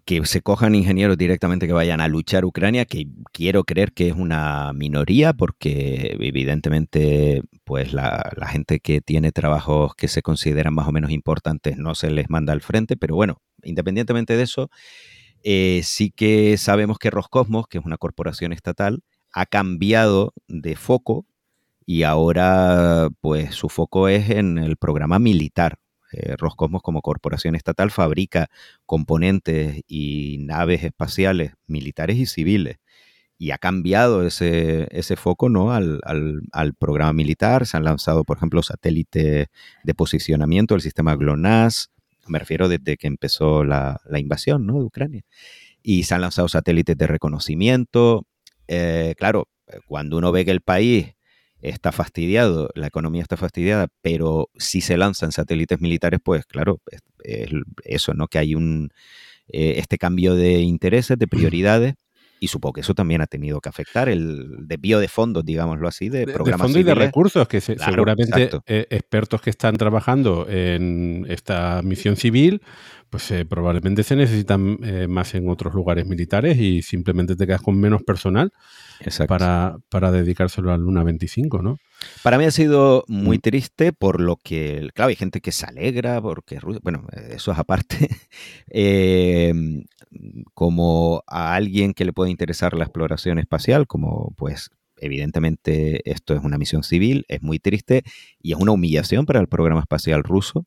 que 0.05 0.25
se 0.25 0.41
cojan 0.41 0.75
ingenieros 0.75 1.17
directamente 1.17 1.67
que 1.67 1.73
vayan 1.73 2.01
a 2.01 2.07
luchar 2.07 2.45
Ucrania, 2.45 2.85
que 2.85 3.07
quiero 3.31 3.63
creer 3.63 3.93
que 3.93 4.09
es 4.09 4.15
una 4.15 4.73
minoría, 4.73 5.33
porque 5.33 6.17
evidentemente 6.19 7.43
pues 7.63 7.93
la, 7.93 8.31
gente 8.49 8.79
que 8.79 9.01
tiene 9.01 9.31
trabajos 9.31 9.95
que 9.95 10.07
se 10.07 10.21
consideran 10.21 10.73
más 10.73 10.87
o 10.87 10.91
menos 10.91 11.11
importantes 11.11 11.77
no 11.77 11.95
se 11.95 12.11
les 12.11 12.29
manda 12.29 12.53
al 12.53 12.61
frente, 12.61 12.97
pero 12.97 13.15
bueno, 13.15 13.41
independientemente 13.63 14.35
de 14.35 14.43
eso, 14.43 14.69
eh, 15.43 15.81
sí 15.83 16.11
que 16.11 16.57
sabemos 16.57 16.97
que 16.99 17.09
Roscosmos, 17.09 17.67
que 17.67 17.77
es 17.77 17.85
una 17.85 17.97
corporación 17.97 18.53
estatal, 18.53 19.03
ha 19.33 19.45
cambiado 19.45 20.33
de 20.47 20.75
foco 20.75 21.25
y 21.85 22.03
ahora 22.03 23.09
pues 23.21 23.55
su 23.55 23.69
foco 23.69 24.07
es 24.07 24.29
en 24.29 24.57
el 24.57 24.77
programa 24.77 25.19
militar. 25.19 25.77
Eh, 26.11 26.35
Roscosmos 26.37 26.81
como 26.81 27.01
corporación 27.01 27.55
estatal 27.55 27.91
fabrica 27.91 28.49
componentes 28.85 29.81
y 29.87 30.37
naves 30.41 30.83
espaciales 30.83 31.53
militares 31.67 32.17
y 32.17 32.25
civiles. 32.25 32.77
Y 33.37 33.51
ha 33.51 33.57
cambiado 33.57 34.25
ese, 34.25 35.15
foco 35.17 35.49
¿no? 35.49 35.73
Al, 35.73 36.01
programa 36.77 37.13
militar. 37.13 37.65
Se 37.65 37.75
han 37.75 37.83
lanzado, 37.83 38.23
por 38.23 38.37
ejemplo, 38.37 38.61
satélites 38.61 39.47
de 39.83 39.93
posicionamiento 39.95 40.75
del 40.75 40.81
sistema 40.81 41.15
GLONASS. 41.15 41.89
Me 42.27 42.37
refiero 42.37 42.69
desde 42.69 42.97
que 42.97 43.07
empezó 43.07 43.63
la, 43.63 43.99
invasión 44.15 44.67
de 44.67 44.73
Ucrania. 44.73 45.23
Y 45.81 46.03
se 46.03 46.13
han 46.13 46.21
lanzado 46.21 46.49
satélites 46.49 46.95
de 46.95 47.07
reconocimiento. 47.07 48.27
Eh, 48.67 49.15
claro, 49.17 49.47
cuando 49.87 50.17
uno 50.17 50.31
ve 50.31 50.45
que 50.45 50.51
el 50.51 50.61
país 50.61 51.15
está 51.61 51.91
fastidiado, 51.91 52.69
la 52.75 52.87
economía 52.87 53.21
está 53.21 53.37
fastidiada, 53.37 53.87
pero 54.01 54.49
si 54.57 54.81
se 54.81 54.97
lanzan 54.97 55.31
satélites 55.31 55.79
militares, 55.79 56.19
pues 56.23 56.45
claro, 56.45 56.81
es, 57.23 57.49
eso, 57.83 58.13
¿no? 58.13 58.27
Que 58.27 58.39
hay 58.39 58.55
un 58.55 58.89
eh, 59.47 59.75
este 59.77 59.97
cambio 59.97 60.35
de 60.35 60.61
intereses, 60.61 61.17
de 61.17 61.27
prioridades. 61.27 61.95
Y 62.43 62.47
supongo 62.47 62.73
que 62.73 62.81
eso 62.81 62.95
también 62.95 63.21
ha 63.21 63.27
tenido 63.27 63.61
que 63.61 63.69
afectar 63.69 64.09
el 64.09 64.67
desvío 64.67 64.99
de 64.99 65.07
fondos, 65.07 65.45
digámoslo 65.45 65.87
así, 65.87 66.09
de, 66.09 66.25
programas. 66.25 66.59
De 66.59 66.63
fondos 66.63 66.81
y 66.81 66.83
de 66.83 66.95
recursos, 66.95 67.47
que 67.47 67.61
seguramente 67.61 68.49
eh, 68.65 68.87
expertos 68.89 69.41
que 69.41 69.51
están 69.51 69.77
trabajando 69.77 70.47
en 70.49 71.27
esta 71.29 71.81
misión 71.83 72.15
civil, 72.15 72.63
pues 73.11 73.29
eh, 73.29 73.45
probablemente 73.45 74.01
se 74.01 74.15
necesitan 74.15 74.79
más 75.07 75.35
en 75.35 75.49
otros 75.49 75.75
lugares 75.75 76.07
militares 76.07 76.57
y 76.57 76.81
simplemente 76.81 77.35
te 77.35 77.45
quedas 77.45 77.61
con 77.61 77.79
menos 77.79 78.01
personal 78.01 78.51
para, 79.27 79.77
para 79.89 80.11
dedicárselo 80.11 80.73
a 80.73 80.77
Luna 80.77 81.03
25, 81.03 81.61
¿no? 81.61 81.77
Para 82.23 82.37
mí 82.37 82.45
ha 82.45 82.51
sido 82.51 83.03
muy 83.07 83.37
mm. 83.37 83.41
triste 83.41 83.93
por 83.93 84.21
lo 84.21 84.37
que, 84.37 84.89
claro, 84.93 85.09
hay 85.09 85.15
gente 85.15 85.41
que 85.41 85.51
se 85.51 85.65
alegra 85.65 86.21
porque, 86.21 86.59
bueno, 86.83 87.05
eso 87.29 87.51
es 87.51 87.57
aparte, 87.57 88.09
em, 88.67 89.83
como 90.53 91.23
a 91.27 91.55
alguien 91.55 91.93
que 91.93 92.05
le 92.05 92.13
puede 92.13 92.31
interesar 92.31 92.73
la 92.73 92.83
exploración 92.83 93.39
espacial, 93.39 93.87
como 93.87 94.33
pues 94.37 94.69
evidentemente 94.97 96.09
esto 96.09 96.35
es 96.35 96.43
una 96.43 96.57
misión 96.57 96.83
civil, 96.83 97.25
es 97.27 97.41
muy 97.41 97.59
triste 97.59 98.03
y 98.41 98.53
es 98.53 98.59
una 98.59 98.71
humillación 98.71 99.25
para 99.25 99.39
el 99.39 99.47
programa 99.47 99.81
espacial 99.81 100.23
ruso 100.23 100.65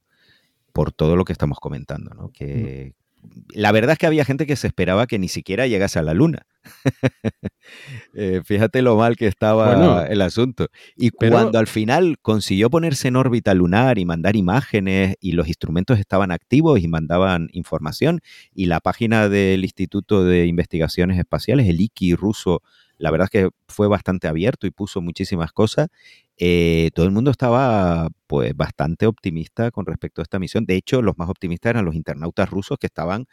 por 0.72 0.92
todo 0.92 1.14
lo 1.14 1.24
que 1.24 1.32
estamos 1.32 1.60
comentando, 1.60 2.14
¿no? 2.14 2.30
Que, 2.30 2.94
mm. 3.22 3.28
la 3.54 3.70
verdad 3.70 3.92
es 3.92 3.98
que 3.98 4.06
había 4.06 4.24
gente 4.24 4.46
que 4.46 4.56
se 4.56 4.66
esperaba 4.66 5.06
que 5.06 5.20
ni 5.20 5.28
siquiera 5.28 5.66
llegase 5.66 5.98
a 5.98 6.02
la 6.02 6.14
Luna. 6.14 6.46
Eh, 8.16 8.42
fíjate 8.44 8.82
lo 8.82 8.96
mal 8.96 9.16
que 9.16 9.26
estaba 9.26 10.06
el 10.06 10.20
asunto. 10.20 10.68
Y 10.96 11.10
cuando 11.10 11.58
al 11.58 11.66
final 11.66 12.18
consiguió 12.20 12.70
ponerse 12.70 13.08
en 13.08 13.16
órbita 13.16 13.54
lunar 13.54 13.98
y 13.98 14.04
mandar 14.04 14.36
imágenes 14.36 15.16
y 15.20 15.32
los 15.32 15.48
instrumentos 15.48 15.98
estaban 15.98 16.30
activos 16.30 16.80
y 16.80 16.86
mandaban 16.86 17.48
información 17.52 18.20
y 18.54 18.66
la 18.66 18.80
página 18.80 19.28
del 19.28 19.64
Instituto 19.64 20.24
de 20.24 20.46
Investigaciones 20.46 21.18
Espaciales, 21.18 21.68
el 21.68 21.80
IKI 21.80 22.14
ruso, 22.14 22.62
la 22.98 23.10
verdad 23.10 23.28
es 23.30 23.30
que 23.30 23.50
fue 23.68 23.88
bastante 23.88 24.28
abierto 24.28 24.66
y 24.66 24.70
puso 24.70 25.00
muchísimas 25.00 25.52
cosas. 25.52 25.88
Eh, 26.36 26.90
todo 26.94 27.06
el 27.06 27.12
mundo 27.12 27.30
estaba 27.30 28.08
pues 28.26 28.56
bastante 28.56 29.06
optimista 29.06 29.70
con 29.70 29.86
respecto 29.86 30.20
a 30.20 30.24
esta 30.24 30.38
misión. 30.38 30.64
De 30.64 30.76
hecho, 30.76 31.02
los 31.02 31.18
más 31.18 31.28
optimistas 31.28 31.70
eran 31.70 31.84
los 31.84 31.94
internautas 31.94 32.48
rusos 32.50 32.78
que 32.78 32.86
estaban, 32.86 33.26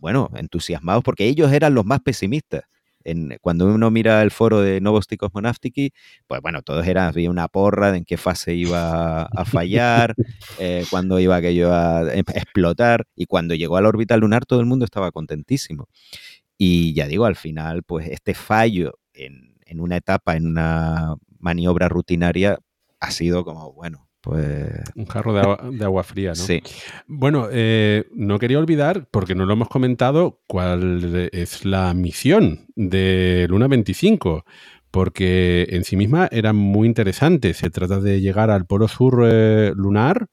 bueno, 0.00 0.30
entusiasmados 0.36 1.02
porque 1.02 1.26
ellos 1.26 1.52
eran 1.52 1.74
los 1.74 1.84
más 1.84 2.00
pesimistas. 2.00 2.62
En, 3.04 3.36
cuando 3.40 3.66
uno 3.66 3.90
mira 3.90 4.22
el 4.22 4.30
foro 4.30 4.60
de 4.60 4.80
Novosti 4.80 5.16
Cosmonautiki, 5.16 5.92
pues 6.26 6.40
bueno, 6.42 6.62
todos 6.62 6.86
eran, 6.86 7.08
había 7.08 7.30
una 7.30 7.48
porra 7.48 7.92
de 7.92 7.98
en 7.98 8.04
qué 8.04 8.16
fase 8.16 8.54
iba 8.54 9.22
a 9.22 9.44
fallar, 9.44 10.14
eh, 10.58 10.84
cuándo 10.90 11.18
iba 11.18 11.36
aquello 11.36 11.72
a 11.72 12.12
em, 12.12 12.24
explotar, 12.34 13.06
y 13.16 13.26
cuando 13.26 13.54
llegó 13.54 13.76
a 13.76 13.80
la 13.80 13.88
órbita 13.88 14.16
lunar 14.16 14.44
todo 14.46 14.60
el 14.60 14.66
mundo 14.66 14.84
estaba 14.84 15.12
contentísimo. 15.12 15.88
Y 16.58 16.92
ya 16.94 17.06
digo, 17.06 17.24
al 17.24 17.36
final, 17.36 17.82
pues 17.84 18.08
este 18.08 18.34
fallo 18.34 18.98
en, 19.14 19.56
en 19.64 19.80
una 19.80 19.96
etapa, 19.96 20.36
en 20.36 20.46
una 20.46 21.16
maniobra 21.38 21.88
rutinaria, 21.88 22.58
ha 23.00 23.10
sido 23.10 23.44
como, 23.44 23.72
bueno, 23.72 24.09
pues... 24.20 24.68
Un 24.94 25.06
jarro 25.06 25.32
de 25.70 25.84
agua, 25.84 26.02
fría, 26.04 26.30
¿no? 26.30 26.34
Sí. 26.34 26.62
Bueno, 27.06 27.48
eh, 27.50 28.04
no 28.12 28.38
quería 28.38 28.58
olvidar, 28.58 29.08
porque 29.10 29.34
no 29.34 29.46
lo 29.46 29.54
hemos 29.54 29.68
comentado, 29.68 30.40
cuál 30.46 31.28
es 31.32 31.64
la 31.64 31.94
misión 31.94 32.66
de 32.76 33.46
Luna 33.48 33.68
25, 33.68 34.44
porque 34.90 35.66
en 35.70 35.84
sí 35.84 35.96
misma 35.96 36.28
era 36.30 36.52
muy 36.52 36.86
interesante. 36.86 37.54
Se 37.54 37.70
trata 37.70 38.00
de 38.00 38.20
llegar 38.20 38.50
al 38.50 38.66
polo 38.66 38.88
sur 38.88 39.26
eh, 39.26 39.72
lunar. 39.74 40.26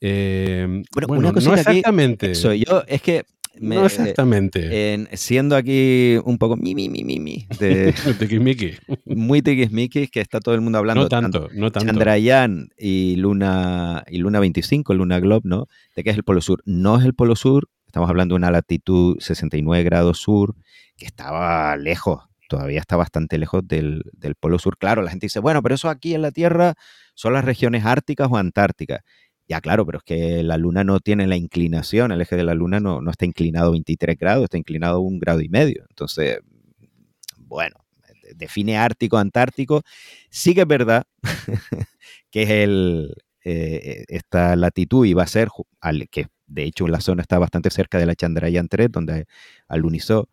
Eh, 0.00 0.82
bueno, 0.92 1.30
una 1.30 1.32
no 1.32 1.54
exactamente. 1.54 2.34
soy 2.34 2.64
yo, 2.64 2.82
es 2.86 3.00
que 3.00 3.24
no 3.60 3.86
exactamente. 3.86 5.06
siendo 5.14 5.56
aquí 5.56 6.18
un 6.24 6.38
poco 6.38 6.56
mi, 6.56 6.74
mi, 6.74 6.88
mi, 6.88 7.04
mi, 7.04 7.18
mi 7.18 7.46
de, 7.58 7.94
muy 9.04 9.42
tiquismiquis, 9.42 10.10
que 10.10 10.20
está 10.20 10.40
todo 10.40 10.54
el 10.54 10.60
mundo 10.60 10.78
hablando. 10.78 11.02
No 11.02 11.08
tanto, 11.08 11.48
no 11.52 11.70
tanto. 11.72 11.86
Chandrayaan 11.86 12.68
y 12.78 13.16
Luna, 13.16 14.04
y 14.08 14.18
Luna 14.18 14.40
25, 14.40 14.94
Luna 14.94 15.20
Globe, 15.20 15.42
¿no? 15.44 15.68
De 15.94 16.04
que 16.04 16.10
es 16.10 16.16
el 16.16 16.24
Polo 16.24 16.40
Sur. 16.40 16.62
No 16.64 16.98
es 16.98 17.04
el 17.04 17.14
Polo 17.14 17.36
Sur, 17.36 17.68
estamos 17.86 18.10
hablando 18.10 18.34
de 18.34 18.36
una 18.36 18.50
latitud 18.50 19.16
69 19.20 19.82
grados 19.84 20.18
sur, 20.18 20.54
que 20.96 21.06
estaba 21.06 21.76
lejos, 21.76 22.22
todavía 22.48 22.80
está 22.80 22.96
bastante 22.96 23.38
lejos 23.38 23.66
del, 23.66 24.02
del 24.12 24.34
Polo 24.34 24.58
Sur. 24.58 24.78
Claro, 24.78 25.02
la 25.02 25.10
gente 25.10 25.26
dice, 25.26 25.40
bueno, 25.40 25.62
pero 25.62 25.74
eso 25.74 25.88
aquí 25.88 26.14
en 26.14 26.22
la 26.22 26.30
Tierra 26.30 26.74
son 27.14 27.32
las 27.32 27.44
regiones 27.44 27.84
árticas 27.84 28.28
o 28.30 28.36
antárticas. 28.36 29.00
Ya, 29.48 29.60
claro, 29.60 29.86
pero 29.86 29.98
es 29.98 30.04
que 30.04 30.42
la 30.42 30.56
luna 30.56 30.82
no 30.82 30.98
tiene 31.00 31.26
la 31.26 31.36
inclinación, 31.36 32.10
el 32.10 32.20
eje 32.20 32.36
de 32.36 32.44
la 32.44 32.54
luna 32.54 32.80
no, 32.80 33.00
no 33.00 33.10
está 33.10 33.26
inclinado 33.26 33.70
23 33.72 34.18
grados, 34.18 34.44
está 34.44 34.58
inclinado 34.58 35.00
un 35.00 35.18
grado 35.20 35.40
y 35.40 35.48
medio. 35.48 35.84
Entonces, 35.88 36.40
bueno, 37.38 37.76
define 38.34 38.76
ártico, 38.76 39.18
antártico. 39.18 39.82
Sí 40.30 40.54
que 40.54 40.62
es 40.62 40.66
verdad 40.66 41.04
que 42.30 42.42
es 42.42 42.50
el, 42.50 43.14
eh, 43.44 44.04
esta 44.08 44.56
latitud 44.56 45.06
y 45.06 45.14
va 45.14 45.22
a 45.24 45.26
ser, 45.28 45.48
al, 45.80 46.08
que 46.10 46.26
de 46.46 46.64
hecho 46.64 46.88
la 46.88 47.00
zona 47.00 47.22
está 47.22 47.38
bastante 47.38 47.70
cerca 47.70 47.98
de 47.98 48.06
la 48.06 48.16
Chandrayaan 48.16 48.68
3, 48.68 48.90
donde 48.90 49.26
alunizó, 49.68 50.28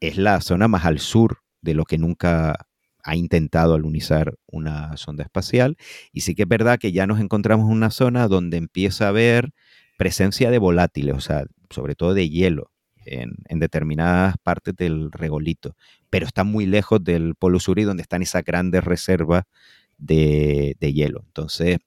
es 0.00 0.18
la 0.18 0.40
zona 0.42 0.68
más 0.68 0.84
al 0.84 0.98
sur 1.00 1.38
de 1.62 1.74
lo 1.74 1.84
que 1.84 1.98
nunca 1.98 2.67
ha 3.02 3.16
intentado 3.16 3.74
alunizar 3.74 4.34
una 4.46 4.96
sonda 4.96 5.24
espacial. 5.24 5.76
Y 6.12 6.22
sí 6.22 6.34
que 6.34 6.42
es 6.42 6.48
verdad 6.48 6.78
que 6.78 6.92
ya 6.92 7.06
nos 7.06 7.20
encontramos 7.20 7.66
en 7.66 7.76
una 7.76 7.90
zona 7.90 8.28
donde 8.28 8.56
empieza 8.56 9.06
a 9.06 9.08
haber 9.08 9.52
presencia 9.96 10.50
de 10.50 10.58
volátiles, 10.58 11.14
o 11.14 11.20
sea, 11.20 11.44
sobre 11.70 11.94
todo 11.94 12.14
de 12.14 12.28
hielo 12.28 12.70
en, 13.04 13.58
determinadas 13.58 14.36
partes 14.42 14.76
del 14.76 15.10
regolito, 15.10 15.76
pero 16.10 16.26
está 16.26 16.44
muy 16.44 16.66
lejos 16.66 17.02
del 17.02 17.34
Polo 17.34 17.60
Sur 17.60 17.78
y 17.78 17.84
donde 17.84 18.02
están 18.02 18.22
esas 18.22 18.44
grandes 18.44 18.84
reservas 18.84 19.44
de, 19.96 20.76
hielo. 20.80 21.22
Entonces, 21.26 21.78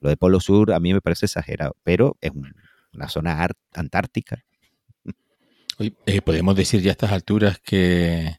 lo 0.00 0.08
de 0.08 0.16
Polo 0.16 0.40
Sur 0.40 0.72
a 0.72 0.80
mí 0.80 0.92
me 0.92 1.00
parece 1.00 1.26
exagerado, 1.26 1.76
pero 1.82 2.16
es 2.20 2.32
una 2.92 3.08
zona 3.08 3.48
antártica. 3.72 4.44
Eh, 6.06 6.22
podemos 6.22 6.54
decir 6.54 6.80
ya 6.80 6.90
a 6.90 6.92
estas 6.92 7.12
alturas 7.12 7.58
que 7.58 8.36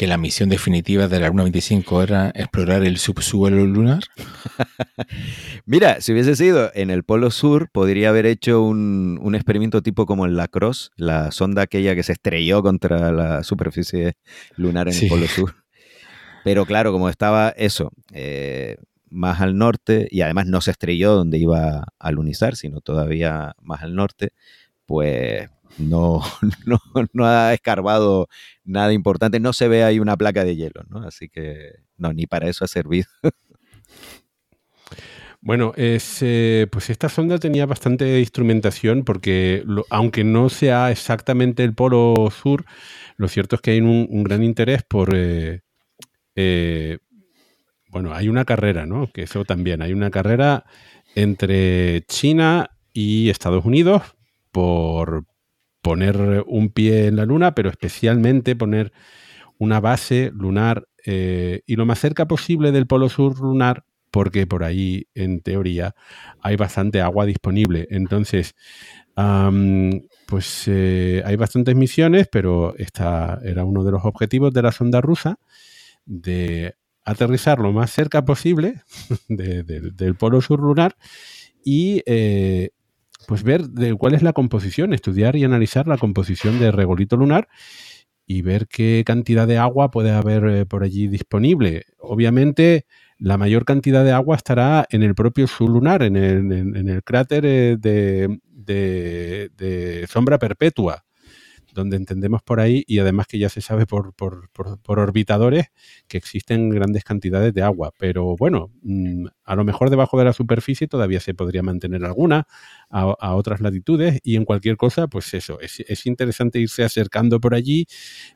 que 0.00 0.06
la 0.06 0.16
misión 0.16 0.48
definitiva 0.48 1.08
de 1.08 1.20
la 1.20 1.28
Luna 1.28 1.42
25 1.42 2.02
era 2.02 2.30
explorar 2.34 2.84
el 2.84 2.96
subsuelo 2.96 3.66
lunar? 3.66 4.02
Mira, 5.66 6.00
si 6.00 6.12
hubiese 6.12 6.36
sido 6.36 6.70
en 6.72 6.88
el 6.88 7.04
Polo 7.04 7.30
Sur, 7.30 7.68
podría 7.70 8.08
haber 8.08 8.24
hecho 8.24 8.62
un, 8.62 9.34
experimento 9.34 9.82
tipo 9.82 10.06
como 10.06 10.24
en 10.24 10.36
la 10.36 10.48
Cross, 10.48 10.90
la 10.96 11.30
sonda 11.32 11.60
aquella 11.60 11.94
que 11.94 12.02
se 12.02 12.12
estrelló 12.12 12.62
contra 12.62 13.12
la 13.12 13.44
superficie 13.44 14.14
lunar 14.56 14.88
en 14.88 14.94
el 14.94 15.08
Polo 15.10 15.26
Sur. 15.26 15.56
Pero 16.44 16.64
claro, 16.64 16.92
como 16.92 17.10
estaba 17.10 17.50
eso, 17.50 17.92
eh, 18.10 18.78
más 19.10 19.42
al 19.42 19.58
norte, 19.58 20.08
y 20.10 20.22
además 20.22 20.46
no 20.46 20.62
se 20.62 20.70
estrelló 20.70 21.12
donde 21.12 21.36
iba 21.36 21.88
a 21.98 22.10
lunizar, 22.10 22.56
sino 22.56 22.80
todavía 22.80 23.52
más 23.60 23.82
al 23.82 23.94
norte, 23.94 24.32
pues 24.86 25.50
no, 25.78 26.22
no, 27.12 27.24
ha 27.26 27.54
escarbado 27.54 28.28
nada 28.64 28.92
importante, 28.92 29.40
no 29.40 29.52
se 29.52 29.68
ve 29.68 29.84
ahí 29.84 29.98
una 29.98 30.16
placa 30.16 30.44
de 30.44 30.56
hielo, 30.56 30.82
¿no? 30.88 31.00
Así 31.06 31.28
que 31.28 31.72
no, 31.96 32.12
ni 32.12 32.26
para 32.26 32.48
eso 32.48 32.64
ha 32.64 32.68
servido. 32.68 33.08
Bueno, 35.42 35.72
pues 35.74 36.22
esta 36.90 37.08
sonda 37.08 37.38
tenía 37.38 37.64
bastante 37.64 38.20
instrumentación 38.20 39.04
porque 39.04 39.64
aunque 39.88 40.22
no 40.22 40.50
sea 40.50 40.90
exactamente 40.90 41.64
el 41.64 41.74
polo 41.74 42.30
sur, 42.30 42.66
lo 43.16 43.26
cierto 43.26 43.56
es 43.56 43.62
que 43.62 43.70
hay 43.70 43.80
un, 43.80 44.22
gran 44.22 44.42
interés 44.42 44.82
por... 44.82 45.14
Eh, 45.14 45.60
eh, 46.36 46.98
bueno, 47.88 48.14
hay 48.14 48.28
una 48.28 48.44
carrera, 48.44 48.86
¿no? 48.86 49.10
Que 49.12 49.22
eso 49.22 49.44
también, 49.44 49.80
hay 49.82 49.92
una 49.94 50.10
carrera 50.10 50.64
entre 51.14 52.02
China 52.02 52.70
y 52.92 53.30
Estados 53.30 53.64
Unidos 53.64 54.02
por, 54.52 55.24
poner 55.82 56.44
un 56.46 56.70
pie 56.70 57.06
en 57.06 57.16
la 57.16 57.26
Luna, 57.26 57.54
pero 57.54 57.70
especialmente 57.70 58.56
poner 58.56 58.92
una 59.58 59.80
base 59.80 60.30
lunar 60.34 60.88
eh, 61.04 61.62
y 61.66 61.76
lo 61.76 61.86
más 61.86 61.98
cerca 61.98 62.26
posible 62.26 62.72
del 62.72 62.86
polo 62.86 63.08
sur 63.08 63.38
lunar, 63.40 63.84
porque 64.10 64.46
por 64.46 64.64
ahí, 64.64 65.06
en 65.14 65.40
teoría, 65.40 65.94
hay 66.40 66.56
bastante 66.56 67.00
agua 67.00 67.26
disponible. 67.26 67.86
Entonces, 67.90 68.54
pues 70.26 70.64
eh, 70.66 71.22
hay 71.26 71.36
bastantes 71.36 71.74
misiones, 71.76 72.28
pero 72.30 72.74
esta 72.76 73.38
era 73.44 73.64
uno 73.64 73.84
de 73.84 73.92
los 73.92 74.04
objetivos 74.04 74.52
de 74.52 74.62
la 74.62 74.72
sonda 74.72 75.00
rusa, 75.00 75.38
de 76.06 76.74
aterrizar 77.04 77.58
lo 77.58 77.72
más 77.72 77.90
cerca 77.90 78.24
posible 78.24 78.82
del 79.28 80.14
polo 80.16 80.40
sur 80.40 80.60
lunar 80.60 80.96
y 81.64 82.02
eh, 82.06 82.70
pues 83.30 83.44
ver 83.44 83.68
de 83.68 83.94
cuál 83.94 84.14
es 84.14 84.24
la 84.24 84.32
composición, 84.32 84.92
estudiar 84.92 85.36
y 85.36 85.44
analizar 85.44 85.86
la 85.86 85.98
composición 85.98 86.58
de 86.58 86.72
regolito 86.72 87.16
lunar 87.16 87.46
y 88.26 88.42
ver 88.42 88.66
qué 88.66 89.04
cantidad 89.06 89.46
de 89.46 89.56
agua 89.56 89.92
puede 89.92 90.10
haber 90.10 90.44
eh, 90.46 90.66
por 90.66 90.82
allí 90.82 91.06
disponible. 91.06 91.84
Obviamente, 92.00 92.86
la 93.18 93.38
mayor 93.38 93.64
cantidad 93.64 94.04
de 94.04 94.10
agua 94.10 94.34
estará 94.34 94.84
en 94.90 95.04
el 95.04 95.14
propio 95.14 95.46
sublunar, 95.46 96.02
en 96.02 96.16
el, 96.16 96.50
en, 96.50 96.88
el 96.88 97.04
cráter 97.04 97.46
eh, 97.46 97.76
de, 97.78 98.40
de, 98.50 100.06
sombra 100.08 100.36
perpetua 100.36 101.04
donde 101.72 101.96
entendemos 101.96 102.42
por 102.42 102.60
ahí, 102.60 102.84
y 102.86 102.98
además 102.98 103.26
que 103.26 103.38
ya 103.38 103.48
se 103.48 103.60
sabe 103.60 103.86
por, 103.86 104.14
orbitadores, 104.86 105.66
que 106.08 106.18
existen 106.18 106.70
grandes 106.70 107.04
cantidades 107.04 107.54
de 107.54 107.62
agua. 107.62 107.92
Pero 107.98 108.36
bueno, 108.36 108.70
mm, 108.82 109.26
a 109.44 109.56
lo 109.56 109.64
mejor 109.64 109.90
debajo 109.90 110.18
de 110.18 110.24
la 110.24 110.32
superficie 110.32 110.88
todavía 110.88 111.20
se 111.20 111.34
podría 111.34 111.62
mantener 111.62 112.04
alguna 112.04 112.46
a, 112.88 113.34
otras 113.34 113.60
latitudes, 113.60 114.20
y 114.24 114.36
en 114.36 114.44
cualquier 114.44 114.76
cosa, 114.76 115.06
pues 115.06 115.32
eso, 115.34 115.58
es, 115.60 116.06
interesante 116.06 116.58
irse 116.58 116.82
acercando 116.82 117.40
por 117.40 117.54
allí 117.54 117.86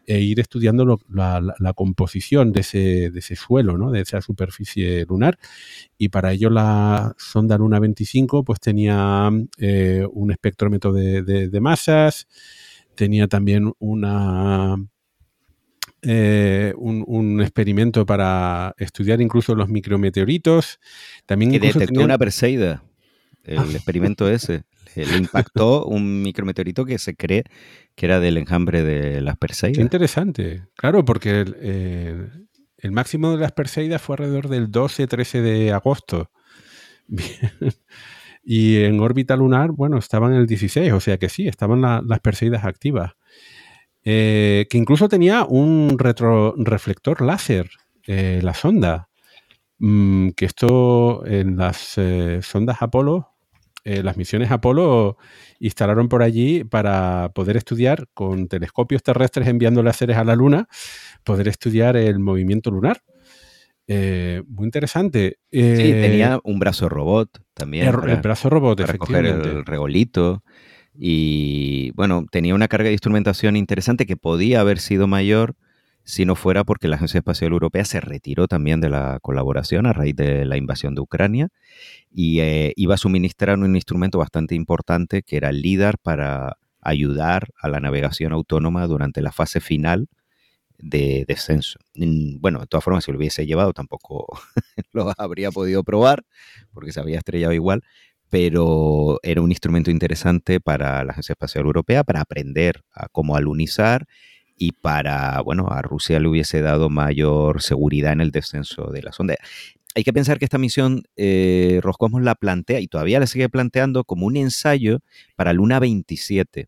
e 0.06 0.20
ir 0.20 0.38
estudiando 0.40 1.00
la, 1.08 1.72
composición 1.74 2.52
de 2.52 2.60
ese, 2.60 3.10
de 3.10 3.18
ese 3.18 3.36
suelo, 3.36 3.76
¿no? 3.76 3.90
de 3.90 4.00
esa 4.02 4.20
superficie 4.20 5.04
lunar. 5.06 5.38
Y 5.98 6.08
para 6.08 6.32
ello 6.32 6.50
la 6.50 7.14
sonda 7.18 7.58
Luna 7.58 7.80
25 7.80 8.44
pues 8.44 8.60
tenía 8.60 9.30
eh, 9.58 10.06
un 10.12 10.30
espectrómetro 10.30 10.92
de, 10.92 11.22
de 11.22 11.60
masas, 11.60 12.28
tenía 12.94 13.28
también 13.28 13.72
una, 13.78 14.76
eh, 16.02 16.74
un, 16.76 17.40
experimento 17.40 18.04
para 18.04 18.74
estudiar 18.78 19.20
incluso 19.20 19.54
los 19.54 19.68
micrometeoritos. 19.68 20.78
También 21.26 21.52
que 21.52 21.60
detectó 21.60 22.02
una 22.02 22.18
Perseida. 22.18 22.84
el 23.44 23.74
experimento 23.74 24.28
ese. 24.28 24.64
Le, 24.94 25.16
impactó 25.16 25.86
un 25.86 26.22
micrometeorito 26.22 26.84
que 26.84 26.98
se 26.98 27.16
cree 27.16 27.42
que 27.96 28.06
era 28.06 28.20
del 28.20 28.36
enjambre 28.36 28.82
de 28.82 29.20
las 29.20 29.36
Perseidas. 29.36 29.78
Qué 29.78 29.82
interesante. 29.82 30.62
Claro, 30.76 31.04
porque 31.04 31.40
el, 31.40 32.46
el 32.78 32.92
máximo 32.92 33.32
de 33.32 33.38
las 33.38 33.52
Perseidas 33.52 34.00
fue 34.02 34.14
alrededor 34.14 34.48
del 34.48 34.70
12-13 34.70 35.40
de 35.40 35.72
agosto. 35.72 36.30
Y 38.44 38.82
en 38.84 39.00
órbita 39.00 39.36
lunar, 39.36 39.72
bueno, 39.72 39.98
estaban 39.98 40.34
el 40.34 40.46
16, 40.46 40.92
o 40.92 41.00
sea 41.00 41.18
que 41.18 41.28
sí, 41.28 41.48
estaban 41.48 41.80
las 41.80 42.20
Perseidas 42.20 42.64
activas. 42.64 43.12
Eh, 44.04 44.66
que 44.68 44.76
incluso 44.76 45.08
tenía 45.08 45.44
un 45.44 45.96
retroreflector 45.98 47.22
láser, 47.22 47.70
eh, 48.06 48.40
la 48.42 48.52
sonda. 48.54 49.08
Mm, 49.78 50.30
que 50.30 50.44
esto 50.44 51.26
en 51.26 51.56
las 51.56 51.94
eh, 51.98 52.40
sondas 52.42 52.82
Apolo, 52.82 53.30
las 53.84 54.16
misiones 54.16 54.50
Apolo 54.50 55.18
instalaron 55.60 56.08
por 56.08 56.22
allí 56.22 56.64
para 56.64 57.32
poder 57.34 57.58
estudiar 57.58 58.08
con 58.14 58.48
telescopios 58.48 59.02
terrestres 59.02 59.46
enviando 59.46 59.82
láseres 59.82 60.16
a 60.16 60.24
la 60.24 60.34
Luna, 60.34 60.68
poder 61.22 61.48
estudiar 61.48 61.94
el 61.98 62.18
movimiento 62.18 62.70
lunar. 62.70 63.02
Muy 63.88 64.64
interesante. 64.64 65.38
sí, 65.50 65.60
tenía 65.60 66.40
un 66.44 66.58
brazo 66.58 66.88
robot 66.88 67.42
también. 67.54 67.88
El, 67.88 68.16
brazo 68.16 68.50
robot, 68.50 68.80
para 68.80 68.98
coger 68.98 69.26
el 69.26 69.64
regolito. 69.64 70.42
Y 70.96 71.90
bueno, 71.92 72.24
tenía 72.30 72.54
una 72.54 72.68
carga 72.68 72.86
de 72.86 72.92
instrumentación 72.92 73.56
interesante 73.56 74.06
que 74.06 74.16
podía 74.16 74.60
haber 74.60 74.78
sido 74.78 75.06
mayor 75.06 75.56
si 76.04 76.26
no 76.26 76.36
fuera 76.36 76.64
porque 76.64 76.86
la 76.86 76.96
Agencia 76.96 77.18
Espacial 77.18 77.52
Europea 77.52 77.84
se 77.84 78.00
retiró 78.00 78.46
también 78.46 78.80
de 78.80 78.90
la 78.90 79.18
colaboración 79.22 79.86
a 79.86 79.92
raíz 79.92 80.14
de 80.14 80.44
la 80.44 80.56
invasión 80.56 80.94
de 80.94 81.00
Ucrania 81.00 81.48
y 82.12 82.40
eh, 82.40 82.72
iba 82.76 82.94
a 82.94 82.98
suministrar 82.98 83.58
un 83.58 83.74
instrumento 83.74 84.18
bastante 84.18 84.54
importante 84.54 85.22
que 85.22 85.36
era 85.36 85.48
el 85.48 85.62
LIDAR 85.62 85.98
para 85.98 86.58
ayudar 86.80 87.48
a 87.58 87.68
la 87.68 87.80
navegación 87.80 88.32
autónoma 88.32 88.86
durante 88.86 89.22
la 89.22 89.32
fase 89.32 89.60
final 89.60 90.08
de 90.78 91.24
descenso. 91.26 91.78
Bueno, 91.94 92.60
de 92.60 92.66
todas 92.66 92.84
formas, 92.84 93.04
si 93.04 93.12
lo 93.12 93.18
hubiese 93.18 93.46
llevado 93.46 93.72
tampoco 93.72 94.26
lo 94.92 95.12
habría 95.16 95.50
podido 95.50 95.82
probar 95.84 96.24
porque 96.72 96.92
se 96.92 97.00
había 97.00 97.18
estrellado 97.18 97.52
igual, 97.52 97.82
pero 98.30 99.20
era 99.22 99.40
un 99.40 99.50
instrumento 99.50 99.90
interesante 99.90 100.60
para 100.60 101.04
la 101.04 101.12
Agencia 101.12 101.34
Espacial 101.34 101.64
Europea 101.66 102.04
para 102.04 102.20
aprender 102.20 102.82
a 102.92 103.08
cómo 103.08 103.36
alunizar 103.36 104.06
y 104.56 104.72
para, 104.72 105.40
bueno, 105.42 105.68
a 105.70 105.82
Rusia 105.82 106.20
le 106.20 106.28
hubiese 106.28 106.60
dado 106.60 106.88
mayor 106.88 107.62
seguridad 107.62 108.12
en 108.12 108.20
el 108.20 108.30
descenso 108.30 108.90
de 108.90 109.02
la 109.02 109.12
sonda. 109.12 109.36
Hay 109.94 110.02
que 110.04 110.12
pensar 110.12 110.38
que 110.38 110.44
esta 110.44 110.58
misión 110.58 111.04
eh, 111.16 111.78
Roscosmos 111.82 112.22
la 112.22 112.34
plantea 112.34 112.80
y 112.80 112.88
todavía 112.88 113.20
la 113.20 113.26
sigue 113.26 113.48
planteando 113.48 114.04
como 114.04 114.26
un 114.26 114.36
ensayo 114.36 114.98
para 115.36 115.52
Luna 115.52 115.78
27, 115.78 116.66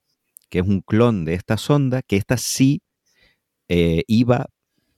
que 0.48 0.58
es 0.60 0.66
un 0.66 0.80
clon 0.80 1.24
de 1.24 1.34
esta 1.34 1.56
sonda, 1.56 2.02
que 2.02 2.16
esta 2.16 2.36
sí 2.36 2.82
eh, 3.68 4.04
iba 4.06 4.46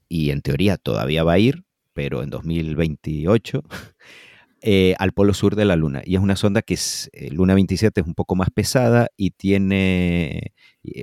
y 0.09 0.31
en 0.31 0.43
teoría 0.43 0.77
todavía 0.77 1.25
va 1.25 1.35
a 1.35 1.39
ir, 1.39 1.65
pero 1.93 2.23
en 2.23 2.31
2028 2.31 3.63
Eh, 4.61 4.97
al 4.99 5.13
polo 5.13 5.35
sur 5.35 5.55
de 5.55 5.65
la 5.65 5.77
Luna. 5.77 6.03
Y 6.05 6.17
es 6.17 6.21
una 6.21 6.35
sonda 6.35 6.63
que 6.63 6.75
es, 6.75 7.09
eh, 7.13 7.31
Luna 7.31 7.55
27 7.55 8.01
es 8.01 8.07
un 8.07 8.15
poco 8.15 8.35
más 8.35 8.51
pesada 8.51 9.09
y 9.17 9.31
tiene 9.31 10.53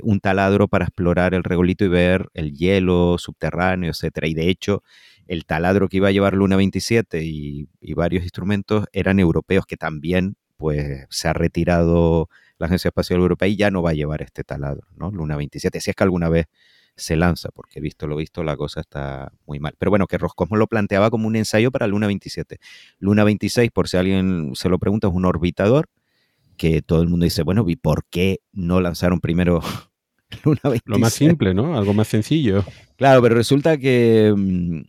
un 0.03 0.19
taladro 0.19 0.67
para 0.67 0.85
explorar 0.85 1.33
el 1.33 1.43
regolito 1.43 1.85
y 1.85 1.87
ver 1.87 2.27
el 2.33 2.53
hielo 2.53 3.17
subterráneo, 3.17 3.91
etcétera. 3.91 4.27
Y 4.27 4.33
de 4.33 4.49
hecho, 4.49 4.83
el 5.27 5.45
taladro 5.45 5.87
que 5.87 5.97
iba 5.97 6.09
a 6.09 6.11
llevar 6.11 6.33
Luna 6.33 6.57
27 6.57 7.23
y, 7.23 7.69
varios 7.95 8.23
instrumentos 8.23 8.87
eran 8.91 9.19
europeos 9.19 9.65
que 9.65 9.77
también 9.77 10.35
pues 10.57 11.05
se 11.09 11.27
ha 11.29 11.33
retirado 11.33 12.29
la 12.57 12.67
Agencia 12.67 12.89
Espacial 12.89 13.19
Europea 13.21 13.47
y 13.47 13.55
ya 13.55 13.71
no 13.71 13.81
va 13.81 13.91
a 13.91 13.93
llevar 13.93 14.21
este 14.21 14.43
taladro, 14.43 14.87
¿no? 14.97 15.11
Luna 15.11 15.37
27. 15.37 15.79
Si 15.79 15.89
es 15.91 15.95
que 15.95 16.03
alguna 16.03 16.27
vez 16.29 16.47
se 16.95 17.15
lanza, 17.15 17.49
porque 17.53 17.79
visto 17.79 18.07
lo 18.07 18.15
visto 18.15 18.43
la 18.43 18.55
cosa 18.55 18.81
está 18.81 19.31
muy 19.45 19.59
mal. 19.59 19.75
Pero 19.77 19.89
bueno, 19.89 20.07
que 20.07 20.17
Roscosmos 20.17 20.59
lo 20.59 20.67
planteaba 20.67 21.09
como 21.09 21.27
un 21.27 21.35
ensayo 21.35 21.71
para 21.71 21.87
Luna 21.87 22.07
27. 22.07 22.57
Luna 22.99 23.23
26, 23.23 23.71
por 23.71 23.87
si 23.87 23.97
alguien 23.97 24.51
se 24.55 24.69
lo 24.69 24.79
pregunta, 24.79 25.07
es 25.07 25.13
un 25.13 25.25
orbitador 25.25 25.89
que 26.57 26.81
todo 26.81 27.01
el 27.01 27.09
mundo 27.09 27.25
dice, 27.25 27.43
bueno, 27.43 27.65
¿y 27.67 27.75
por 27.75 28.05
qué 28.09 28.39
no 28.53 28.79
lanzaron 28.79 29.19
primero 29.19 29.61
Luna 30.45 30.61
26? 30.63 30.81
Lo 30.85 30.99
más 30.99 31.13
simple, 31.13 31.53
¿no? 31.53 31.77
Algo 31.77 31.93
más 31.93 32.07
sencillo. 32.07 32.63
Claro, 32.95 33.21
pero 33.21 33.35
resulta 33.35 33.77
que 33.77 34.33
mm, 34.35 34.81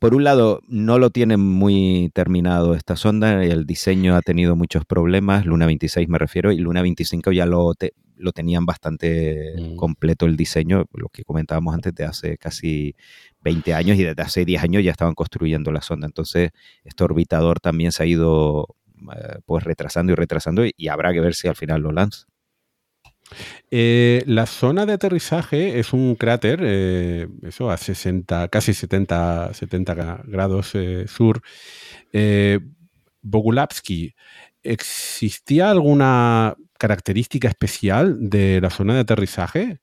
por 0.00 0.14
un 0.14 0.24
lado, 0.24 0.62
no 0.66 0.98
lo 0.98 1.10
tienen 1.10 1.40
muy 1.40 2.10
terminado 2.14 2.74
esta 2.74 2.96
sonda, 2.96 3.44
el 3.44 3.66
diseño 3.66 4.16
ha 4.16 4.22
tenido 4.22 4.56
muchos 4.56 4.86
problemas, 4.86 5.44
Luna 5.44 5.66
26 5.66 6.08
me 6.08 6.18
refiero, 6.18 6.52
y 6.52 6.56
Luna 6.56 6.80
25 6.80 7.32
ya 7.32 7.44
lo, 7.44 7.74
lo 8.20 8.32
tenían 8.32 8.66
bastante 8.66 9.54
mm. 9.58 9.76
completo 9.76 10.26
el 10.26 10.36
diseño, 10.36 10.86
lo 10.92 11.08
que 11.08 11.24
comentábamos 11.24 11.74
antes 11.74 11.94
de 11.94 12.04
hace 12.04 12.38
casi 12.38 12.94
20 13.42 13.74
años 13.74 13.98
y 13.98 14.04
desde 14.04 14.22
hace 14.22 14.44
10 14.44 14.62
años 14.62 14.84
ya 14.84 14.90
estaban 14.90 15.14
construyendo 15.14 15.72
la 15.72 15.82
sonda. 15.82 16.06
Entonces, 16.06 16.50
este 16.84 17.04
orbitador 17.04 17.60
también 17.60 17.92
se 17.92 18.02
ha 18.02 18.06
ido 18.06 18.76
eh, 19.14 19.38
pues 19.46 19.64
retrasando 19.64 20.12
y 20.12 20.14
retrasando 20.14 20.64
y 20.64 20.88
habrá 20.88 21.12
que 21.12 21.20
ver 21.20 21.34
si 21.34 21.48
al 21.48 21.56
final 21.56 21.80
lo 21.82 21.92
lanza. 21.92 22.26
Eh, 23.70 24.22
la 24.26 24.46
zona 24.46 24.86
de 24.86 24.94
aterrizaje 24.94 25.78
es 25.78 25.92
un 25.92 26.16
cráter, 26.16 26.60
eh, 26.64 27.28
eso 27.42 27.70
a 27.70 27.76
60, 27.76 28.48
casi 28.48 28.74
70, 28.74 29.54
70 29.54 30.22
grados 30.26 30.74
eh, 30.74 31.06
sur. 31.06 31.42
Bogulavsky, 33.22 34.14
¿existía 34.62 35.70
alguna 35.70 36.56
característica 36.80 37.46
especial 37.46 38.16
de 38.18 38.60
la 38.60 38.70
zona 38.70 38.94
de 38.94 39.00
aterrizaje? 39.00 39.80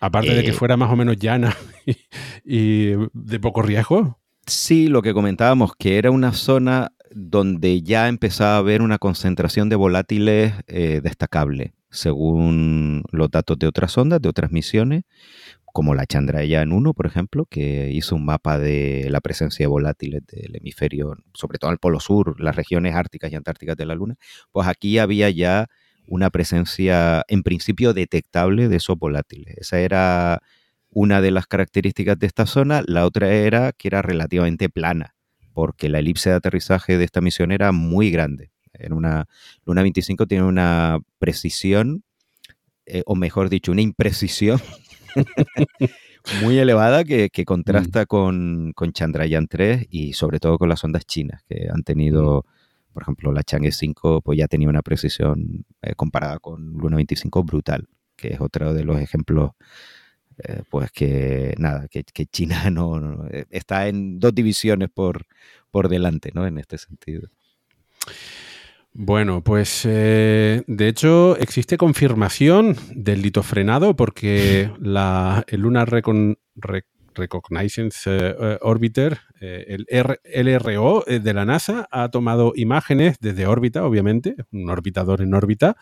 Aparte 0.00 0.34
de 0.34 0.42
que 0.42 0.52
fuera 0.52 0.76
más 0.76 0.90
o 0.90 0.96
menos 0.96 1.16
llana 1.18 1.54
y, 2.44 2.92
de 3.12 3.40
poco 3.40 3.62
riesgo. 3.62 4.18
Sí, 4.46 4.88
lo 4.88 5.02
que 5.02 5.14
comentábamos, 5.14 5.72
que 5.78 5.98
era 5.98 6.10
una 6.10 6.32
zona 6.32 6.92
donde 7.10 7.82
ya 7.82 8.08
empezaba 8.08 8.54
a 8.54 8.58
haber 8.58 8.82
una 8.82 8.98
concentración 8.98 9.68
de 9.68 9.76
volátiles 9.76 10.54
destacable 10.66 11.74
según 11.94 13.04
los 13.10 13.30
datos 13.30 13.58
de 13.58 13.66
otras 13.66 13.96
ondas, 13.96 14.20
de 14.20 14.28
otras 14.28 14.50
misiones, 14.50 15.04
como 15.74 15.96
la 15.96 16.06
Chandrayaan 16.06 16.70
1, 16.70 16.94
por 16.94 17.04
ejemplo, 17.04 17.46
que 17.46 17.90
hizo 17.90 18.14
un 18.14 18.24
mapa 18.24 18.60
de 18.60 19.08
la 19.10 19.20
presencia 19.20 19.64
de 19.64 19.66
volátiles 19.66 20.22
del 20.24 20.54
hemisferio, 20.54 21.16
sobre 21.32 21.58
todo 21.58 21.72
al 21.72 21.78
Polo 21.78 21.98
Sur, 21.98 22.40
las 22.40 22.54
regiones 22.54 22.94
árticas 22.94 23.32
y 23.32 23.34
antárticas 23.34 23.76
de 23.76 23.84
la 23.84 23.96
Luna, 23.96 24.14
pues 24.52 24.68
aquí 24.68 24.98
había 24.98 25.28
ya 25.30 25.66
una 26.06 26.30
presencia 26.30 27.24
en 27.26 27.42
principio 27.42 27.92
detectable 27.92 28.68
de 28.68 28.76
esos 28.76 28.96
volátiles. 28.96 29.56
Esa 29.58 29.80
era 29.80 30.42
una 30.90 31.20
de 31.20 31.32
las 31.32 31.48
características 31.48 32.20
de 32.20 32.28
esta 32.28 32.46
zona, 32.46 32.84
la 32.86 33.04
otra 33.04 33.32
era 33.32 33.72
que 33.72 33.88
era 33.88 34.00
relativamente 34.00 34.68
plana, 34.68 35.16
porque 35.54 35.88
la 35.88 35.98
elipse 35.98 36.30
de 36.30 36.36
aterrizaje 36.36 36.98
de 36.98 37.04
esta 37.04 37.20
misión 37.20 37.50
era 37.50 37.72
muy 37.72 38.12
grande. 38.12 38.52
En 38.74 38.92
una 38.92 39.26
Luna 39.64 39.82
25 39.82 40.28
tiene 40.28 40.44
una 40.44 41.00
precisión, 41.18 42.04
eh, 42.86 43.02
o 43.06 43.16
mejor 43.16 43.48
dicho, 43.48 43.72
una 43.72 43.82
imprecisión 43.82 44.60
muy 46.42 46.58
elevada 46.58 47.04
que, 47.04 47.30
mm. 47.36 47.42
contrasta 47.44 48.06
con, 48.06 48.72
con, 48.74 48.92
Chandrayaan 48.92 49.46
3 49.46 49.86
y 49.90 50.12
sobre 50.14 50.40
todo 50.40 50.58
con 50.58 50.68
las 50.68 50.82
ondas 50.84 51.06
chinas 51.06 51.42
que 51.48 51.68
han 51.70 51.82
tenido, 51.82 52.44
mm. 52.46 52.92
por 52.92 53.02
ejemplo, 53.02 53.32
la 53.32 53.42
Chang'e 53.42 53.72
5 53.72 54.22
pues 54.22 54.38
ya 54.38 54.48
tenía 54.48 54.68
una 54.68 54.82
precisión 54.82 55.64
eh, 55.82 55.94
comparada 55.94 56.38
con 56.38 56.72
Luna 56.74 56.96
25 56.96 57.44
brutal, 57.44 57.88
que 58.16 58.34
es 58.34 58.40
otro 58.40 58.74
de 58.74 58.84
los 58.84 59.00
ejemplos 59.00 59.52
eh, 60.38 60.62
pues 60.68 60.90
que 60.90 61.54
nada, 61.58 61.86
que, 61.88 62.04
China 62.26 62.68
no, 62.70 63.26
está 63.50 63.88
en 63.88 64.18
dos 64.18 64.34
divisiones 64.34 64.90
por, 64.90 65.26
por 65.70 65.88
delante, 65.88 66.30
¿no? 66.34 66.46
En 66.46 66.58
este 66.58 66.78
sentido. 66.78 67.28
Bueno, 68.96 69.42
pues 69.42 69.82
eh, 69.86 70.62
de 70.68 70.86
hecho 70.86 71.36
existe 71.38 71.76
confirmación 71.76 72.76
del 72.94 73.22
litofrenado 73.22 73.96
porque 73.96 74.70
la, 74.80 75.42
el 75.48 75.62
Lunar 75.62 75.90
Reconnaissance 75.90 78.08
eh, 78.08 78.58
Orbiter, 78.62 79.18
eh, 79.40 79.78
el 79.88 80.46
LRO 80.46 81.04
de 81.08 81.34
la 81.34 81.44
NASA, 81.44 81.88
ha 81.90 82.08
tomado 82.10 82.52
imágenes 82.54 83.16
desde 83.18 83.48
órbita, 83.48 83.84
obviamente, 83.84 84.36
un 84.52 84.70
orbitador 84.70 85.22
en 85.22 85.34
órbita, 85.34 85.76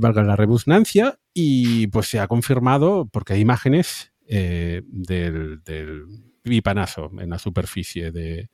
valga 0.00 0.24
la 0.24 0.34
redundancia, 0.34 1.20
y 1.32 1.86
pues 1.86 2.08
se 2.08 2.18
ha 2.18 2.26
confirmado 2.26 3.08
porque 3.12 3.34
hay 3.34 3.42
imágenes 3.42 4.12
del, 4.26 5.62
del 5.64 6.02
en 6.44 7.30
la 7.30 7.38
superficie 7.38 8.10
de, 8.10 8.50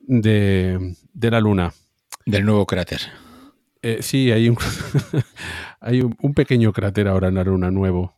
de, 0.00 0.96
de 1.12 1.30
la 1.30 1.40
Luna. 1.40 1.72
Del 2.30 2.44
nuevo 2.44 2.64
cráter. 2.64 3.00
Eh, 3.82 3.98
sí, 4.02 4.30
hay 4.30 4.48
un, 4.48 4.56
hay 5.80 6.02
un, 6.02 6.32
pequeño 6.32 6.72
cráter 6.72 7.08
ahora 7.08 7.26
en 7.26 7.34
la 7.34 7.42
Luna 7.42 7.72
nuevo, 7.72 8.14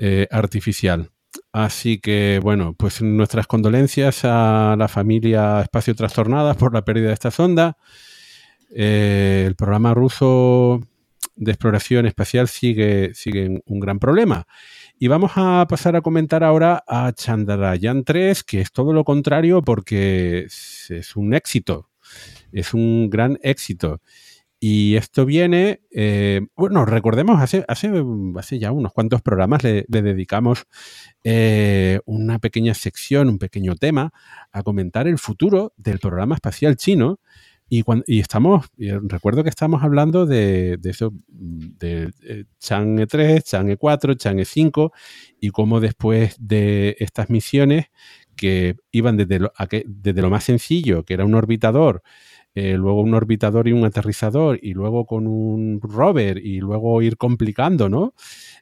eh, 0.00 0.26
artificial. 0.28 1.12
Así 1.52 2.00
que, 2.00 2.40
bueno, 2.42 2.74
pues 2.76 3.00
nuestras 3.00 3.46
condolencias 3.46 4.24
a 4.24 4.74
la 4.76 4.88
familia 4.88 5.60
Espacio 5.60 5.94
Trastornada 5.94 6.54
por 6.54 6.74
la 6.74 6.84
pérdida 6.84 7.08
de 7.08 7.14
esta 7.14 7.30
sonda. 7.30 7.76
eh, 8.74 9.44
el 9.46 9.54
programa 9.54 9.94
ruso 9.94 10.80
de 11.36 11.52
exploración 11.52 12.06
espacial 12.06 12.48
sigue, 12.48 13.14
sigue 13.14 13.62
un 13.66 13.78
gran 13.78 14.00
problema. 14.00 14.46
Y 14.98 15.06
vamos 15.06 15.30
a 15.36 15.64
pasar 15.68 15.94
a 15.94 16.00
comentar 16.00 16.42
ahora 16.42 16.82
a 16.88 17.12
Chandrayaan 17.12 18.02
3, 18.02 18.42
que 18.42 18.60
es 18.62 18.72
todo 18.72 18.92
lo 18.92 19.04
contrario 19.04 19.62
porque 19.62 20.46
es 20.46 21.12
un 21.14 21.34
éxito, 21.34 21.91
es 22.52 22.74
un 22.74 23.10
gran 23.10 23.38
éxito. 23.42 24.00
Y 24.64 24.94
esto 24.94 25.26
viene, 25.26 25.80
eh, 25.90 26.40
bueno, 26.54 26.84
recordemos, 26.84 27.40
hace, 27.40 27.64
hace, 27.66 27.90
hace 28.36 28.60
ya 28.60 28.70
unos 28.70 28.92
cuantos 28.92 29.20
programas 29.20 29.64
le, 29.64 29.84
dedicamos 29.88 30.66
eh, 31.24 31.98
una 32.04 32.38
pequeña 32.38 32.72
sección, 32.72 33.28
un 33.28 33.38
pequeño 33.40 33.74
tema 33.74 34.12
a 34.52 34.62
comentar 34.62 35.08
el 35.08 35.18
futuro 35.18 35.72
del 35.76 35.98
programa 35.98 36.36
espacial 36.36 36.76
chino. 36.76 37.18
Y, 37.68 37.82
cuando, 37.82 38.04
y 38.06 38.20
estamos, 38.20 38.66
recuerdo 38.76 39.42
que 39.42 39.48
estamos 39.48 39.82
hablando 39.82 40.26
de, 40.26 40.76
de 40.76 40.90
eso, 40.90 41.12
de, 41.26 42.12
Chang'e 42.60 43.08
3, 43.08 43.42
Chang'e 43.42 43.76
4, 43.76 44.14
Chang'e 44.14 44.44
5, 44.44 44.92
y 45.40 45.50
cómo 45.50 45.80
después 45.80 46.36
de 46.38 46.94
estas 47.00 47.30
misiones 47.30 47.86
que 48.36 48.76
iban 48.92 49.16
desde 49.16 49.40
desde 49.86 50.22
lo 50.22 50.30
más 50.30 50.44
sencillo, 50.44 51.04
que 51.04 51.14
era 51.14 51.24
un 51.24 51.34
orbitador, 51.34 52.02
eh, 52.54 52.74
luego 52.74 53.00
un 53.00 53.14
orbitador 53.14 53.68
y 53.68 53.72
un 53.72 53.84
aterrizador, 53.84 54.58
y 54.62 54.74
luego 54.74 55.06
con 55.06 55.26
un 55.26 55.80
rover, 55.80 56.38
y 56.38 56.60
luego 56.60 57.00
ir 57.02 57.16
complicando, 57.16 57.88
¿no? 57.88 58.14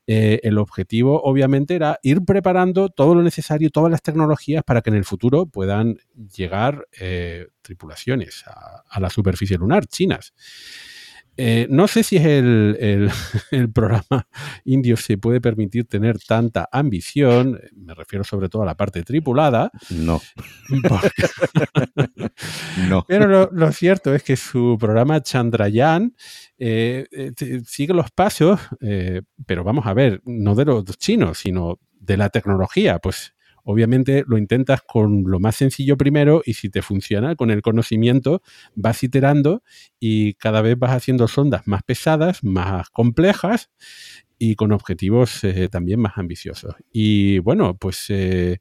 Eh, 0.06 0.40
el 0.42 0.58
objetivo, 0.58 1.20
obviamente, 1.22 1.74
era 1.74 1.98
ir 2.02 2.24
preparando 2.24 2.88
todo 2.88 3.14
lo 3.14 3.22
necesario, 3.22 3.70
todas 3.70 3.90
las 3.90 4.02
tecnologías 4.02 4.62
para 4.64 4.80
que 4.82 4.90
en 4.90 4.96
el 4.96 5.04
futuro 5.04 5.46
puedan 5.46 5.98
llegar 6.14 6.86
eh, 7.00 7.48
tripulaciones 7.62 8.44
a, 8.46 8.84
a, 8.88 9.00
la 9.00 9.10
superficie 9.10 9.58
lunar 9.58 9.86
chinas. 9.86 10.32
Eh, 11.42 11.66
no 11.70 11.88
sé 11.88 12.02
si 12.02 12.18
es 12.18 12.26
el, 12.26 12.76
el, 13.50 13.72
programa 13.72 14.28
indio 14.66 14.98
se 14.98 15.16
puede 15.16 15.40
permitir 15.40 15.86
tener 15.86 16.18
tanta 16.18 16.68
ambición, 16.70 17.58
me 17.74 17.94
refiero 17.94 18.24
sobre 18.24 18.50
todo 18.50 18.62
a 18.62 18.66
la 18.66 18.74
parte 18.74 19.02
tripulada. 19.04 19.70
No. 19.88 20.20
no. 22.90 23.06
Pero 23.08 23.26
lo, 23.26 23.48
lo, 23.52 23.72
cierto 23.72 24.14
es 24.14 24.22
que 24.22 24.36
su 24.36 24.76
programa 24.78 25.22
Chandrayaan 25.22 26.14
eh, 26.58 27.06
eh, 27.10 27.32
sigue 27.64 27.94
los 27.94 28.10
pasos, 28.10 28.60
pero 29.46 29.64
vamos 29.64 29.86
a 29.86 29.94
ver, 29.94 30.20
no 30.26 30.54
de 30.54 30.66
los 30.66 30.84
chinos, 30.98 31.38
sino 31.38 31.78
de 31.92 32.18
la 32.18 32.28
tecnología. 32.28 32.98
Pues 32.98 33.32
obviamente 33.70 34.24
lo 34.26 34.38
intentas 34.38 34.82
con 34.82 35.24
lo 35.26 35.40
más 35.40 35.56
sencillo 35.56 35.96
primero 35.96 36.42
y 36.44 36.54
si 36.54 36.68
te 36.68 36.82
funciona 36.82 37.36
con 37.36 37.50
el 37.50 37.62
conocimiento 37.62 38.42
vas 38.74 39.02
iterando 39.02 39.62
y 39.98 40.34
cada 40.34 40.62
vez 40.62 40.78
vas 40.78 40.92
haciendo 40.92 41.28
sondas 41.28 41.66
más 41.66 41.82
pesadas, 41.82 42.42
más 42.42 42.90
complejas 42.90 43.70
y 44.38 44.54
con 44.54 44.72
objetivos 44.72 45.44
eh, 45.44 45.68
también 45.68 46.00
más 46.00 46.14
ambiciosos. 46.16 46.74
Y 46.90 47.38
bueno, 47.40 47.76
pues 47.76 48.06
eh, 48.08 48.60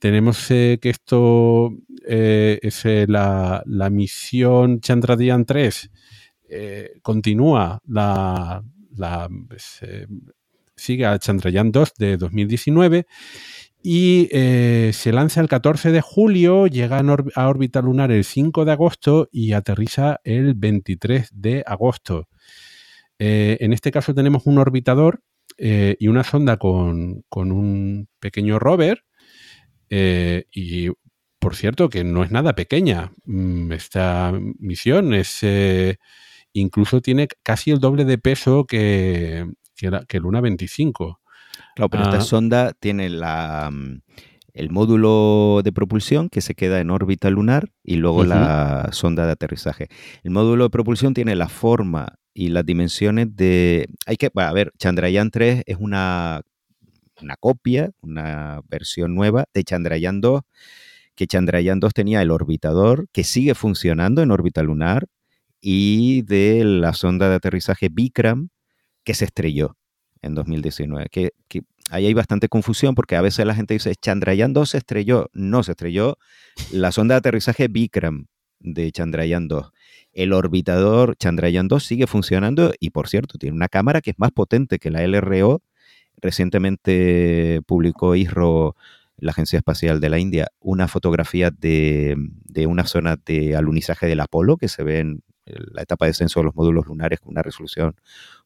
tenemos 0.00 0.50
eh, 0.50 0.78
que 0.82 0.90
esto 0.90 1.70
es 2.06 2.84
la, 2.84 3.62
la, 3.64 3.90
misión 3.90 4.80
Chandrayaan 4.80 5.46
3 5.46 5.90
continúa 7.00 7.80
la, 7.86 8.62
la 8.94 9.28
pues, 9.48 9.80
sigue 10.76 11.06
a 11.06 11.18
Chandrayaan 11.18 11.72
2 11.72 11.94
de 11.96 12.16
2019 12.16 13.06
y 13.86 14.28
eh, 14.32 14.92
se 14.94 15.12
lanza 15.12 15.42
el 15.42 15.48
14 15.48 15.92
de 15.92 16.00
julio, 16.00 16.66
llega 16.66 17.00
a 17.00 17.48
órbita 17.48 17.82
lunar 17.82 18.10
el 18.10 18.24
5 18.24 18.64
de 18.64 18.72
agosto 18.72 19.28
y 19.30 19.52
aterriza 19.52 20.22
el 20.24 20.54
23 20.54 21.28
de 21.34 21.62
agosto. 21.66 22.26
Eh, 23.18 23.58
en 23.60 23.74
este 23.74 23.90
caso 23.90 24.14
tenemos 24.14 24.46
un 24.46 24.56
orbitador 24.56 25.20
eh, 25.58 25.96
y 26.00 26.08
una 26.08 26.24
sonda 26.24 26.56
con, 26.56 27.24
con 27.28 27.52
un 27.52 28.08
pequeño 28.20 28.58
rover 28.58 29.04
y 29.90 30.88
por 31.38 31.54
cierto 31.54 31.90
que 31.90 32.04
no 32.04 32.24
es 32.24 32.30
nada 32.30 32.54
pequeña. 32.54 33.12
Mm, 33.26 33.70
esta 33.70 34.32
misión 34.58 35.12
es 35.12 35.44
incluso 36.54 37.02
tiene 37.02 37.28
casi 37.42 37.70
el 37.70 37.80
doble 37.80 38.06
de 38.06 38.16
peso 38.16 38.64
que, 38.64 39.44
que, 39.76 39.90
la, 39.90 40.06
que 40.06 40.20
Luna 40.20 40.40
25. 40.40 41.20
Claro, 41.74 41.90
pero 41.90 42.04
ah. 42.04 42.10
esta 42.10 42.20
sonda 42.20 42.72
tiene 42.78 43.08
la, 43.08 43.70
mm, 43.72 44.00
el 44.54 44.70
módulo 44.70 45.60
de 45.64 45.72
propulsión 45.72 46.28
que 46.28 46.40
se 46.40 46.54
queda 46.54 46.80
en 46.80 46.90
órbita 46.90 47.28
lunar 47.28 47.70
y 47.82 47.96
luego 47.96 48.18
uh 48.18 48.24
-huh. 48.24 48.28
la 48.28 48.88
sonda 48.92 49.26
de 49.26 49.32
aterrizaje. 49.32 49.88
El 50.22 50.30
módulo 50.30 50.64
de 50.64 50.70
propulsión 50.70 51.12
tiene 51.12 51.34
la 51.34 51.48
forma 51.48 52.14
y 52.32 52.48
las 52.48 52.64
dimensiones 52.64 53.34
de... 53.36 53.88
Hay 54.06 54.16
que, 54.16 54.30
a 54.34 54.52
ver, 54.52 54.72
Chandrayaan 54.78 55.30
3 55.30 55.64
es 55.66 55.76
una, 55.78 56.40
una 57.20 57.36
copia, 57.36 57.90
una 58.00 58.60
versión 58.68 59.14
nueva 59.14 59.46
de 59.52 59.64
Chandrayaan 59.64 60.20
2, 60.20 60.40
que 61.16 61.26
Chandrayaan 61.26 61.80
2 61.80 61.92
tenía 61.92 62.22
el 62.22 62.30
orbitador 62.30 63.08
que 63.12 63.24
sigue 63.24 63.54
funcionando 63.54 64.22
en 64.22 64.30
órbita 64.30 64.62
lunar 64.62 65.06
y 65.60 66.22
de 66.22 66.64
la 66.64 66.92
sonda 66.92 67.28
de 67.28 67.36
aterrizaje 67.36 67.88
Vikram 67.90 68.48
que 69.04 69.14
se 69.14 69.24
estrelló 69.24 69.76
en 70.24 70.34
2019. 70.34 71.08
Que, 71.10 71.32
ahí 71.90 72.06
hay 72.06 72.14
bastante 72.14 72.48
confusión 72.48 72.94
porque 72.94 73.16
a 73.16 73.20
veces 73.20 73.46
la 73.46 73.54
gente 73.54 73.74
dice 73.74 73.94
Chandrayaan 73.94 74.52
2 74.52 74.70
se 74.70 74.78
estrelló. 74.78 75.30
No, 75.32 75.62
se 75.62 75.72
estrelló 75.72 76.18
la 76.72 76.92
sonda 76.92 77.14
de 77.14 77.18
aterrizaje 77.18 77.68
Vikram 77.68 78.26
de 78.60 78.90
Chandrayaan 78.90 79.48
2. 79.48 79.72
El 80.12 80.32
orbitador 80.32 81.16
Chandrayaan 81.16 81.68
2 81.68 81.84
sigue 81.84 82.06
funcionando 82.06 82.72
y, 82.80 82.90
por 82.90 83.08
cierto, 83.08 83.38
tiene 83.38 83.54
una 83.54 83.68
cámara 83.68 84.00
que 84.00 84.10
es 84.10 84.18
más 84.18 84.32
potente 84.32 84.78
que 84.78 84.90
la 84.90 85.06
LRO. 85.06 85.62
Recientemente 86.16 87.60
publicó 87.66 88.14
ISRO, 88.14 88.76
la 89.16 89.30
Agencia 89.30 89.58
Espacial 89.58 90.00
de 90.00 90.08
la 90.08 90.18
India, 90.18 90.48
una 90.60 90.88
fotografía 90.88 91.50
de, 91.50 92.16
de 92.16 92.66
una 92.66 92.86
zona 92.86 93.16
de 93.24 93.56
alunizaje 93.56 94.06
del 94.06 94.20
Apolo 94.20 94.56
que 94.56 94.68
se 94.68 94.82
ve 94.82 95.00
en 95.00 95.22
la 95.46 95.82
etapa 95.82 96.06
de 96.06 96.10
descenso 96.10 96.40
de 96.40 96.44
los 96.44 96.54
módulos 96.54 96.86
lunares 96.86 97.20
con 97.20 97.32
una 97.32 97.42
resolución 97.42 97.96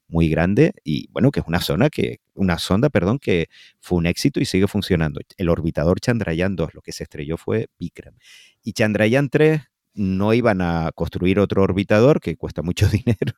muy 0.09 0.29
grande 0.29 0.73
y 0.85 1.09
bueno, 1.13 1.31
que 1.31 1.41
es 1.41 1.47
una 1.47 1.61
zona 1.61 1.91
que, 1.91 2.21
una 2.35 2.59
sonda, 2.59 2.89
perdón, 2.89 3.19
que 3.19 3.49
fue 3.81 3.99
un 3.99 4.07
éxito 4.07 4.41
y 4.41 4.45
sigue 4.45 4.67
funcionando. 4.67 5.21
El 5.37 5.49
orbitador 5.49 6.01
Chandrayaan 6.01 6.57
2, 6.57 6.75
lo 6.75 6.81
que 6.81 6.93
se 6.93 7.05
estrelló 7.05 7.37
fue 7.37 7.69
Vikram. 7.79 8.15
Y 8.63 8.73
Chandrayaan 8.73 9.29
3 9.29 9.63
no 9.95 10.33
iban 10.33 10.61
a 10.61 10.91
construir 10.95 11.39
otro 11.39 11.63
orbitador, 11.63 12.21
que 12.21 12.37
cuesta 12.37 12.63
mucho 12.63 12.89
dinero, 12.89 13.35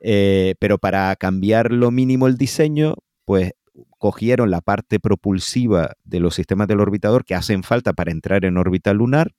eh, 0.00 0.54
pero 0.58 0.78
para 0.78 1.14
cambiar 1.16 1.72
lo 1.72 1.90
mínimo 1.90 2.26
el 2.26 2.36
diseño, 2.36 2.96
pues 3.24 3.52
cogieron 3.98 4.50
la 4.50 4.60
parte 4.60 5.00
propulsiva 5.00 5.92
de 6.04 6.20
los 6.20 6.34
sistemas 6.34 6.68
del 6.68 6.80
orbitador 6.80 7.24
que 7.24 7.34
hacen 7.34 7.62
falta 7.62 7.92
para 7.92 8.12
entrar 8.12 8.44
en 8.44 8.56
órbita 8.56 8.92
lunar 8.92 9.32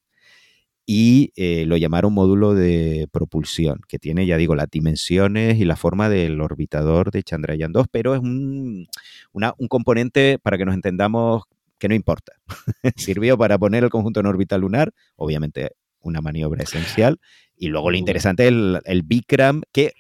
y 0.86 1.32
eh, 1.36 1.66
lo 1.66 1.78
llamaron 1.78 2.14
módulo 2.14 2.54
de 2.54 3.08
propulsión, 3.12 3.82
que 3.88 3.98
tiene, 4.00 4.26
ya 4.26 4.38
digo, 4.38 4.56
las 4.56 4.70
dimensiones 4.70 5.60
y 5.60 5.66
la 5.66 5.76
forma 5.76 6.10
del 6.10 6.40
orbitador 6.42 7.12
de 7.12 7.24
Chandrayaan 7.24 7.72
2, 7.72 7.88
pero 7.92 8.14
es 8.14 8.22
un, 8.22 8.88
una, 9.32 9.54
un 9.58 9.68
componente, 9.68 10.38
para 10.40 10.58
que 10.58 10.66
nos 10.66 10.76
entendamos, 10.76 11.44
que 11.80 11.90
no 11.90 11.96
importa. 11.96 12.34
Sirvió 12.96 13.38
para 13.38 13.58
poner 13.58 13.84
el 13.84 13.90
conjunto 13.90 14.20
en 14.20 14.28
órbita 14.28 14.58
lunar, 14.58 14.94
obviamente 15.16 15.72
una 16.00 16.22
maniobra 16.22 16.64
esencial, 16.64 17.20
y 17.58 17.68
luego 17.68 17.90
lo 17.90 17.98
interesante 17.98 18.44
es 18.44 18.50
el, 18.50 18.80
el 18.86 19.04
Bikram, 19.04 19.64
que 19.72 19.94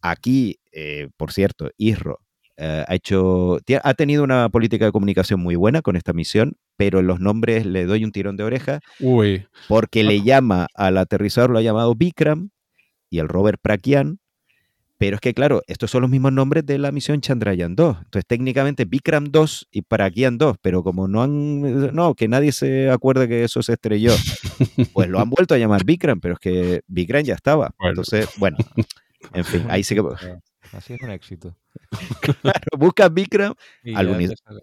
aquí, 0.00 0.60
eh, 0.72 1.08
por 1.16 1.32
cierto, 1.32 1.70
ISRO 1.76 2.20
Uh, 2.58 2.82
ha 2.88 2.94
hecho, 2.96 3.58
ha 3.84 3.94
tenido 3.94 4.24
una 4.24 4.48
política 4.48 4.84
de 4.84 4.90
comunicación 4.90 5.38
muy 5.38 5.54
buena 5.54 5.80
con 5.80 5.94
esta 5.94 6.12
misión, 6.12 6.56
pero 6.78 7.00
en 7.00 7.08
los 7.08 7.18
nombres 7.18 7.66
le 7.66 7.84
doy 7.86 8.04
un 8.04 8.12
tirón 8.12 8.36
de 8.36 8.44
oreja 8.44 8.80
Uy. 9.00 9.46
porque 9.66 10.04
le 10.04 10.22
llama 10.22 10.68
al 10.74 10.96
aterrizador, 10.96 11.50
lo 11.50 11.58
ha 11.58 11.62
llamado 11.62 11.96
Bikram 11.96 12.50
y 13.10 13.18
el 13.18 13.28
rover 13.28 13.58
Pragyan, 13.58 14.20
pero 14.96 15.16
es 15.16 15.20
que 15.20 15.34
claro, 15.34 15.62
estos 15.66 15.90
son 15.90 16.02
los 16.02 16.10
mismos 16.10 16.32
nombres 16.32 16.64
de 16.64 16.78
la 16.78 16.92
misión 16.92 17.20
Chandrayaan 17.20 17.74
2. 17.74 17.96
Entonces 17.98 18.24
técnicamente 18.26 18.84
Bikram 18.84 19.24
2 19.24 19.68
y 19.72 19.82
Pragyan 19.82 20.38
2, 20.38 20.56
pero 20.62 20.84
como 20.84 21.08
no 21.08 21.22
han, 21.24 21.94
no, 21.94 22.14
que 22.14 22.28
nadie 22.28 22.52
se 22.52 22.88
acuerde 22.90 23.26
que 23.26 23.42
eso 23.42 23.60
se 23.60 23.72
estrelló, 23.72 24.12
pues 24.92 25.08
lo 25.08 25.18
han 25.18 25.30
vuelto 25.30 25.54
a 25.54 25.58
llamar 25.58 25.84
Bikram, 25.84 26.20
pero 26.20 26.34
es 26.34 26.40
que 26.40 26.82
Bikram 26.86 27.24
ya 27.24 27.34
estaba. 27.34 27.74
Bueno. 27.76 27.90
Entonces, 27.90 28.28
bueno, 28.38 28.56
en 29.34 29.44
fin, 29.44 29.64
ahí 29.68 29.82
sí 29.84 29.96
que... 29.96 30.02
Así 30.72 30.92
es 30.92 31.02
un 31.02 31.10
éxito. 31.10 31.56
Claro, 32.42 32.60
busca 32.76 33.08
Vikram, 33.08 33.54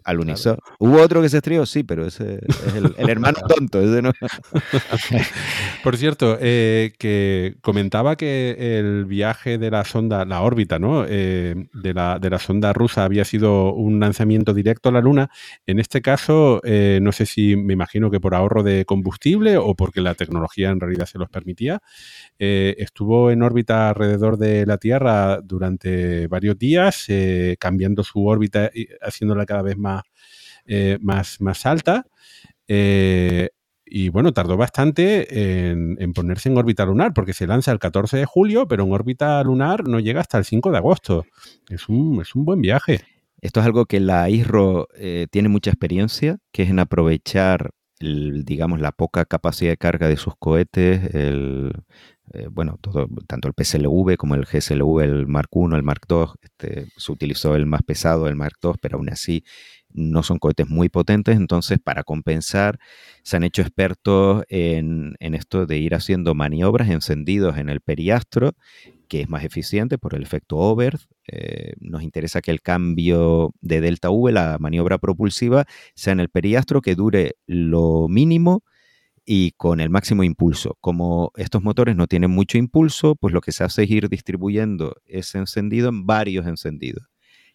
alunizó. 0.03 0.57
¿Hubo 0.79 1.01
otro 1.01 1.21
que 1.21 1.29
se 1.29 1.37
estrelló? 1.37 1.65
Sí, 1.65 1.83
pero 1.83 2.05
ese 2.05 2.39
es 2.47 2.75
el, 2.75 3.09
hermano 3.09 3.37
tonto. 3.47 3.79
Por 5.83 5.97
cierto, 5.97 6.37
eh, 6.39 6.93
que 6.97 7.55
comentaba 7.61 8.15
que 8.15 8.77
el 8.79 9.05
viaje 9.05 9.57
de 9.57 9.71
la 9.71 9.85
sonda, 9.85 10.25
la 10.25 10.41
órbita, 10.41 10.79
¿no? 10.79 11.05
Eh, 11.07 11.67
de, 11.73 11.93
la, 11.93 12.19
de, 12.19 12.29
la, 12.29 12.39
sonda 12.39 12.73
rusa 12.73 13.03
había 13.03 13.25
sido 13.25 13.73
un 13.73 13.99
lanzamiento 13.99 14.53
directo 14.53 14.89
a 14.89 14.91
la 14.91 15.01
Luna. 15.01 15.29
En 15.65 15.79
este 15.79 16.01
caso, 16.01 16.61
eh, 16.63 16.99
no 17.01 17.11
sé 17.11 17.25
si 17.25 17.55
me 17.55 17.73
imagino 17.73 18.11
que 18.11 18.19
por 18.19 18.35
ahorro 18.35 18.63
de 18.63 18.85
combustible 18.85 19.57
o 19.57 19.75
porque 19.75 20.01
la 20.01 20.15
tecnología 20.15 20.69
en 20.69 20.79
realidad 20.79 21.05
se 21.05 21.19
los 21.19 21.29
permitía, 21.29 21.81
estuvo 22.37 23.31
en 23.31 23.43
órbita 23.43 23.89
alrededor 23.89 24.37
de 24.37 24.65
la 24.65 24.77
Tierra 24.77 25.39
durante 25.41 26.27
varios 26.27 26.57
días 26.57 27.04
eh, 27.09 27.57
cambiando 27.59 28.03
su 28.03 28.25
órbita 28.25 28.71
y 28.73 28.87
haciéndola 29.01 29.45
cada 29.45 29.61
vez 29.61 29.77
más, 29.77 30.03
eh, 30.65 30.97
más, 31.01 31.41
más 31.41 31.65
alta. 31.65 32.05
Eh, 32.67 33.49
y 33.85 34.09
bueno, 34.09 34.33
tardó 34.33 34.57
bastante 34.57 35.69
en, 35.69 36.13
ponerse 36.13 36.49
en 36.49 36.57
órbita 36.57 36.85
lunar, 36.85 37.13
porque 37.13 37.33
se 37.33 37.45
lanza 37.45 37.71
el 37.71 37.79
14 37.79 38.17
de 38.17 38.25
julio, 38.25 38.67
pero 38.67 38.83
en 38.83 38.91
órbita 38.91 39.43
lunar 39.43 39.87
no 39.87 39.99
llega 39.99 40.21
hasta 40.21 40.39
el 40.39 40.45
5 40.45 40.71
de 40.71 40.77
agosto. 40.77 41.25
Es 41.69 41.87
un, 41.87 42.19
es 42.21 42.33
un 42.33 42.45
buen 42.45 42.61
viaje. 42.61 43.01
Esto 43.41 43.59
es 43.59 43.65
algo 43.67 43.85
que 43.85 43.99
la 43.99 44.27
ISRO 44.29 44.87
tiene 45.29 45.49
mucha 45.49 45.69
experiencia, 45.69 46.39
que 46.51 46.63
es 46.63 46.69
en 46.71 46.79
aprovechar, 46.79 47.71
digamos, 47.99 48.79
la 48.79 48.91
poca 48.91 49.23
capacidad 49.25 49.69
de 49.69 49.77
carga 49.77 50.07
de 50.07 50.17
sus 50.17 50.33
cohetes, 50.35 51.13
el, 51.13 51.71
eh, 52.33 52.47
bueno, 52.51 52.77
todo, 52.81 53.07
tanto 53.27 53.47
el 53.47 53.53
PSLV 53.53 54.17
como 54.17 54.35
el 54.35 54.45
GSLV, 54.45 54.99
el 55.01 55.27
Mark 55.27 55.49
I, 55.53 55.75
el 55.75 55.83
Mark 55.83 56.01
II, 56.09 56.25
este, 56.41 56.87
se 56.97 57.11
utilizó 57.11 57.55
el 57.55 57.65
más 57.65 57.83
pesado, 57.83 58.27
el 58.27 58.35
Mark 58.35 58.55
II, 58.63 58.71
pero 58.81 58.97
aún 58.97 59.09
así 59.09 59.43
no 59.95 60.23
son 60.23 60.39
cohetes 60.39 60.67
muy 60.67 60.89
potentes, 60.89 61.37
entonces 61.37 61.79
para 61.81 62.03
compensar 62.03 62.79
se 63.23 63.37
han 63.37 63.43
hecho 63.43 63.61
expertos 63.61 64.43
en, 64.49 65.15
esto 65.19 65.65
de 65.65 65.77
ir 65.77 65.95
haciendo 65.95 66.35
maniobras 66.35 66.89
encendidos 66.89 67.57
en 67.57 67.69
el 67.69 67.79
periastro, 67.79 68.53
que 69.07 69.21
es 69.21 69.29
más 69.29 69.43
eficiente 69.43 69.97
por 69.97 70.15
el 70.15 70.23
efecto 70.23 70.57
over. 70.57 70.97
Eh, 71.27 71.73
nos 71.79 72.03
interesa 72.03 72.41
que 72.41 72.51
el 72.51 72.61
cambio 72.61 73.53
de 73.61 73.81
delta 73.81 74.09
V, 74.09 74.31
la 74.31 74.57
maniobra 74.59 74.97
propulsiva, 74.97 75.65
sea 75.93 76.13
en 76.13 76.19
el 76.19 76.29
periastro, 76.29 76.81
que 76.81 76.95
dure 76.95 77.35
lo 77.45 78.07
mínimo 78.09 78.63
y 79.25 79.51
con 79.51 79.79
el 79.79 79.89
máximo 79.89 80.23
impulso. 80.23 80.77
Como 80.81 81.31
estos 81.35 81.63
motores 81.63 81.95
no 81.95 82.07
tienen 82.07 82.31
mucho 82.31 82.57
impulso, 82.57 83.15
pues 83.15 83.33
lo 83.33 83.41
que 83.41 83.51
se 83.51 83.63
hace 83.63 83.83
es 83.83 83.91
ir 83.91 84.09
distribuyendo 84.09 84.95
ese 85.05 85.39
encendido 85.39 85.89
en 85.89 86.05
varios 86.05 86.45
encendidos. 86.45 87.07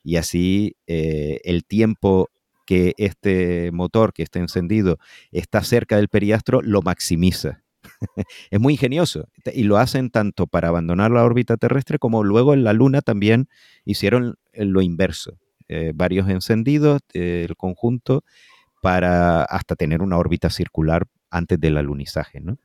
Y 0.02 0.16
así 0.16 0.76
eh, 0.86 1.40
el 1.44 1.64
tiempo 1.64 2.28
que 2.66 2.94
este 2.98 3.70
motor, 3.72 4.12
que 4.12 4.22
está 4.22 4.38
encendido, 4.38 4.98
está 5.30 5.62
cerca 5.62 5.96
del 5.96 6.08
periastro, 6.08 6.60
lo 6.62 6.82
maximiza. 6.82 7.62
es 8.50 8.60
muy 8.60 8.74
ingenioso. 8.74 9.28
Y 9.52 9.64
lo 9.64 9.76
hacen 9.76 10.10
tanto 10.10 10.46
para 10.46 10.68
abandonar 10.68 11.10
la 11.10 11.24
órbita 11.24 11.56
terrestre 11.56 11.98
como 11.98 12.24
luego 12.24 12.54
en 12.54 12.64
la 12.64 12.72
Luna 12.72 13.00
también 13.00 13.48
hicieron 13.84 14.36
lo 14.54 14.82
inverso. 14.82 15.38
Eh, 15.68 15.92
varios 15.94 16.28
encendidos, 16.28 17.00
el 17.12 17.56
conjunto, 17.56 18.24
para 18.82 19.44
hasta 19.44 19.76
tener 19.76 20.02
una 20.02 20.18
órbita 20.18 20.50
circular 20.50 21.06
antes 21.30 21.60
del 21.60 21.76
alunizaje, 21.76 22.40
¿no? 22.40 22.58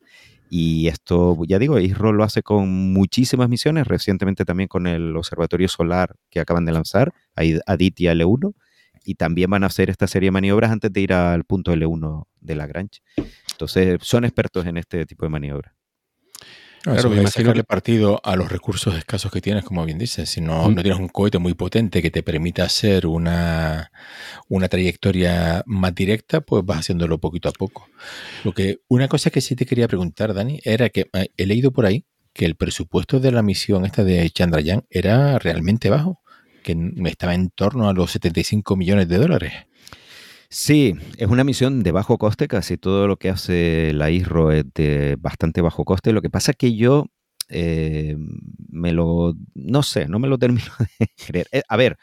Y 0.49 0.88
esto, 0.88 1.38
ya 1.47 1.59
digo, 1.59 1.80
ISRO 1.80 2.13
lo 2.13 2.24
hace 2.24 2.43
con 2.43 2.93
muchísimas 2.93 3.49
misiones, 3.49 3.88
recientemente 3.88 4.45
también 4.45 4.68
con 4.68 4.88
el 4.88 5.16
Observatorio 5.18 5.68
Solar 5.68 6.16
que 6.30 6.39
acaban 6.39 6.66
de 6.66 6.72
lanzar, 6.72 7.13
Aditya 7.36 8.13
L1, 8.13 8.53
y 9.03 9.16
también 9.16 9.49
van 9.49 9.63
a 9.63 9.68
hacer 9.68 9.89
esta 9.89 10.07
serie 10.07 10.28
de 10.28 10.32
maniobras 10.32 10.72
antes 10.72 10.91
de 10.91 11.01
ir 11.01 11.13
al 11.13 11.43
punto 11.43 11.72
L1 11.72 12.26
de 12.41 12.55
Lagrange. 12.55 13.01
Entonces, 13.51 13.99
son 14.01 14.26
expertos 14.26 14.66
en 14.66 14.78
este 14.78 15.05
tipo 15.05 15.26
de 15.26 15.30
maniobras. 15.30 15.74
Claro, 16.86 17.09
me 17.09 17.17
imagino 17.17 17.51
que 17.51 17.63
partido 17.63 18.21
a 18.23 18.36
los 18.36 18.51
recursos 18.51 18.95
escasos 18.95 19.31
que 19.31 19.41
tienes, 19.41 19.63
como 19.63 19.83
bien 19.86 19.97
dices. 19.97 20.29
Si 20.29 20.39
no, 20.39 20.69
no 20.69 20.81
tienes 20.83 20.99
un 20.99 21.07
cohete 21.07 21.39
muy 21.39 21.55
potente 21.55 21.99
que 21.99 22.11
te 22.11 22.21
permita 22.21 22.63
hacer 22.63 23.07
una, 23.07 23.91
una 24.49 24.67
trayectoria 24.67 25.63
más 25.65 25.95
directa, 25.95 26.41
pues 26.41 26.63
vas 26.63 26.81
haciéndolo 26.81 27.19
poquito 27.19 27.49
a 27.49 27.53
poco. 27.53 27.88
Lo 28.43 28.53
que, 28.53 28.81
una 28.88 29.07
cosa 29.07 29.31
que 29.31 29.41
sí 29.41 29.55
te 29.55 29.65
quería 29.65 29.88
preguntar, 29.88 30.36
Dani, 30.36 30.59
era 30.63 30.89
que 30.89 31.09
eh, 31.13 31.29
he 31.36 31.47
leído 31.47 31.71
por 31.71 31.88
ahí 31.88 32.05
que 32.33 32.45
el 32.45 32.55
presupuesto 32.55 33.19
de 33.19 33.31
la 33.31 33.41
misión 33.41 33.86
esta 33.86 34.03
de 34.03 34.29
Chandrayaan 34.29 34.86
era 34.91 35.39
realmente 35.39 35.89
bajo, 35.89 36.21
que 36.61 36.77
estaba 37.05 37.33
en 37.33 37.49
torno 37.49 37.89
a 37.89 37.93
los 37.93 38.11
75 38.11 38.75
millones 38.75 39.07
de 39.07 39.17
dólares. 39.17 39.53
Sí, 40.58 40.95
es 41.18 41.28
una 41.28 41.43
misión 41.43 41.84
de 41.84 41.91
bajo 41.91 42.18
coste, 42.18 42.47
casi 42.47 42.78
todo 42.78 43.08
lo 43.08 43.18
que 43.18 43.30
hace 43.30 43.91
la 43.93 44.10
ISRO 44.10 44.53
es 44.53 44.64
de 44.74 45.18
bastante 45.20 45.60
bajo 45.60 45.84
coste. 45.84 46.14
Lo 46.14 46.22
que 46.22 46.30
pasa 46.30 46.51
es 46.51 46.58
que 46.58 46.78
yo 46.78 47.08
eh, 47.49 48.16
me 48.70 48.93
lo, 48.93 49.34
no 49.53 49.84
sé, 49.84 50.08
no 50.08 50.18
me 50.18 50.30
lo 50.30 50.38
termino 50.39 50.72
de 50.97 51.10
creer. 51.28 51.47
Eh, 51.51 51.62
a 51.68 51.76
ver, 51.76 51.97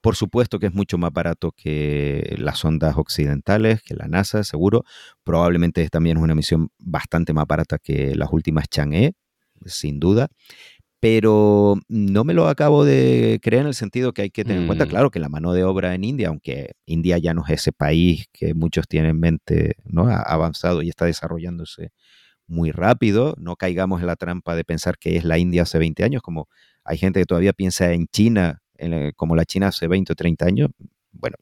por 0.00 0.16
supuesto 0.16 0.58
que 0.58 0.68
es 0.68 0.72
mucho 0.72 0.96
más 0.96 1.12
barato 1.12 1.52
que 1.52 2.34
las 2.38 2.64
ondas 2.64 2.96
occidentales, 2.96 3.82
que 3.82 3.94
la 3.94 4.08
NASA, 4.08 4.42
seguro. 4.42 4.84
Probablemente 5.22 5.86
también 5.90 6.16
es 6.16 6.22
una 6.22 6.34
misión 6.34 6.70
bastante 6.78 7.34
más 7.34 7.46
barata 7.46 7.76
que 7.76 8.14
las 8.14 8.32
últimas 8.32 8.70
Chang'e, 8.70 9.12
sin 9.66 10.00
duda 10.00 10.30
pero 11.00 11.76
no 11.88 12.24
me 12.24 12.34
lo 12.34 12.48
acabo 12.48 12.84
de 12.84 13.38
creer 13.42 13.62
en 13.62 13.68
el 13.68 13.74
sentido 13.74 14.12
que 14.12 14.22
hay 14.22 14.30
que 14.30 14.44
tener 14.44 14.62
en 14.62 14.66
cuenta, 14.66 14.86
mm. 14.86 14.88
claro, 14.88 15.10
que 15.10 15.20
la 15.20 15.28
mano 15.28 15.52
de 15.52 15.64
obra 15.64 15.94
en 15.94 16.04
India, 16.04 16.28
aunque 16.28 16.72
India 16.86 17.18
ya 17.18 17.34
no 17.34 17.44
es 17.46 17.52
ese 17.60 17.72
país 17.72 18.26
que 18.32 18.54
muchos 18.54 18.88
tienen 18.88 19.10
en 19.10 19.20
mente, 19.20 19.76
¿no? 19.84 20.08
Ha 20.08 20.20
avanzado 20.22 20.82
y 20.82 20.88
está 20.88 21.04
desarrollándose 21.04 21.92
muy 22.48 22.72
rápido, 22.72 23.34
no 23.38 23.56
caigamos 23.56 24.00
en 24.00 24.06
la 24.06 24.16
trampa 24.16 24.56
de 24.56 24.64
pensar 24.64 24.98
que 24.98 25.16
es 25.16 25.24
la 25.24 25.38
India 25.38 25.62
hace 25.62 25.78
20 25.78 26.02
años, 26.02 26.22
como 26.22 26.48
hay 26.82 26.98
gente 26.98 27.20
que 27.20 27.26
todavía 27.26 27.52
piensa 27.52 27.92
en 27.92 28.06
China, 28.08 28.60
como 29.16 29.36
la 29.36 29.44
China 29.44 29.68
hace 29.68 29.86
20 29.86 30.12
o 30.12 30.16
30 30.16 30.46
años, 30.46 30.70
bueno, 31.12 31.36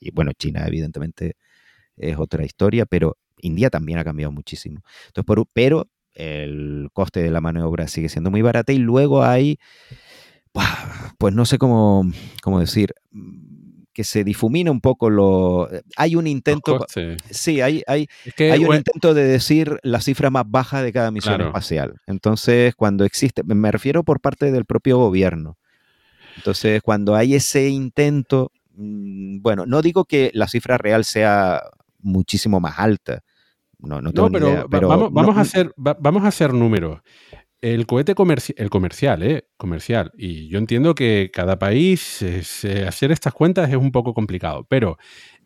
y 0.00 0.10
bueno, 0.10 0.32
China 0.32 0.64
evidentemente 0.66 1.36
es 1.96 2.18
otra 2.18 2.44
historia, 2.44 2.86
pero 2.86 3.16
India 3.40 3.70
también 3.70 3.98
ha 3.98 4.04
cambiado 4.04 4.32
muchísimo. 4.32 4.82
Entonces, 5.06 5.26
por, 5.26 5.46
pero 5.52 5.88
el 6.18 6.88
coste 6.92 7.22
de 7.22 7.30
la 7.30 7.40
mano 7.40 7.60
de 7.60 7.66
obra 7.66 7.88
sigue 7.88 8.08
siendo 8.08 8.30
muy 8.30 8.42
barata 8.42 8.72
y 8.72 8.78
luego 8.78 9.22
hay, 9.22 9.58
pues 11.16 11.32
no 11.32 11.44
sé 11.46 11.58
cómo, 11.58 12.04
cómo 12.42 12.58
decir, 12.58 12.92
que 13.92 14.04
se 14.04 14.24
difumina 14.24 14.70
un 14.70 14.80
poco 14.80 15.10
lo... 15.10 15.68
Hay 15.96 16.16
un 16.16 16.26
intento... 16.26 16.86
Sí, 17.30 17.60
hay, 17.60 17.82
hay, 17.86 18.08
hay 18.38 18.64
un 18.64 18.74
intento 18.74 19.14
de 19.14 19.24
decir 19.24 19.78
la 19.82 20.00
cifra 20.00 20.30
más 20.30 20.44
baja 20.46 20.82
de 20.82 20.92
cada 20.92 21.10
misión 21.10 21.40
espacial. 21.40 22.00
Entonces, 22.06 22.74
cuando 22.74 23.04
existe, 23.04 23.42
me 23.44 23.70
refiero 23.70 24.02
por 24.02 24.20
parte 24.20 24.50
del 24.50 24.64
propio 24.64 24.98
gobierno. 24.98 25.56
Entonces, 26.36 26.82
cuando 26.82 27.14
hay 27.14 27.34
ese 27.34 27.68
intento, 27.68 28.52
mm, 28.74 29.40
bueno, 29.40 29.66
no 29.66 29.82
digo 29.82 30.04
que 30.04 30.30
la 30.34 30.48
cifra 30.48 30.78
real 30.78 31.04
sea 31.04 31.62
muchísimo 32.00 32.60
más 32.60 32.78
alta, 32.78 33.22
no, 33.80 34.00
no, 34.00 34.12
tengo 34.12 34.30
pero, 34.68 34.88
vamos, 34.88 35.36
a 35.36 35.40
hacer, 35.40 35.72
vamos 35.76 36.24
a 36.24 36.28
hacer 36.28 36.52
números. 36.52 37.00
El 37.60 37.86
cohete 37.86 38.14
el 38.56 38.70
comercial, 38.70 39.22
¿eh? 39.22 39.48
Comercial. 39.56 40.12
Y 40.16 40.48
yo 40.48 40.58
entiendo 40.58 40.94
que 40.94 41.30
cada 41.32 41.58
país, 41.58 42.22
hacer 42.86 43.10
estas 43.10 43.32
cuentas 43.32 43.68
es 43.68 43.76
un 43.76 43.90
poco 43.90 44.14
complicado, 44.14 44.64
pero 44.68 44.96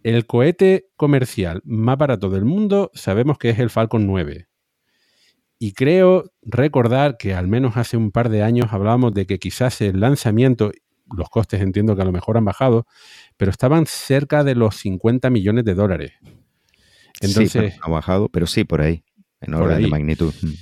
el 0.03 0.27
cohete 0.27 0.89
comercial 0.97 1.63
más 1.65 1.97
barato 1.97 2.29
del 2.29 2.45
mundo 2.45 2.91
sabemos 2.95 3.39
que 3.39 3.51
es 3.51 3.59
el 3.59 3.71
Falcon 3.71 4.07
9. 4.07 4.49
Y 5.59 5.75
creo 5.75 6.25
recordar 6.43 7.17
que 7.17 7.35
al 7.35 7.47
menos 7.47 7.77
hace 7.77 7.97
un 7.97 8.11
par 8.11 8.29
de 8.29 8.43
años 8.43 8.73
hablábamos 8.73 9.15
de 9.15 9.27
que 9.27 9.39
quizás 9.39 9.81
el 9.81 10.01
lanzamiento, 10.01 10.73
los 11.17 11.31
costes 11.31 11.61
entiendo 11.61 11.95
que 11.95 12.03
a 12.03 12.05
lo 12.05 12.13
mejor 12.13 12.37
han 12.37 12.45
bajado, 12.45 12.87
pero 13.37 13.53
estaban 13.53 13.87
cerca 13.87 14.43
de 14.43 14.57
los 14.57 14.75
50 14.77 15.31
millones 15.31 15.65
de 15.65 15.75
dólares. 15.75 16.13
Entonces, 17.23 17.75
ha 17.81 17.91
bajado, 17.91 18.29
pero 18.29 18.47
sí, 18.47 18.65
por 18.65 18.83
ahí, 18.83 19.05
en 19.41 19.55
orden 19.55 19.83
de 19.83 19.89
magnitud. 19.89 20.35
Mm. 20.43 20.53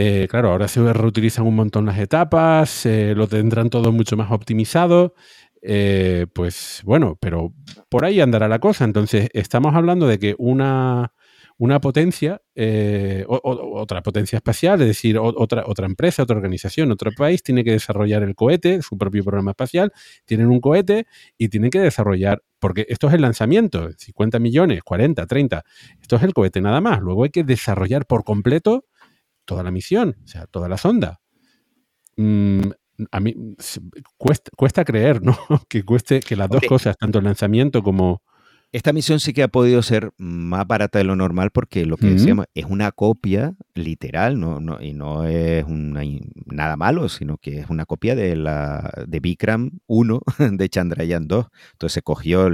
Eh, 0.00 0.28
claro, 0.30 0.50
ahora 0.52 0.68
se 0.68 0.92
reutilizan 0.92 1.44
un 1.44 1.56
montón 1.56 1.86
las 1.86 1.98
etapas, 1.98 2.86
eh, 2.86 3.14
lo 3.16 3.26
tendrán 3.26 3.68
todo 3.68 3.90
mucho 3.90 4.16
más 4.16 4.30
optimizado. 4.30 5.14
Eh, 5.60 6.26
pues 6.32 6.82
bueno, 6.84 7.18
pero 7.20 7.52
por 7.88 8.04
ahí 8.04 8.20
andará 8.20 8.46
la 8.48 8.60
cosa. 8.60 8.84
Entonces, 8.84 9.28
estamos 9.32 9.74
hablando 9.74 10.06
de 10.06 10.18
que 10.20 10.34
una, 10.38 11.12
una 11.58 11.80
potencia, 11.80 12.40
eh, 12.54 13.24
otra 13.26 14.00
potencia 14.02 14.36
espacial, 14.36 14.80
es 14.80 14.86
decir, 14.86 15.18
otra, 15.18 15.64
otra 15.66 15.86
empresa, 15.86 16.22
otra 16.22 16.36
organización, 16.36 16.92
otro 16.92 17.10
país, 17.10 17.42
tiene 17.42 17.64
que 17.64 17.72
desarrollar 17.72 18.22
el 18.22 18.36
cohete, 18.36 18.80
su 18.80 18.96
propio 18.96 19.24
programa 19.24 19.50
espacial, 19.50 19.92
tienen 20.24 20.46
un 20.46 20.60
cohete 20.60 21.06
y 21.36 21.48
tienen 21.48 21.70
que 21.70 21.80
desarrollar, 21.80 22.42
porque 22.60 22.86
esto 22.88 23.08
es 23.08 23.14
el 23.14 23.22
lanzamiento, 23.22 23.90
50 23.96 24.38
millones, 24.38 24.82
40, 24.84 25.26
30, 25.26 25.64
esto 26.00 26.16
es 26.16 26.22
el 26.22 26.32
cohete 26.32 26.60
nada 26.60 26.80
más, 26.80 27.00
luego 27.00 27.24
hay 27.24 27.30
que 27.30 27.42
desarrollar 27.42 28.06
por 28.06 28.22
completo 28.22 28.86
toda 29.44 29.64
la 29.64 29.72
misión, 29.72 30.16
o 30.24 30.28
sea, 30.28 30.46
toda 30.46 30.68
la 30.68 30.76
sonda. 30.76 31.20
Mm, 32.16 32.70
a 33.10 33.20
mí 33.20 33.34
cuesta, 34.16 34.50
cuesta 34.56 34.84
creer, 34.84 35.22
¿no? 35.22 35.36
que 35.68 35.84
cueste 35.84 36.20
que 36.20 36.36
las 36.36 36.48
dos 36.48 36.62
cosas, 36.68 36.96
tanto 36.96 37.18
el 37.18 37.24
lanzamiento 37.24 37.82
como, 37.82 38.22
esta 38.70 38.92
misión 38.92 39.18
sí 39.18 39.32
que 39.32 39.42
ha 39.42 39.48
podido 39.48 39.82
ser 39.82 40.10
más 40.18 40.66
barata 40.66 40.98
de 40.98 41.04
lo 41.04 41.16
normal 41.16 41.50
porque 41.50 41.86
lo 41.86 41.96
que 41.96 42.08
decíamos 42.10 42.46
es 42.54 42.66
una 42.66 42.92
copia 42.92 43.54
literal, 43.74 44.38
no, 44.38 44.60
no, 44.60 44.82
y 44.82 44.92
no 44.92 45.24
es 45.24 45.64
nada 46.46 46.76
malo, 46.76 47.08
sino 47.08 47.38
que 47.38 47.60
es 47.60 47.70
una 47.70 47.86
copia 47.86 48.14
de 48.14 48.36
la 48.36 48.92
de 49.06 49.20
Vikram 49.20 49.78
1 49.86 50.20
de 50.52 50.68
Chandrayaan 50.68 51.28
2. 51.28 51.46
Entonces 51.72 51.94
se 51.94 52.02
cogió, 52.02 52.48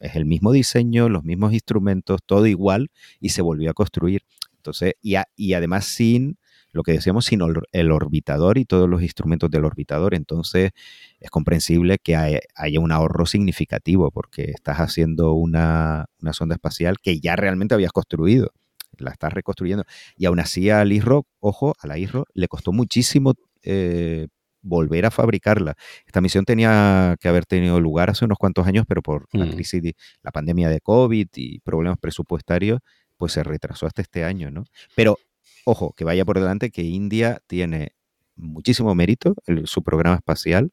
es 0.00 0.14
el 0.14 0.24
mismo 0.24 0.52
diseño, 0.52 1.08
los 1.08 1.24
mismos 1.24 1.52
instrumentos, 1.52 2.20
todo 2.24 2.46
igual, 2.46 2.90
y 3.20 3.30
se 3.30 3.42
volvió 3.42 3.70
a 3.70 3.74
construir. 3.74 4.22
Entonces, 4.56 4.94
y, 5.02 5.16
y 5.34 5.54
además 5.54 5.84
sin 5.86 6.38
lo 6.76 6.82
que 6.82 6.92
decíamos, 6.92 7.24
sino 7.24 7.48
el 7.72 7.90
orbitador 7.90 8.58
y 8.58 8.66
todos 8.66 8.88
los 8.88 9.02
instrumentos 9.02 9.50
del 9.50 9.64
orbitador. 9.64 10.14
Entonces 10.14 10.72
es 11.18 11.30
comprensible 11.30 11.98
que 11.98 12.14
haya 12.14 12.80
un 12.80 12.92
ahorro 12.92 13.26
significativo 13.26 14.10
porque 14.10 14.50
estás 14.50 14.78
haciendo 14.78 15.32
una, 15.32 16.06
sonda 16.32 16.54
espacial 16.54 16.98
que 17.02 17.18
ya 17.18 17.34
realmente 17.34 17.74
habías 17.74 17.92
construido, 17.92 18.52
la 18.98 19.10
estás 19.10 19.32
reconstruyendo. 19.32 19.84
Y 20.16 20.26
aún 20.26 20.38
así 20.38 20.70
al 20.70 20.92
ISRO, 20.92 21.26
ojo, 21.40 21.74
a 21.80 21.86
la 21.86 21.98
ISRO 21.98 22.26
le 22.34 22.46
costó 22.46 22.72
muchísimo 22.72 23.34
eh, 23.62 24.28
volver 24.60 25.06
a 25.06 25.10
fabricarla. 25.10 25.76
Esta 26.06 26.20
misión 26.20 26.44
tenía 26.44 27.16
que 27.20 27.28
haber 27.28 27.46
tenido 27.46 27.80
lugar 27.80 28.10
hace 28.10 28.26
unos 28.26 28.36
cuantos 28.36 28.66
años, 28.66 28.84
pero 28.86 29.00
por 29.00 29.26
la 29.32 29.48
crisis, 29.48 29.82
de, 29.82 29.96
la 30.22 30.30
pandemia 30.30 30.68
de 30.68 30.80
COVID 30.80 31.28
y 31.36 31.60
problemas 31.60 31.98
presupuestarios, 31.98 32.80
pues 33.16 33.32
se 33.32 33.42
retrasó 33.42 33.86
hasta 33.86 34.02
este 34.02 34.24
año, 34.24 34.50
¿no? 34.50 34.64
Pero 34.94 35.18
ojo, 35.64 35.92
que 35.96 36.04
vaya 36.04 36.24
por 36.24 36.38
delante 36.38 36.70
que 36.70 36.82
India 36.82 37.42
tiene 37.46 37.92
muchísimo 38.36 38.94
mérito 38.94 39.34
en 39.46 39.66
su 39.66 39.82
programa 39.82 40.16
espacial 40.16 40.72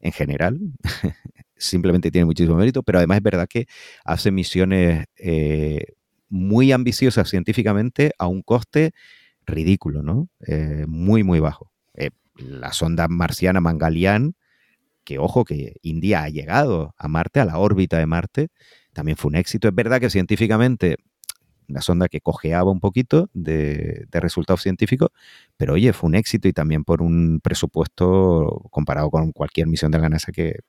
en 0.00 0.12
general. 0.12 0.58
Simplemente 1.56 2.10
tiene 2.10 2.24
muchísimo 2.24 2.56
mérito, 2.56 2.82
pero 2.82 2.98
además 2.98 3.18
es 3.18 3.22
verdad 3.22 3.46
que 3.48 3.66
hace 4.04 4.30
misiones 4.30 5.06
eh, 5.16 5.84
muy 6.28 6.72
ambiciosas 6.72 7.28
científicamente 7.28 8.12
a 8.18 8.26
un 8.26 8.42
coste 8.42 8.92
ridículo, 9.46 10.02
¿no? 10.02 10.28
Eh, 10.46 10.84
muy, 10.86 11.22
muy 11.22 11.40
bajo. 11.40 11.70
Eh, 11.94 12.10
la 12.36 12.72
sonda 12.72 13.08
marciana 13.08 13.60
Mangalian, 13.60 14.34
que 15.04 15.18
ojo, 15.18 15.44
que 15.44 15.74
India 15.82 16.22
ha 16.22 16.28
llegado 16.28 16.94
a 16.96 17.08
Marte, 17.08 17.40
a 17.40 17.44
la 17.44 17.58
órbita 17.58 17.98
de 17.98 18.06
Marte, 18.06 18.48
también 18.92 19.16
fue 19.16 19.30
un 19.30 19.36
éxito. 19.36 19.68
Es 19.68 19.74
verdad 19.74 20.00
que 20.00 20.10
científicamente 20.10 20.96
una 21.70 21.80
sonda 21.80 22.08
que 22.08 22.20
cojeaba 22.20 22.70
un 22.70 22.80
poquito 22.80 23.28
de, 23.32 24.06
resultados 24.12 24.62
científicos, 24.62 25.10
pero 25.56 25.74
oye, 25.74 25.92
fue 25.92 26.08
un 26.08 26.14
éxito 26.14 26.48
y 26.48 26.52
también 26.52 26.84
por 26.84 27.02
un 27.02 27.40
presupuesto 27.42 28.62
comparado 28.70 29.10
con 29.10 29.32
cualquier 29.32 29.66
misión 29.66 29.90
de 29.90 29.98
la 29.98 30.08
NASA 30.08 30.32
que, 30.32 30.60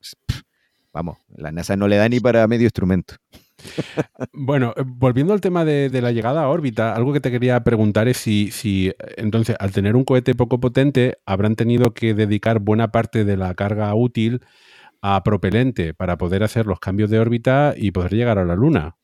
vamos, 0.93 1.18
la 1.36 1.52
NASA 1.52 1.76
no 1.76 1.88
le 1.88 1.97
da 1.97 2.08
ni 2.08 2.20
para 2.20 2.47
medio 2.47 2.66
instrumento. 2.66 3.16
Bueno, 4.34 4.74
eh, 4.76 4.84
volviendo 4.86 5.34
al 5.34 5.41
tema 5.41 5.64
de, 5.66 5.89
la 6.02 6.12
llegada 6.12 6.43
a 6.43 6.49
órbita, 6.49 6.95
algo 6.95 7.14
que 7.14 7.20
te 7.20 7.30
quería 7.30 7.64
preguntar 7.64 8.08
es 8.08 8.18
si, 8.18 8.49
si, 8.49 8.91
entonces, 9.18 9.56
al 9.60 9.72
tener 9.72 9.95
un 9.95 10.04
cohete 10.04 10.34
poco 10.34 10.60
potente, 10.60 11.18
habrán 11.26 11.56
tenido 11.56 11.93
que 11.93 12.16
dedicar 12.16 12.60
buena 12.60 12.91
parte 12.91 13.24
de 13.24 13.38
la 13.38 13.54
carga 13.54 13.93
útil 13.93 14.41
a 15.02 15.24
propelente 15.24 15.93
para 15.93 16.18
poder 16.18 16.43
hacer 16.43 16.66
los 16.66 16.80
cambios 16.80 17.10
de 17.10 17.20
órbita 17.20 17.74
y 17.76 17.91
poder 17.91 18.14
llegar 18.14 18.38
a 18.39 18.45
la 18.45 18.56
Luna. 18.56 18.95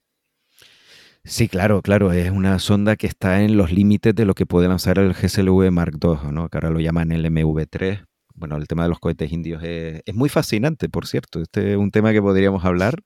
Sí, 1.30 1.50
claro, 1.50 1.82
claro. 1.82 2.14
Es 2.14 2.32
una 2.32 2.58
sonda 2.58 2.96
que 2.96 3.06
está 3.06 3.42
en 3.44 3.58
los 3.58 3.74
límites 3.74 4.16
de 4.16 4.24
lo 4.24 4.34
que 4.34 4.46
puede 4.46 4.70
lanzar 4.70 4.98
el 4.98 5.14
GSLV 5.14 5.72
Mark 5.72 5.98
II, 6.02 6.32
¿no? 6.32 6.48
que 6.48 6.58
ahora 6.58 6.70
lo 6.70 6.80
llaman 6.80 7.12
el 7.12 7.26
MV3. 7.26 8.06
Bueno, 8.34 8.56
el 8.56 8.66
tema 8.66 8.84
de 8.84 8.90
los 8.90 9.00
cohetes 9.00 9.30
indios 9.34 9.62
es, 9.62 10.02
muy 10.14 10.30
fascinante, 10.30 10.88
por 10.88 11.06
cierto. 11.06 11.42
Este 11.42 11.72
es 11.72 11.78
un 11.78 11.92
tema 11.92 12.14
que 12.14 12.22
podríamos 12.22 12.64
hablar 12.64 13.02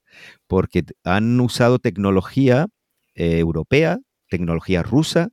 porque 0.45 0.83
han 1.03 1.39
usado 1.39 1.79
tecnología 1.79 2.67
eh, 3.15 3.39
europea, 3.39 3.97
tecnología 4.29 4.83
rusa. 4.83 5.29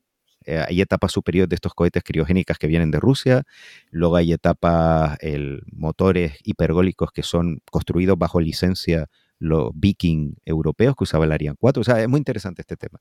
Eh, 0.47 0.65
hay 0.67 0.81
etapas 0.81 1.13
superiores 1.13 1.51
de 1.51 1.57
estos 1.57 1.75
cohetes 1.75 2.03
criogénicas 2.03 2.57
que 2.57 2.69
vienen 2.69 2.91
de 2.91 3.01
Rusia. 3.01 3.43
Luego 3.91 4.17
hay 4.17 4.33
etapas, 4.33 5.19
el, 5.21 5.63
motores 5.73 6.39
hipergólicos 6.43 7.11
que 7.13 7.23
son 7.23 7.61
construidos 7.71 8.17
bajo 8.19 8.41
licencia 8.41 9.09
los 9.39 9.71
viking 9.75 10.35
europeos 10.45 10.95
que 10.97 11.05
usaba 11.05 11.25
el 11.25 11.33
Ariane 11.33 11.57
4. 11.59 11.81
O 11.81 11.85
sea, 11.85 12.01
es 12.01 12.09
muy 12.09 12.19
interesante 12.19 12.63
este 12.63 12.77
tema. 12.77 12.99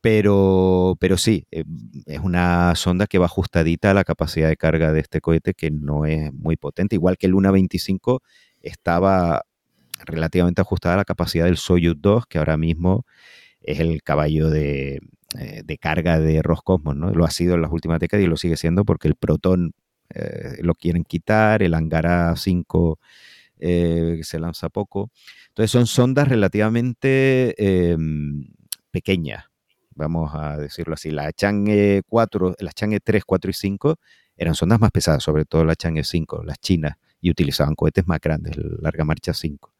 Pero, 0.00 0.96
pero 1.00 1.16
sí, 1.16 1.46
eh, 1.50 1.64
es 2.06 2.20
una 2.20 2.74
sonda 2.74 3.06
que 3.06 3.18
va 3.18 3.26
ajustadita 3.26 3.90
a 3.90 3.94
la 3.94 4.04
capacidad 4.04 4.48
de 4.48 4.56
carga 4.56 4.92
de 4.92 5.00
este 5.00 5.20
cohete 5.20 5.54
que 5.54 5.70
no 5.70 6.06
es 6.06 6.32
muy 6.32 6.56
potente. 6.56 6.96
Igual 6.96 7.18
que 7.18 7.26
el 7.26 7.32
Luna 7.32 7.50
25 7.50 8.22
estaba 8.62 9.42
relativamente 10.04 10.60
ajustada 10.60 10.94
a 10.94 10.98
la 10.98 11.04
capacidad 11.04 11.46
del 11.46 11.56
Soyuz 11.56 11.96
2, 12.00 12.26
que 12.26 12.38
ahora 12.38 12.56
mismo 12.56 13.04
es 13.60 13.80
el 13.80 14.02
caballo 14.02 14.50
de, 14.50 15.00
eh, 15.38 15.78
carga 15.80 16.18
de 16.20 16.42
Roscosmos, 16.42 16.96
¿no? 16.96 17.10
Lo 17.10 17.24
ha 17.24 17.30
sido 17.30 17.54
en 17.56 17.62
las 17.62 17.72
últimas 17.72 18.00
décadas 18.00 18.24
y 18.24 18.28
lo 18.28 18.36
sigue 18.36 18.56
siendo 18.56 18.84
porque 18.84 19.08
el 19.08 19.14
Proton 19.14 19.72
eh, 20.14 20.58
lo 20.62 20.74
quieren 20.74 21.04
quitar, 21.04 21.62
el 21.62 21.74
Angara 21.74 22.34
5 22.36 22.98
se 23.60 24.38
lanza 24.38 24.68
poco. 24.68 25.10
Entonces 25.48 25.70
son 25.70 25.86
sondas 25.86 26.28
relativamente 26.28 27.54
em, 27.58 28.46
pequeñas, 28.90 29.44
vamos 29.94 30.30
a 30.34 30.56
decirlo 30.56 30.94
así. 30.94 31.10
La 31.10 31.32
Chang'e 31.32 32.02
4, 32.06 32.56
las 32.60 32.74
Chang'e 32.74 33.00
3, 33.00 33.24
4 33.24 33.50
y 33.50 33.54
5 33.54 33.96
eran 34.36 34.54
sondas 34.54 34.80
más 34.80 34.90
pesadas, 34.90 35.22
sobre 35.22 35.44
todo 35.44 35.64
la 35.64 35.74
Chang'e 35.74 36.04
5, 36.04 36.44
las 36.44 36.58
chinas, 36.60 36.94
y 37.20 37.30
utilizaban 37.30 37.74
cohetes 37.74 38.06
más 38.06 38.20
grandes, 38.20 38.56
larga 38.80 39.04
marcha 39.04 39.34
5. 39.34 39.74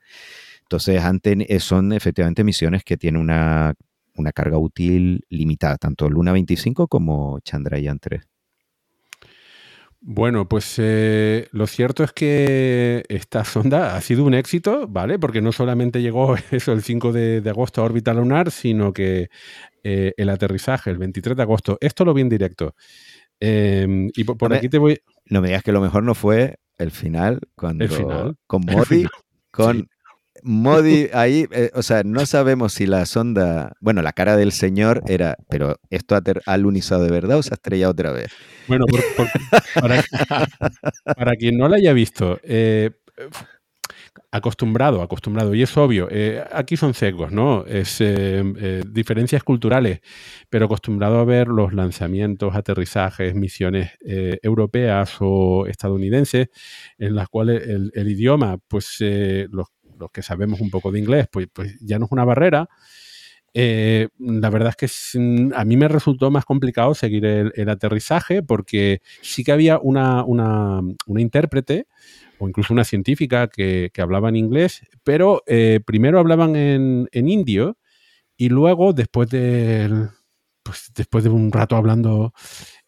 Entonces 0.63 1.03
eh, 1.25 1.61
son 1.61 1.93
efectivamente 1.93 2.45
misiones 2.45 2.85
que 2.85 2.97
tienen 2.97 3.23
una, 3.23 3.75
una 4.17 4.33
carga 4.33 4.59
útil 4.59 5.25
limitada, 5.31 5.79
tanto 5.79 6.11
Luna 6.11 6.33
25 6.33 6.89
como 6.89 7.41
Chandrayaan 7.41 7.99
3. 7.99 8.28
Bueno, 10.01 10.49
pues 10.49 10.77
eh, 10.79 11.49
lo 11.51 11.67
cierto 11.67 12.05
es 12.05 12.13
que 12.13 13.05
esta 13.09 13.45
sonda 13.45 13.97
ha 13.97 14.01
sido 14.01 14.25
un 14.25 14.35
éxito, 14.35 14.87
¿vale? 14.87 15.19
Porque 15.19 15.41
no 15.41 15.51
solamente 15.51 16.01
llegó 16.01 16.37
eso 16.53 16.73
el 16.73 16.83
5 16.83 17.13
de, 17.13 17.43
agosto 17.49 17.83
a 17.83 17.85
órbita 17.85 18.15
lunar, 18.15 18.51
sino 18.51 18.93
que 18.93 19.29
eh, 19.83 20.13
el 20.17 20.29
aterrizaje 20.29 20.91
el 20.91 20.99
23 20.99 21.37
de 21.37 21.43
agosto, 21.43 21.79
esto 21.81 22.05
lo 22.05 22.15
vi 22.15 22.23
en 22.23 22.29
directo. 22.29 22.75
Em, 23.41 24.11
y 24.15 24.25
por, 24.25 24.53
aquí 24.53 24.69
te 24.69 24.79
voy... 24.79 25.01
No 25.27 25.41
me 25.41 25.49
digas 25.49 25.63
que 25.63 25.73
lo 25.73 25.81
mejor 25.81 26.05
no 26.05 26.15
fue 26.15 26.59
el 26.79 26.91
final, 26.91 27.41
cuando 27.57 27.85
el 27.85 27.91
final, 27.91 28.37
con 28.47 28.63
Modi, 28.67 29.07
con 29.51 29.89
Modi 30.43 31.09
ahí, 31.13 31.47
eh, 31.51 31.71
o 31.75 31.83
sea, 31.83 32.03
no 32.05 32.25
sabemos 32.27 32.73
si 32.73 32.87
la 32.87 33.07
sonda, 33.07 33.73
bueno, 33.81 34.03
la 34.03 34.13
cara 34.13 34.37
del 34.37 34.53
señor 34.53 35.03
era, 35.07 35.37
pero 35.49 35.77
esto 35.91 36.15
ha, 36.17 36.23
alunizado 36.47 37.05
de 37.05 37.11
verdad 37.11 37.39
o 37.39 37.43
se 37.43 37.51
ha 37.53 37.57
estrellado 37.57 37.93
otra 37.93 38.13
vez. 38.13 38.33
Bueno, 38.67 38.85
para, 41.17 41.37
quien 41.37 41.57
no 41.57 41.69
la 41.69 41.77
haya 41.77 41.93
visto, 41.93 42.39
eh, 42.43 42.91
acostumbrado, 44.31 45.01
acostumbrado, 45.01 45.55
y 45.55 45.63
es 45.63 45.75
obvio, 45.77 46.09
eh, 46.11 46.45
aquí 46.53 46.77
son 46.77 46.93
secos, 46.93 47.33
¿no? 47.33 47.65
Es 47.65 48.03
diferencias 48.93 49.43
culturales, 49.43 50.01
pero 50.51 50.67
acostumbrado 50.67 51.19
a 51.19 51.25
ver 51.25 51.49
los 51.49 51.73
lanzamientos, 51.73 52.55
aterrizajes, 52.55 53.35
misiones 53.35 53.93
europeas 54.43 55.17
o 55.21 55.67
estadounidenses, 55.67 56.49
en 56.99 57.15
las 57.15 57.29
cuales 57.29 57.67
el, 57.67 57.91
el 57.95 58.11
idioma, 58.11 58.59
pues 58.69 58.99
los 59.01 59.69
los 59.99 60.11
que 60.11 60.23
sabemos 60.23 60.61
un 60.61 60.71
poco 60.71 60.93
de 60.93 60.99
inglés, 60.99 61.27
pues, 61.31 61.49
pues 61.53 61.77
ya 61.81 61.99
no 61.99 62.07
es 62.07 62.13
una 62.13 62.25
barrera. 62.25 62.69
Eh, 63.55 64.09
la 64.19 64.51
verdad 64.51 64.75
es 64.77 64.77
que 64.77 65.55
a 65.55 65.65
mí 65.65 65.77
me 65.77 65.89
resultó 65.89 66.31
más 66.31 66.45
complicado 66.45 66.95
seguir 66.95 67.25
el, 67.25 67.69
aterrizaje 67.69 68.43
porque 68.43 69.01
sí 69.23 69.43
que 69.43 69.53
había 69.53 69.79
una, 69.79 70.25
intérprete 71.07 71.87
o 72.39 72.49
incluso 72.49 72.73
una 72.73 72.85
científica 72.85 73.49
que, 73.49 73.91
hablaba 73.99 74.29
en 74.29 74.37
inglés, 74.37 74.83
pero 75.03 75.43
eh, 75.47 75.81
primero 75.85 76.21
hablaban 76.21 76.55
en, 76.55 77.09
indio 77.13 77.79
y 78.37 78.51
luego, 78.51 78.93
después 78.93 79.29
de, 79.31 80.09
pues, 80.63 80.93
después 80.95 81.25
de 81.25 81.31
un 81.31 81.51
rato 81.51 81.75
hablando 81.75 82.33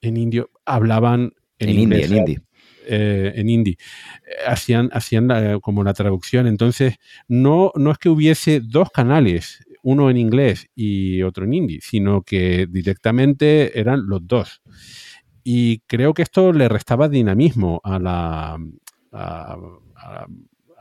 en 0.01 0.17
indio, 0.17 0.51
hablaban 0.65 1.33
en, 1.59 1.71
inglés. 1.71 2.11
en 2.13 2.43
eh, 2.87 3.33
en 3.37 3.49
hindi. 3.49 3.71
Eh, 3.71 3.77
hacían, 4.47 4.91
hacían 4.93 5.61
como 5.61 5.85
la 5.85 5.95
traducción. 5.95 6.47
Entonces, 6.47 6.97
no, 7.29 7.73
no 7.77 7.91
es 7.91 7.99
que 7.99 8.09
hubiese 8.09 8.61
dos 8.61 8.91
canales, 8.91 9.65
uno 9.83 10.11
en 10.11 10.17
inglés 10.17 10.69
y 10.75 11.23
otro 11.23 11.45
en 11.45 11.55
hindi, 11.55 11.81
sino 11.81 12.23
que 12.23 12.67
directamente 12.69 13.79
eran 13.79 14.07
los 14.07 14.27
dos. 14.27 14.63
Y 15.43 15.81
creo 15.87 16.15
que 16.15 16.23
esto 16.23 16.53
le 16.53 16.69
restaba 16.69 17.09
dinamismo 17.09 17.81
a 17.83 17.99
la, 17.99 18.59
a, 19.13 19.57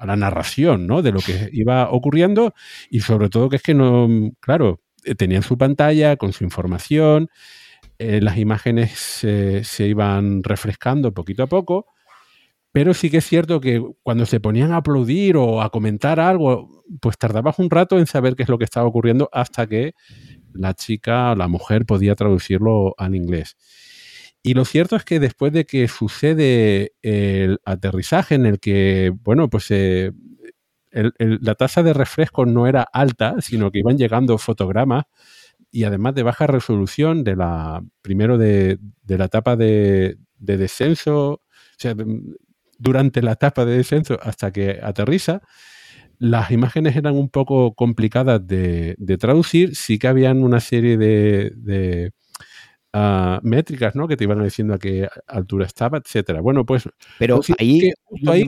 la 0.05 0.15
narración 0.15 0.85
¿no? 0.87 1.01
de 1.01 1.11
lo 1.11 1.19
que 1.19 1.49
iba 1.53 1.89
ocurriendo 1.91 2.53
y 2.89 3.01
sobre 3.01 3.29
todo 3.29 3.49
que 3.49 3.57
es 3.57 3.63
que 3.63 3.73
no, 3.73 4.07
claro, 4.39 4.81
eh, 5.05 5.15
tenían 5.15 5.43
su 5.43 5.57
pantalla 5.57 6.17
con 6.17 6.33
su 6.33 6.43
información, 6.43 7.29
las 7.97 8.37
imágenes 8.37 8.91
se 8.93 9.85
iban 9.85 10.41
refrescando 10.41 11.13
poquito 11.13 11.43
a 11.43 11.47
poco 11.47 11.85
Pero 12.71 12.93
sí 12.93 13.09
que 13.09 13.17
es 13.17 13.25
cierto 13.25 13.59
que 13.59 13.83
cuando 14.03 14.25
se 14.25 14.39
ponían 14.39 14.71
a 14.71 14.77
aplaudir 14.77 15.37
o 15.37 15.61
a 15.61 15.71
comentar 15.71 16.19
algo, 16.19 16.83
pues 17.01 17.17
tardabas 17.17 17.57
un 17.59 17.69
rato 17.69 17.97
en 17.97 18.05
saber 18.05 18.35
qué 18.35 18.43
es 18.43 18.49
lo 18.49 18.57
que 18.57 18.65
estaba 18.65 18.87
ocurriendo 18.87 19.29
hasta 19.33 19.65
que 19.67 19.93
la 20.53 20.73
chica 20.73 21.31
o 21.31 21.35
la 21.35 21.47
mujer 21.47 21.85
podía 21.85 22.15
traducirlo 22.15 22.93
al 22.97 23.15
inglés. 23.15 23.55
Y 24.41 24.53
lo 24.53 24.65
cierto 24.65 24.95
es 24.95 25.03
que 25.03 25.19
después 25.19 25.51
de 25.51 25.65
que 25.65 25.87
sucede 25.87 26.93
el 27.01 27.59
aterrizaje 27.65 28.35
en 28.35 28.45
el 28.45 28.59
que, 28.59 29.11
bueno, 29.23 29.49
pues 29.49 29.67
eh, 29.71 30.11
la 30.91 31.55
tasa 31.55 31.83
de 31.83 31.93
refresco 31.93 32.45
no 32.45 32.67
era 32.67 32.83
alta, 32.83 33.35
sino 33.41 33.71
que 33.71 33.79
iban 33.79 33.97
llegando 33.97 34.37
fotogramas 34.37 35.05
y 35.71 35.83
además 35.83 36.15
de 36.15 36.23
baja 36.23 36.47
resolución 36.47 37.23
de 37.23 37.35
la, 37.35 37.83
primero 38.01 38.37
de, 38.37 38.79
la 39.07 39.25
etapa 39.25 39.55
de, 39.55 40.17
descenso, 40.37 41.31
o 41.31 41.41
sea, 41.77 41.95
durante 42.79 43.21
la 43.21 43.33
etapa 43.33 43.65
de 43.65 43.77
descenso 43.77 44.17
hasta 44.21 44.51
que 44.51 44.79
aterriza, 44.81 45.41
las 46.17 46.51
imágenes 46.51 46.95
eran 46.95 47.15
un 47.15 47.29
poco 47.29 47.73
complicadas 47.75 48.45
de, 48.45 48.95
traducir, 49.19 49.75
sí 49.75 49.99
que 49.99 50.07
habían 50.07 50.43
una 50.43 50.59
serie 50.59 50.97
de, 50.97 52.11
ah, 52.93 53.39
métricas, 53.43 53.95
¿no? 53.95 54.07
Que 54.07 54.17
te 54.17 54.25
iban 54.25 54.43
diciendo 54.43 54.73
a 54.73 54.79
qué 54.79 55.07
altura 55.27 55.65
estaba, 55.65 55.97
etcétera. 55.97 56.41
Bueno, 56.41 56.65
pues... 56.65 56.89
Pero 57.19 57.39
ahí, 57.57 57.91
ahí, 58.27 58.47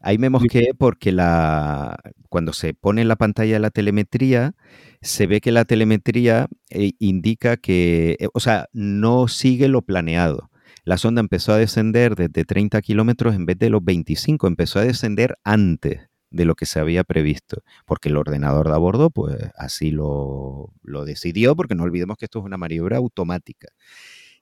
ahí 0.00 0.18
me 0.18 0.30
mosqué 0.30 0.70
porque 0.78 1.10
la, 1.10 1.96
cuando 2.28 2.52
se 2.52 2.74
pone 2.74 3.02
en 3.02 3.08
la 3.08 3.16
pantalla 3.16 3.58
la 3.58 3.70
telemetría, 3.70 4.54
se 5.00 5.26
ve 5.26 5.40
que 5.40 5.52
la 5.52 5.64
telemetría 5.64 6.48
eh, 6.70 6.92
indica 7.00 7.56
que, 7.56 8.16
eh, 8.20 8.28
o 8.34 8.40
sea, 8.40 8.68
no 8.72 9.26
sigue 9.28 9.68
lo 9.68 9.82
planeado. 9.82 10.51
La 10.84 10.98
sonda 10.98 11.20
empezó 11.20 11.52
a 11.52 11.58
descender 11.58 12.16
desde 12.16 12.44
30 12.44 12.80
kilómetros 12.82 13.34
en 13.34 13.46
vez 13.46 13.58
de 13.58 13.70
los 13.70 13.84
25, 13.84 14.46
empezó 14.46 14.80
a 14.80 14.84
descender 14.84 15.36
antes 15.44 16.08
de 16.30 16.44
lo 16.44 16.54
que 16.54 16.66
se 16.66 16.80
había 16.80 17.04
previsto, 17.04 17.62
porque 17.86 18.08
el 18.08 18.16
ordenador 18.16 18.68
de 18.68 18.74
a 18.74 18.78
bordo, 18.78 19.10
pues 19.10 19.36
así 19.56 19.90
lo, 19.90 20.72
lo 20.82 21.04
decidió, 21.04 21.54
porque 21.54 21.74
no 21.74 21.84
olvidemos 21.84 22.16
que 22.16 22.24
esto 22.24 22.40
es 22.40 22.44
una 22.44 22.56
maniobra 22.56 22.96
automática. 22.96 23.68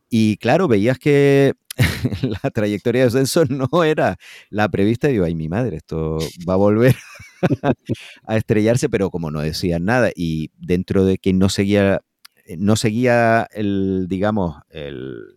Y 0.09 0.39
claro, 0.39 0.67
veías 0.67 0.99
que 0.99 1.55
la 2.43 2.51
trayectoria 2.51 3.03
de 3.03 3.07
descenso 3.07 3.45
no 3.45 3.85
era 3.85 4.17
la 4.51 4.69
prevista. 4.69 5.09
Y 5.09 5.13
digo, 5.13 5.25
ay, 5.25 5.35
mi 5.35 5.49
madre, 5.49 5.77
esto 5.77 6.19
va 6.49 6.55
a 6.55 6.57
volver 6.57 6.97
a 8.27 8.37
estrellarse, 8.37 8.89
pero 8.89 9.11
como 9.11 9.31
no 9.31 9.41
decían 9.41 9.85
nada 9.85 10.11
y 10.15 10.51
dentro 10.59 11.05
de 11.05 11.19
que 11.19 11.33
no 11.33 11.49
seguía 11.49 12.03
no 12.59 12.77
seguía 12.77 13.47
el, 13.53 14.07
digamos, 14.09 14.57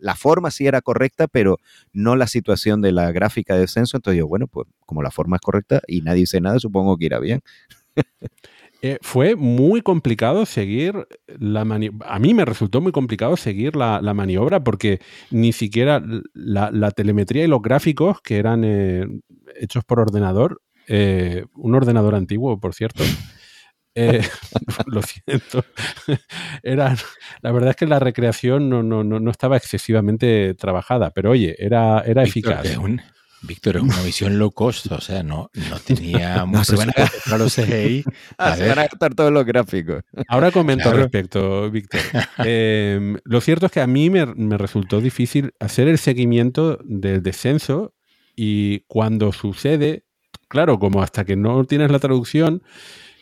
la 0.00 0.14
forma 0.14 0.50
sí 0.50 0.66
era 0.66 0.80
correcta, 0.80 1.28
pero 1.28 1.58
no 1.92 2.16
la 2.16 2.26
situación 2.26 2.80
de 2.82 2.92
la 2.92 3.12
gráfica 3.12 3.54
de 3.54 3.60
descenso. 3.60 3.96
Entonces 3.96 4.18
yo, 4.18 4.26
bueno, 4.26 4.46
pues 4.46 4.66
como 4.86 5.02
la 5.02 5.10
forma 5.10 5.36
es 5.36 5.42
correcta 5.42 5.82
y 5.86 6.02
nadie 6.02 6.20
dice 6.20 6.40
nada, 6.40 6.58
supongo 6.58 6.96
que 6.96 7.06
irá 7.06 7.18
bien. 7.18 7.42
Eh, 8.86 8.98
fue 9.00 9.34
muy 9.34 9.80
complicado 9.80 10.44
seguir 10.44 11.08
la 11.38 11.64
maniobra. 11.64 12.06
A 12.06 12.18
mí 12.18 12.34
me 12.34 12.44
resultó 12.44 12.82
muy 12.82 12.92
complicado 12.92 13.34
seguir 13.38 13.76
la, 13.76 14.02
maniobra 14.12 14.62
porque 14.62 15.00
ni 15.30 15.54
siquiera 15.54 16.04
la, 16.34 16.90
telemetría 16.90 17.44
y 17.44 17.46
los 17.46 17.62
gráficos 17.62 18.20
que 18.20 18.36
eran 18.36 18.62
eh, 18.62 19.06
hechos 19.56 19.84
por 19.84 20.00
ordenador, 20.00 20.60
un 20.86 21.74
ordenador 21.74 22.14
antiguo, 22.14 22.60
por 22.60 22.74
cierto, 22.74 23.04
eh, 23.94 24.22
lo 24.86 25.02
siento. 25.02 25.64
Era, 26.62 26.96
la 27.40 27.52
verdad 27.52 27.70
es 27.70 27.76
que 27.76 27.86
la 27.86 27.98
recreación 27.98 28.68
no, 28.68 28.82
no, 28.82 29.04
no, 29.04 29.30
estaba 29.30 29.56
excesivamente 29.56 30.54
trabajada, 30.54 31.10
pero 31.10 31.30
oye, 31.30 31.56
era, 31.58 32.00
era 32.00 32.22
eficaz. 32.22 32.66
Víctor, 33.46 33.76
es 33.76 33.82
una 33.82 34.00
visión 34.02 34.38
low 34.38 34.50
cost, 34.52 34.90
o 34.90 35.00
sea, 35.00 35.22
no, 35.22 35.50
no 35.68 35.78
tenía 35.78 36.46
no, 36.50 36.64
se 36.64 36.76
van 36.76 36.90
a 36.96 37.02
gastar 37.02 37.38
los 37.38 37.54
CGI. 37.54 38.04
Ah, 38.38 38.56
se 38.56 38.66
van 38.66 38.78
a 38.78 38.82
gastar 38.82 39.14
todos 39.14 39.32
los 39.32 39.44
gráficos. 39.44 40.02
Ahora 40.28 40.50
comento 40.50 40.88
al 40.88 40.96
respecto, 40.96 41.70
Víctor. 41.70 42.00
Em, 42.38 43.18
lo 43.24 43.40
cierto 43.40 43.66
es 43.66 43.72
que 43.72 43.80
a 43.80 43.86
mí 43.86 44.10
me, 44.10 44.26
me 44.26 44.56
resultó 44.58 45.00
difícil 45.00 45.52
hacer 45.60 45.88
el 45.88 45.98
seguimiento 45.98 46.78
del 46.84 47.22
descenso 47.22 47.94
y 48.34 48.80
cuando 48.80 49.32
sucede, 49.32 50.04
claro, 50.48 50.78
como 50.78 51.02
hasta 51.02 51.24
que 51.24 51.36
no 51.36 51.64
tienes 51.64 51.90
la 51.90 51.98
traducción, 51.98 52.62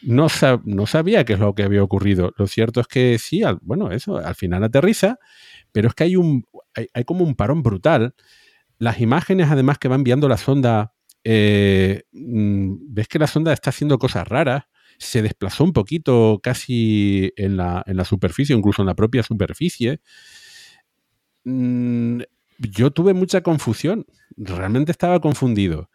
no, 0.02 0.26
no, 0.64 0.86
sabía 0.86 1.24
qué 1.24 1.34
es 1.34 1.38
lo 1.38 1.54
que 1.54 1.62
había 1.62 1.82
ocurrido. 1.82 2.32
Lo 2.36 2.46
cierto 2.46 2.80
es 2.80 2.86
que 2.86 3.18
sí, 3.18 3.42
bueno, 3.62 3.90
eso, 3.90 4.18
al 4.18 4.34
final 4.34 4.64
aterriza, 4.64 5.18
pero 5.72 5.88
es 5.88 5.94
que 5.94 6.04
hay, 6.04 6.16
un, 6.16 6.46
hay, 6.74 7.04
como 7.04 7.24
un 7.24 7.34
parón 7.34 7.62
brutal. 7.62 8.14
Las 8.78 9.00
imágenes, 9.00 9.50
además, 9.50 9.78
que 9.78 9.88
va 9.88 9.94
enviando 9.94 10.28
la 10.28 10.36
sonda, 10.36 10.94
eh, 11.24 12.02
mm, 12.12 12.94
ves 12.94 13.08
que 13.08 13.18
la 13.18 13.26
sonda 13.26 13.52
está 13.52 13.70
haciendo 13.70 13.98
cosas 13.98 14.26
raras, 14.26 14.64
se 14.98 15.22
desplazó 15.22 15.64
un 15.64 15.72
poquito 15.72 16.40
casi 16.42 17.32
en 17.36 17.56
la, 17.56 17.82
en 17.86 17.96
la 17.96 18.04
superficie, 18.04 18.56
incluso 18.56 18.82
en 18.82 18.86
la 18.86 18.94
propia 18.94 19.22
superficie. 19.22 20.00
Mm, 21.44 22.20
yo 22.58 22.90
tuve 22.90 23.14
mucha 23.14 23.42
confusión, 23.42 24.06
realmente 24.36 24.92
estaba 24.92 25.20
confundido, 25.20 25.90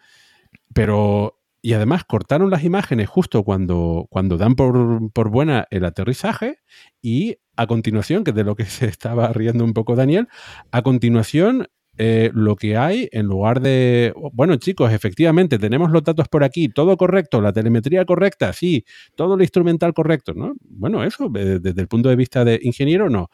pero 0.74 1.37
y 1.68 1.74
además 1.74 2.06
cortaron 2.06 2.50
las 2.50 2.64
imágenes 2.64 3.10
justo 3.10 3.44
cuando, 3.44 4.08
cuando 4.10 4.38
dan 4.38 4.56
por, 4.56 5.30
buena 5.30 5.68
el 5.70 5.84
aterrizaje 5.84 6.60
y 7.02 7.40
a 7.58 7.68
continuación, 7.68 8.24
que 8.24 8.32
de 8.32 8.46
lo 8.46 8.56
que 8.56 8.64
se 8.64 8.86
estaba 8.86 9.34
riendo 9.34 9.66
un 9.66 9.74
poco 9.74 9.98
Daniel, 9.98 10.30
a 10.72 10.82
continuación 10.82 11.68
eh, 11.98 12.32
lo 12.34 12.56
que 12.56 12.78
hay 12.78 13.10
en 13.12 13.26
lugar 13.26 13.60
de, 13.60 14.14
bueno 14.32 14.56
chicos, 14.56 14.94
efectivamente 14.94 15.60
tenemos 15.60 15.92
los 15.92 16.06
datos 16.06 16.30
por 16.30 16.46
aquí, 16.46 16.70
todo 16.70 16.96
correcto, 16.96 17.42
la 17.42 17.52
telemetría 17.52 18.06
correcta, 18.06 18.54
sí, 18.54 18.86
todo 19.16 19.36
lo 19.36 19.44
instrumental 19.44 19.94
correcto, 19.94 20.34
¿no? 20.34 20.54
Bueno, 20.62 21.04
eso 21.04 21.28
desde 21.30 21.82
el 21.82 21.90
punto 21.90 22.08
de 22.08 22.16
vista 22.16 22.46
de 22.46 22.62
ingeniero, 22.64 23.10
no. 23.10 23.30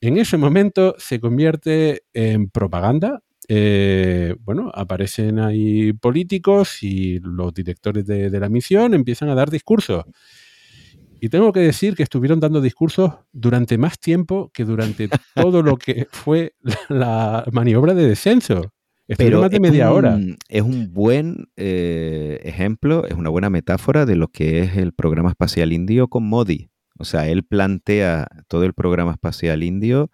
En 0.00 0.16
ese 0.16 0.38
momento 0.38 0.94
se 0.96 1.20
convierte 1.20 2.04
en 2.14 2.48
propaganda 2.48 3.20
eh, 3.46 4.34
bueno, 4.40 4.70
aparecen 4.74 5.38
ahí 5.38 5.92
políticos 5.92 6.82
y 6.82 7.20
los 7.20 7.54
directores 7.54 8.06
de, 8.06 8.30
la 8.30 8.48
misión 8.48 8.94
empiezan 8.94 9.28
a 9.28 9.34
dar 9.34 9.50
discursos. 9.50 10.04
Y 11.20 11.30
tengo 11.30 11.52
que 11.52 11.60
decir 11.60 11.96
que 11.96 12.02
estuvieron 12.02 12.40
dando 12.40 12.60
discursos 12.60 13.12
durante 13.32 13.76
más 13.76 13.98
tiempo 13.98 14.50
que 14.52 14.64
durante 14.64 15.08
todo 15.34 15.62
lo 15.62 15.76
que 15.76 16.06
fue 16.10 16.54
la, 16.88 17.44
maniobra 17.52 17.94
de 17.94 18.08
descenso. 18.08 18.72
Pero 19.16 19.40
más 19.40 19.50
de 19.50 19.60
media 19.60 19.90
hora. 19.90 20.18
Es 20.48 20.62
un 20.62 20.92
buen 20.92 21.48
eh, 21.56 22.40
ejemplo, 22.44 23.06
es 23.06 23.14
una 23.14 23.30
buena 23.30 23.48
metáfora 23.48 24.04
de 24.04 24.16
lo 24.16 24.28
que 24.28 24.60
es 24.60 24.76
el 24.76 24.92
programa 24.92 25.30
espacial 25.30 25.72
indio 25.72 26.08
con 26.08 26.24
Modi. 26.24 26.70
O 26.98 27.04
sea, 27.04 27.26
él 27.26 27.42
plantea 27.44 28.28
todo 28.48 28.64
el 28.64 28.74
programa 28.74 29.12
espacial 29.12 29.62
indio 29.62 30.10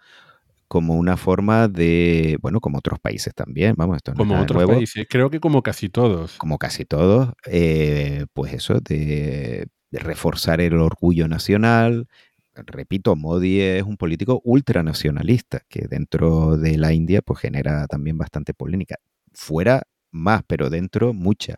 como 0.69 0.95
una 0.95 1.17
forma 1.17 1.69
de, 1.69 2.39
bueno, 2.41 2.61
como 2.61 2.79
otros 2.79 2.99
países 3.01 3.35
también, 3.35 3.75
vamos, 3.77 3.97
esto 3.97 4.13
no 4.13 4.19
Como 4.19 4.41
otros 4.41 4.65
países, 4.67 5.07
creo 5.09 5.31
que 5.31 5.41
como 5.41 5.63
casi 5.63 5.89
todos. 5.89 6.37
Como 6.37 6.59
casi 6.59 6.85
todos, 6.85 7.33
eh, 7.47 8.27
pues 8.33 8.53
eso, 8.55 8.81
de, 8.81 9.69
reforzar 9.93 10.61
el 10.61 10.75
orgullo 10.75 11.29
nacional. 11.29 12.09
Repito, 12.55 13.17
Modi 13.17 13.61
es 13.61 13.83
un 13.83 13.97
político 13.97 14.41
ultranacionalista 14.45 15.63
que 15.69 15.87
dentro 15.89 16.57
de 16.57 16.79
la 16.79 16.93
India 16.93 17.23
pues 17.23 17.41
genera 17.41 17.87
también 17.87 18.19
bastante 18.19 18.55
polémica. 18.55 18.97
Fuera 19.33 19.83
más, 20.15 20.43
pero 20.47 20.71
dentro 20.71 21.13
mucha. 21.13 21.57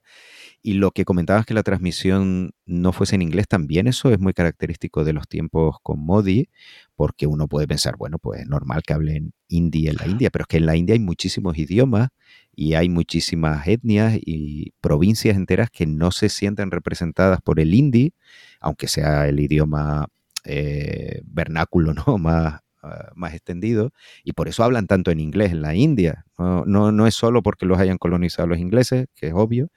Y 0.62 0.74
lo 0.74 0.90
que 0.90 1.04
comentabas 1.04 1.46
que 1.46 1.54
la 1.54 1.62
transmisión 1.62 2.52
no 2.64 2.92
fuese 2.92 3.14
en 3.14 3.22
inglés, 3.22 3.46
también 3.48 3.86
eso 3.86 4.10
es 4.10 4.18
muy 4.18 4.32
característico 4.32 5.04
de 5.04 5.12
los 5.12 5.28
tiempos 5.28 5.76
con 5.82 6.00
Modi, 6.00 6.48
porque 6.96 7.26
uno 7.26 7.48
puede 7.48 7.68
pensar, 7.68 7.96
bueno, 7.96 8.18
pues 8.18 8.40
es 8.40 8.48
normal 8.48 8.82
que 8.82 8.94
hablen 8.94 9.32
hindi 9.48 9.88
en 9.88 9.96
la 9.96 10.08
India, 10.08 10.30
pero 10.30 10.42
es 10.42 10.48
que 10.48 10.56
en 10.56 10.66
la 10.66 10.76
India 10.76 10.94
hay 10.94 11.00
muchísimos 11.00 11.56
idiomas 11.58 12.08
y 12.54 12.74
hay 12.74 12.88
muchísimas 12.88 13.66
etnias 13.68 14.18
y 14.20 14.72
provincias 14.80 15.36
enteras 15.36 15.70
que 15.70 15.86
no 15.86 16.10
se 16.10 16.28
sienten 16.28 16.70
representadas 16.70 17.40
por 17.42 17.60
el 17.60 17.74
hindi, 17.74 18.14
aunque 18.60 18.88
sea 18.88 19.28
el 19.28 19.38
idioma 19.40 20.08
eh, 20.44 21.20
vernáculo, 21.24 21.94
¿no? 22.06 22.18
Más, 22.18 22.60
ah, 22.86 23.12
más 23.14 23.34
extendido, 23.34 23.92
y 24.24 24.32
por 24.32 24.48
eso 24.48 24.64
hablan 24.64 24.86
tanto 24.86 25.10
en 25.10 25.20
inglés 25.20 25.52
en 25.52 25.62
la 25.62 25.74
India. 25.74 26.24
No, 26.38 26.64
no, 26.64 26.92
no, 26.92 27.06
es 27.06 27.14
solo 27.14 27.42
porque 27.42 27.66
los 27.66 27.78
hayan 27.78 27.98
colonizado 27.98 28.48
los 28.48 28.58
ingleses, 28.58 29.06
que 29.14 29.28
es 29.28 29.32
obvio, 29.34 29.70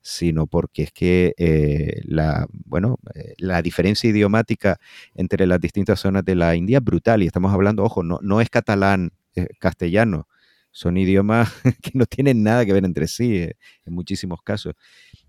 sino 0.00 0.46
porque 0.46 0.82
es 0.84 0.92
que 0.92 1.34
eh, 1.38 2.02
la, 2.04 2.46
bueno, 2.50 2.98
eh, 3.14 3.34
la 3.38 3.62
diferencia 3.62 4.10
idiomática 4.10 4.78
entre 5.14 5.46
las 5.46 5.60
distintas 5.60 6.00
zonas 6.00 6.24
de 6.24 6.34
la 6.34 6.54
India 6.56 6.78
es 6.78 6.84
brutal 6.84 7.22
y 7.22 7.26
estamos 7.26 7.52
hablando, 7.54 7.82
ojo, 7.84 8.02
no, 8.02 8.18
no 8.22 8.40
es 8.42 8.50
catalán, 8.50 9.12
es 9.34 9.46
castellano, 9.58 10.28
son 10.72 10.98
idiomas 10.98 11.50
que 11.82 11.92
no 11.94 12.04
tienen 12.04 12.42
nada 12.42 12.66
que 12.66 12.74
ver 12.74 12.84
entre 12.84 13.08
sí 13.08 13.36
eh, 13.36 13.56
en 13.86 13.94
muchísimos 13.94 14.42
casos. 14.42 14.74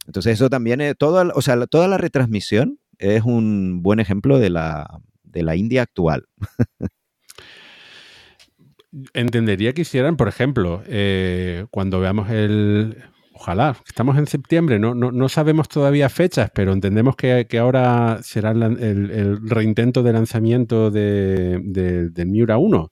Entonces 0.07 0.33
eso 0.33 0.49
también 0.49 0.81
es, 0.81 0.97
toda, 0.97 1.31
o 1.35 1.41
sea, 1.41 1.65
toda 1.67 1.87
la 1.87 1.97
retransmisión 1.97 2.79
es 2.97 3.23
un 3.23 3.81
buen 3.81 3.99
ejemplo 3.99 4.39
de 4.39 4.49
la, 4.49 4.99
de 5.23 5.43
la 5.43 5.55
India 5.55 5.83
actual. 5.83 6.27
entendería 9.13 9.73
que 9.73 9.81
hicieran, 9.81 10.17
por 10.17 10.27
ejemplo, 10.27 10.83
eh, 10.87 11.65
cuando 11.71 11.99
veamos 11.99 12.29
el, 12.29 13.03
ojalá, 13.33 13.77
estamos 13.87 14.17
en 14.17 14.27
septiembre, 14.27 14.79
no, 14.79 14.95
no, 14.95 15.29
sabemos 15.29 15.67
todavía 15.67 16.09
fechas, 16.09 16.51
pero 16.53 16.71
entendemos 16.71 17.15
que, 17.15 17.47
ahora 17.59 18.19
será 18.23 18.51
el, 18.51 19.49
reintento 19.49 20.03
de 20.03 20.13
lanzamiento 20.13 20.91
de, 20.91 21.59
del 22.11 22.27
Miura 22.27 22.57
1 22.57 22.91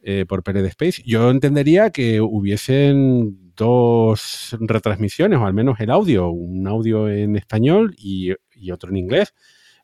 eh, 0.00 0.24
por 0.26 0.42
PLD 0.42 0.66
Space. 0.66 1.02
Yo 1.04 1.30
entendería 1.30 1.90
que 1.90 2.20
hubiesen 2.20 3.52
dos 3.54 4.56
retransmisiones, 4.60 5.38
o 5.38 5.46
al 5.46 5.54
menos 5.54 5.78
el 5.80 5.90
audio, 5.90 6.30
un 6.30 6.66
audio 6.66 7.08
en 7.08 7.36
español 7.36 7.94
y, 7.98 8.32
otro 8.72 8.90
en 8.90 8.96
inglés. 8.96 9.34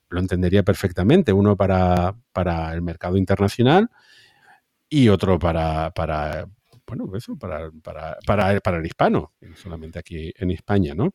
Lo 0.08 0.20
entendería 0.20 0.62
perfectamente, 0.62 1.32
uno 1.32 1.56
para, 1.56 2.16
para 2.32 2.72
el 2.72 2.82
mercado 2.82 3.16
internacional 3.16 3.90
y 4.88 5.08
otro 5.08 5.38
para, 5.38 5.90
para, 5.90 6.46
bueno, 6.86 7.10
eso, 7.16 7.36
para, 7.36 7.70
para, 7.82 8.18
para, 8.62 8.76
el 8.78 8.86
hispano, 8.86 9.32
solamente 9.54 9.98
aquí 9.98 10.32
en 10.36 10.50
España, 10.50 10.94
¿no? 10.94 11.14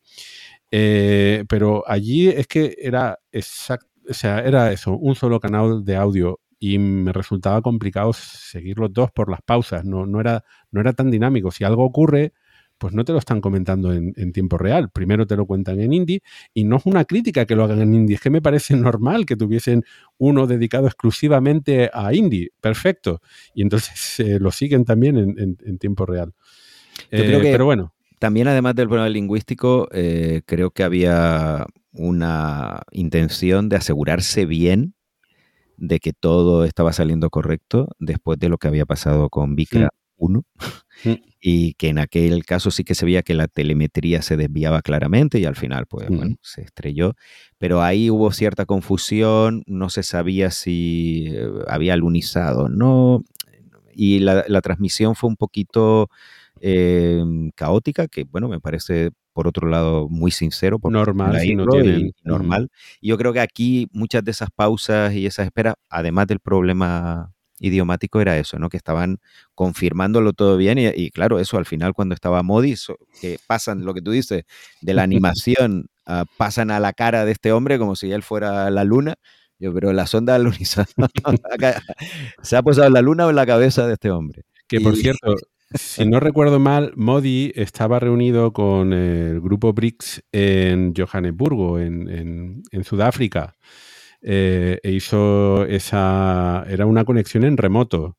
Eh, 0.72 1.46
pero 1.48 1.84
allí 1.88 2.30
es 2.30 2.48
que 2.48 2.76
era 2.80 3.18
exacto, 3.32 3.88
o 4.10 4.14
sea, 4.14 4.40
era 4.40 4.72
eso, 4.72 4.94
un 4.98 5.16
solo 5.16 5.40
canal 5.40 5.84
de 5.84 5.96
audio 5.96 6.40
y 6.60 6.78
me 6.78 7.14
resultaba 7.14 7.62
complicado 7.62 8.12
seguir 8.14 8.78
los 8.80 8.92
dos 8.92 9.12
por 9.12 9.32
las 9.32 9.42
pausas, 9.42 9.86
no, 9.86 10.06
no, 10.06 10.20
era, 10.20 10.44
no 10.72 10.82
era 10.82 10.94
tan 10.94 11.10
dinámico. 11.10 11.52
Si 11.52 11.64
algo 11.64 11.86
ocurre, 11.86 12.34
pues 12.80 12.94
no 12.94 13.04
te 13.04 13.12
lo 13.12 13.20
están 13.20 13.42
comentando 13.42 13.94
en, 13.94 14.32
tiempo 14.32 14.58
real. 14.58 14.90
Primero 14.90 15.28
te 15.28 15.36
lo 15.36 15.46
cuentan 15.46 15.80
en 15.82 15.94
indie 15.94 16.22
y 16.54 16.64
no 16.64 16.78
es 16.78 16.86
una 16.86 17.04
crítica 17.06 17.46
que 17.46 17.56
lo 17.56 17.66
hagan 17.66 17.82
en 17.82 17.94
indie, 17.94 18.16
es 18.16 18.22
que 18.22 18.30
me 18.30 18.42
parece 18.42 18.76
normal 18.78 19.26
que 19.26 19.36
tuviesen 19.36 19.84
uno 20.18 20.48
dedicado 20.48 20.88
exclusivamente 20.88 21.92
a 21.94 22.14
indie. 22.14 22.52
Perfecto. 22.60 23.22
Y 23.54 23.62
entonces 23.62 24.20
eh, 24.26 24.40
lo 24.40 24.52
siguen 24.52 24.86
también 24.86 25.18
en, 25.18 25.78
tiempo 25.78 26.06
real. 26.06 26.34
Eh, 27.12 27.40
pero 27.44 27.66
bueno. 27.66 27.94
También 28.18 28.50
además 28.50 28.76
del 28.76 28.88
problema 28.90 29.08
lingüístico, 29.08 29.88
eh, 29.94 30.42
creo 30.46 30.72
que 30.72 30.84
había 30.84 31.66
una 31.94 32.82
intención 32.92 33.70
de 33.70 33.78
asegurarse 33.78 34.46
bien 34.46 34.94
de 35.78 36.00
que 36.00 36.12
todo 36.12 36.66
estaba 36.66 36.92
saliendo 36.92 37.30
correcto 37.30 37.88
después 37.98 38.38
de 38.38 38.50
lo 38.50 38.58
que 38.58 38.68
había 38.68 38.86
pasado 38.86 39.30
con 39.30 39.56
Vicra 39.56 39.90
1 40.20 40.44
mm. 41.06 41.14
y 41.42 41.74
que 41.74 41.90
en 41.90 41.98
aquel 41.98 42.46
caso 42.46 42.70
sí 42.70 42.84
que 42.84 42.96
se 42.96 43.06
veía 43.06 43.24
que 43.24 43.34
la 43.34 43.48
telemetría 43.48 44.22
se 44.22 44.38
desviaba 44.38 44.82
claramente 44.82 45.40
y 45.40 45.46
al 45.46 45.56
final 45.56 45.88
pues 45.88 46.08
bueno, 46.10 46.36
se 46.42 46.62
estrelló, 46.62 47.16
pero 47.58 47.82
ahí 47.82 48.10
hubo 48.10 48.32
cierta 48.32 48.66
confusión, 48.66 49.64
no 49.66 49.90
se 49.90 50.04
sabía 50.04 50.52
si 50.52 51.28
eh, 51.30 51.48
había 51.68 51.94
alunizado, 51.94 52.70
no, 52.70 53.24
y 54.00 54.20
la, 54.20 54.62
transmisión 54.62 55.16
fue 55.16 55.30
un 55.30 55.36
poquito 55.36 56.10
em, 56.62 57.52
caótica, 57.52 58.08
que 58.08 58.24
bueno, 58.24 58.48
me 58.48 58.62
parece 58.62 59.12
por 59.34 59.48
otro 59.48 59.68
lado 59.68 60.08
muy 60.10 60.32
sincero. 60.32 60.80
Por 60.80 60.92
normal, 60.92 61.38
no 61.56 61.66
tiene, 61.68 62.12
normal. 62.24 62.70
Y 63.02 63.10
yo 63.10 63.18
creo 63.18 63.34
que 63.34 63.40
aquí 63.42 63.88
muchas 63.92 64.24
de 64.24 64.32
esas 64.32 64.50
pausas 64.52 65.14
y 65.14 65.26
esas 65.26 65.46
esperas, 65.46 65.76
además 65.90 66.28
del 66.28 66.40
problema 66.40 67.34
idiomático 67.60 68.22
era 68.22 68.38
eso, 68.38 68.58
¿no? 68.60 68.70
Que 68.70 68.78
estaban 68.78 69.20
confirmándolo 69.56 70.34
todo 70.34 70.58
bien 70.58 70.78
y, 70.80 71.12
claro, 71.12 71.40
eso 71.40 71.58
al 71.58 71.66
final 71.66 71.94
cuando 71.94 72.16
estaba 72.16 72.44
Modi, 72.44 72.76
que 73.22 73.38
pasan 73.48 73.86
lo 73.86 73.94
que 73.94 74.02
tú 74.02 74.12
dices, 74.12 74.44
de 74.82 74.94
la 74.94 75.04
animación, 75.04 75.90
pasan 76.38 76.72
a 76.72 76.80
la 76.80 76.94
cara 76.94 77.26
de 77.26 77.32
este 77.32 77.52
hombre 77.52 77.78
como 77.78 77.96
si 77.96 78.12
él 78.12 78.24
fuera 78.24 78.70
la 78.70 78.84
luna. 78.84 79.16
Yo, 79.62 79.74
pero 79.74 79.92
la 79.92 80.08
sonda 80.08 80.36
alunizada, 80.36 80.88
se 82.42 82.56
ha 82.56 82.64
posado 82.64 82.88
en 82.88 82.94
la 82.94 83.02
luna 83.02 83.26
o 83.26 83.30
en 83.30 83.36
la 83.36 83.46
cabeza 83.46 83.86
de 83.88 83.94
este 83.94 84.10
hombre. 84.10 84.46
Que 84.68 84.80
por 84.80 84.96
cierto, 84.96 85.36
si 85.74 86.06
no 86.06 86.22
recuerdo 86.22 86.60
mal, 86.60 86.94
Modi 86.96 87.52
estaba 87.56 88.00
reunido 88.00 88.54
con 88.54 88.94
el 88.94 89.42
grupo 89.42 89.74
BRICS 89.74 90.24
en 90.32 90.94
Johannesburgo, 90.96 91.78
en 91.78 92.64
Sudáfrica. 92.86 93.58
Eh, 94.22 94.80
e 94.84 94.92
hizo 94.92 95.66
esa, 95.66 96.66
era 96.68 96.86
una 96.86 97.06
conexión 97.06 97.44
en 97.44 97.58
remoto. 97.58 98.18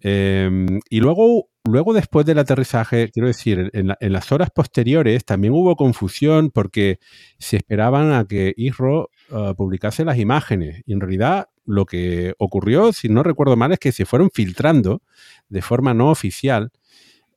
Em, 0.00 0.80
y 0.90 1.00
luego, 1.00 1.48
luego, 1.64 1.92
después 1.94 2.26
del 2.26 2.38
aterrizaje, 2.38 3.10
quiero 3.10 3.28
decir, 3.28 3.70
en, 3.72 3.94
las 4.12 4.32
horas 4.32 4.50
posteriores 4.50 5.24
también 5.24 5.54
hubo 5.54 5.76
confusión 5.76 6.50
porque 6.50 6.98
se 7.38 7.56
esperaban 7.56 8.12
a 8.12 8.24
que 8.26 8.52
ISRO 8.56 9.10
ah, 9.32 9.54
publicase 9.56 10.04
las 10.04 10.18
imágenes. 10.18 10.82
Y 10.86 10.92
en 10.92 11.00
realidad 11.00 11.48
lo 11.64 11.86
que 11.86 12.34
ocurrió, 12.38 12.92
si 12.92 13.08
no 13.08 13.22
recuerdo 13.22 13.56
mal, 13.56 13.72
es 13.72 13.78
que 13.78 13.92
se 13.92 14.04
fueron 14.04 14.30
filtrando 14.32 15.02
de 15.48 15.62
forma 15.62 15.94
no 15.94 16.10
oficial. 16.10 16.70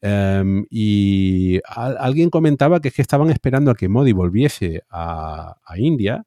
Em, 0.01 0.65
y 0.69 1.59
alguien 1.65 2.29
comentaba 2.29 2.79
que 2.81 2.89
es 2.89 2.93
que 2.93 3.01
estaban 3.01 3.29
esperando 3.31 3.71
a 3.71 3.75
que 3.75 3.89
Modi 3.89 4.13
volviese 4.13 4.83
a 4.89 5.55
India 5.77 6.25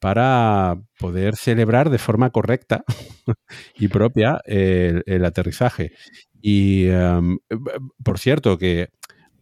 para 0.00 0.80
poder 0.98 1.36
celebrar 1.36 1.90
de 1.90 1.98
forma 1.98 2.30
correcta 2.30 2.84
y 3.78 3.88
propia 3.88 4.40
el, 4.46 5.24
aterrizaje. 5.24 5.92
Y 6.40 6.86
em, 6.86 7.38
por 8.02 8.18
cierto, 8.18 8.56
que 8.58 8.88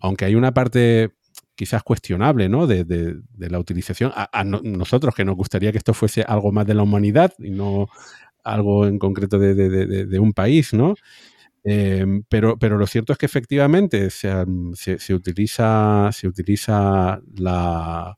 aunque 0.01 0.25
hay 0.25 0.35
una 0.35 0.53
parte 0.53 1.11
quizás 1.55 1.83
cuestionable 1.83 2.49
¿no? 2.49 2.67
de, 2.67 3.17
la 3.37 3.59
utilización, 3.59 4.13
a, 4.15 4.45
nosotros 4.45 5.15
que 5.15 5.25
nos 5.25 5.37
gustaría 5.37 5.73
que 5.73 5.79
esto 5.79 5.95
fuese 5.95 6.23
algo 6.23 6.53
más 6.53 6.67
de 6.67 6.75
la 6.75 6.83
humanidad 6.83 7.33
y 7.39 7.51
no 7.51 7.89
algo 8.45 8.87
en 8.87 8.99
concreto 8.99 9.39
de, 9.39 10.19
un 10.19 10.33
país, 10.33 10.73
¿no? 10.73 10.95
Em, 11.65 12.23
pero, 12.29 12.57
pero 12.59 12.79
lo 12.79 12.87
cierto 12.87 13.13
es 13.13 13.19
que 13.19 13.27
efectivamente 13.27 14.09
se 14.11 15.15
utiliza, 15.15 16.11
se 16.13 16.29
utiliza 16.29 17.21
la, 17.37 18.17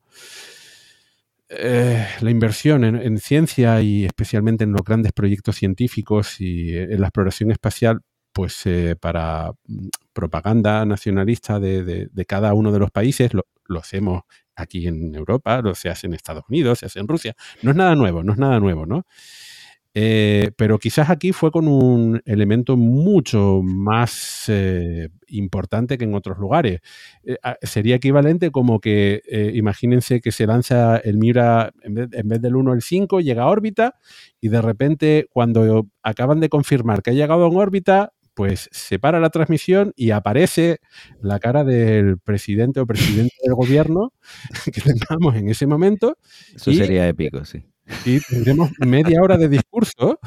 eh, 1.53 2.07
la 2.21 2.31
inversión 2.31 2.85
en, 2.85 3.19
ciencia 3.19 3.83
y 3.83 4.05
especialmente 4.05 4.63
en 4.63 4.73
los 4.73 4.83
grandes 4.83 5.13
proyectos 5.13 5.57
científicos 5.57 6.41
y 6.41 6.77
en 6.77 7.01
la 7.01 7.09
exploración 7.09 7.51
espacial, 7.51 8.03
pues 8.33 8.65
eh, 8.67 8.95
para 8.95 9.51
mm, 9.67 9.89
propaganda 10.13 10.85
nacionalista 10.87 11.59
de, 11.59 12.09
cada 12.29 12.55
uno 12.55 12.71
de 12.71 12.79
los 12.79 12.93
países, 12.93 13.35
lo, 13.35 13.47
lo, 13.67 13.81
hacemos 13.81 14.23
aquí 14.55 14.87
en 14.87 15.13
Europa, 15.13 15.61
lo 15.61 15.75
se 15.75 15.89
hace 15.89 16.07
en 16.07 16.15
Estados 16.15 16.45
Unidos, 16.49 16.79
se 16.79 16.87
hace 16.87 17.01
en 17.01 17.09
Rusia. 17.09 17.35
No 17.63 17.73
es 17.73 17.77
nada 17.77 17.97
nuevo, 17.97 18.23
no 18.23 18.33
es 18.33 18.39
nada 18.39 18.61
nuevo, 18.61 18.87
¿no? 18.87 19.05
Eh, 19.93 20.53
pero 20.57 20.79
quizás 20.79 21.11
aquí 21.11 21.33
fue 21.33 21.51
con 21.51 21.67
un 21.67 22.23
elemento 22.25 22.77
mucho 22.77 23.61
más 23.65 24.45
eh, 24.47 25.09
importante 25.29 25.99
que 25.99 26.05
en 26.05 26.15
otros 26.15 26.39
lugares. 26.39 26.81
Eh, 27.25 27.37
sería 27.63 27.97
equivalente 27.97 28.51
como 28.51 28.81
que, 28.81 29.23
imagínense 29.55 30.21
que 30.21 30.33
se 30.33 30.47
lanza 30.47 30.97
el 30.99 31.19
Mira, 31.19 31.73
en 31.83 31.95
vez, 31.95 32.09
en 32.13 32.29
vez, 32.29 32.41
del 32.41 32.57
1 32.57 32.73
el 32.73 32.83
5, 32.83 33.21
llega 33.21 33.43
a 33.43 33.49
órbita 33.49 33.97
y 34.41 34.49
de 34.49 34.63
repente 34.63 35.27
cuando 35.31 35.89
acaban 36.03 36.41
de 36.41 36.49
confirmar 36.49 37.03
que 37.03 37.11
ha 37.11 37.15
llegado 37.15 37.45
a 37.45 37.49
órbita, 37.49 38.13
pues 38.35 38.69
se 38.73 38.99
para 38.99 39.21
la 39.21 39.31
transmisión 39.31 39.93
y 39.97 40.13
aparece 40.13 40.79
la 41.21 41.41
cara 41.41 41.65
del 41.65 42.19
presidente 42.19 42.81
o 42.81 42.87
presidente 42.87 43.35
del 43.43 43.55
gobierno 43.55 44.13
que 44.73 44.81
tengamos 44.81 45.35
en 45.35 45.49
ese 45.49 45.67
momento. 45.67 46.17
Eso 46.55 46.73
sería 46.73 47.09
épico, 47.09 47.45
sí 47.45 47.65
y 48.05 48.21
tendremos 48.21 48.71
media 48.79 49.21
hora 49.23 49.37
de 49.37 49.49
discurso, 49.49 50.19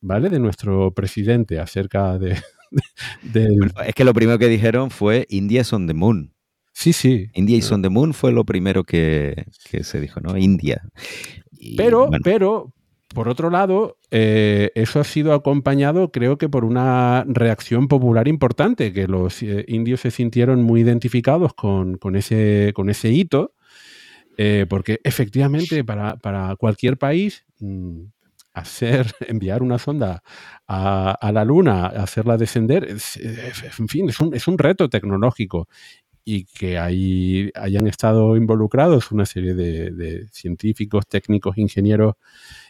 ¿vale? 0.00 0.28
De 0.28 0.38
nuestro 0.38 0.92
presidente 0.92 1.58
acerca 1.58 2.18
de, 2.18 2.36
Es 3.86 3.94
que 3.94 4.04
lo 4.04 4.12
primero 4.12 4.38
que 4.38 4.48
dijeron 4.48 4.90
fue 4.90 5.26
India 5.28 5.62
is 5.62 5.72
on 5.72 5.86
the 5.86 5.94
moon. 5.94 6.34
Sí, 6.72 6.92
sí. 6.92 7.28
India 7.34 7.56
is 7.56 7.70
on 7.72 7.82
the 7.82 7.88
moon 7.88 8.14
fue 8.14 8.32
lo 8.32 8.44
primero 8.44 8.84
que, 8.84 9.46
se 9.82 10.00
dijo, 10.00 10.20
¿no? 10.20 10.36
India. 10.36 10.82
pero, 11.76 12.08
pero, 12.22 12.72
por 13.12 13.28
otro 13.28 13.50
lado, 13.50 13.96
eh, 14.10 14.70
eso 14.74 15.00
ha 15.00 15.04
sido 15.04 15.32
acompañado, 15.32 16.12
creo 16.12 16.38
que 16.38 16.48
por 16.48 16.64
una 16.64 17.24
reacción 17.26 17.88
popular 17.88 18.28
importante, 18.28 18.92
que 18.92 19.08
los 19.08 19.42
eh, 19.42 19.64
indios 19.66 20.00
se 20.00 20.10
sintieron 20.10 20.62
muy 20.62 20.82
identificados 20.82 21.52
con, 21.54 21.96
con, 21.96 22.14
ese, 22.14 22.72
con 22.74 22.90
ese 22.90 23.10
hito 23.10 23.54
eh, 24.40 24.66
porque 24.68 25.00
efectivamente 25.02 25.82
para, 25.82 26.54
cualquier 26.58 26.96
país 26.96 27.44
mm, 27.58 28.02
hacer, 28.54 29.12
enviar 29.26 29.64
una 29.64 29.78
sonda 29.78 30.22
a, 30.68 31.30
la 31.32 31.44
Luna, 31.44 31.86
hacerla 31.86 32.36
descender, 32.36 32.88
en 32.88 33.88
fin, 33.88 34.08
es 34.08 34.20
un, 34.20 34.34
es 34.34 34.46
un, 34.46 34.56
reto 34.56 34.88
tecnológico. 34.88 35.68
Y 36.24 36.44
que 36.44 36.78
ahí 36.78 37.50
hayan 37.54 37.86
estado 37.86 38.36
involucrados 38.36 39.10
una 39.12 39.24
serie 39.24 39.54
de, 39.54 40.28
científicos, 40.30 41.06
técnicos, 41.08 41.58
ingenieros 41.58 42.14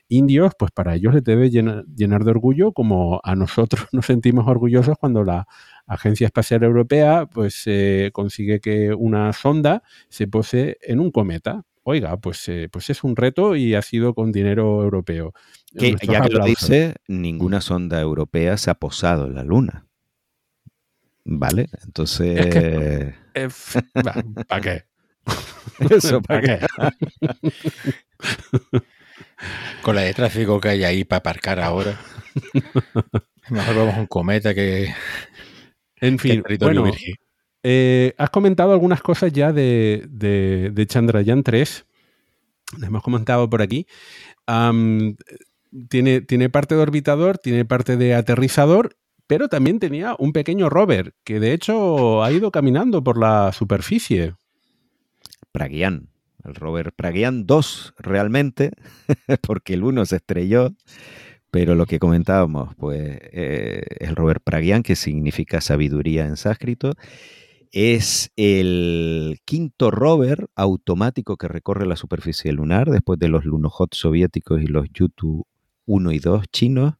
indios, 0.08 0.52
pues 0.58 0.70
para 0.70 0.94
ellos 0.94 1.12
les 1.12 1.24
debe 1.24 1.50
llenar, 1.50 1.84
llenar 1.86 2.24
de 2.24 2.30
orgullo, 2.30 2.72
como 2.72 3.20
a 3.22 3.34
nosotros 3.34 3.88
nos 3.92 4.06
sentimos 4.06 4.46
orgullosos 4.46 4.96
cuando 4.98 5.22
la 5.22 5.46
Agencia 5.88 6.26
Espacial 6.26 6.62
Europea 6.62 7.26
pues 7.26 7.64
consigue 8.12 8.60
que 8.60 8.94
una 8.94 9.32
sonda 9.32 9.82
se 10.08 10.28
pose 10.28 10.78
en 10.82 11.00
un 11.00 11.10
cometa 11.10 11.64
oiga, 11.88 12.18
pues, 12.18 12.46
eh, 12.50 12.68
pues 12.70 12.90
es 12.90 13.02
un 13.02 13.16
reto 13.16 13.56
y 13.56 13.74
ha 13.74 13.80
sido 13.80 14.12
con 14.14 14.30
dinero 14.30 14.82
europeo. 14.82 15.32
Que, 15.76 15.96
ya 16.02 16.20
que 16.20 16.34
lo 16.34 16.44
dice, 16.44 16.96
ninguna 17.08 17.62
sonda 17.62 17.98
europea 18.00 18.58
se 18.58 18.70
ha 18.70 18.74
posado 18.74 19.26
en 19.26 19.34
la 19.34 19.42
Luna. 19.42 19.86
¿Vale? 21.24 21.68
Entonces... 21.84 23.14
¿Para 24.48 24.60
qué? 24.60 24.84
Eso, 25.90 26.20
¿para 26.20 26.42
qué? 26.42 26.60
Con 29.82 29.94
la 29.94 30.02
de 30.02 30.12
tráfico 30.14 30.60
que 30.60 30.68
hay 30.68 30.84
ahí 30.84 31.04
para 31.04 31.20
aparcar 31.20 31.60
ahora. 31.60 31.98
Mejor 33.50 33.76
vamos 33.76 33.94
a 33.94 34.00
un 34.00 34.06
cometa 34.06 34.54
que. 34.54 34.94
En 36.00 36.18
fin, 36.18 36.42
bueno, 36.60 36.84
eh, 37.62 38.14
has 38.18 38.30
comentado 38.30 38.72
algunas 38.72 39.02
cosas 39.02 39.32
ya 39.32 39.52
de, 39.52 40.06
de, 40.08 40.86
Chandrayaan 40.86 41.42
3. 41.42 41.86
hemos 42.82 43.02
comentado 43.02 43.48
por 43.50 43.62
aquí. 43.62 43.86
tiene, 45.88 46.20
tiene 46.20 46.50
parte 46.50 46.74
de 46.74 46.82
orbitador, 46.82 47.38
tiene 47.38 47.64
parte 47.64 47.96
de 47.96 48.14
aterrizador, 48.14 48.96
pero 49.26 49.48
también 49.48 49.78
tenía 49.78 50.16
un 50.18 50.32
pequeño 50.32 50.70
rover 50.70 51.14
que 51.24 51.40
de 51.40 51.52
hecho 51.52 52.22
ha 52.24 52.32
ido 52.32 52.50
caminando 52.50 53.04
por 53.04 53.18
la 53.18 53.52
superficie. 53.52 54.34
Pragyan, 55.52 56.08
el 56.44 56.54
rover 56.54 56.92
Pragyan 56.92 57.46
2 57.46 57.94
realmente, 57.98 58.70
porque 59.42 59.74
el 59.74 59.84
1 59.84 60.06
se 60.06 60.16
estrelló 60.16 60.74
pero 61.50 61.74
lo 61.74 61.86
que 61.86 61.98
comentábamos, 61.98 62.74
pues 62.76 63.18
eh, 63.32 63.82
el 64.00 64.16
rover 64.16 64.40
Pragyan, 64.40 64.82
que 64.82 64.96
significa 64.96 65.60
sabiduría 65.60 66.26
en 66.26 66.36
sánscrito, 66.36 66.92
es 67.72 68.30
el 68.36 69.38
quinto 69.44 69.90
rover 69.90 70.48
automático 70.56 71.36
que 71.36 71.48
recorre 71.48 71.86
la 71.86 71.96
superficie 71.96 72.52
lunar 72.52 72.90
después 72.90 73.18
de 73.18 73.28
los 73.28 73.44
Lunokhod 73.44 73.88
soviéticos 73.92 74.62
y 74.62 74.66
los 74.66 74.88
Yutu 74.92 75.44
1 75.86 76.12
y 76.12 76.18
2 76.18 76.44
chinos. 76.52 76.94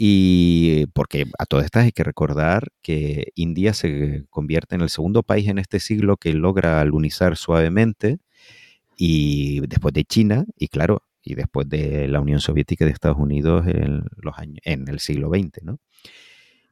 Y 0.00 0.86
porque 0.94 1.26
a 1.38 1.46
todas 1.46 1.64
estas 1.64 1.84
hay 1.84 1.92
que 1.92 2.04
recordar 2.04 2.68
que 2.82 3.32
India 3.34 3.74
se 3.74 4.24
convierte 4.30 4.76
en 4.76 4.82
el 4.82 4.90
segundo 4.90 5.24
país 5.24 5.48
en 5.48 5.58
este 5.58 5.80
siglo 5.80 6.16
que 6.16 6.32
logra 6.34 6.84
lunizar 6.84 7.36
suavemente 7.36 8.18
y 8.96 9.60
después 9.68 9.94
de 9.94 10.04
China, 10.04 10.44
y 10.58 10.68
claro, 10.68 11.02
y 11.22 11.34
después 11.34 11.68
de 11.68 12.08
la 12.08 12.20
Unión 12.20 12.40
Soviética 12.40 12.84
de 12.84 12.90
Estados 12.90 13.18
Unidos 13.18 13.66
en, 13.66 14.04
los 14.16 14.38
años, 14.38 14.58
en 14.64 14.88
el 14.88 15.00
siglo 15.00 15.28
XX. 15.28 15.62
¿no? 15.62 15.78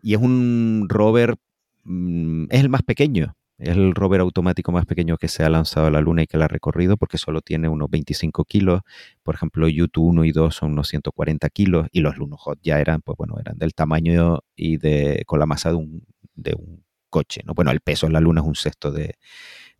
Y 0.02 0.14
es 0.14 0.20
un 0.20 0.86
rover, 0.88 1.36
mm, 1.84 2.44
es 2.50 2.60
el 2.60 2.68
más 2.68 2.82
pequeño, 2.82 3.36
es 3.58 3.70
el 3.70 3.94
rover 3.94 4.20
automático 4.20 4.70
más 4.70 4.84
pequeño 4.84 5.16
que 5.16 5.28
se 5.28 5.42
ha 5.42 5.48
lanzado 5.48 5.86
a 5.86 5.90
la 5.90 6.00
Luna 6.00 6.22
y 6.22 6.26
que 6.26 6.36
la 6.36 6.44
ha 6.44 6.48
recorrido 6.48 6.96
porque 6.96 7.16
solo 7.16 7.40
tiene 7.40 7.68
unos 7.68 7.88
25 7.90 8.44
kilos. 8.44 8.82
Por 9.22 9.34
ejemplo, 9.34 9.66
YouTube 9.68 10.08
1 10.08 10.24
y 10.24 10.32
2 10.32 10.54
son 10.54 10.72
unos 10.72 10.88
140 10.88 11.48
kilos 11.50 11.88
y 11.90 12.00
los 12.00 12.18
Lunokhod 12.18 12.58
ya 12.62 12.80
eran, 12.80 13.00
pues 13.00 13.16
bueno, 13.16 13.36
eran 13.40 13.56
del 13.58 13.74
tamaño 13.74 14.40
y 14.54 14.76
de, 14.76 15.22
con 15.26 15.38
la 15.38 15.46
masa 15.46 15.70
de 15.70 15.76
un, 15.76 16.06
de 16.34 16.54
un 16.54 16.84
coche. 17.08 17.42
¿no? 17.46 17.54
Bueno, 17.54 17.70
el 17.70 17.80
peso 17.80 18.06
en 18.06 18.12
la 18.12 18.20
Luna 18.20 18.42
es 18.42 18.46
un 18.46 18.56
sexto 18.56 18.92
de, 18.92 19.16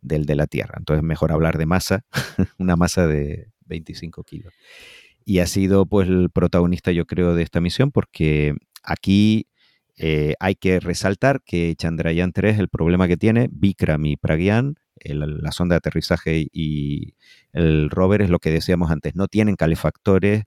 del 0.01 0.25
de 0.25 0.35
la 0.35 0.47
Tierra. 0.47 0.75
Entonces, 0.79 1.03
mejor 1.03 1.31
hablar 1.31 1.57
de 1.57 1.67
masa, 1.67 2.03
una 2.57 2.75
masa 2.75 3.05
de, 3.05 3.51
25 3.67 4.23
kilos. 4.23 4.53
Y 5.25 5.39
ha 5.39 5.47
sido 5.47 5.85
pues 5.85 6.07
el 6.07 6.29
protagonista, 6.29 6.91
yo 6.91 7.05
creo, 7.05 7.35
de 7.35 7.43
esta 7.43 7.59
misión, 7.59 7.91
porque 7.91 8.55
aquí 8.83 9.47
eh, 9.97 10.35
hay 10.39 10.55
que 10.55 10.79
resaltar 10.79 11.41
que 11.43 11.75
Chandrayaan 11.75 12.31
3, 12.31 12.59
el 12.59 12.69
problema 12.69 13.07
que 13.07 13.17
tiene, 13.17 13.49
Vikram 13.51 14.05
y 14.05 14.15
Pragyan, 14.15 14.75
la 15.03 15.51
sonda 15.51 15.75
de 15.75 15.77
aterrizaje 15.77 16.47
y 16.51 17.15
el 17.53 17.89
rover, 17.89 18.21
es 18.21 18.29
lo 18.29 18.39
que 18.39 18.51
decíamos 18.51 18.91
antes, 18.91 19.15
no 19.15 19.27
tienen 19.27 19.55
calefactores 19.55 20.43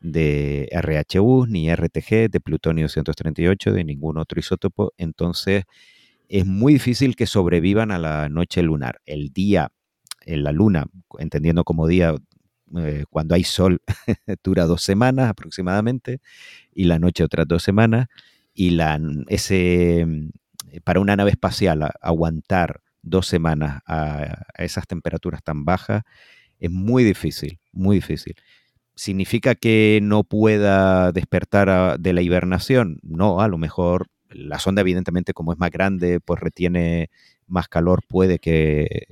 de 0.00 0.68
RHU 0.72 1.46
ni 1.46 1.70
RTG, 1.70 2.30
de 2.30 2.40
plutonio 2.40 2.84
238, 2.84 3.72
de 3.72 3.84
ningún 3.84 4.18
otro 4.18 4.40
isótopo, 4.40 4.92
entonces 4.96 5.64
es 6.28 6.46
muy 6.46 6.74
difícil 6.74 7.14
que 7.14 7.26
sobrevivan 7.26 7.90
a 7.90 7.98
la 7.98 8.28
noche 8.28 8.62
lunar. 8.62 9.00
El 9.04 9.32
día 9.32 9.70
en 10.24 10.44
la 10.44 10.52
luna, 10.52 10.86
entendiendo 11.18 11.64
como 11.64 11.86
día 11.86 12.14
eh, 12.78 13.04
cuando 13.10 13.34
hay 13.34 13.44
sol 13.44 13.82
dura 14.42 14.64
dos 14.64 14.82
semanas 14.82 15.28
aproximadamente 15.28 16.20
y 16.72 16.84
la 16.84 16.98
noche 16.98 17.24
otras 17.24 17.46
dos 17.46 17.62
semanas 17.62 18.08
y 18.54 18.70
la, 18.70 19.00
ese, 19.28 20.04
mm, 20.06 20.80
para 20.84 21.00
una 21.00 21.16
nave 21.16 21.30
espacial 21.30 21.90
aguantar 22.00 22.80
dos 23.02 23.26
semanas 23.26 23.82
a, 23.86 24.44
esas 24.58 24.86
temperaturas 24.86 25.42
tan 25.42 25.64
bajas 25.64 26.02
es 26.60 26.70
muy 26.70 27.04
difícil, 27.04 27.58
muy 27.72 27.96
difícil. 27.96 28.36
¿Significa 28.94 29.54
que 29.54 30.00
no 30.02 30.22
pueda 30.24 31.12
despertar 31.12 31.98
de 31.98 32.12
la 32.12 32.22
hibernación? 32.22 33.00
No, 33.02 33.40
a 33.40 33.48
lo 33.48 33.58
mejor 33.58 34.08
la 34.28 34.58
sonda 34.58 34.82
evidentemente 34.82 35.34
como 35.34 35.52
es 35.52 35.58
más 35.58 35.70
grande, 35.70 36.20
pues 36.20 36.40
retiene 36.40 37.10
más 37.46 37.68
calor, 37.68 38.02
puede 38.06 38.38
que 38.38 39.06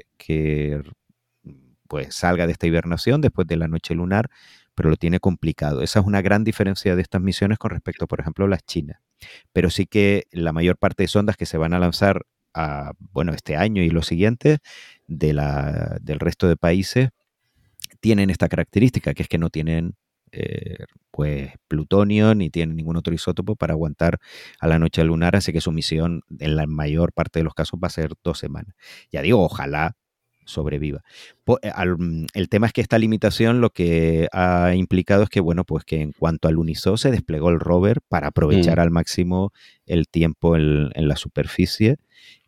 pues 1.90 2.14
salga 2.14 2.46
de 2.46 2.52
esta 2.52 2.68
hibernación 2.68 3.20
después 3.20 3.48
de 3.48 3.56
la 3.56 3.66
noche 3.66 3.96
lunar, 3.96 4.30
pero 4.76 4.90
lo 4.90 4.96
tiene 4.96 5.18
complicado. 5.18 5.82
Esa 5.82 5.98
es 5.98 6.06
una 6.06 6.22
gran 6.22 6.44
diferencia 6.44 6.94
de 6.94 7.02
estas 7.02 7.20
misiones 7.20 7.58
con 7.58 7.72
respecto, 7.72 8.06
por 8.06 8.20
ejemplo, 8.20 8.44
a 8.44 8.48
las 8.48 8.64
chinas. 8.64 9.00
Pero 9.52 9.70
sí 9.70 9.86
que 9.86 10.28
la 10.30 10.52
mayor 10.52 10.76
parte 10.78 11.02
de 11.02 11.08
sondas 11.08 11.36
que 11.36 11.46
se 11.46 11.58
van 11.58 11.74
a 11.74 11.80
lanzar 11.80 12.22
a, 12.54 12.92
bueno, 13.12 13.32
este 13.32 13.56
año 13.56 13.82
y 13.82 13.90
los 13.90 14.06
siguientes 14.06 14.58
de 15.08 15.32
la, 15.32 15.98
del 16.00 16.20
resto 16.20 16.46
de 16.46 16.56
países 16.56 17.08
tienen 17.98 18.30
esta 18.30 18.48
característica, 18.48 19.12
que 19.12 19.24
es 19.24 19.28
que 19.28 19.38
no 19.38 19.50
tienen 19.50 19.96
eh, 20.30 20.84
pues 21.10 21.54
plutonio 21.66 22.36
ni 22.36 22.50
tienen 22.50 22.76
ningún 22.76 22.96
otro 22.96 23.12
isótopo 23.12 23.56
para 23.56 23.72
aguantar 23.72 24.20
a 24.60 24.68
la 24.68 24.78
noche 24.78 25.02
lunar, 25.02 25.34
así 25.34 25.52
que 25.52 25.60
su 25.60 25.72
misión 25.72 26.22
en 26.38 26.54
la 26.54 26.68
mayor 26.68 27.12
parte 27.12 27.40
de 27.40 27.44
los 27.44 27.54
casos 27.54 27.80
va 27.82 27.88
a 27.88 27.90
ser 27.90 28.12
dos 28.22 28.38
semanas. 28.38 28.76
Ya 29.10 29.22
digo, 29.22 29.42
ojalá 29.42 29.96
sobreviva. 30.50 31.02
Eh, 31.62 31.72
mm, 31.98 32.26
el 32.34 32.48
tema 32.48 32.66
es 32.66 32.72
que 32.72 32.80
esta 32.80 32.98
limitación 32.98 33.60
lo 33.60 33.70
que 33.70 34.28
ha 34.32 34.74
implicado 34.74 35.22
es 35.22 35.28
que, 35.28 35.40
bueno, 35.40 35.64
pues 35.64 35.84
que 35.84 36.00
en 36.00 36.12
cuanto 36.12 36.48
al 36.48 36.58
Uniso 36.58 36.96
se 36.96 37.10
desplegó 37.10 37.50
el 37.50 37.60
rover 37.60 38.00
para 38.08 38.28
aprovechar 38.28 38.78
mm. 38.78 38.80
al 38.80 38.90
máximo 38.90 39.52
el 39.86 40.08
tiempo 40.08 40.56
en, 40.56 40.90
la 40.94 41.16
superficie 41.16 41.96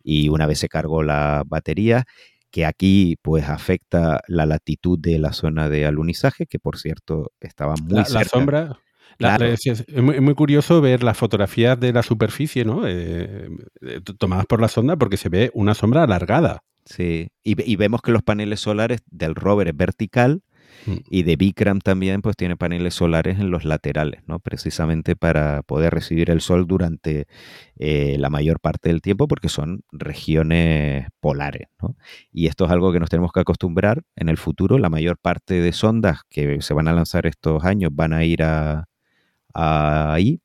y 0.04 0.28
una 0.28 0.46
vez 0.46 0.58
se 0.58 0.68
cargó 0.68 1.02
la 1.02 1.42
batería, 1.46 2.04
que 2.50 2.66
aquí 2.66 3.16
pues 3.22 3.48
afecta 3.48 4.20
la 4.28 4.46
latitud 4.46 4.98
de 4.98 5.18
la 5.18 5.32
zona 5.32 5.68
de 5.68 5.86
alunizaje, 5.86 6.46
que 6.46 6.58
por 6.58 6.78
cierto 6.78 7.32
estaba 7.40 7.74
muy 7.76 7.98
la, 7.98 8.04
cerca. 8.04 8.18
La 8.18 8.24
sombra, 8.24 8.78
es, 9.18 9.84
muy, 9.96 10.34
curioso 10.34 10.80
ver 10.80 11.02
las 11.02 11.16
fotografías 11.16 11.78
de 11.78 11.92
la 11.92 12.02
superficie, 12.02 12.64
¿no? 12.64 12.86
Eh, 12.86 13.48
eh, 13.80 14.00
tomadas 14.18 14.46
por 14.46 14.60
la 14.60 14.68
sonda 14.68 14.96
porque 14.96 15.16
se 15.16 15.28
ve 15.28 15.50
una 15.54 15.74
sombra 15.74 16.02
alargada. 16.02 16.62
Sí, 16.84 17.28
y, 17.44 17.76
vemos 17.76 18.02
que 18.02 18.10
los 18.10 18.22
paneles 18.22 18.60
solares 18.60 19.02
del 19.08 19.36
rover 19.36 19.68
es 19.68 19.76
vertical 19.76 20.42
mm. 20.86 20.96
y 21.08 21.22
de 21.22 21.36
Vikram 21.36 21.78
también 21.78 22.22
pues 22.22 22.36
tiene 22.36 22.56
paneles 22.56 22.94
solares 22.94 23.38
en 23.38 23.50
los 23.52 23.64
laterales, 23.64 24.22
¿no? 24.26 24.40
Precisamente 24.40 25.14
para 25.14 25.62
poder 25.62 25.94
recibir 25.94 26.28
el 26.30 26.40
sol 26.40 26.66
durante 26.66 27.26
eh, 27.78 28.16
la 28.18 28.30
mayor 28.30 28.58
parte 28.58 28.88
del 28.88 29.00
tiempo 29.00 29.28
porque 29.28 29.48
son 29.48 29.82
regiones 29.92 31.06
polares, 31.20 31.68
¿no? 31.80 31.96
Y 32.32 32.48
esto 32.48 32.64
es 32.64 32.72
algo 32.72 32.92
que 32.92 32.98
nos 32.98 33.10
tenemos 33.10 33.30
que 33.32 33.40
acostumbrar 33.40 34.02
en 34.16 34.28
el 34.28 34.36
futuro. 34.36 34.78
La 34.78 34.90
mayor 34.90 35.18
parte 35.18 35.60
de 35.60 35.72
sondas 35.72 36.22
que 36.28 36.62
se 36.62 36.74
van 36.74 36.88
a 36.88 36.92
lanzar 36.94 37.26
estos 37.26 37.64
años 37.64 37.90
van 37.94 38.12
a 38.12 38.24
ir 38.24 38.42
a, 38.42 38.88
ahí, 39.54 40.40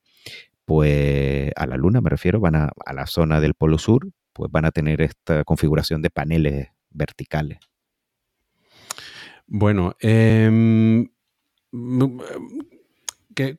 pues 0.65 1.51
a 1.55 1.65
la 1.65 1.77
Luna 1.77 2.01
me 2.01 2.09
refiero, 2.11 2.39
van 2.39 2.55
a, 2.55 2.69
a 2.85 2.93
la 2.93 3.07
zona 3.07 3.41
del 3.41 3.55
Polo 3.55 3.80
Sur 3.80 4.11
pues 4.38 4.51
van 4.51 4.65
a 4.65 4.72
tener 4.72 5.01
esta 5.01 5.43
configuración 5.43 6.01
de 6.01 6.11
paneles 6.11 6.68
verticales. 6.91 7.57
Bueno, 9.47 9.95
em, 9.99 11.09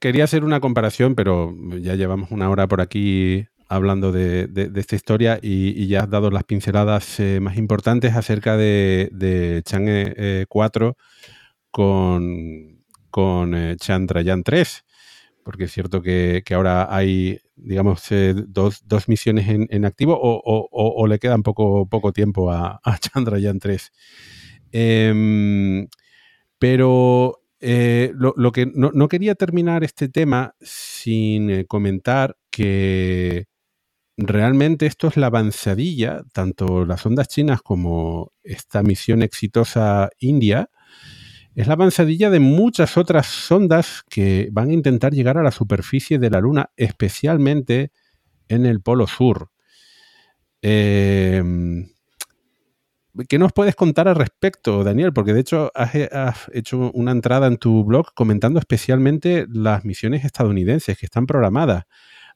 quería 0.00 0.24
hacer 0.24 0.44
una 0.44 0.60
comparación, 0.60 1.14
pero 1.14 1.54
ya 1.80 1.96
llevamos 1.96 2.30
una 2.30 2.48
hora 2.48 2.68
por 2.68 2.80
aquí 2.80 3.46
hablando 3.68 4.12
de, 4.12 4.48
esta 4.76 4.96
historia 4.96 5.38
y, 5.42 5.86
ya 5.88 6.02
has 6.02 6.10
dado 6.10 6.30
las 6.30 6.44
pinceladas 6.44 7.20
eh, 7.20 7.40
más 7.40 7.56
importantes 7.56 8.14
acerca 8.14 8.56
de, 8.56 9.10
de 9.12 9.62
Chang'e 9.64 10.46
4 10.48 10.96
con, 11.70 12.84
con 13.10 13.54
eh, 13.54 13.76
Chandrayaan 13.76 14.42
3 14.42 14.84
porque 15.48 15.64
es 15.64 15.72
cierto 15.72 16.02
que, 16.02 16.44
ahora 16.50 16.94
hay, 16.94 17.40
digamos, 17.56 18.12
eh, 18.12 18.34
dos, 18.36 18.82
misiones 19.08 19.48
en, 19.48 19.84
activo 19.86 20.14
o, 20.20 21.06
le 21.06 21.18
queda 21.18 21.38
poco, 21.38 21.88
poco 21.88 22.12
tiempo 22.12 22.52
a, 22.52 22.78
a 22.84 22.98
Chandrayaan 22.98 23.58
3. 23.58 23.90
Em, 24.72 25.88
pero 26.58 27.40
eh, 27.60 28.12
lo, 28.14 28.52
que 28.52 28.66
no, 28.66 29.08
quería 29.08 29.36
terminar 29.36 29.84
este 29.84 30.10
tema 30.10 30.54
sin 30.60 31.48
eh, 31.48 31.64
comentar 31.64 32.36
que 32.50 33.46
realmente 34.18 34.84
esto 34.84 35.08
es 35.08 35.16
la 35.16 35.28
avanzadilla, 35.28 36.24
tanto 36.34 36.84
las 36.84 37.06
ondas 37.06 37.28
chinas 37.28 37.62
como 37.62 38.34
esta 38.42 38.82
misión 38.82 39.22
exitosa 39.22 40.10
India, 40.18 40.68
es 41.58 41.66
la 41.66 41.72
avanzadilla 41.72 42.30
de 42.30 42.38
muchas 42.38 42.96
otras 42.96 43.26
sondas 43.26 44.04
que 44.08 44.48
van 44.52 44.70
a 44.70 44.72
intentar 44.72 45.12
llegar 45.12 45.38
a 45.38 45.42
la 45.42 45.50
superficie 45.50 46.20
de 46.20 46.30
la 46.30 46.38
Luna, 46.38 46.70
especialmente 46.76 47.90
en 48.46 48.64
el 48.64 48.80
Polo 48.80 49.08
Sur. 49.08 49.50
Em, 50.62 51.88
¿Qué 53.28 53.40
nos 53.40 53.52
puedes 53.52 53.74
contar 53.74 54.06
al 54.06 54.14
respecto, 54.14 54.84
Daniel? 54.84 55.12
Porque 55.12 55.34
de 55.34 55.40
hecho 55.40 55.72
has, 55.74 55.96
has, 56.12 56.48
hecho 56.52 56.92
una 56.94 57.10
entrada 57.10 57.48
en 57.48 57.56
tu 57.56 57.82
blog 57.82 58.14
comentando 58.14 58.60
especialmente 58.60 59.48
las 59.52 59.84
misiones 59.84 60.24
estadounidenses 60.24 60.96
que 60.96 61.06
están 61.06 61.26
programadas. 61.26 61.86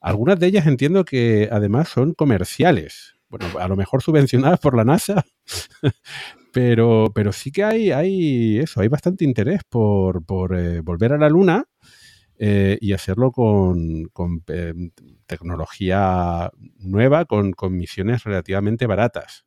Algunas 0.00 0.40
de 0.40 0.48
ellas 0.48 0.66
entiendo 0.66 1.04
que 1.04 1.48
además 1.52 1.90
son 1.90 2.14
comerciales. 2.14 3.14
Bueno, 3.28 3.46
a 3.60 3.68
lo 3.68 3.76
mejor 3.76 4.02
subvencionadas 4.02 4.58
por 4.58 4.76
la 4.76 4.82
NASA, 4.82 5.24
pero, 6.52 7.12
pero 7.14 7.32
sí 7.32 7.50
que 7.50 7.64
hay, 7.64 7.90
hay 7.92 8.58
eso, 8.58 8.80
hay 8.80 8.88
bastante 8.88 9.24
interés 9.24 9.62
por, 9.68 10.24
por 10.24 10.56
eh, 10.56 10.80
volver 10.80 11.12
a 11.12 11.18
la 11.18 11.28
Luna 11.28 11.64
eh, 12.38 12.78
y 12.80 12.92
hacerlo 12.92 13.30
con, 13.32 14.06
con 14.12 14.42
eh, 14.48 14.74
tecnología 15.26 16.50
nueva, 16.78 17.24
con, 17.24 17.52
con 17.52 17.76
misiones 17.76 18.24
relativamente 18.24 18.86
baratas. 18.86 19.44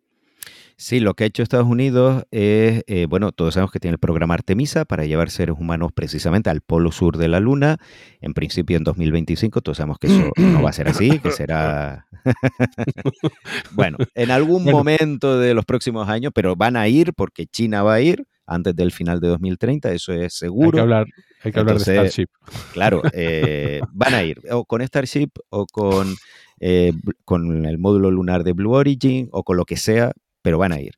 Sí, 0.77 0.99
lo 0.99 1.13
que 1.13 1.23
ha 1.23 1.27
hecho 1.27 1.41
Estados 1.41 1.67
Unidos 1.67 2.23
es, 2.31 2.83
eh, 2.87 3.05
bueno, 3.07 3.31
todos 3.31 3.53
sabemos 3.53 3.71
que 3.71 3.79
tiene 3.79 3.93
el 3.93 3.99
programa 3.99 4.33
Artemisa 4.33 4.83
para 4.83 5.05
llevar 5.05 5.29
seres 5.29 5.55
humanos 5.57 5.91
precisamente 5.93 6.49
al 6.49 6.59
polo 6.59 6.91
sur 6.91 7.17
de 7.17 7.29
la 7.29 7.39
Luna. 7.39 7.77
En 8.19 8.33
principio 8.33 8.75
en 8.75 8.83
2025, 8.83 9.61
todos 9.61 9.77
sabemos 9.77 9.99
que 9.99 10.07
eso 10.07 10.31
no 10.35 10.61
va 10.61 10.71
a 10.71 10.73
ser 10.73 10.89
así, 10.89 11.19
que 11.19 11.31
será... 11.31 12.07
bueno, 13.71 13.97
en 14.15 14.31
algún 14.31 14.63
bueno. 14.63 14.79
momento 14.79 15.39
de 15.39 15.53
los 15.53 15.63
próximos 15.63 16.09
años, 16.09 16.33
pero 16.35 16.57
van 16.57 16.75
a 16.75 16.87
ir 16.89 17.13
porque 17.13 17.45
China 17.45 17.83
va 17.83 17.93
a 17.93 18.01
ir 18.01 18.25
antes 18.45 18.75
del 18.75 18.91
final 18.91 19.19
de 19.19 19.29
2030, 19.29 19.91
eso 19.93 20.13
es 20.13 20.33
seguro. 20.33 20.67
Hay 20.67 20.73
que 20.73 20.81
hablar, 20.81 21.07
hay 21.43 21.51
que 21.51 21.59
Entonces, 21.59 21.87
hablar 21.87 22.03
de 22.03 22.09
Starship. 22.09 22.29
Claro, 22.73 23.01
eh, 23.13 23.81
van 23.93 24.13
a 24.13 24.23
ir 24.23 24.41
o 24.51 24.65
con 24.65 24.81
Starship 24.81 25.31
o 25.49 25.65
con, 25.65 26.13
eh, 26.59 26.93
con 27.23 27.65
el 27.65 27.77
módulo 27.77 28.11
lunar 28.11 28.43
de 28.43 28.53
Blue 28.53 28.73
Origin 28.73 29.29
o 29.31 29.43
con 29.43 29.57
lo 29.57 29.65
que 29.65 29.77
sea, 29.77 30.11
pero 30.45 30.59
van 30.59 30.73
a 30.73 30.79
ir. 30.79 30.93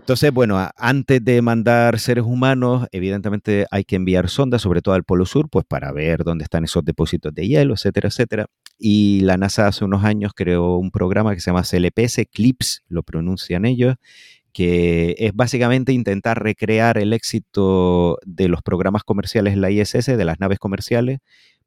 Entonces, 0.00 0.32
bueno, 0.32 0.58
antes 0.76 1.24
de 1.24 1.40
mandar 1.42 2.00
seres 2.00 2.24
humanos, 2.24 2.88
evidentemente 2.90 3.66
hay 3.70 3.84
que 3.84 3.94
enviar 3.94 4.28
sondas, 4.28 4.62
sobre 4.62 4.82
todo 4.82 4.94
al 4.94 5.04
Polo 5.04 5.26
Sur, 5.26 5.48
pues 5.48 5.64
para 5.64 5.92
ver 5.92 6.24
dónde 6.24 6.42
están 6.42 6.64
esos 6.64 6.84
depósitos 6.84 7.32
de 7.32 7.46
hielo, 7.46 7.74
etcétera, 7.74 8.08
etcétera. 8.08 8.46
Y 8.78 9.20
la 9.20 9.36
NASA 9.36 9.68
hace 9.68 9.84
unos 9.84 10.02
años 10.02 10.32
creó 10.34 10.76
un 10.76 10.90
programa 10.90 11.34
que 11.34 11.40
se 11.40 11.50
llama 11.50 11.62
CLPS, 11.62 12.26
CLIPS, 12.32 12.82
lo 12.88 13.04
pronuncian 13.04 13.64
ellos, 13.64 13.94
que 14.52 15.14
es 15.18 15.32
básicamente 15.34 15.92
intentar 15.92 16.42
recrear 16.42 16.98
el 16.98 17.12
éxito 17.12 18.18
de 18.24 18.48
los 18.48 18.62
programas 18.62 19.04
comerciales 19.04 19.52
en 19.52 19.60
la 19.60 19.70
ISS, 19.70 20.06
de 20.06 20.24
las 20.24 20.40
naves 20.40 20.58
comerciales, 20.58 21.18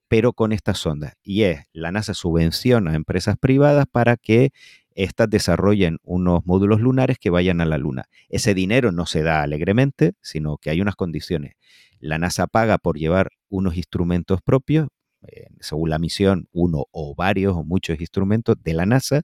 pero 0.10 0.34
con 0.34 0.52
estas 0.52 0.80
sondas. 0.80 1.14
Y 1.24 1.44
es, 1.44 1.62
la 1.72 1.94
NASA 1.94 2.14
subvenciona 2.14 2.92
a 2.92 2.96
empresas 2.96 3.38
privadas 3.40 3.86
para 3.90 4.18
que 4.18 4.50
estas 4.96 5.30
desarrollen 5.30 6.00
unos 6.04 6.46
módulos 6.46 6.82
lunares 6.82 7.18
que 7.18 7.30
vayan 7.30 7.62
a 7.62 7.66
la 7.66 7.78
Luna. 7.78 8.06
Ese 8.30 8.54
dinero 8.54 8.92
no 8.92 9.06
se 9.06 9.24
da 9.24 9.44
alegremente, 9.44 10.14
sino 10.22 10.58
que 10.58 10.70
hay 10.70 10.82
unas 10.82 10.96
condiciones. 10.96 11.54
La 12.00 12.18
NASA 12.18 12.48
paga 12.48 12.78
por 12.78 12.98
llevar 12.98 13.32
unos 13.50 13.78
instrumentos 13.78 14.42
propios, 14.42 14.88
eh, 15.28 15.48
según 15.60 15.90
la 15.90 16.00
misión, 16.00 16.48
uno 16.52 16.86
o 16.92 17.14
varios 17.16 17.56
o 17.56 17.64
muchos 17.64 18.00
instrumentos 18.00 18.56
de 18.64 18.74
la 18.74 18.86
NASA, 18.86 19.22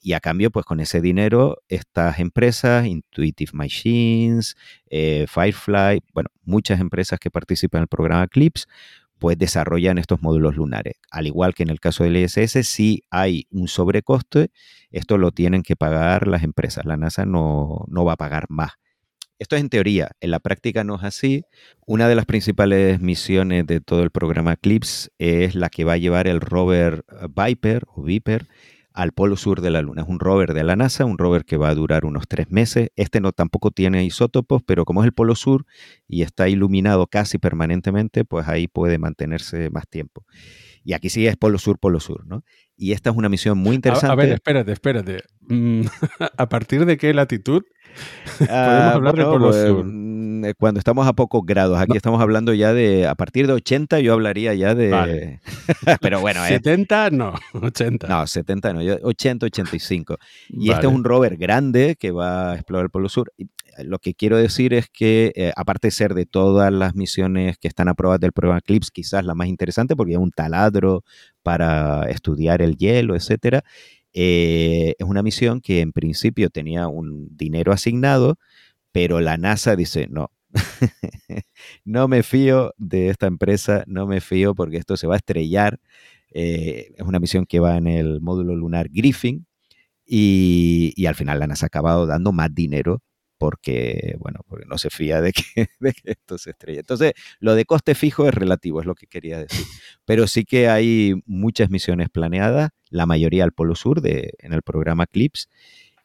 y 0.00 0.12
a 0.12 0.20
cambio, 0.20 0.50
pues 0.50 0.64
con 0.64 0.80
ese 0.80 1.00
dinero, 1.00 1.58
estas 1.68 2.20
empresas, 2.20 2.86
Intuitive 2.86 3.50
Machines, 3.52 4.56
eh, 4.88 5.26
Firefly, 5.28 6.00
bueno, 6.14 6.30
muchas 6.44 6.80
empresas 6.80 7.18
que 7.18 7.30
participan 7.30 7.80
en 7.80 7.82
el 7.82 7.88
programa 7.88 8.28
CLIPS, 8.28 8.66
pues 9.18 9.38
desarrollan 9.38 9.98
estos 9.98 10.22
módulos 10.22 10.56
lunares. 10.56 10.94
Al 11.10 11.26
igual 11.26 11.54
que 11.54 11.62
en 11.62 11.70
el 11.70 11.80
caso 11.80 12.04
del 12.04 12.16
ISS, 12.16 12.66
si 12.66 13.02
hay 13.10 13.46
un 13.50 13.68
sobrecoste, 13.68 14.50
esto 14.90 15.18
lo 15.18 15.32
tienen 15.32 15.62
que 15.62 15.76
pagar 15.76 16.26
las 16.26 16.42
empresas. 16.42 16.84
La 16.84 16.96
NASA 16.96 17.26
no, 17.26 17.84
no, 17.88 18.04
va 18.04 18.14
a 18.14 18.16
pagar 18.16 18.46
más. 18.48 18.72
Esto 19.38 19.54
es 19.54 19.62
en 19.62 19.68
teoría, 19.68 20.10
en 20.20 20.32
la 20.32 20.40
práctica 20.40 20.82
no 20.82 20.96
es 20.96 21.04
así. 21.04 21.44
Una 21.86 22.08
de 22.08 22.16
las 22.16 22.26
principales 22.26 23.00
misiones 23.00 23.66
de 23.66 23.80
todo 23.80 24.02
el 24.02 24.10
programa 24.10 24.56
CLIPS 24.56 25.12
es 25.18 25.54
la 25.54 25.68
que 25.68 25.84
va 25.84 25.92
a 25.92 25.98
llevar 25.98 26.26
el 26.26 26.40
rover 26.40 27.04
Viper 27.34 27.84
o 27.94 28.02
Viper 28.02 28.48
al 28.98 29.12
polo 29.12 29.36
sur 29.36 29.60
de 29.60 29.70
la 29.70 29.80
Luna. 29.80 30.02
Es 30.02 30.08
un 30.08 30.18
rover 30.18 30.54
de 30.54 30.64
la 30.64 30.74
NASA, 30.74 31.04
un 31.04 31.18
rover 31.18 31.44
que 31.44 31.56
va 31.56 31.68
a 31.68 31.74
durar 31.76 32.04
unos 32.04 32.26
tres 32.26 32.50
meses. 32.50 32.90
Este 32.96 33.20
no 33.20 33.30
tampoco 33.30 33.70
tiene 33.70 34.04
isótopos, 34.04 34.64
pero 34.64 34.84
como 34.84 35.02
es 35.02 35.06
el 35.06 35.12
polo 35.12 35.36
sur 35.36 35.66
y 36.08 36.22
está 36.22 36.48
iluminado 36.48 37.06
casi 37.06 37.38
permanentemente, 37.38 38.24
pues 38.24 38.48
ahí 38.48 38.66
puede 38.66 38.98
mantenerse 38.98 39.70
más 39.70 39.86
tiempo. 39.86 40.24
Y 40.88 40.94
aquí 40.94 41.10
sí 41.10 41.26
es 41.26 41.36
polo 41.36 41.58
sur, 41.58 41.78
polo 41.78 42.00
sur, 42.00 42.26
¿no? 42.26 42.44
Y 42.74 42.92
esta 42.92 43.10
es 43.10 43.16
una 43.16 43.28
misión 43.28 43.58
muy 43.58 43.74
interesante. 43.76 44.08
A, 44.08 44.12
a 44.12 44.16
ver, 44.16 44.30
espérate, 44.30 44.72
espérate. 44.72 45.22
Mm, 45.42 45.82
¿A 46.38 46.48
partir 46.48 46.86
de 46.86 46.96
qué 46.96 47.12
latitud 47.12 47.62
podemos 48.38 48.94
hablar 48.94 49.14
bueno, 49.14 49.16
de 49.18 49.24
polo 49.24 49.50
pues, 49.50 49.66
sur? 49.66 49.84
mm, 49.84 50.44
Cuando 50.58 50.78
estamos 50.78 51.06
a 51.06 51.12
pocos 51.12 51.42
grados, 51.44 51.78
aquí 51.78 51.90
no. 51.90 51.96
estamos 51.96 52.22
hablando 52.22 52.54
ya 52.54 52.72
de, 52.72 53.06
a 53.06 53.14
partir 53.16 53.46
de 53.46 53.52
80 53.52 54.00
yo 54.00 54.14
hablaría 54.14 54.54
ya 54.54 54.74
de... 54.74 54.88
Vale. 54.88 55.40
Pero 56.00 56.20
bueno, 56.20 56.42
eh. 56.46 56.48
70 56.48 57.10
no, 57.10 57.34
80. 57.52 58.08
No, 58.08 58.26
70 58.26 58.72
no, 58.72 58.80
80, 59.02 59.44
85. 59.44 60.16
Y 60.48 60.68
vale. 60.68 60.72
este 60.72 60.86
es 60.86 60.92
un 60.94 61.04
rover 61.04 61.36
grande 61.36 61.96
que 62.00 62.12
va 62.12 62.52
a 62.52 62.54
explorar 62.54 62.86
el 62.86 62.90
Polo 62.90 63.10
Sur. 63.10 63.30
Y 63.36 63.50
lo 63.84 63.98
que 63.98 64.14
quiero 64.14 64.36
decir 64.36 64.74
es 64.74 64.88
que, 64.88 65.32
eh, 65.36 65.52
aparte 65.56 65.88
de 65.88 65.92
ser 65.92 66.14
de 66.14 66.26
todas 66.26 66.72
las 66.72 66.94
misiones 66.94 67.58
que 67.58 67.68
están 67.68 67.88
aprobadas 67.88 68.20
del 68.20 68.32
programa 68.32 68.60
CLIPS, 68.60 68.90
quizás 68.90 69.24
la 69.24 69.34
más 69.34 69.48
interesante 69.48 69.96
porque 69.96 70.12
es 70.14 70.18
un 70.18 70.30
taladro 70.30 71.04
para 71.42 72.08
estudiar 72.10 72.62
el 72.62 72.76
hielo, 72.76 73.16
etcétera. 73.16 73.62
Eh, 74.12 74.94
es 74.98 75.06
una 75.06 75.22
misión 75.22 75.60
que 75.60 75.80
en 75.80 75.92
principio 75.92 76.50
tenía 76.50 76.88
un 76.88 77.28
dinero 77.36 77.72
asignado, 77.72 78.38
pero 78.92 79.20
la 79.20 79.36
NASA 79.36 79.76
dice, 79.76 80.08
no, 80.10 80.30
no 81.84 82.08
me 82.08 82.22
fío 82.22 82.74
de 82.78 83.10
esta 83.10 83.26
empresa, 83.26 83.84
no 83.86 84.06
me 84.06 84.20
fío 84.20 84.54
porque 84.54 84.78
esto 84.78 84.96
se 84.96 85.06
va 85.06 85.14
a 85.14 85.18
estrellar. 85.18 85.80
Eh, 86.32 86.92
es 86.96 87.06
una 87.06 87.20
misión 87.20 87.46
que 87.46 87.60
va 87.60 87.76
en 87.76 87.86
el 87.86 88.20
módulo 88.20 88.54
lunar 88.56 88.88
Griffin 88.90 89.46
y, 90.06 90.92
y, 90.96 91.06
al 91.06 91.14
final 91.14 91.38
la 91.40 91.46
NASA 91.46 91.66
ha 91.66 91.68
acabado 91.68 92.06
dando 92.06 92.32
más 92.32 92.54
dinero 92.54 93.02
porque, 93.38 94.16
bueno, 94.18 94.40
porque 94.46 94.66
no 94.66 94.76
se 94.78 94.90
fía 94.90 95.20
de 95.20 95.32
que, 95.32 95.42
de 95.80 95.92
que, 95.92 96.10
esto 96.12 96.38
se 96.38 96.50
estrella. 96.50 96.80
Entonces, 96.80 97.12
lo 97.40 97.54
de 97.54 97.64
coste 97.64 97.94
fijo 97.94 98.26
es 98.26 98.34
relativo, 98.34 98.80
es 98.80 98.86
lo 98.86 98.94
que 98.94 99.06
quería 99.06 99.38
decir. 99.38 99.64
Pero 100.04 100.26
sí 100.26 100.44
que 100.44 100.68
hay 100.68 101.14
muchas 101.24 101.70
misiones 101.70 102.08
planeadas, 102.10 102.70
la 102.90 103.06
mayoría 103.06 103.44
al 103.44 103.52
Polo 103.52 103.74
Sur 103.74 104.00
de, 104.00 104.34
en 104.38 104.52
el 104.52 104.62
programa 104.62 105.06
CLIPS, 105.06 105.48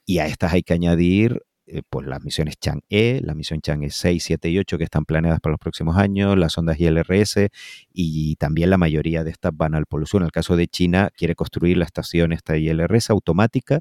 y 0.06 0.20
a 0.20 0.28
estas 0.28 0.54
hay 0.54 0.64
que 0.64 0.74
añadir 0.74 1.42
eh, 1.66 1.82
pues 1.90 2.06
las 2.06 2.22
misiones 2.22 2.56
Chang'e, 2.60 3.22
la 3.22 3.34
misión 3.36 3.62
Chang'e 3.62 3.90
6, 3.90 4.22
7 4.22 4.50
y 4.50 4.60
8 4.60 4.78
que 4.78 4.84
están 4.84 5.06
planeadas 5.06 5.40
para 5.40 5.54
los 5.54 5.60
próximos 5.60 5.96
años, 5.98 6.38
las 6.38 6.58
ondas 6.58 6.78
ILRS 6.78 7.48
y 7.94 8.36
también 8.36 8.70
la 8.70 8.78
mayoría 8.78 9.24
de 9.24 9.32
estas 9.32 9.54
van 9.56 9.74
al 9.74 9.86
Polo 9.86 10.06
Sur. 10.06 10.22
En 10.22 10.26
el 10.26 10.32
caso 10.32 10.58
de 10.58 10.68
China, 10.68 11.10
quiere 11.16 11.36
construir 11.36 11.78
la 11.78 11.86
estación 11.86 12.34
esta 12.34 12.58
ILRS 12.58 13.10
automática 13.10 13.80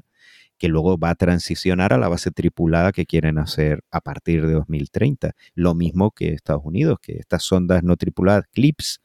que 0.57 0.67
luego 0.67 0.97
va 0.97 1.11
a 1.11 1.15
transicionar 1.15 1.93
a 1.93 1.97
la 1.97 2.07
base 2.07 2.31
tripulada 2.31 2.91
que 2.91 3.05
quieren 3.05 3.37
hacer 3.37 3.83
a 3.91 4.01
partir 4.01 4.45
de 4.45 4.53
2030. 4.53 5.33
Lo 5.55 5.75
mismo 5.75 6.11
que 6.11 6.33
Estados 6.33 6.63
Unidos, 6.63 6.99
que 7.01 7.13
estas 7.13 7.43
sondas 7.43 7.83
no 7.83 7.97
tripuladas, 7.97 8.45
CLIPS, 8.51 9.01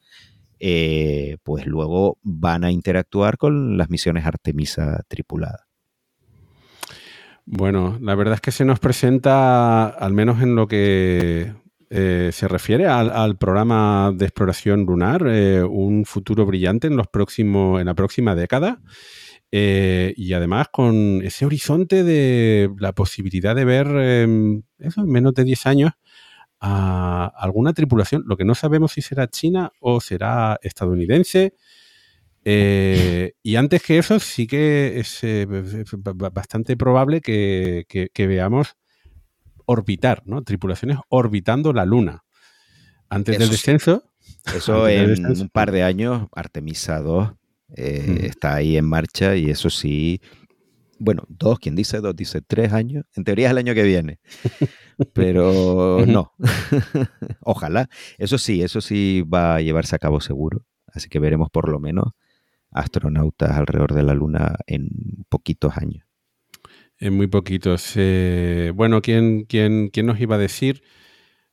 eh, 0.59 1.37
pues 1.43 1.65
luego 1.65 2.17
van 2.21 2.63
a 2.63 2.71
interactuar 2.71 3.37
con 3.37 3.77
las 3.77 3.89
misiones 3.89 4.25
Artemisa 4.25 5.03
tripuladas. 5.07 5.61
Bueno, 7.45 7.97
la 8.01 8.13
verdad 8.13 8.35
es 8.35 8.41
que 8.41 8.51
se 8.51 8.63
nos 8.63 8.79
presenta, 8.79 9.87
al 9.87 10.13
menos 10.13 10.41
en 10.43 10.55
lo 10.55 10.67
que 10.67 11.51
eh, 11.89 12.29
se 12.31 12.47
refiere 12.47 12.85
al, 12.85 13.37
programa 13.37 14.11
de 14.13 14.25
exploración 14.25 14.85
lunar, 14.85 15.23
eh, 15.27 15.63
un 15.63 16.05
futuro 16.05 16.45
brillante 16.45 16.85
en 16.85 16.95
los 16.95 17.07
próximos, 17.07 17.81
en 17.81 17.87
la 17.87 17.95
próxima 17.95 18.35
década. 18.35 18.81
Eh, 19.51 20.13
y 20.15 20.33
además 20.33 20.67
con 20.71 21.21
ese 21.23 21.45
horizonte 21.45 22.03
de 22.03 22.69
la 22.77 22.93
posibilidad 22.93 23.55
de 23.55 23.65
ver 23.65 23.87
eh, 23.95 24.61
eso, 24.77 25.01
en 25.01 25.09
menos 25.09 25.33
de 25.33 25.43
10 25.43 25.65
años 25.65 25.91
a 26.59 27.31
alguna 27.35 27.73
tripulación, 27.73 28.23
lo 28.27 28.37
que 28.37 28.45
no 28.45 28.53
sabemos 28.53 28.91
si 28.91 29.01
será 29.01 29.27
china 29.27 29.71
o 29.79 30.01
será 30.01 30.59
estadounidense. 30.61 31.55
Eh, 32.45 33.33
y 33.41 33.55
antes 33.55 33.81
que 33.81 33.97
eso, 33.97 34.19
sí 34.19 34.45
que 34.45 34.99
es 34.99 35.21
bastante 36.31 36.77
probable 36.77 37.21
que, 37.21 37.85
que, 37.87 38.09
que, 38.13 38.27
veamos 38.27 38.75
orbitar, 39.65 40.23
¿no? 40.25 40.43
Tripulaciones 40.43 40.97
orbitando 41.09 41.73
la 41.73 41.85
Luna. 41.85 42.23
Antes 43.09 43.35
eso 43.35 43.43
del 43.43 43.51
descenso. 43.51 44.03
Eso 44.53 44.87
en 44.87 45.07
descenso. 45.07 45.43
un 45.43 45.49
par 45.49 45.71
de 45.71 45.83
años, 45.83 46.27
Artemisa 46.33 46.99
2 46.99 47.38
Eh, 47.75 48.21
está 48.23 48.55
ahí 48.55 48.77
en 48.77 48.85
marcha 48.85 49.35
y 49.35 49.49
eso 49.49 49.69
sí, 49.69 50.21
bueno, 50.97 51.23
dos, 51.27 51.59
quien 51.59 51.75
dice 51.75 51.99
dos, 51.99 52.15
dice 52.15 52.41
tres 52.41 52.73
años. 52.73 53.05
En 53.15 53.23
teoría 53.23 53.47
es 53.47 53.51
el 53.51 53.57
año 53.57 53.73
que 53.73 53.83
viene. 53.83 54.19
Pero 55.13 56.05
no. 56.05 56.33
Ojalá. 57.41 57.89
Eso 58.17 58.37
sí, 58.37 58.61
eso 58.61 58.81
sí 58.81 59.23
va 59.23 59.55
a 59.55 59.61
llevarse 59.61 59.95
a 59.95 59.99
cabo 59.99 60.19
seguro. 60.19 60.65
Así 60.87 61.09
que 61.09 61.19
veremos 61.19 61.49
por 61.49 61.69
lo 61.69 61.79
menos 61.79 62.13
astronautas 62.71 63.51
alrededor 63.51 63.93
de 63.93 64.03
la 64.03 64.13
Luna 64.13 64.55
en 64.67 64.89
poquitos 65.29 65.77
años. 65.77 66.05
En 66.97 67.15
muy 67.15 67.27
poquitos. 67.27 67.93
Eh, 67.95 68.71
bueno, 68.75 69.01
¿quién, 69.01 69.45
quién, 69.45 69.89
¿quién 69.89 70.05
nos 70.05 70.19
iba 70.19 70.35
a 70.35 70.39
decir? 70.39 70.83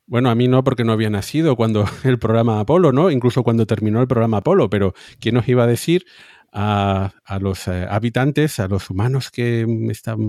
Bueno, 0.09 0.29
a 0.29 0.35
mí 0.35 0.47
no, 0.47 0.63
porque 0.63 0.85
no 0.85 0.93
había 0.93 1.09
nacido 1.09 1.57
cuando 1.57 1.83
el 2.05 2.17
programa 2.17 2.61
Apolo, 2.61 2.93
¿no? 2.93 3.11
Incluso 3.11 3.43
cuando 3.43 3.65
terminó 3.65 3.99
el 3.99 4.07
programa 4.07 4.37
Apolo, 4.37 4.69
pero 4.69 4.93
¿quién 5.19 5.35
nos 5.35 5.47
iba 5.49 5.63
a 5.63 5.67
decir 5.67 6.05
a, 6.53 7.11
los 7.41 7.67
eh, 7.67 7.85
habitantes, 7.89 8.59
a 8.61 8.69
los 8.69 8.89
humanos 8.89 9.31
que 9.31 9.65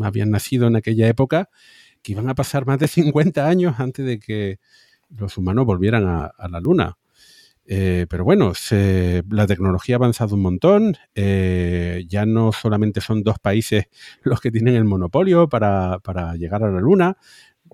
habían 0.02 0.30
nacido 0.32 0.66
en 0.66 0.74
aquella 0.74 1.06
época, 1.06 1.48
que 2.02 2.12
iban 2.12 2.28
a 2.28 2.34
pasar 2.34 2.66
más 2.66 2.80
de 2.80 2.88
50 2.88 3.46
años 3.46 3.78
antes 3.78 4.04
de 4.04 4.18
que 4.18 4.58
los 5.10 5.38
humanos 5.38 5.64
volvieran 5.64 6.06
a, 6.08 6.48
la 6.48 6.60
Luna? 6.60 6.98
Eh, 7.64 8.06
pero 8.10 8.24
bueno, 8.24 8.54
la 9.30 9.46
tecnología 9.46 9.94
ha 9.94 9.98
avanzado 9.98 10.34
un 10.34 10.42
montón. 10.42 10.96
Eh, 11.14 12.04
ya 12.08 12.26
no 12.26 12.50
solamente 12.50 13.00
son 13.00 13.22
dos 13.22 13.38
países 13.38 13.84
los 14.24 14.40
que 14.40 14.50
tienen 14.50 14.74
el 14.74 14.84
monopolio 14.84 15.48
para, 15.48 16.00
llegar 16.36 16.64
a 16.64 16.70
la 16.72 16.80
Luna. 16.80 17.16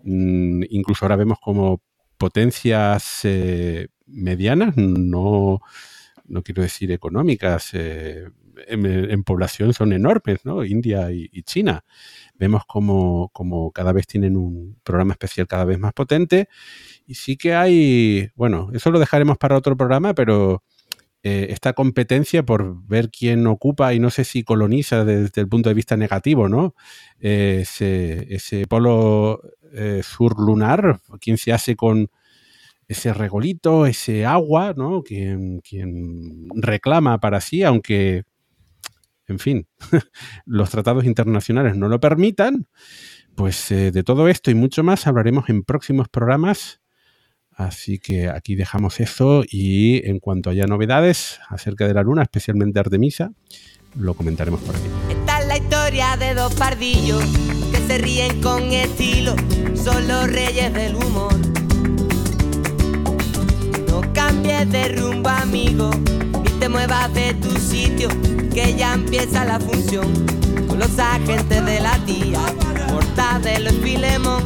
Mm, 0.02 0.64
incluso 0.68 1.06
ahora 1.06 1.16
vemos 1.16 1.38
como 1.40 1.80
potencias 2.24 3.20
eh, 3.24 3.88
medianas, 4.06 4.78
no, 4.78 5.60
no 6.24 6.42
quiero 6.42 6.62
decir 6.62 6.90
económicas, 6.90 7.68
eh, 7.74 8.30
en, 8.66 9.24
población 9.24 9.74
son 9.74 9.92
enormes, 9.92 10.42
¿no? 10.46 10.64
India 10.64 11.12
y, 11.12 11.42
China. 11.42 11.84
Vemos 12.34 12.62
como, 12.66 13.28
como, 13.34 13.72
cada 13.72 13.92
vez 13.92 14.06
tienen 14.06 14.38
un 14.38 14.80
programa 14.82 15.12
especial 15.12 15.46
cada 15.46 15.66
vez 15.66 15.78
más 15.78 15.92
potente. 15.92 16.48
Y 17.06 17.16
sí 17.16 17.36
que 17.36 17.54
hay, 17.54 18.30
bueno, 18.36 18.70
eso 18.72 18.90
lo 18.90 18.98
dejaremos 18.98 19.36
para 19.36 19.58
otro 19.58 19.76
programa, 19.76 20.14
pero 20.14 20.62
eh, 21.24 21.46
esta 21.48 21.72
competencia 21.72 22.44
por 22.44 22.86
ver 22.86 23.10
quién 23.10 23.46
ocupa 23.46 23.94
y 23.94 23.98
no 23.98 24.10
sé 24.10 24.24
si 24.24 24.44
coloniza 24.44 25.04
desde 25.04 25.40
el 25.40 25.48
punto 25.48 25.70
de 25.70 25.74
vista 25.74 25.96
negativo, 25.96 26.48
¿no? 26.48 26.74
ese, 27.18 28.26
ese 28.28 28.66
polo 28.66 29.40
eh, 29.72 30.02
sur 30.04 30.38
lunar, 30.38 31.00
quien 31.20 31.38
se 31.38 31.52
hace 31.52 31.74
con 31.74 32.10
ese 32.86 33.12
regolito, 33.12 33.86
ese 33.86 34.24
agua, 34.24 34.74
¿no? 34.76 35.02
Quien, 35.02 35.60
quien 35.60 36.48
reclama 36.54 37.18
para 37.18 37.40
sí, 37.40 37.62
aunque, 37.64 38.24
en 39.26 39.38
fin, 39.38 39.66
los 40.46 40.70
tratados 40.70 41.04
internacionales 41.06 41.76
no 41.76 41.88
lo 41.88 41.98
permitan. 41.98 42.68
Pues 43.34 43.72
eh, 43.72 43.90
de 43.90 44.04
todo 44.04 44.28
esto 44.28 44.52
y 44.52 44.54
mucho 44.54 44.84
más 44.84 45.06
hablaremos 45.08 45.48
en 45.48 45.64
próximos 45.64 46.08
programas. 46.08 46.80
Así 47.56 47.98
que 47.98 48.28
aquí 48.28 48.54
dejamos 48.54 49.00
eso 49.00 49.44
y 49.48 50.06
en 50.08 50.18
cuanto 50.18 50.50
haya 50.50 50.66
novedades 50.66 51.38
acerca 51.48 51.86
de 51.86 51.94
la 51.94 52.02
luna, 52.02 52.22
especialmente 52.22 52.80
Artemisa, 52.80 53.30
lo 53.96 54.14
comentaremos 54.14 54.60
por 54.60 54.74
aquí. 54.74 54.86
Esta 55.08 55.40
es 55.40 55.46
la 55.46 55.56
historia 55.56 56.16
de 56.16 56.34
dos 56.34 56.54
pardillos 56.54 57.24
se 57.86 57.98
ríen 57.98 58.40
con 58.40 58.72
estilo, 58.72 59.34
son 59.74 60.08
los 60.08 60.26
reyes 60.28 60.72
del 60.72 60.94
humor. 60.96 61.34
No 63.88 64.00
cambies 64.12 64.70
de 64.70 64.88
rumbo, 64.88 65.28
amigo, 65.28 65.90
ni 66.42 66.50
te 66.60 66.68
muevas 66.68 67.12
de 67.12 67.34
tu 67.34 67.50
sitio, 67.58 68.08
que 68.52 68.74
ya 68.74 68.94
empieza 68.94 69.44
la 69.44 69.60
función. 69.60 70.06
Con 70.66 70.78
los 70.78 70.98
agentes 70.98 71.64
de 71.64 71.80
la 71.80 71.98
tía, 72.06 72.40
Mortadelo 72.88 73.70
y 73.70 73.76
Filemón, 73.82 74.42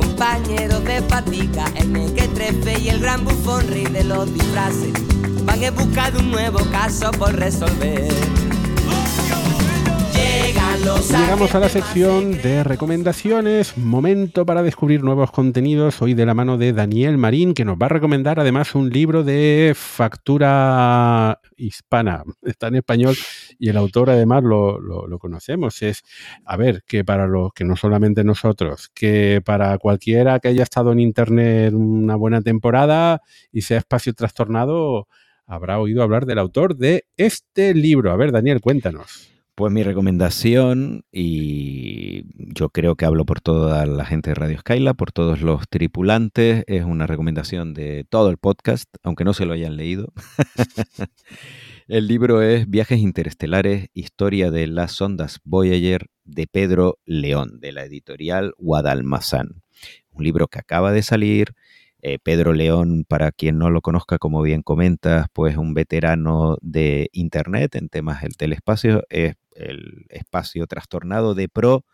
compañeros 0.00 0.84
de 0.84 1.02
fatiga, 1.02 1.64
el 1.76 1.90
trefe 2.34 2.78
y 2.80 2.88
el 2.88 3.00
gran 3.00 3.24
bufón, 3.24 3.66
rey 3.68 3.84
de 3.84 4.04
los 4.04 4.32
disfraces, 4.32 4.92
van 5.44 5.62
en 5.62 5.74
busca 5.74 6.10
de 6.10 6.18
un 6.18 6.30
nuevo 6.30 6.60
caso 6.70 7.10
por 7.12 7.34
resolver. 7.34 8.47
Llegamos 11.10 11.54
a 11.54 11.60
la 11.60 11.68
sección 11.68 12.32
de 12.42 12.64
recomendaciones, 12.64 13.78
momento 13.78 14.44
para 14.44 14.62
descubrir 14.62 15.02
nuevos 15.02 15.30
contenidos, 15.30 16.02
hoy 16.02 16.14
de 16.14 16.26
la 16.26 16.34
mano 16.34 16.58
de 16.58 16.72
Daniel 16.72 17.18
Marín, 17.18 17.54
que 17.54 17.64
nos 17.64 17.76
va 17.76 17.86
a 17.86 17.90
recomendar 17.90 18.40
además 18.40 18.74
un 18.74 18.90
libro 18.90 19.22
de 19.22 19.74
factura 19.76 21.40
hispana, 21.56 22.24
está 22.42 22.68
en 22.68 22.76
español 22.76 23.14
y 23.58 23.68
el 23.68 23.76
autor 23.76 24.10
además 24.10 24.42
lo, 24.42 24.80
lo 24.80 25.18
conocemos. 25.18 25.82
Es, 25.82 26.02
a 26.44 26.56
ver, 26.56 26.82
que 26.86 27.04
para 27.04 27.26
los 27.26 27.52
que 27.52 27.64
no 27.64 27.76
solamente 27.76 28.24
nosotros, 28.24 28.90
que 28.94 29.40
para 29.44 29.78
cualquiera 29.78 30.40
que 30.40 30.48
haya 30.48 30.62
estado 30.62 30.92
en 30.92 31.00
Internet 31.00 31.74
una 31.74 32.16
buena 32.16 32.40
temporada 32.42 33.22
y 33.52 33.62
sea 33.62 33.78
espacio 33.78 34.14
trastornado, 34.14 35.08
habrá 35.46 35.78
oído 35.78 36.02
hablar 36.02 36.26
del 36.26 36.38
autor 36.38 36.76
de 36.76 37.04
este 37.16 37.74
libro. 37.74 38.10
A 38.12 38.16
ver, 38.16 38.32
Daniel, 38.32 38.60
cuéntanos. 38.60 39.37
Pues 39.58 39.72
mi 39.72 39.82
recomendación, 39.82 41.04
y 41.10 42.22
yo 42.54 42.68
creo 42.68 42.94
que 42.94 43.06
hablo 43.06 43.26
por 43.26 43.40
toda 43.40 43.86
la 43.86 44.04
gente 44.04 44.30
de 44.30 44.36
Radio 44.36 44.60
Skyla, 44.60 44.94
por 44.94 45.10
todos 45.10 45.40
los 45.40 45.68
tripulantes, 45.68 46.62
es 46.68 46.84
una 46.84 47.08
recomendación 47.08 47.74
de 47.74 48.06
todo 48.08 48.30
el 48.30 48.38
podcast, 48.38 48.88
aunque 49.02 49.24
no 49.24 49.34
se 49.34 49.46
lo 49.46 49.54
hayan 49.54 49.76
leído. 49.76 50.12
el 51.88 52.06
libro 52.06 52.40
es 52.40 52.70
Viajes 52.70 53.00
Interestelares, 53.00 53.88
Historia 53.94 54.52
de 54.52 54.68
las 54.68 54.92
Sondas 54.92 55.40
Voyager 55.42 56.06
de 56.24 56.46
Pedro 56.46 57.00
León, 57.04 57.58
de 57.58 57.72
la 57.72 57.82
editorial 57.82 58.54
Guadalmazán. 58.58 59.64
Un 60.12 60.22
libro 60.22 60.46
que 60.46 60.60
acaba 60.60 60.92
de 60.92 61.02
salir, 61.02 61.56
eh, 62.00 62.18
Pedro 62.22 62.52
León, 62.52 63.04
para 63.06 63.32
quien 63.32 63.58
no 63.58 63.70
lo 63.70 63.80
conozca, 63.80 64.18
como 64.18 64.42
bien 64.42 64.62
comentas, 64.62 65.26
pues 65.32 65.56
un 65.56 65.74
veterano 65.74 66.56
de 66.60 67.10
Internet 67.12 67.74
en 67.74 67.88
temas 67.88 68.22
del 68.22 68.36
telespacio, 68.36 69.04
es 69.08 69.34
el 69.54 70.06
espacio 70.10 70.66
trastornado 70.66 71.34
de 71.34 71.48
Pro 71.48 71.84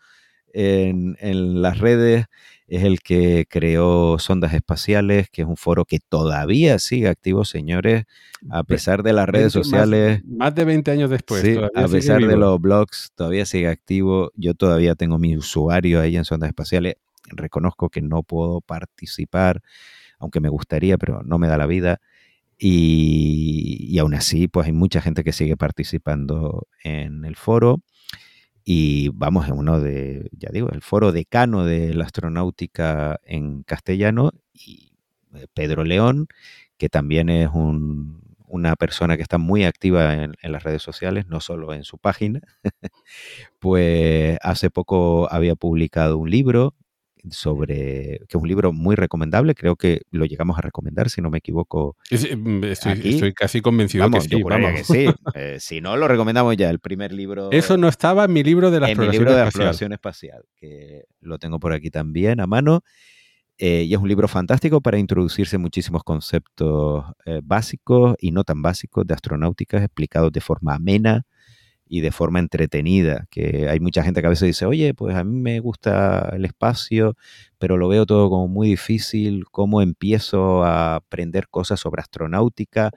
en, 0.55 1.61
las 1.61 1.79
redes, 1.79 2.25
es 2.67 2.83
el 2.83 3.01
que 3.01 3.45
creó 3.49 4.17
Sondas 4.19 4.53
Espaciales, 4.53 5.29
que 5.29 5.41
es 5.41 5.47
un 5.47 5.57
foro 5.57 5.85
que 5.85 5.99
todavía 5.99 6.79
sigue 6.79 7.09
activo, 7.09 7.43
señores, 7.43 8.05
a 8.49 8.63
pesar 8.63 9.03
de 9.03 9.13
las 9.13 9.27
redes 9.27 9.51
sociales. 9.51 10.21
Más, 10.25 10.55
de 10.55 10.65
20 10.65 10.91
años 10.91 11.09
después. 11.09 11.43
a 11.75 11.87
pesar 11.87 12.25
de 12.25 12.37
los 12.37 12.59
blogs, 12.59 13.11
todavía 13.15 13.45
sigue 13.45 13.67
activo. 13.67 14.31
Yo 14.35 14.53
todavía 14.53 14.95
tengo 14.95 15.19
mi 15.19 15.35
usuario 15.35 15.99
ahí 15.99 16.15
en 16.15 16.25
Sondas 16.25 16.49
Espaciales. 16.49 16.95
Reconozco 17.27 17.89
que 17.89 18.01
no 18.01 18.23
puedo 18.23 18.61
participar 18.61 19.61
aunque 20.19 20.39
me 20.39 20.49
gustaría, 20.49 20.97
pero 20.97 21.21
no 21.23 21.37
me 21.37 21.47
da 21.47 21.57
la 21.57 21.65
vida. 21.65 21.99
Y, 22.57 23.97
aún 23.99 24.13
así, 24.13 24.47
pues 24.47 24.67
hay 24.67 24.73
mucha 24.73 25.01
gente 25.01 25.23
que 25.23 25.33
sigue 25.33 25.57
participando 25.57 26.67
en 26.83 27.25
el 27.25 27.35
foro. 27.35 27.81
Y 28.63 29.09
vamos, 29.09 29.47
en 29.47 29.55
uno 29.57 29.79
de, 29.79 30.29
ya 30.31 30.49
digo, 30.51 30.69
el 30.71 30.81
foro 30.81 31.11
decano 31.11 31.65
de 31.65 31.93
la 31.93 32.05
astronáutica 32.05 33.19
en 33.23 33.63
castellano, 33.63 34.31
y 34.53 34.93
eh, 35.35 35.47
Pedro 35.53 35.83
León, 35.83 36.27
que 36.77 36.89
también 36.89 37.29
es 37.29 37.49
una 37.53 38.75
persona 38.75 39.17
que 39.17 39.23
está 39.23 39.37
muy 39.37 39.65
activa 39.65 40.13
en, 40.15 40.35
en, 40.41 40.51
las 40.51 40.63
redes 40.63 40.81
sociales, 40.81 41.27
no 41.27 41.41
solo 41.41 41.73
en 41.73 41.83
su 41.83 41.97
página, 41.99 42.41
pues 43.59 44.37
hace 44.41 44.69
poco 44.71 45.31
había 45.31 45.55
publicado 45.55 46.17
un 46.17 46.31
libro 46.31 46.75
sobre, 47.31 48.19
que 48.27 48.37
es 48.37 48.41
un 48.41 48.47
libro 48.47 48.73
muy 48.73 48.95
recomendable, 48.95 49.55
creo 49.55 49.75
que 49.75 50.01
lo 50.11 50.25
llegamos 50.25 50.57
a 50.57 50.61
recomendar, 50.61 51.09
si 51.09 51.21
no 51.21 51.29
me 51.29 51.39
equivoco. 51.39 51.97
Mm, 52.11 52.63
estoy, 52.63 53.33
casi 53.33 53.61
convencido 53.61 54.09
que 54.09 54.21
sí, 54.21 54.29
sí. 54.83 55.05
Eh, 55.35 55.57
si 55.59 55.81
no, 55.81 55.97
lo 55.97 56.07
recomendamos 56.07 56.55
ya, 56.55 56.69
el 56.69 56.79
primer 56.79 57.11
libro. 57.11 57.51
Eso 57.51 57.77
no 57.77 57.87
estaba 57.87 58.25
en 58.25 58.33
mi 58.33 58.43
libro 58.43 58.71
de 58.71 58.79
la, 58.79 58.89
en 58.89 58.99
mi 58.99 59.09
libro 59.09 59.35
de 59.35 59.43
exploración 59.43 59.93
espacial, 59.93 60.43
que 60.55 61.05
lo 61.21 61.37
tengo 61.39 61.59
por 61.59 61.73
aquí 61.73 61.89
también 61.89 62.39
a 62.39 62.47
mano. 62.47 62.83
Eh, 63.57 63.83
y 63.83 63.93
es 63.93 63.99
un 63.99 64.09
libro 64.09 64.27
fantástico 64.27 64.81
para 64.81 64.99
introducirse 64.99 65.57
muchísimos 65.57 66.03
conceptos 66.03 67.05
eh, 67.25 67.39
básicos 67.41 68.15
y 68.19 68.31
no 68.31 68.43
tan 68.43 68.61
básicos 68.61 69.07
de 69.07 69.13
astronáutica 69.13 69.77
explicados 69.77 70.31
de 70.33 70.41
forma 70.41 70.75
amena, 70.75 71.25
y 71.87 72.01
de 72.01 72.11
forma 72.11 72.39
entretenida, 72.39 73.27
que 73.29 73.69
hay 73.69 73.79
mucha 73.79 74.03
gente 74.03 74.21
que 74.21 74.27
a 74.27 74.31
veces 74.31 74.47
dice, 74.47 74.65
oye, 74.65 74.93
pues 74.93 75.15
a 75.15 75.23
mí 75.23 75.39
me 75.39 75.59
gusta 75.59 76.31
el 76.33 76.45
espacio, 76.45 77.15
pero 77.59 77.77
lo 77.77 77.87
veo 77.87 78.05
todo 78.05 78.29
como 78.29 78.47
muy 78.47 78.69
difícil, 78.69 79.45
¿cómo 79.51 79.81
empiezo 79.81 80.63
a 80.63 80.95
aprender 80.95 81.47
cosas 81.49 81.79
sobre 81.79 82.01
astronáutica? 82.01 82.91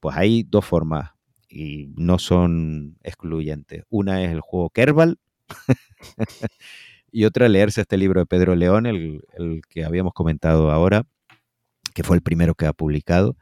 Pues 0.00 0.16
hay 0.16 0.42
dos 0.42 0.64
formas 0.64 1.12
y 1.48 1.92
no 1.96 2.18
son 2.18 2.98
excluyentes. 3.02 3.84
Una 3.88 4.22
es 4.24 4.32
el 4.32 4.40
juego 4.40 4.70
Kerbal 4.70 5.18
y 7.12 7.24
otra 7.24 7.48
leerse 7.48 7.82
este 7.82 7.96
libro 7.96 8.20
de 8.20 8.26
Pedro 8.26 8.56
León, 8.56 8.86
el, 8.86 9.22
el 9.38 9.62
que 9.68 9.84
habíamos 9.84 10.12
comentado 10.12 10.72
ahora, 10.72 11.06
que 11.94 12.02
fue 12.02 12.16
el 12.16 12.22
primero 12.22 12.56
que 12.56 12.66
ha 12.66 12.72
publicado 12.72 13.36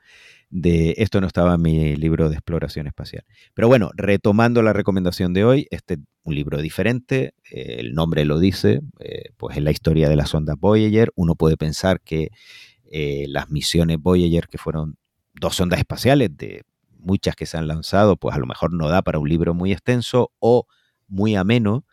de 0.53 0.95
esto 0.99 1.23
no 1.23 1.27
estaba 1.27 1.55
en 1.55 1.63
mi 1.63 1.97
libro 1.97 2.29
de 2.29 2.35
exploración 2.35 2.87
espacial. 2.87 3.25
Pero 3.55 3.69
bueno, 3.69 3.91
retomando 3.97 4.61
la 4.61 4.75
recomendación 4.75 5.33
de 5.33 5.45
hoy, 5.45 5.67
este 5.71 5.97
un 6.25 6.35
libro 6.35 6.61
diferente, 6.61 7.35
eh, 7.51 7.77
el 7.79 7.95
nombre 7.95 8.27
lo 8.27 8.39
dice, 8.39 8.83
eh, 9.01 9.31
pues 9.39 9.57
es 9.57 9.63
la 9.63 9.71
historia 9.71 10.11
de 10.11 10.17
la 10.17 10.27
sonda 10.27 10.55
Voyager. 10.55 11.11
Uno 11.17 11.37
puede 11.37 11.57
pensar 11.57 12.03
que 12.03 12.29
eh, 12.85 13.25
las 13.29 13.51
misiones 13.51 13.99
Voyager, 13.99 14.47
que 14.47 14.59
fueron 14.59 14.99
dos 15.33 15.57
sondas 15.57 15.81
espaciales 15.81 16.37
de 16.37 16.65
muchas 16.99 17.35
que 17.35 17.47
se 17.47 17.57
han 17.57 17.67
lanzado, 17.67 18.19
pues 18.19 18.37
a 18.37 18.39
lo 18.39 18.47
mejor 18.47 18.75
no 18.75 18.91
da 18.91 19.01
para 19.01 19.19
un 19.19 19.31
libro 19.31 19.55
muy 19.55 19.73
extenso 19.73 20.33
o 20.39 20.67
muy 21.09 21.35
ameno, 21.35 21.87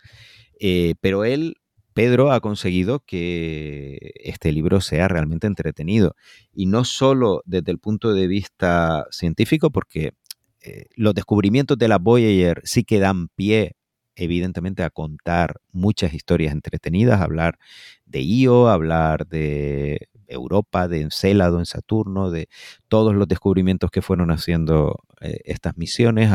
pero 1.01 1.23
él 1.23 1.55
Pedro 1.99 2.31
ha 2.31 2.39
conseguido 2.39 3.01
que 3.01 4.13
este 4.23 4.53
libro 4.53 4.79
sea 4.79 5.09
realmente 5.09 5.47
entretenido. 5.47 6.15
Y 6.53 6.65
no 6.65 6.85
solo 6.85 7.41
desde 7.45 7.73
el 7.73 7.77
punto 7.77 8.13
de 8.13 8.25
vista 8.25 9.05
científico, 9.11 9.69
porque 9.69 10.13
eh, 10.61 10.85
los 10.95 11.13
descubrimientos 11.13 11.77
de 11.77 11.89
la 11.89 11.97
Voyager 11.97 12.61
sí 12.63 12.85
que 12.85 12.99
dan 12.99 13.27
pie, 13.27 13.75
evidentemente, 14.15 14.83
a 14.83 14.91
contar 14.91 15.59
muchas 15.73 16.13
historias 16.13 16.53
entretenidas, 16.53 17.19
hablar 17.19 17.59
de 18.05 18.23
Io, 18.23 18.69
hablar 18.69 19.27
de 19.27 20.07
Europa, 20.27 20.87
de 20.87 21.01
Encélado 21.01 21.59
en 21.59 21.65
Saturno, 21.65 22.31
de 22.31 22.47
todos 22.87 23.13
los 23.13 23.27
descubrimientos 23.27 23.91
que 23.91 24.01
fueron 24.01 24.31
haciendo 24.31 25.03
eh, 25.19 25.41
estas 25.43 25.75
misiones, 25.75 26.31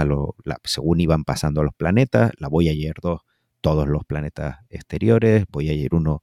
según 0.64 1.00
iban 1.00 1.24
pasando 1.24 1.62
los 1.62 1.72
planetas. 1.74 2.32
La 2.36 2.48
Voyager 2.48 2.96
2 3.00 3.22
todos 3.64 3.88
los 3.88 4.04
planetas 4.04 4.58
exteriores, 4.68 5.46
voy 5.48 5.70
a 5.70 5.72
ir 5.72 5.94
uno 5.94 6.22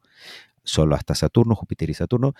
solo 0.63 0.93
hasta 0.93 1.15
Saturno, 1.15 1.55
Júpiter 1.55 1.89
y 1.89 1.95
Saturno. 1.95 2.35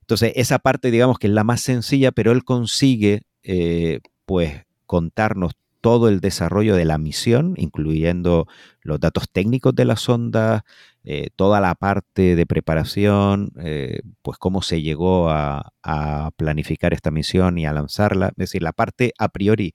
Entonces, 0.00 0.34
esa 0.36 0.58
parte, 0.58 0.90
digamos 0.90 1.18
que 1.18 1.28
es 1.28 1.32
la 1.32 1.42
más 1.42 1.62
sencilla, 1.62 2.12
pero 2.12 2.32
él 2.32 2.44
consigue, 2.44 3.22
eh, 3.44 4.00
pues, 4.26 4.66
contarnos 4.84 5.52
todo 5.80 6.10
el 6.10 6.20
desarrollo 6.20 6.76
de 6.76 6.84
la 6.84 6.98
misión, 6.98 7.54
incluyendo 7.56 8.46
los 8.82 9.00
datos 9.00 9.24
técnicos 9.32 9.74
de 9.74 9.86
la 9.86 9.96
sonda, 9.96 10.66
eh, 11.02 11.30
toda 11.34 11.62
la 11.62 11.74
parte 11.74 12.36
de 12.36 12.44
preparación, 12.44 13.52
eh, 13.58 14.02
pues 14.20 14.36
cómo 14.36 14.60
se 14.60 14.82
llegó 14.82 15.30
a, 15.30 15.72
a, 15.82 16.30
planificar 16.36 16.92
esta 16.92 17.10
misión 17.10 17.56
y 17.56 17.64
a 17.64 17.72
lanzarla. 17.72 18.28
Es 18.28 18.36
decir, 18.36 18.62
la 18.62 18.72
parte 18.72 19.14
a 19.18 19.30
priori 19.30 19.74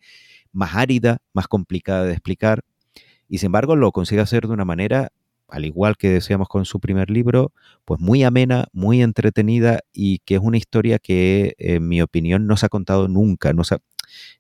más 0.52 0.76
árida, 0.76 1.18
más 1.34 1.48
complicada 1.48 2.04
de 2.04 2.12
explicar, 2.12 2.64
y 3.28 3.40
sin 3.40 3.48
embargo 3.48 3.76
lo 3.76 3.92
consigue 3.92 4.22
hacer 4.22 4.48
de 4.48 4.54
una 4.54 4.66
manera, 4.66 5.12
al 5.48 5.66
igual 5.66 5.98
que 5.98 6.10
decíamos 6.10 6.50
con 6.50 6.66
su 6.66 6.80
primer 6.80 7.10
libro, 7.10 7.52
pues 7.86 8.00
muy 8.00 8.24
amena, 8.24 8.68
muy 8.74 9.02
entretenida 9.02 9.80
y 9.94 10.20
que 10.20 10.36
es 10.36 10.42
una 10.42 10.58
historia 10.58 11.00
que, 11.00 11.56
en 11.58 11.88
mi 11.88 12.02
opinión, 12.02 12.48
no 12.48 12.58
se 12.58 12.66
ha 12.66 12.70
contado 12.70 13.08
nunca, 13.08 13.54
no 13.54 13.64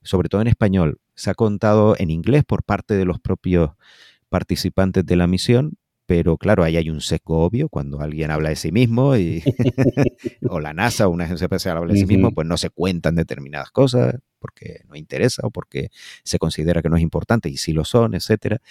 sobre 0.03 0.29
todo 0.29 0.41
en 0.41 0.47
español. 0.47 0.99
Se 1.15 1.29
ha 1.29 1.33
contado 1.33 1.95
en 1.97 2.09
inglés 2.09 2.43
por 2.45 2.63
parte 2.63 2.95
de 2.95 3.05
los 3.05 3.19
propios 3.19 3.71
participantes 4.29 5.05
de 5.05 5.15
la 5.15 5.27
misión, 5.27 5.77
pero 6.07 6.37
claro, 6.37 6.63
ahí 6.63 6.77
hay 6.77 6.89
un 6.89 7.01
seco 7.01 7.39
obvio 7.39 7.67
cuando 7.67 7.99
alguien 7.99 8.31
habla 8.31 8.47
de 8.49 8.55
sí 8.55 8.71
mismo 8.71 9.17
y, 9.17 9.43
o 10.49 10.61
la 10.61 10.73
NASA 10.73 11.07
o 11.07 11.11
una 11.11 11.25
agencia 11.25 11.45
espacial 11.45 11.75
habla 11.75 11.93
de 11.93 11.99
sí 11.99 12.05
mismo, 12.05 12.31
pues 12.31 12.47
no 12.47 12.55
se 12.55 12.69
cuentan 12.69 13.15
determinadas 13.15 13.71
cosas 13.71 14.15
porque 14.39 14.83
no 14.87 14.95
interesa 14.95 15.41
o 15.45 15.51
porque 15.51 15.89
se 16.23 16.39
considera 16.39 16.81
que 16.81 16.87
no 16.87 16.95
es 16.95 17.01
importante 17.01 17.49
y 17.49 17.57
sí 17.57 17.73
lo 17.73 17.83
son, 17.83 18.15
etcétera. 18.15 18.61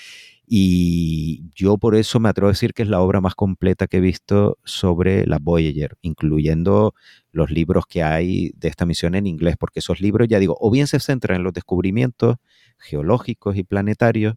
Y 0.47 1.45
yo 1.55 1.77
por 1.77 1.95
eso 1.95 2.21
me 2.21 2.31
atrevo 2.31 2.49
a 2.49 2.53
decir 2.53 2.73
que 2.73 2.83
es 2.83 2.89
la 2.89 3.03
obra 3.03 3.21
más 3.21 3.35
completa 3.35 3.87
que 3.87 3.99
he 3.99 4.01
visto 4.01 4.59
sobre 4.65 5.27
la 5.27 5.39
Voyager, 5.39 5.99
incluyendo 6.01 6.95
los 7.33 7.51
libros 7.51 7.85
que 7.87 8.03
hay 8.03 8.53
de 8.57 8.69
esta 8.69 8.87
misión 8.87 9.15
en 9.15 9.27
inglés, 9.27 9.57
porque 9.59 9.81
esos 9.81 10.01
libros, 10.01 10.27
ya 10.27 10.39
digo, 10.39 10.57
o 10.59 10.71
bien 10.71 10.87
se 10.87 11.01
centran 11.01 11.37
en 11.37 11.43
los 11.43 11.53
descubrimientos 11.53 12.37
geológicos 12.79 13.57
y 13.57 13.65
planetarios, 13.65 14.37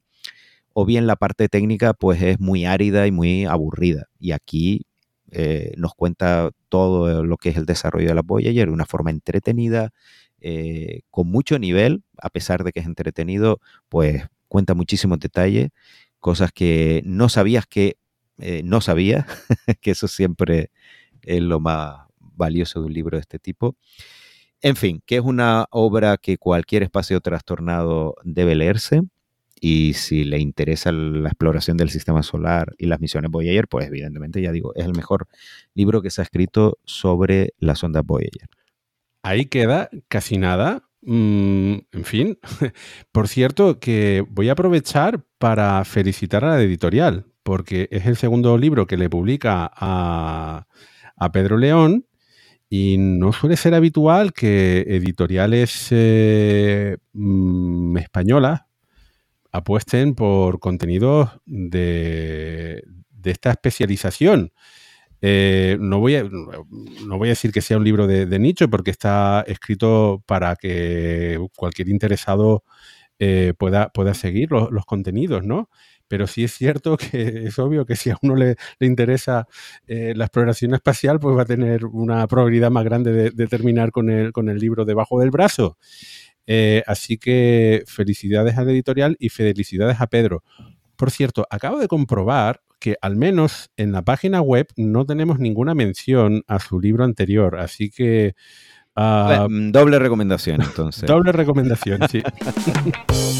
o 0.79 0.85
bien 0.85 1.07
la 1.07 1.17
parte 1.17 1.49
técnica 1.49 1.93
pues 1.93 2.21
es 2.21 2.39
muy 2.39 2.63
árida 2.63 3.05
y 3.05 3.11
muy 3.11 3.43
aburrida. 3.43 4.05
Y 4.17 4.31
aquí 4.31 4.85
eh, 5.29 5.73
nos 5.75 5.93
cuenta 5.93 6.51
todo 6.69 7.25
lo 7.25 7.35
que 7.35 7.49
es 7.49 7.57
el 7.57 7.65
desarrollo 7.65 8.07
de 8.07 8.15
la 8.15 8.21
Voyager 8.21 8.67
de 8.67 8.73
una 8.73 8.85
forma 8.85 9.09
entretenida, 9.09 9.89
eh, 10.39 11.01
con 11.11 11.27
mucho 11.27 11.59
nivel, 11.59 12.03
a 12.17 12.29
pesar 12.29 12.63
de 12.63 12.71
que 12.71 12.79
es 12.79 12.85
entretenido, 12.85 13.59
pues 13.89 14.23
cuenta 14.47 14.73
muchísimos 14.73 15.19
detalles, 15.19 15.71
cosas 16.21 16.53
que 16.53 17.01
no 17.03 17.27
sabías 17.27 17.65
que 17.67 17.97
eh, 18.37 18.61
no 18.63 18.79
sabías, 18.79 19.25
que 19.81 19.91
eso 19.91 20.07
siempre 20.07 20.71
es 21.23 21.41
lo 21.41 21.59
más 21.59 22.07
valioso 22.19 22.79
de 22.79 22.85
un 22.85 22.93
libro 22.93 23.17
de 23.17 23.21
este 23.21 23.37
tipo. 23.37 23.75
En 24.61 24.77
fin, 24.77 25.03
que 25.05 25.17
es 25.17 25.23
una 25.23 25.65
obra 25.71 26.15
que 26.15 26.37
cualquier 26.37 26.83
espacio 26.83 27.19
trastornado 27.19 28.15
debe 28.23 28.55
leerse 28.55 29.01
y 29.59 29.93
si 29.93 30.23
le 30.23 30.39
interesa 30.39 30.91
la 30.91 31.29
exploración 31.29 31.77
del 31.77 31.89
sistema 31.89 32.23
solar 32.23 32.73
y 32.77 32.85
las 32.85 32.99
misiones 32.99 33.31
Voyager, 33.31 33.67
pues 33.67 33.87
evidentemente, 33.87 34.41
ya 34.41 34.51
digo, 34.51 34.73
es 34.75 34.85
el 34.85 34.93
mejor 34.95 35.27
libro 35.73 36.01
que 36.01 36.09
se 36.09 36.21
ha 36.21 36.23
escrito 36.23 36.77
sobre 36.85 37.53
la 37.57 37.75
sonda 37.75 38.01
Voyager. 38.01 38.49
Ahí 39.23 39.45
queda 39.45 39.89
casi 40.07 40.37
nada. 40.37 40.83
Mm, 41.01 41.75
en 41.91 42.03
fin, 42.03 42.37
por 43.11 43.27
cierto, 43.27 43.79
que 43.79 44.23
voy 44.29 44.49
a 44.49 44.53
aprovechar 44.53 45.23
para 45.37 45.83
felicitar 45.85 46.43
a 46.45 46.55
la 46.55 46.61
editorial, 46.61 47.25
porque 47.43 47.87
es 47.91 48.05
el 48.05 48.15
segundo 48.17 48.57
libro 48.57 48.87
que 48.87 48.97
le 48.97 49.09
publica 49.09 49.69
a, 49.73 50.65
Pedro 51.33 51.57
León 51.57 52.05
y 52.69 52.97
no 52.97 53.33
suele 53.33 53.57
ser 53.57 53.73
habitual 53.73 54.31
que 54.31 54.85
editoriales 54.87 55.87
eh, 55.91 56.97
mm, 57.13 57.97
españolas 57.97 58.68
apuesten 59.51 60.15
por 60.15 60.59
contenidos 60.59 61.29
de, 61.45 62.83
esta 63.23 63.51
especialización. 63.51 64.51
Eh, 65.21 65.77
no, 65.79 65.99
voy 65.99 66.15
a, 66.15 66.23
no 66.23 67.17
voy 67.17 67.27
a 67.27 67.31
decir 67.31 67.51
que 67.51 67.61
sea 67.61 67.77
un 67.77 67.83
libro 67.83 68.07
de, 68.07 68.39
nicho 68.39 68.69
porque 68.69 68.91
está 68.91 69.43
escrito 69.47 70.23
para 70.25 70.55
que 70.55 71.37
cualquier 71.55 71.89
interesado 71.89 72.63
eh, 73.19 73.53
pueda, 73.57 73.89
pueda 73.89 74.13
seguir 74.13 74.49
los, 74.51 74.85
contenidos, 74.85 75.43
¿no? 75.43 75.69
Pero 76.07 76.25
sí 76.25 76.45
es 76.45 76.53
cierto 76.53 76.95
que 76.97 77.47
es 77.47 77.59
obvio 77.59 77.85
que 77.85 77.97
si 77.97 78.09
a 78.11 78.17
uno 78.21 78.35
le, 78.35 78.55
interesa 78.79 79.47
eh, 79.87 80.13
la 80.15 80.25
exploración 80.25 80.73
espacial, 80.73 81.19
pues 81.19 81.37
va 81.37 81.41
a 81.41 81.45
tener 81.45 81.85
una 81.85 82.25
probabilidad 82.27 82.71
más 82.71 82.85
grande 82.85 83.11
de, 83.11 83.31
de 83.31 83.47
terminar 83.47 83.91
con 83.91 84.09
el, 84.09 84.31
con 84.31 84.47
el 84.49 84.57
libro 84.57 84.85
debajo 84.85 85.19
del 85.19 85.31
brazo. 85.31 85.77
Eh, 86.47 86.83
así 86.87 87.17
que 87.17 87.83
felicidades 87.85 88.57
al 88.57 88.69
editorial 88.69 89.15
y 89.19 89.29
felicidades 89.29 90.01
a 90.01 90.07
Pedro. 90.07 90.43
Por 90.95 91.11
cierto, 91.11 91.45
acabo 91.49 91.79
de 91.79 91.87
comprobar 91.87 92.61
que 92.79 92.95
al 93.01 93.15
menos 93.15 93.69
en 93.77 93.91
la 93.91 94.01
página 94.01 94.41
web 94.41 94.67
no 94.77 95.05
tenemos 95.05 95.39
ninguna 95.39 95.75
mención 95.75 96.43
a 96.47 96.59
su 96.59 96.79
libro 96.79 97.03
anterior, 97.03 97.59
así 97.59 97.89
que... 97.89 98.35
Ah, 98.95 99.47
doble 99.49 99.97
recomendación, 99.99 100.61
entonces. 100.61 101.05
doble 101.07 101.31
recomendación, 101.31 102.01
sí. 102.09 102.21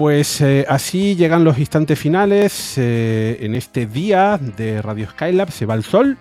Pues 0.00 0.40
eh, 0.40 0.64
así 0.66 1.14
llegan 1.14 1.44
los 1.44 1.58
instantes 1.58 1.98
finales. 1.98 2.78
Eh, 2.78 3.36
en 3.42 3.54
este 3.54 3.84
día 3.84 4.40
de 4.56 4.80
Radio 4.80 5.06
Skylab 5.10 5.50
se 5.50 5.66
va 5.66 5.74
el 5.74 5.84
sol, 5.84 6.16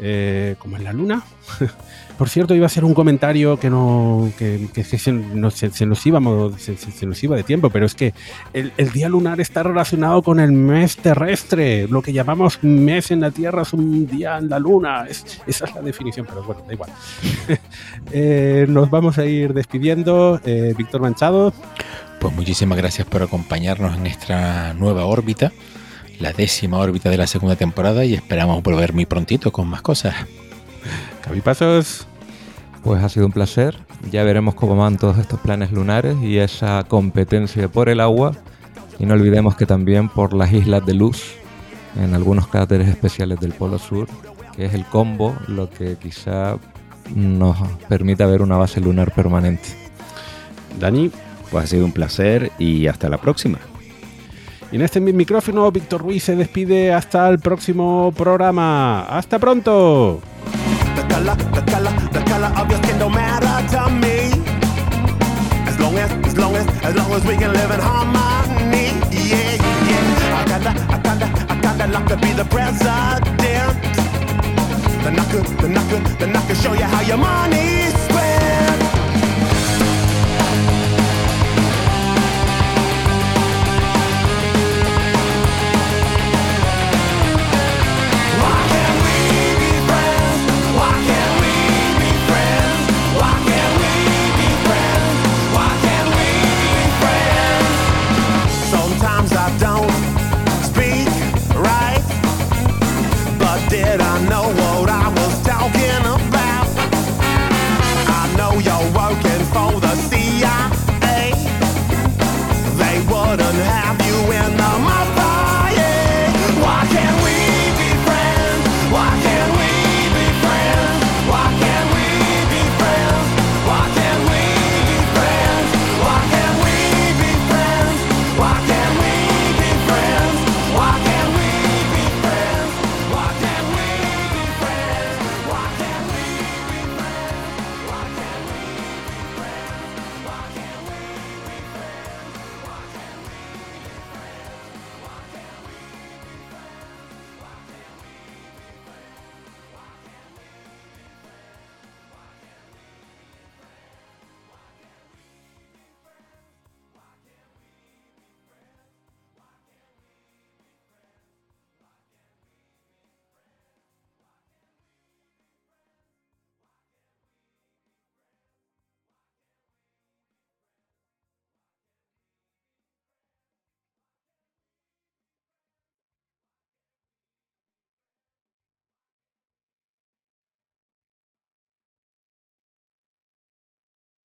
eh, 0.00 0.56
como 0.58 0.76
en 0.76 0.82
la 0.82 0.92
luna. 0.92 1.22
Por 2.18 2.28
cierto, 2.28 2.52
iba 2.56 2.66
a 2.66 2.68
ser 2.68 2.84
un 2.84 2.94
comentario 2.94 3.60
que 3.60 3.70
no 3.70 4.32
que, 4.36 4.82
se, 4.82 5.12
nos, 5.12 6.06
iba, 6.06 7.36
de 7.36 7.42
tiempo, 7.44 7.70
pero 7.70 7.86
es 7.86 7.94
que 7.94 8.12
el, 8.52 8.72
día 8.92 9.08
lunar 9.08 9.40
está 9.40 9.62
relacionado 9.62 10.20
con 10.22 10.40
el 10.40 10.50
mes 10.50 10.96
terrestre. 10.96 11.86
Lo 11.86 12.02
que 12.02 12.12
llamamos 12.12 12.58
mes 12.64 13.12
en 13.12 13.20
la 13.20 13.30
Tierra 13.30 13.62
es 13.62 13.72
un 13.72 14.08
día 14.08 14.36
en 14.38 14.48
la 14.48 14.58
luna. 14.58 15.06
esa 15.06 15.38
es 15.46 15.74
la 15.76 15.80
definición, 15.80 16.26
pero 16.28 16.42
bueno, 16.42 16.62
da 16.66 16.72
igual. 16.72 16.90
nos 18.72 18.90
vamos 18.90 19.16
a 19.18 19.26
ir 19.26 19.54
despidiendo. 19.54 20.40
Víctor 20.76 21.02
Manchado. 21.02 21.52
Pues 22.20 22.34
muchísimas 22.34 22.78
gracias 22.78 23.06
por 23.06 23.22
acompañarnos 23.22 23.96
en 23.96 24.06
esta 24.06 24.74
nueva 24.74 25.04
órbita, 25.04 25.52
la 26.18 26.32
décima 26.32 26.78
órbita 26.78 27.10
de 27.10 27.18
la 27.18 27.26
segunda 27.26 27.56
temporada 27.56 28.04
y 28.04 28.14
esperamos 28.14 28.62
volver 28.62 28.92
muy 28.92 29.06
prontito 29.06 29.52
con 29.52 29.68
más 29.68 29.82
cosas. 29.82 30.14
Pasos. 31.44 32.06
Pues 32.82 33.02
ha 33.02 33.08
sido 33.08 33.26
un 33.26 33.32
placer. 33.32 33.76
Ya 34.10 34.22
veremos 34.22 34.54
cómo 34.54 34.76
van 34.76 34.96
todos 34.96 35.18
estos 35.18 35.40
planes 35.40 35.72
lunares 35.72 36.16
y 36.22 36.38
esa 36.38 36.84
competencia 36.84 37.68
por 37.68 37.88
el 37.88 38.00
agua. 38.00 38.32
Y 38.98 39.06
no 39.06 39.14
olvidemos 39.14 39.56
que 39.56 39.66
también 39.66 40.08
por 40.08 40.32
las 40.32 40.52
islas 40.52 40.86
de 40.86 40.94
luz, 40.94 41.34
en 42.00 42.14
algunos 42.14 42.46
cráteres 42.46 42.88
especiales 42.88 43.40
del 43.40 43.52
Polo 43.52 43.78
Sur, 43.78 44.08
que 44.54 44.66
es 44.66 44.74
el 44.74 44.84
combo 44.86 45.36
lo 45.48 45.68
que 45.68 45.96
quizá 45.96 46.56
nos 47.14 47.56
permita 47.88 48.26
ver 48.26 48.40
una 48.40 48.56
base 48.56 48.80
lunar 48.80 49.12
permanente. 49.12 49.68
Dani. 50.78 51.10
Pues 51.56 51.64
ha 51.64 51.68
sido 51.68 51.86
un 51.86 51.92
placer 51.92 52.52
y 52.58 52.86
hasta 52.86 53.08
la 53.08 53.16
próxima. 53.16 53.58
Y 54.70 54.76
en 54.76 54.82
este 54.82 55.00
micrófono, 55.00 55.72
Víctor 55.72 56.02
Ruiz 56.02 56.24
se 56.24 56.36
despide 56.36 56.92
hasta 56.92 57.30
el 57.30 57.38
próximo 57.38 58.12
programa. 58.14 59.06
¡Hasta 59.06 59.38
pronto! 59.38 60.20
Then 75.06 75.20
I 75.20 75.24
could, 75.30 75.46
then 75.60 75.76
I 75.78 75.88
could, 75.88 76.04
then 76.18 76.36
I 76.36 76.46
could 76.48 76.56
show 76.56 76.74
you 76.74 76.82
how 76.82 77.00
your 77.00 77.16
money's 77.16 77.94
spent. 77.94 78.25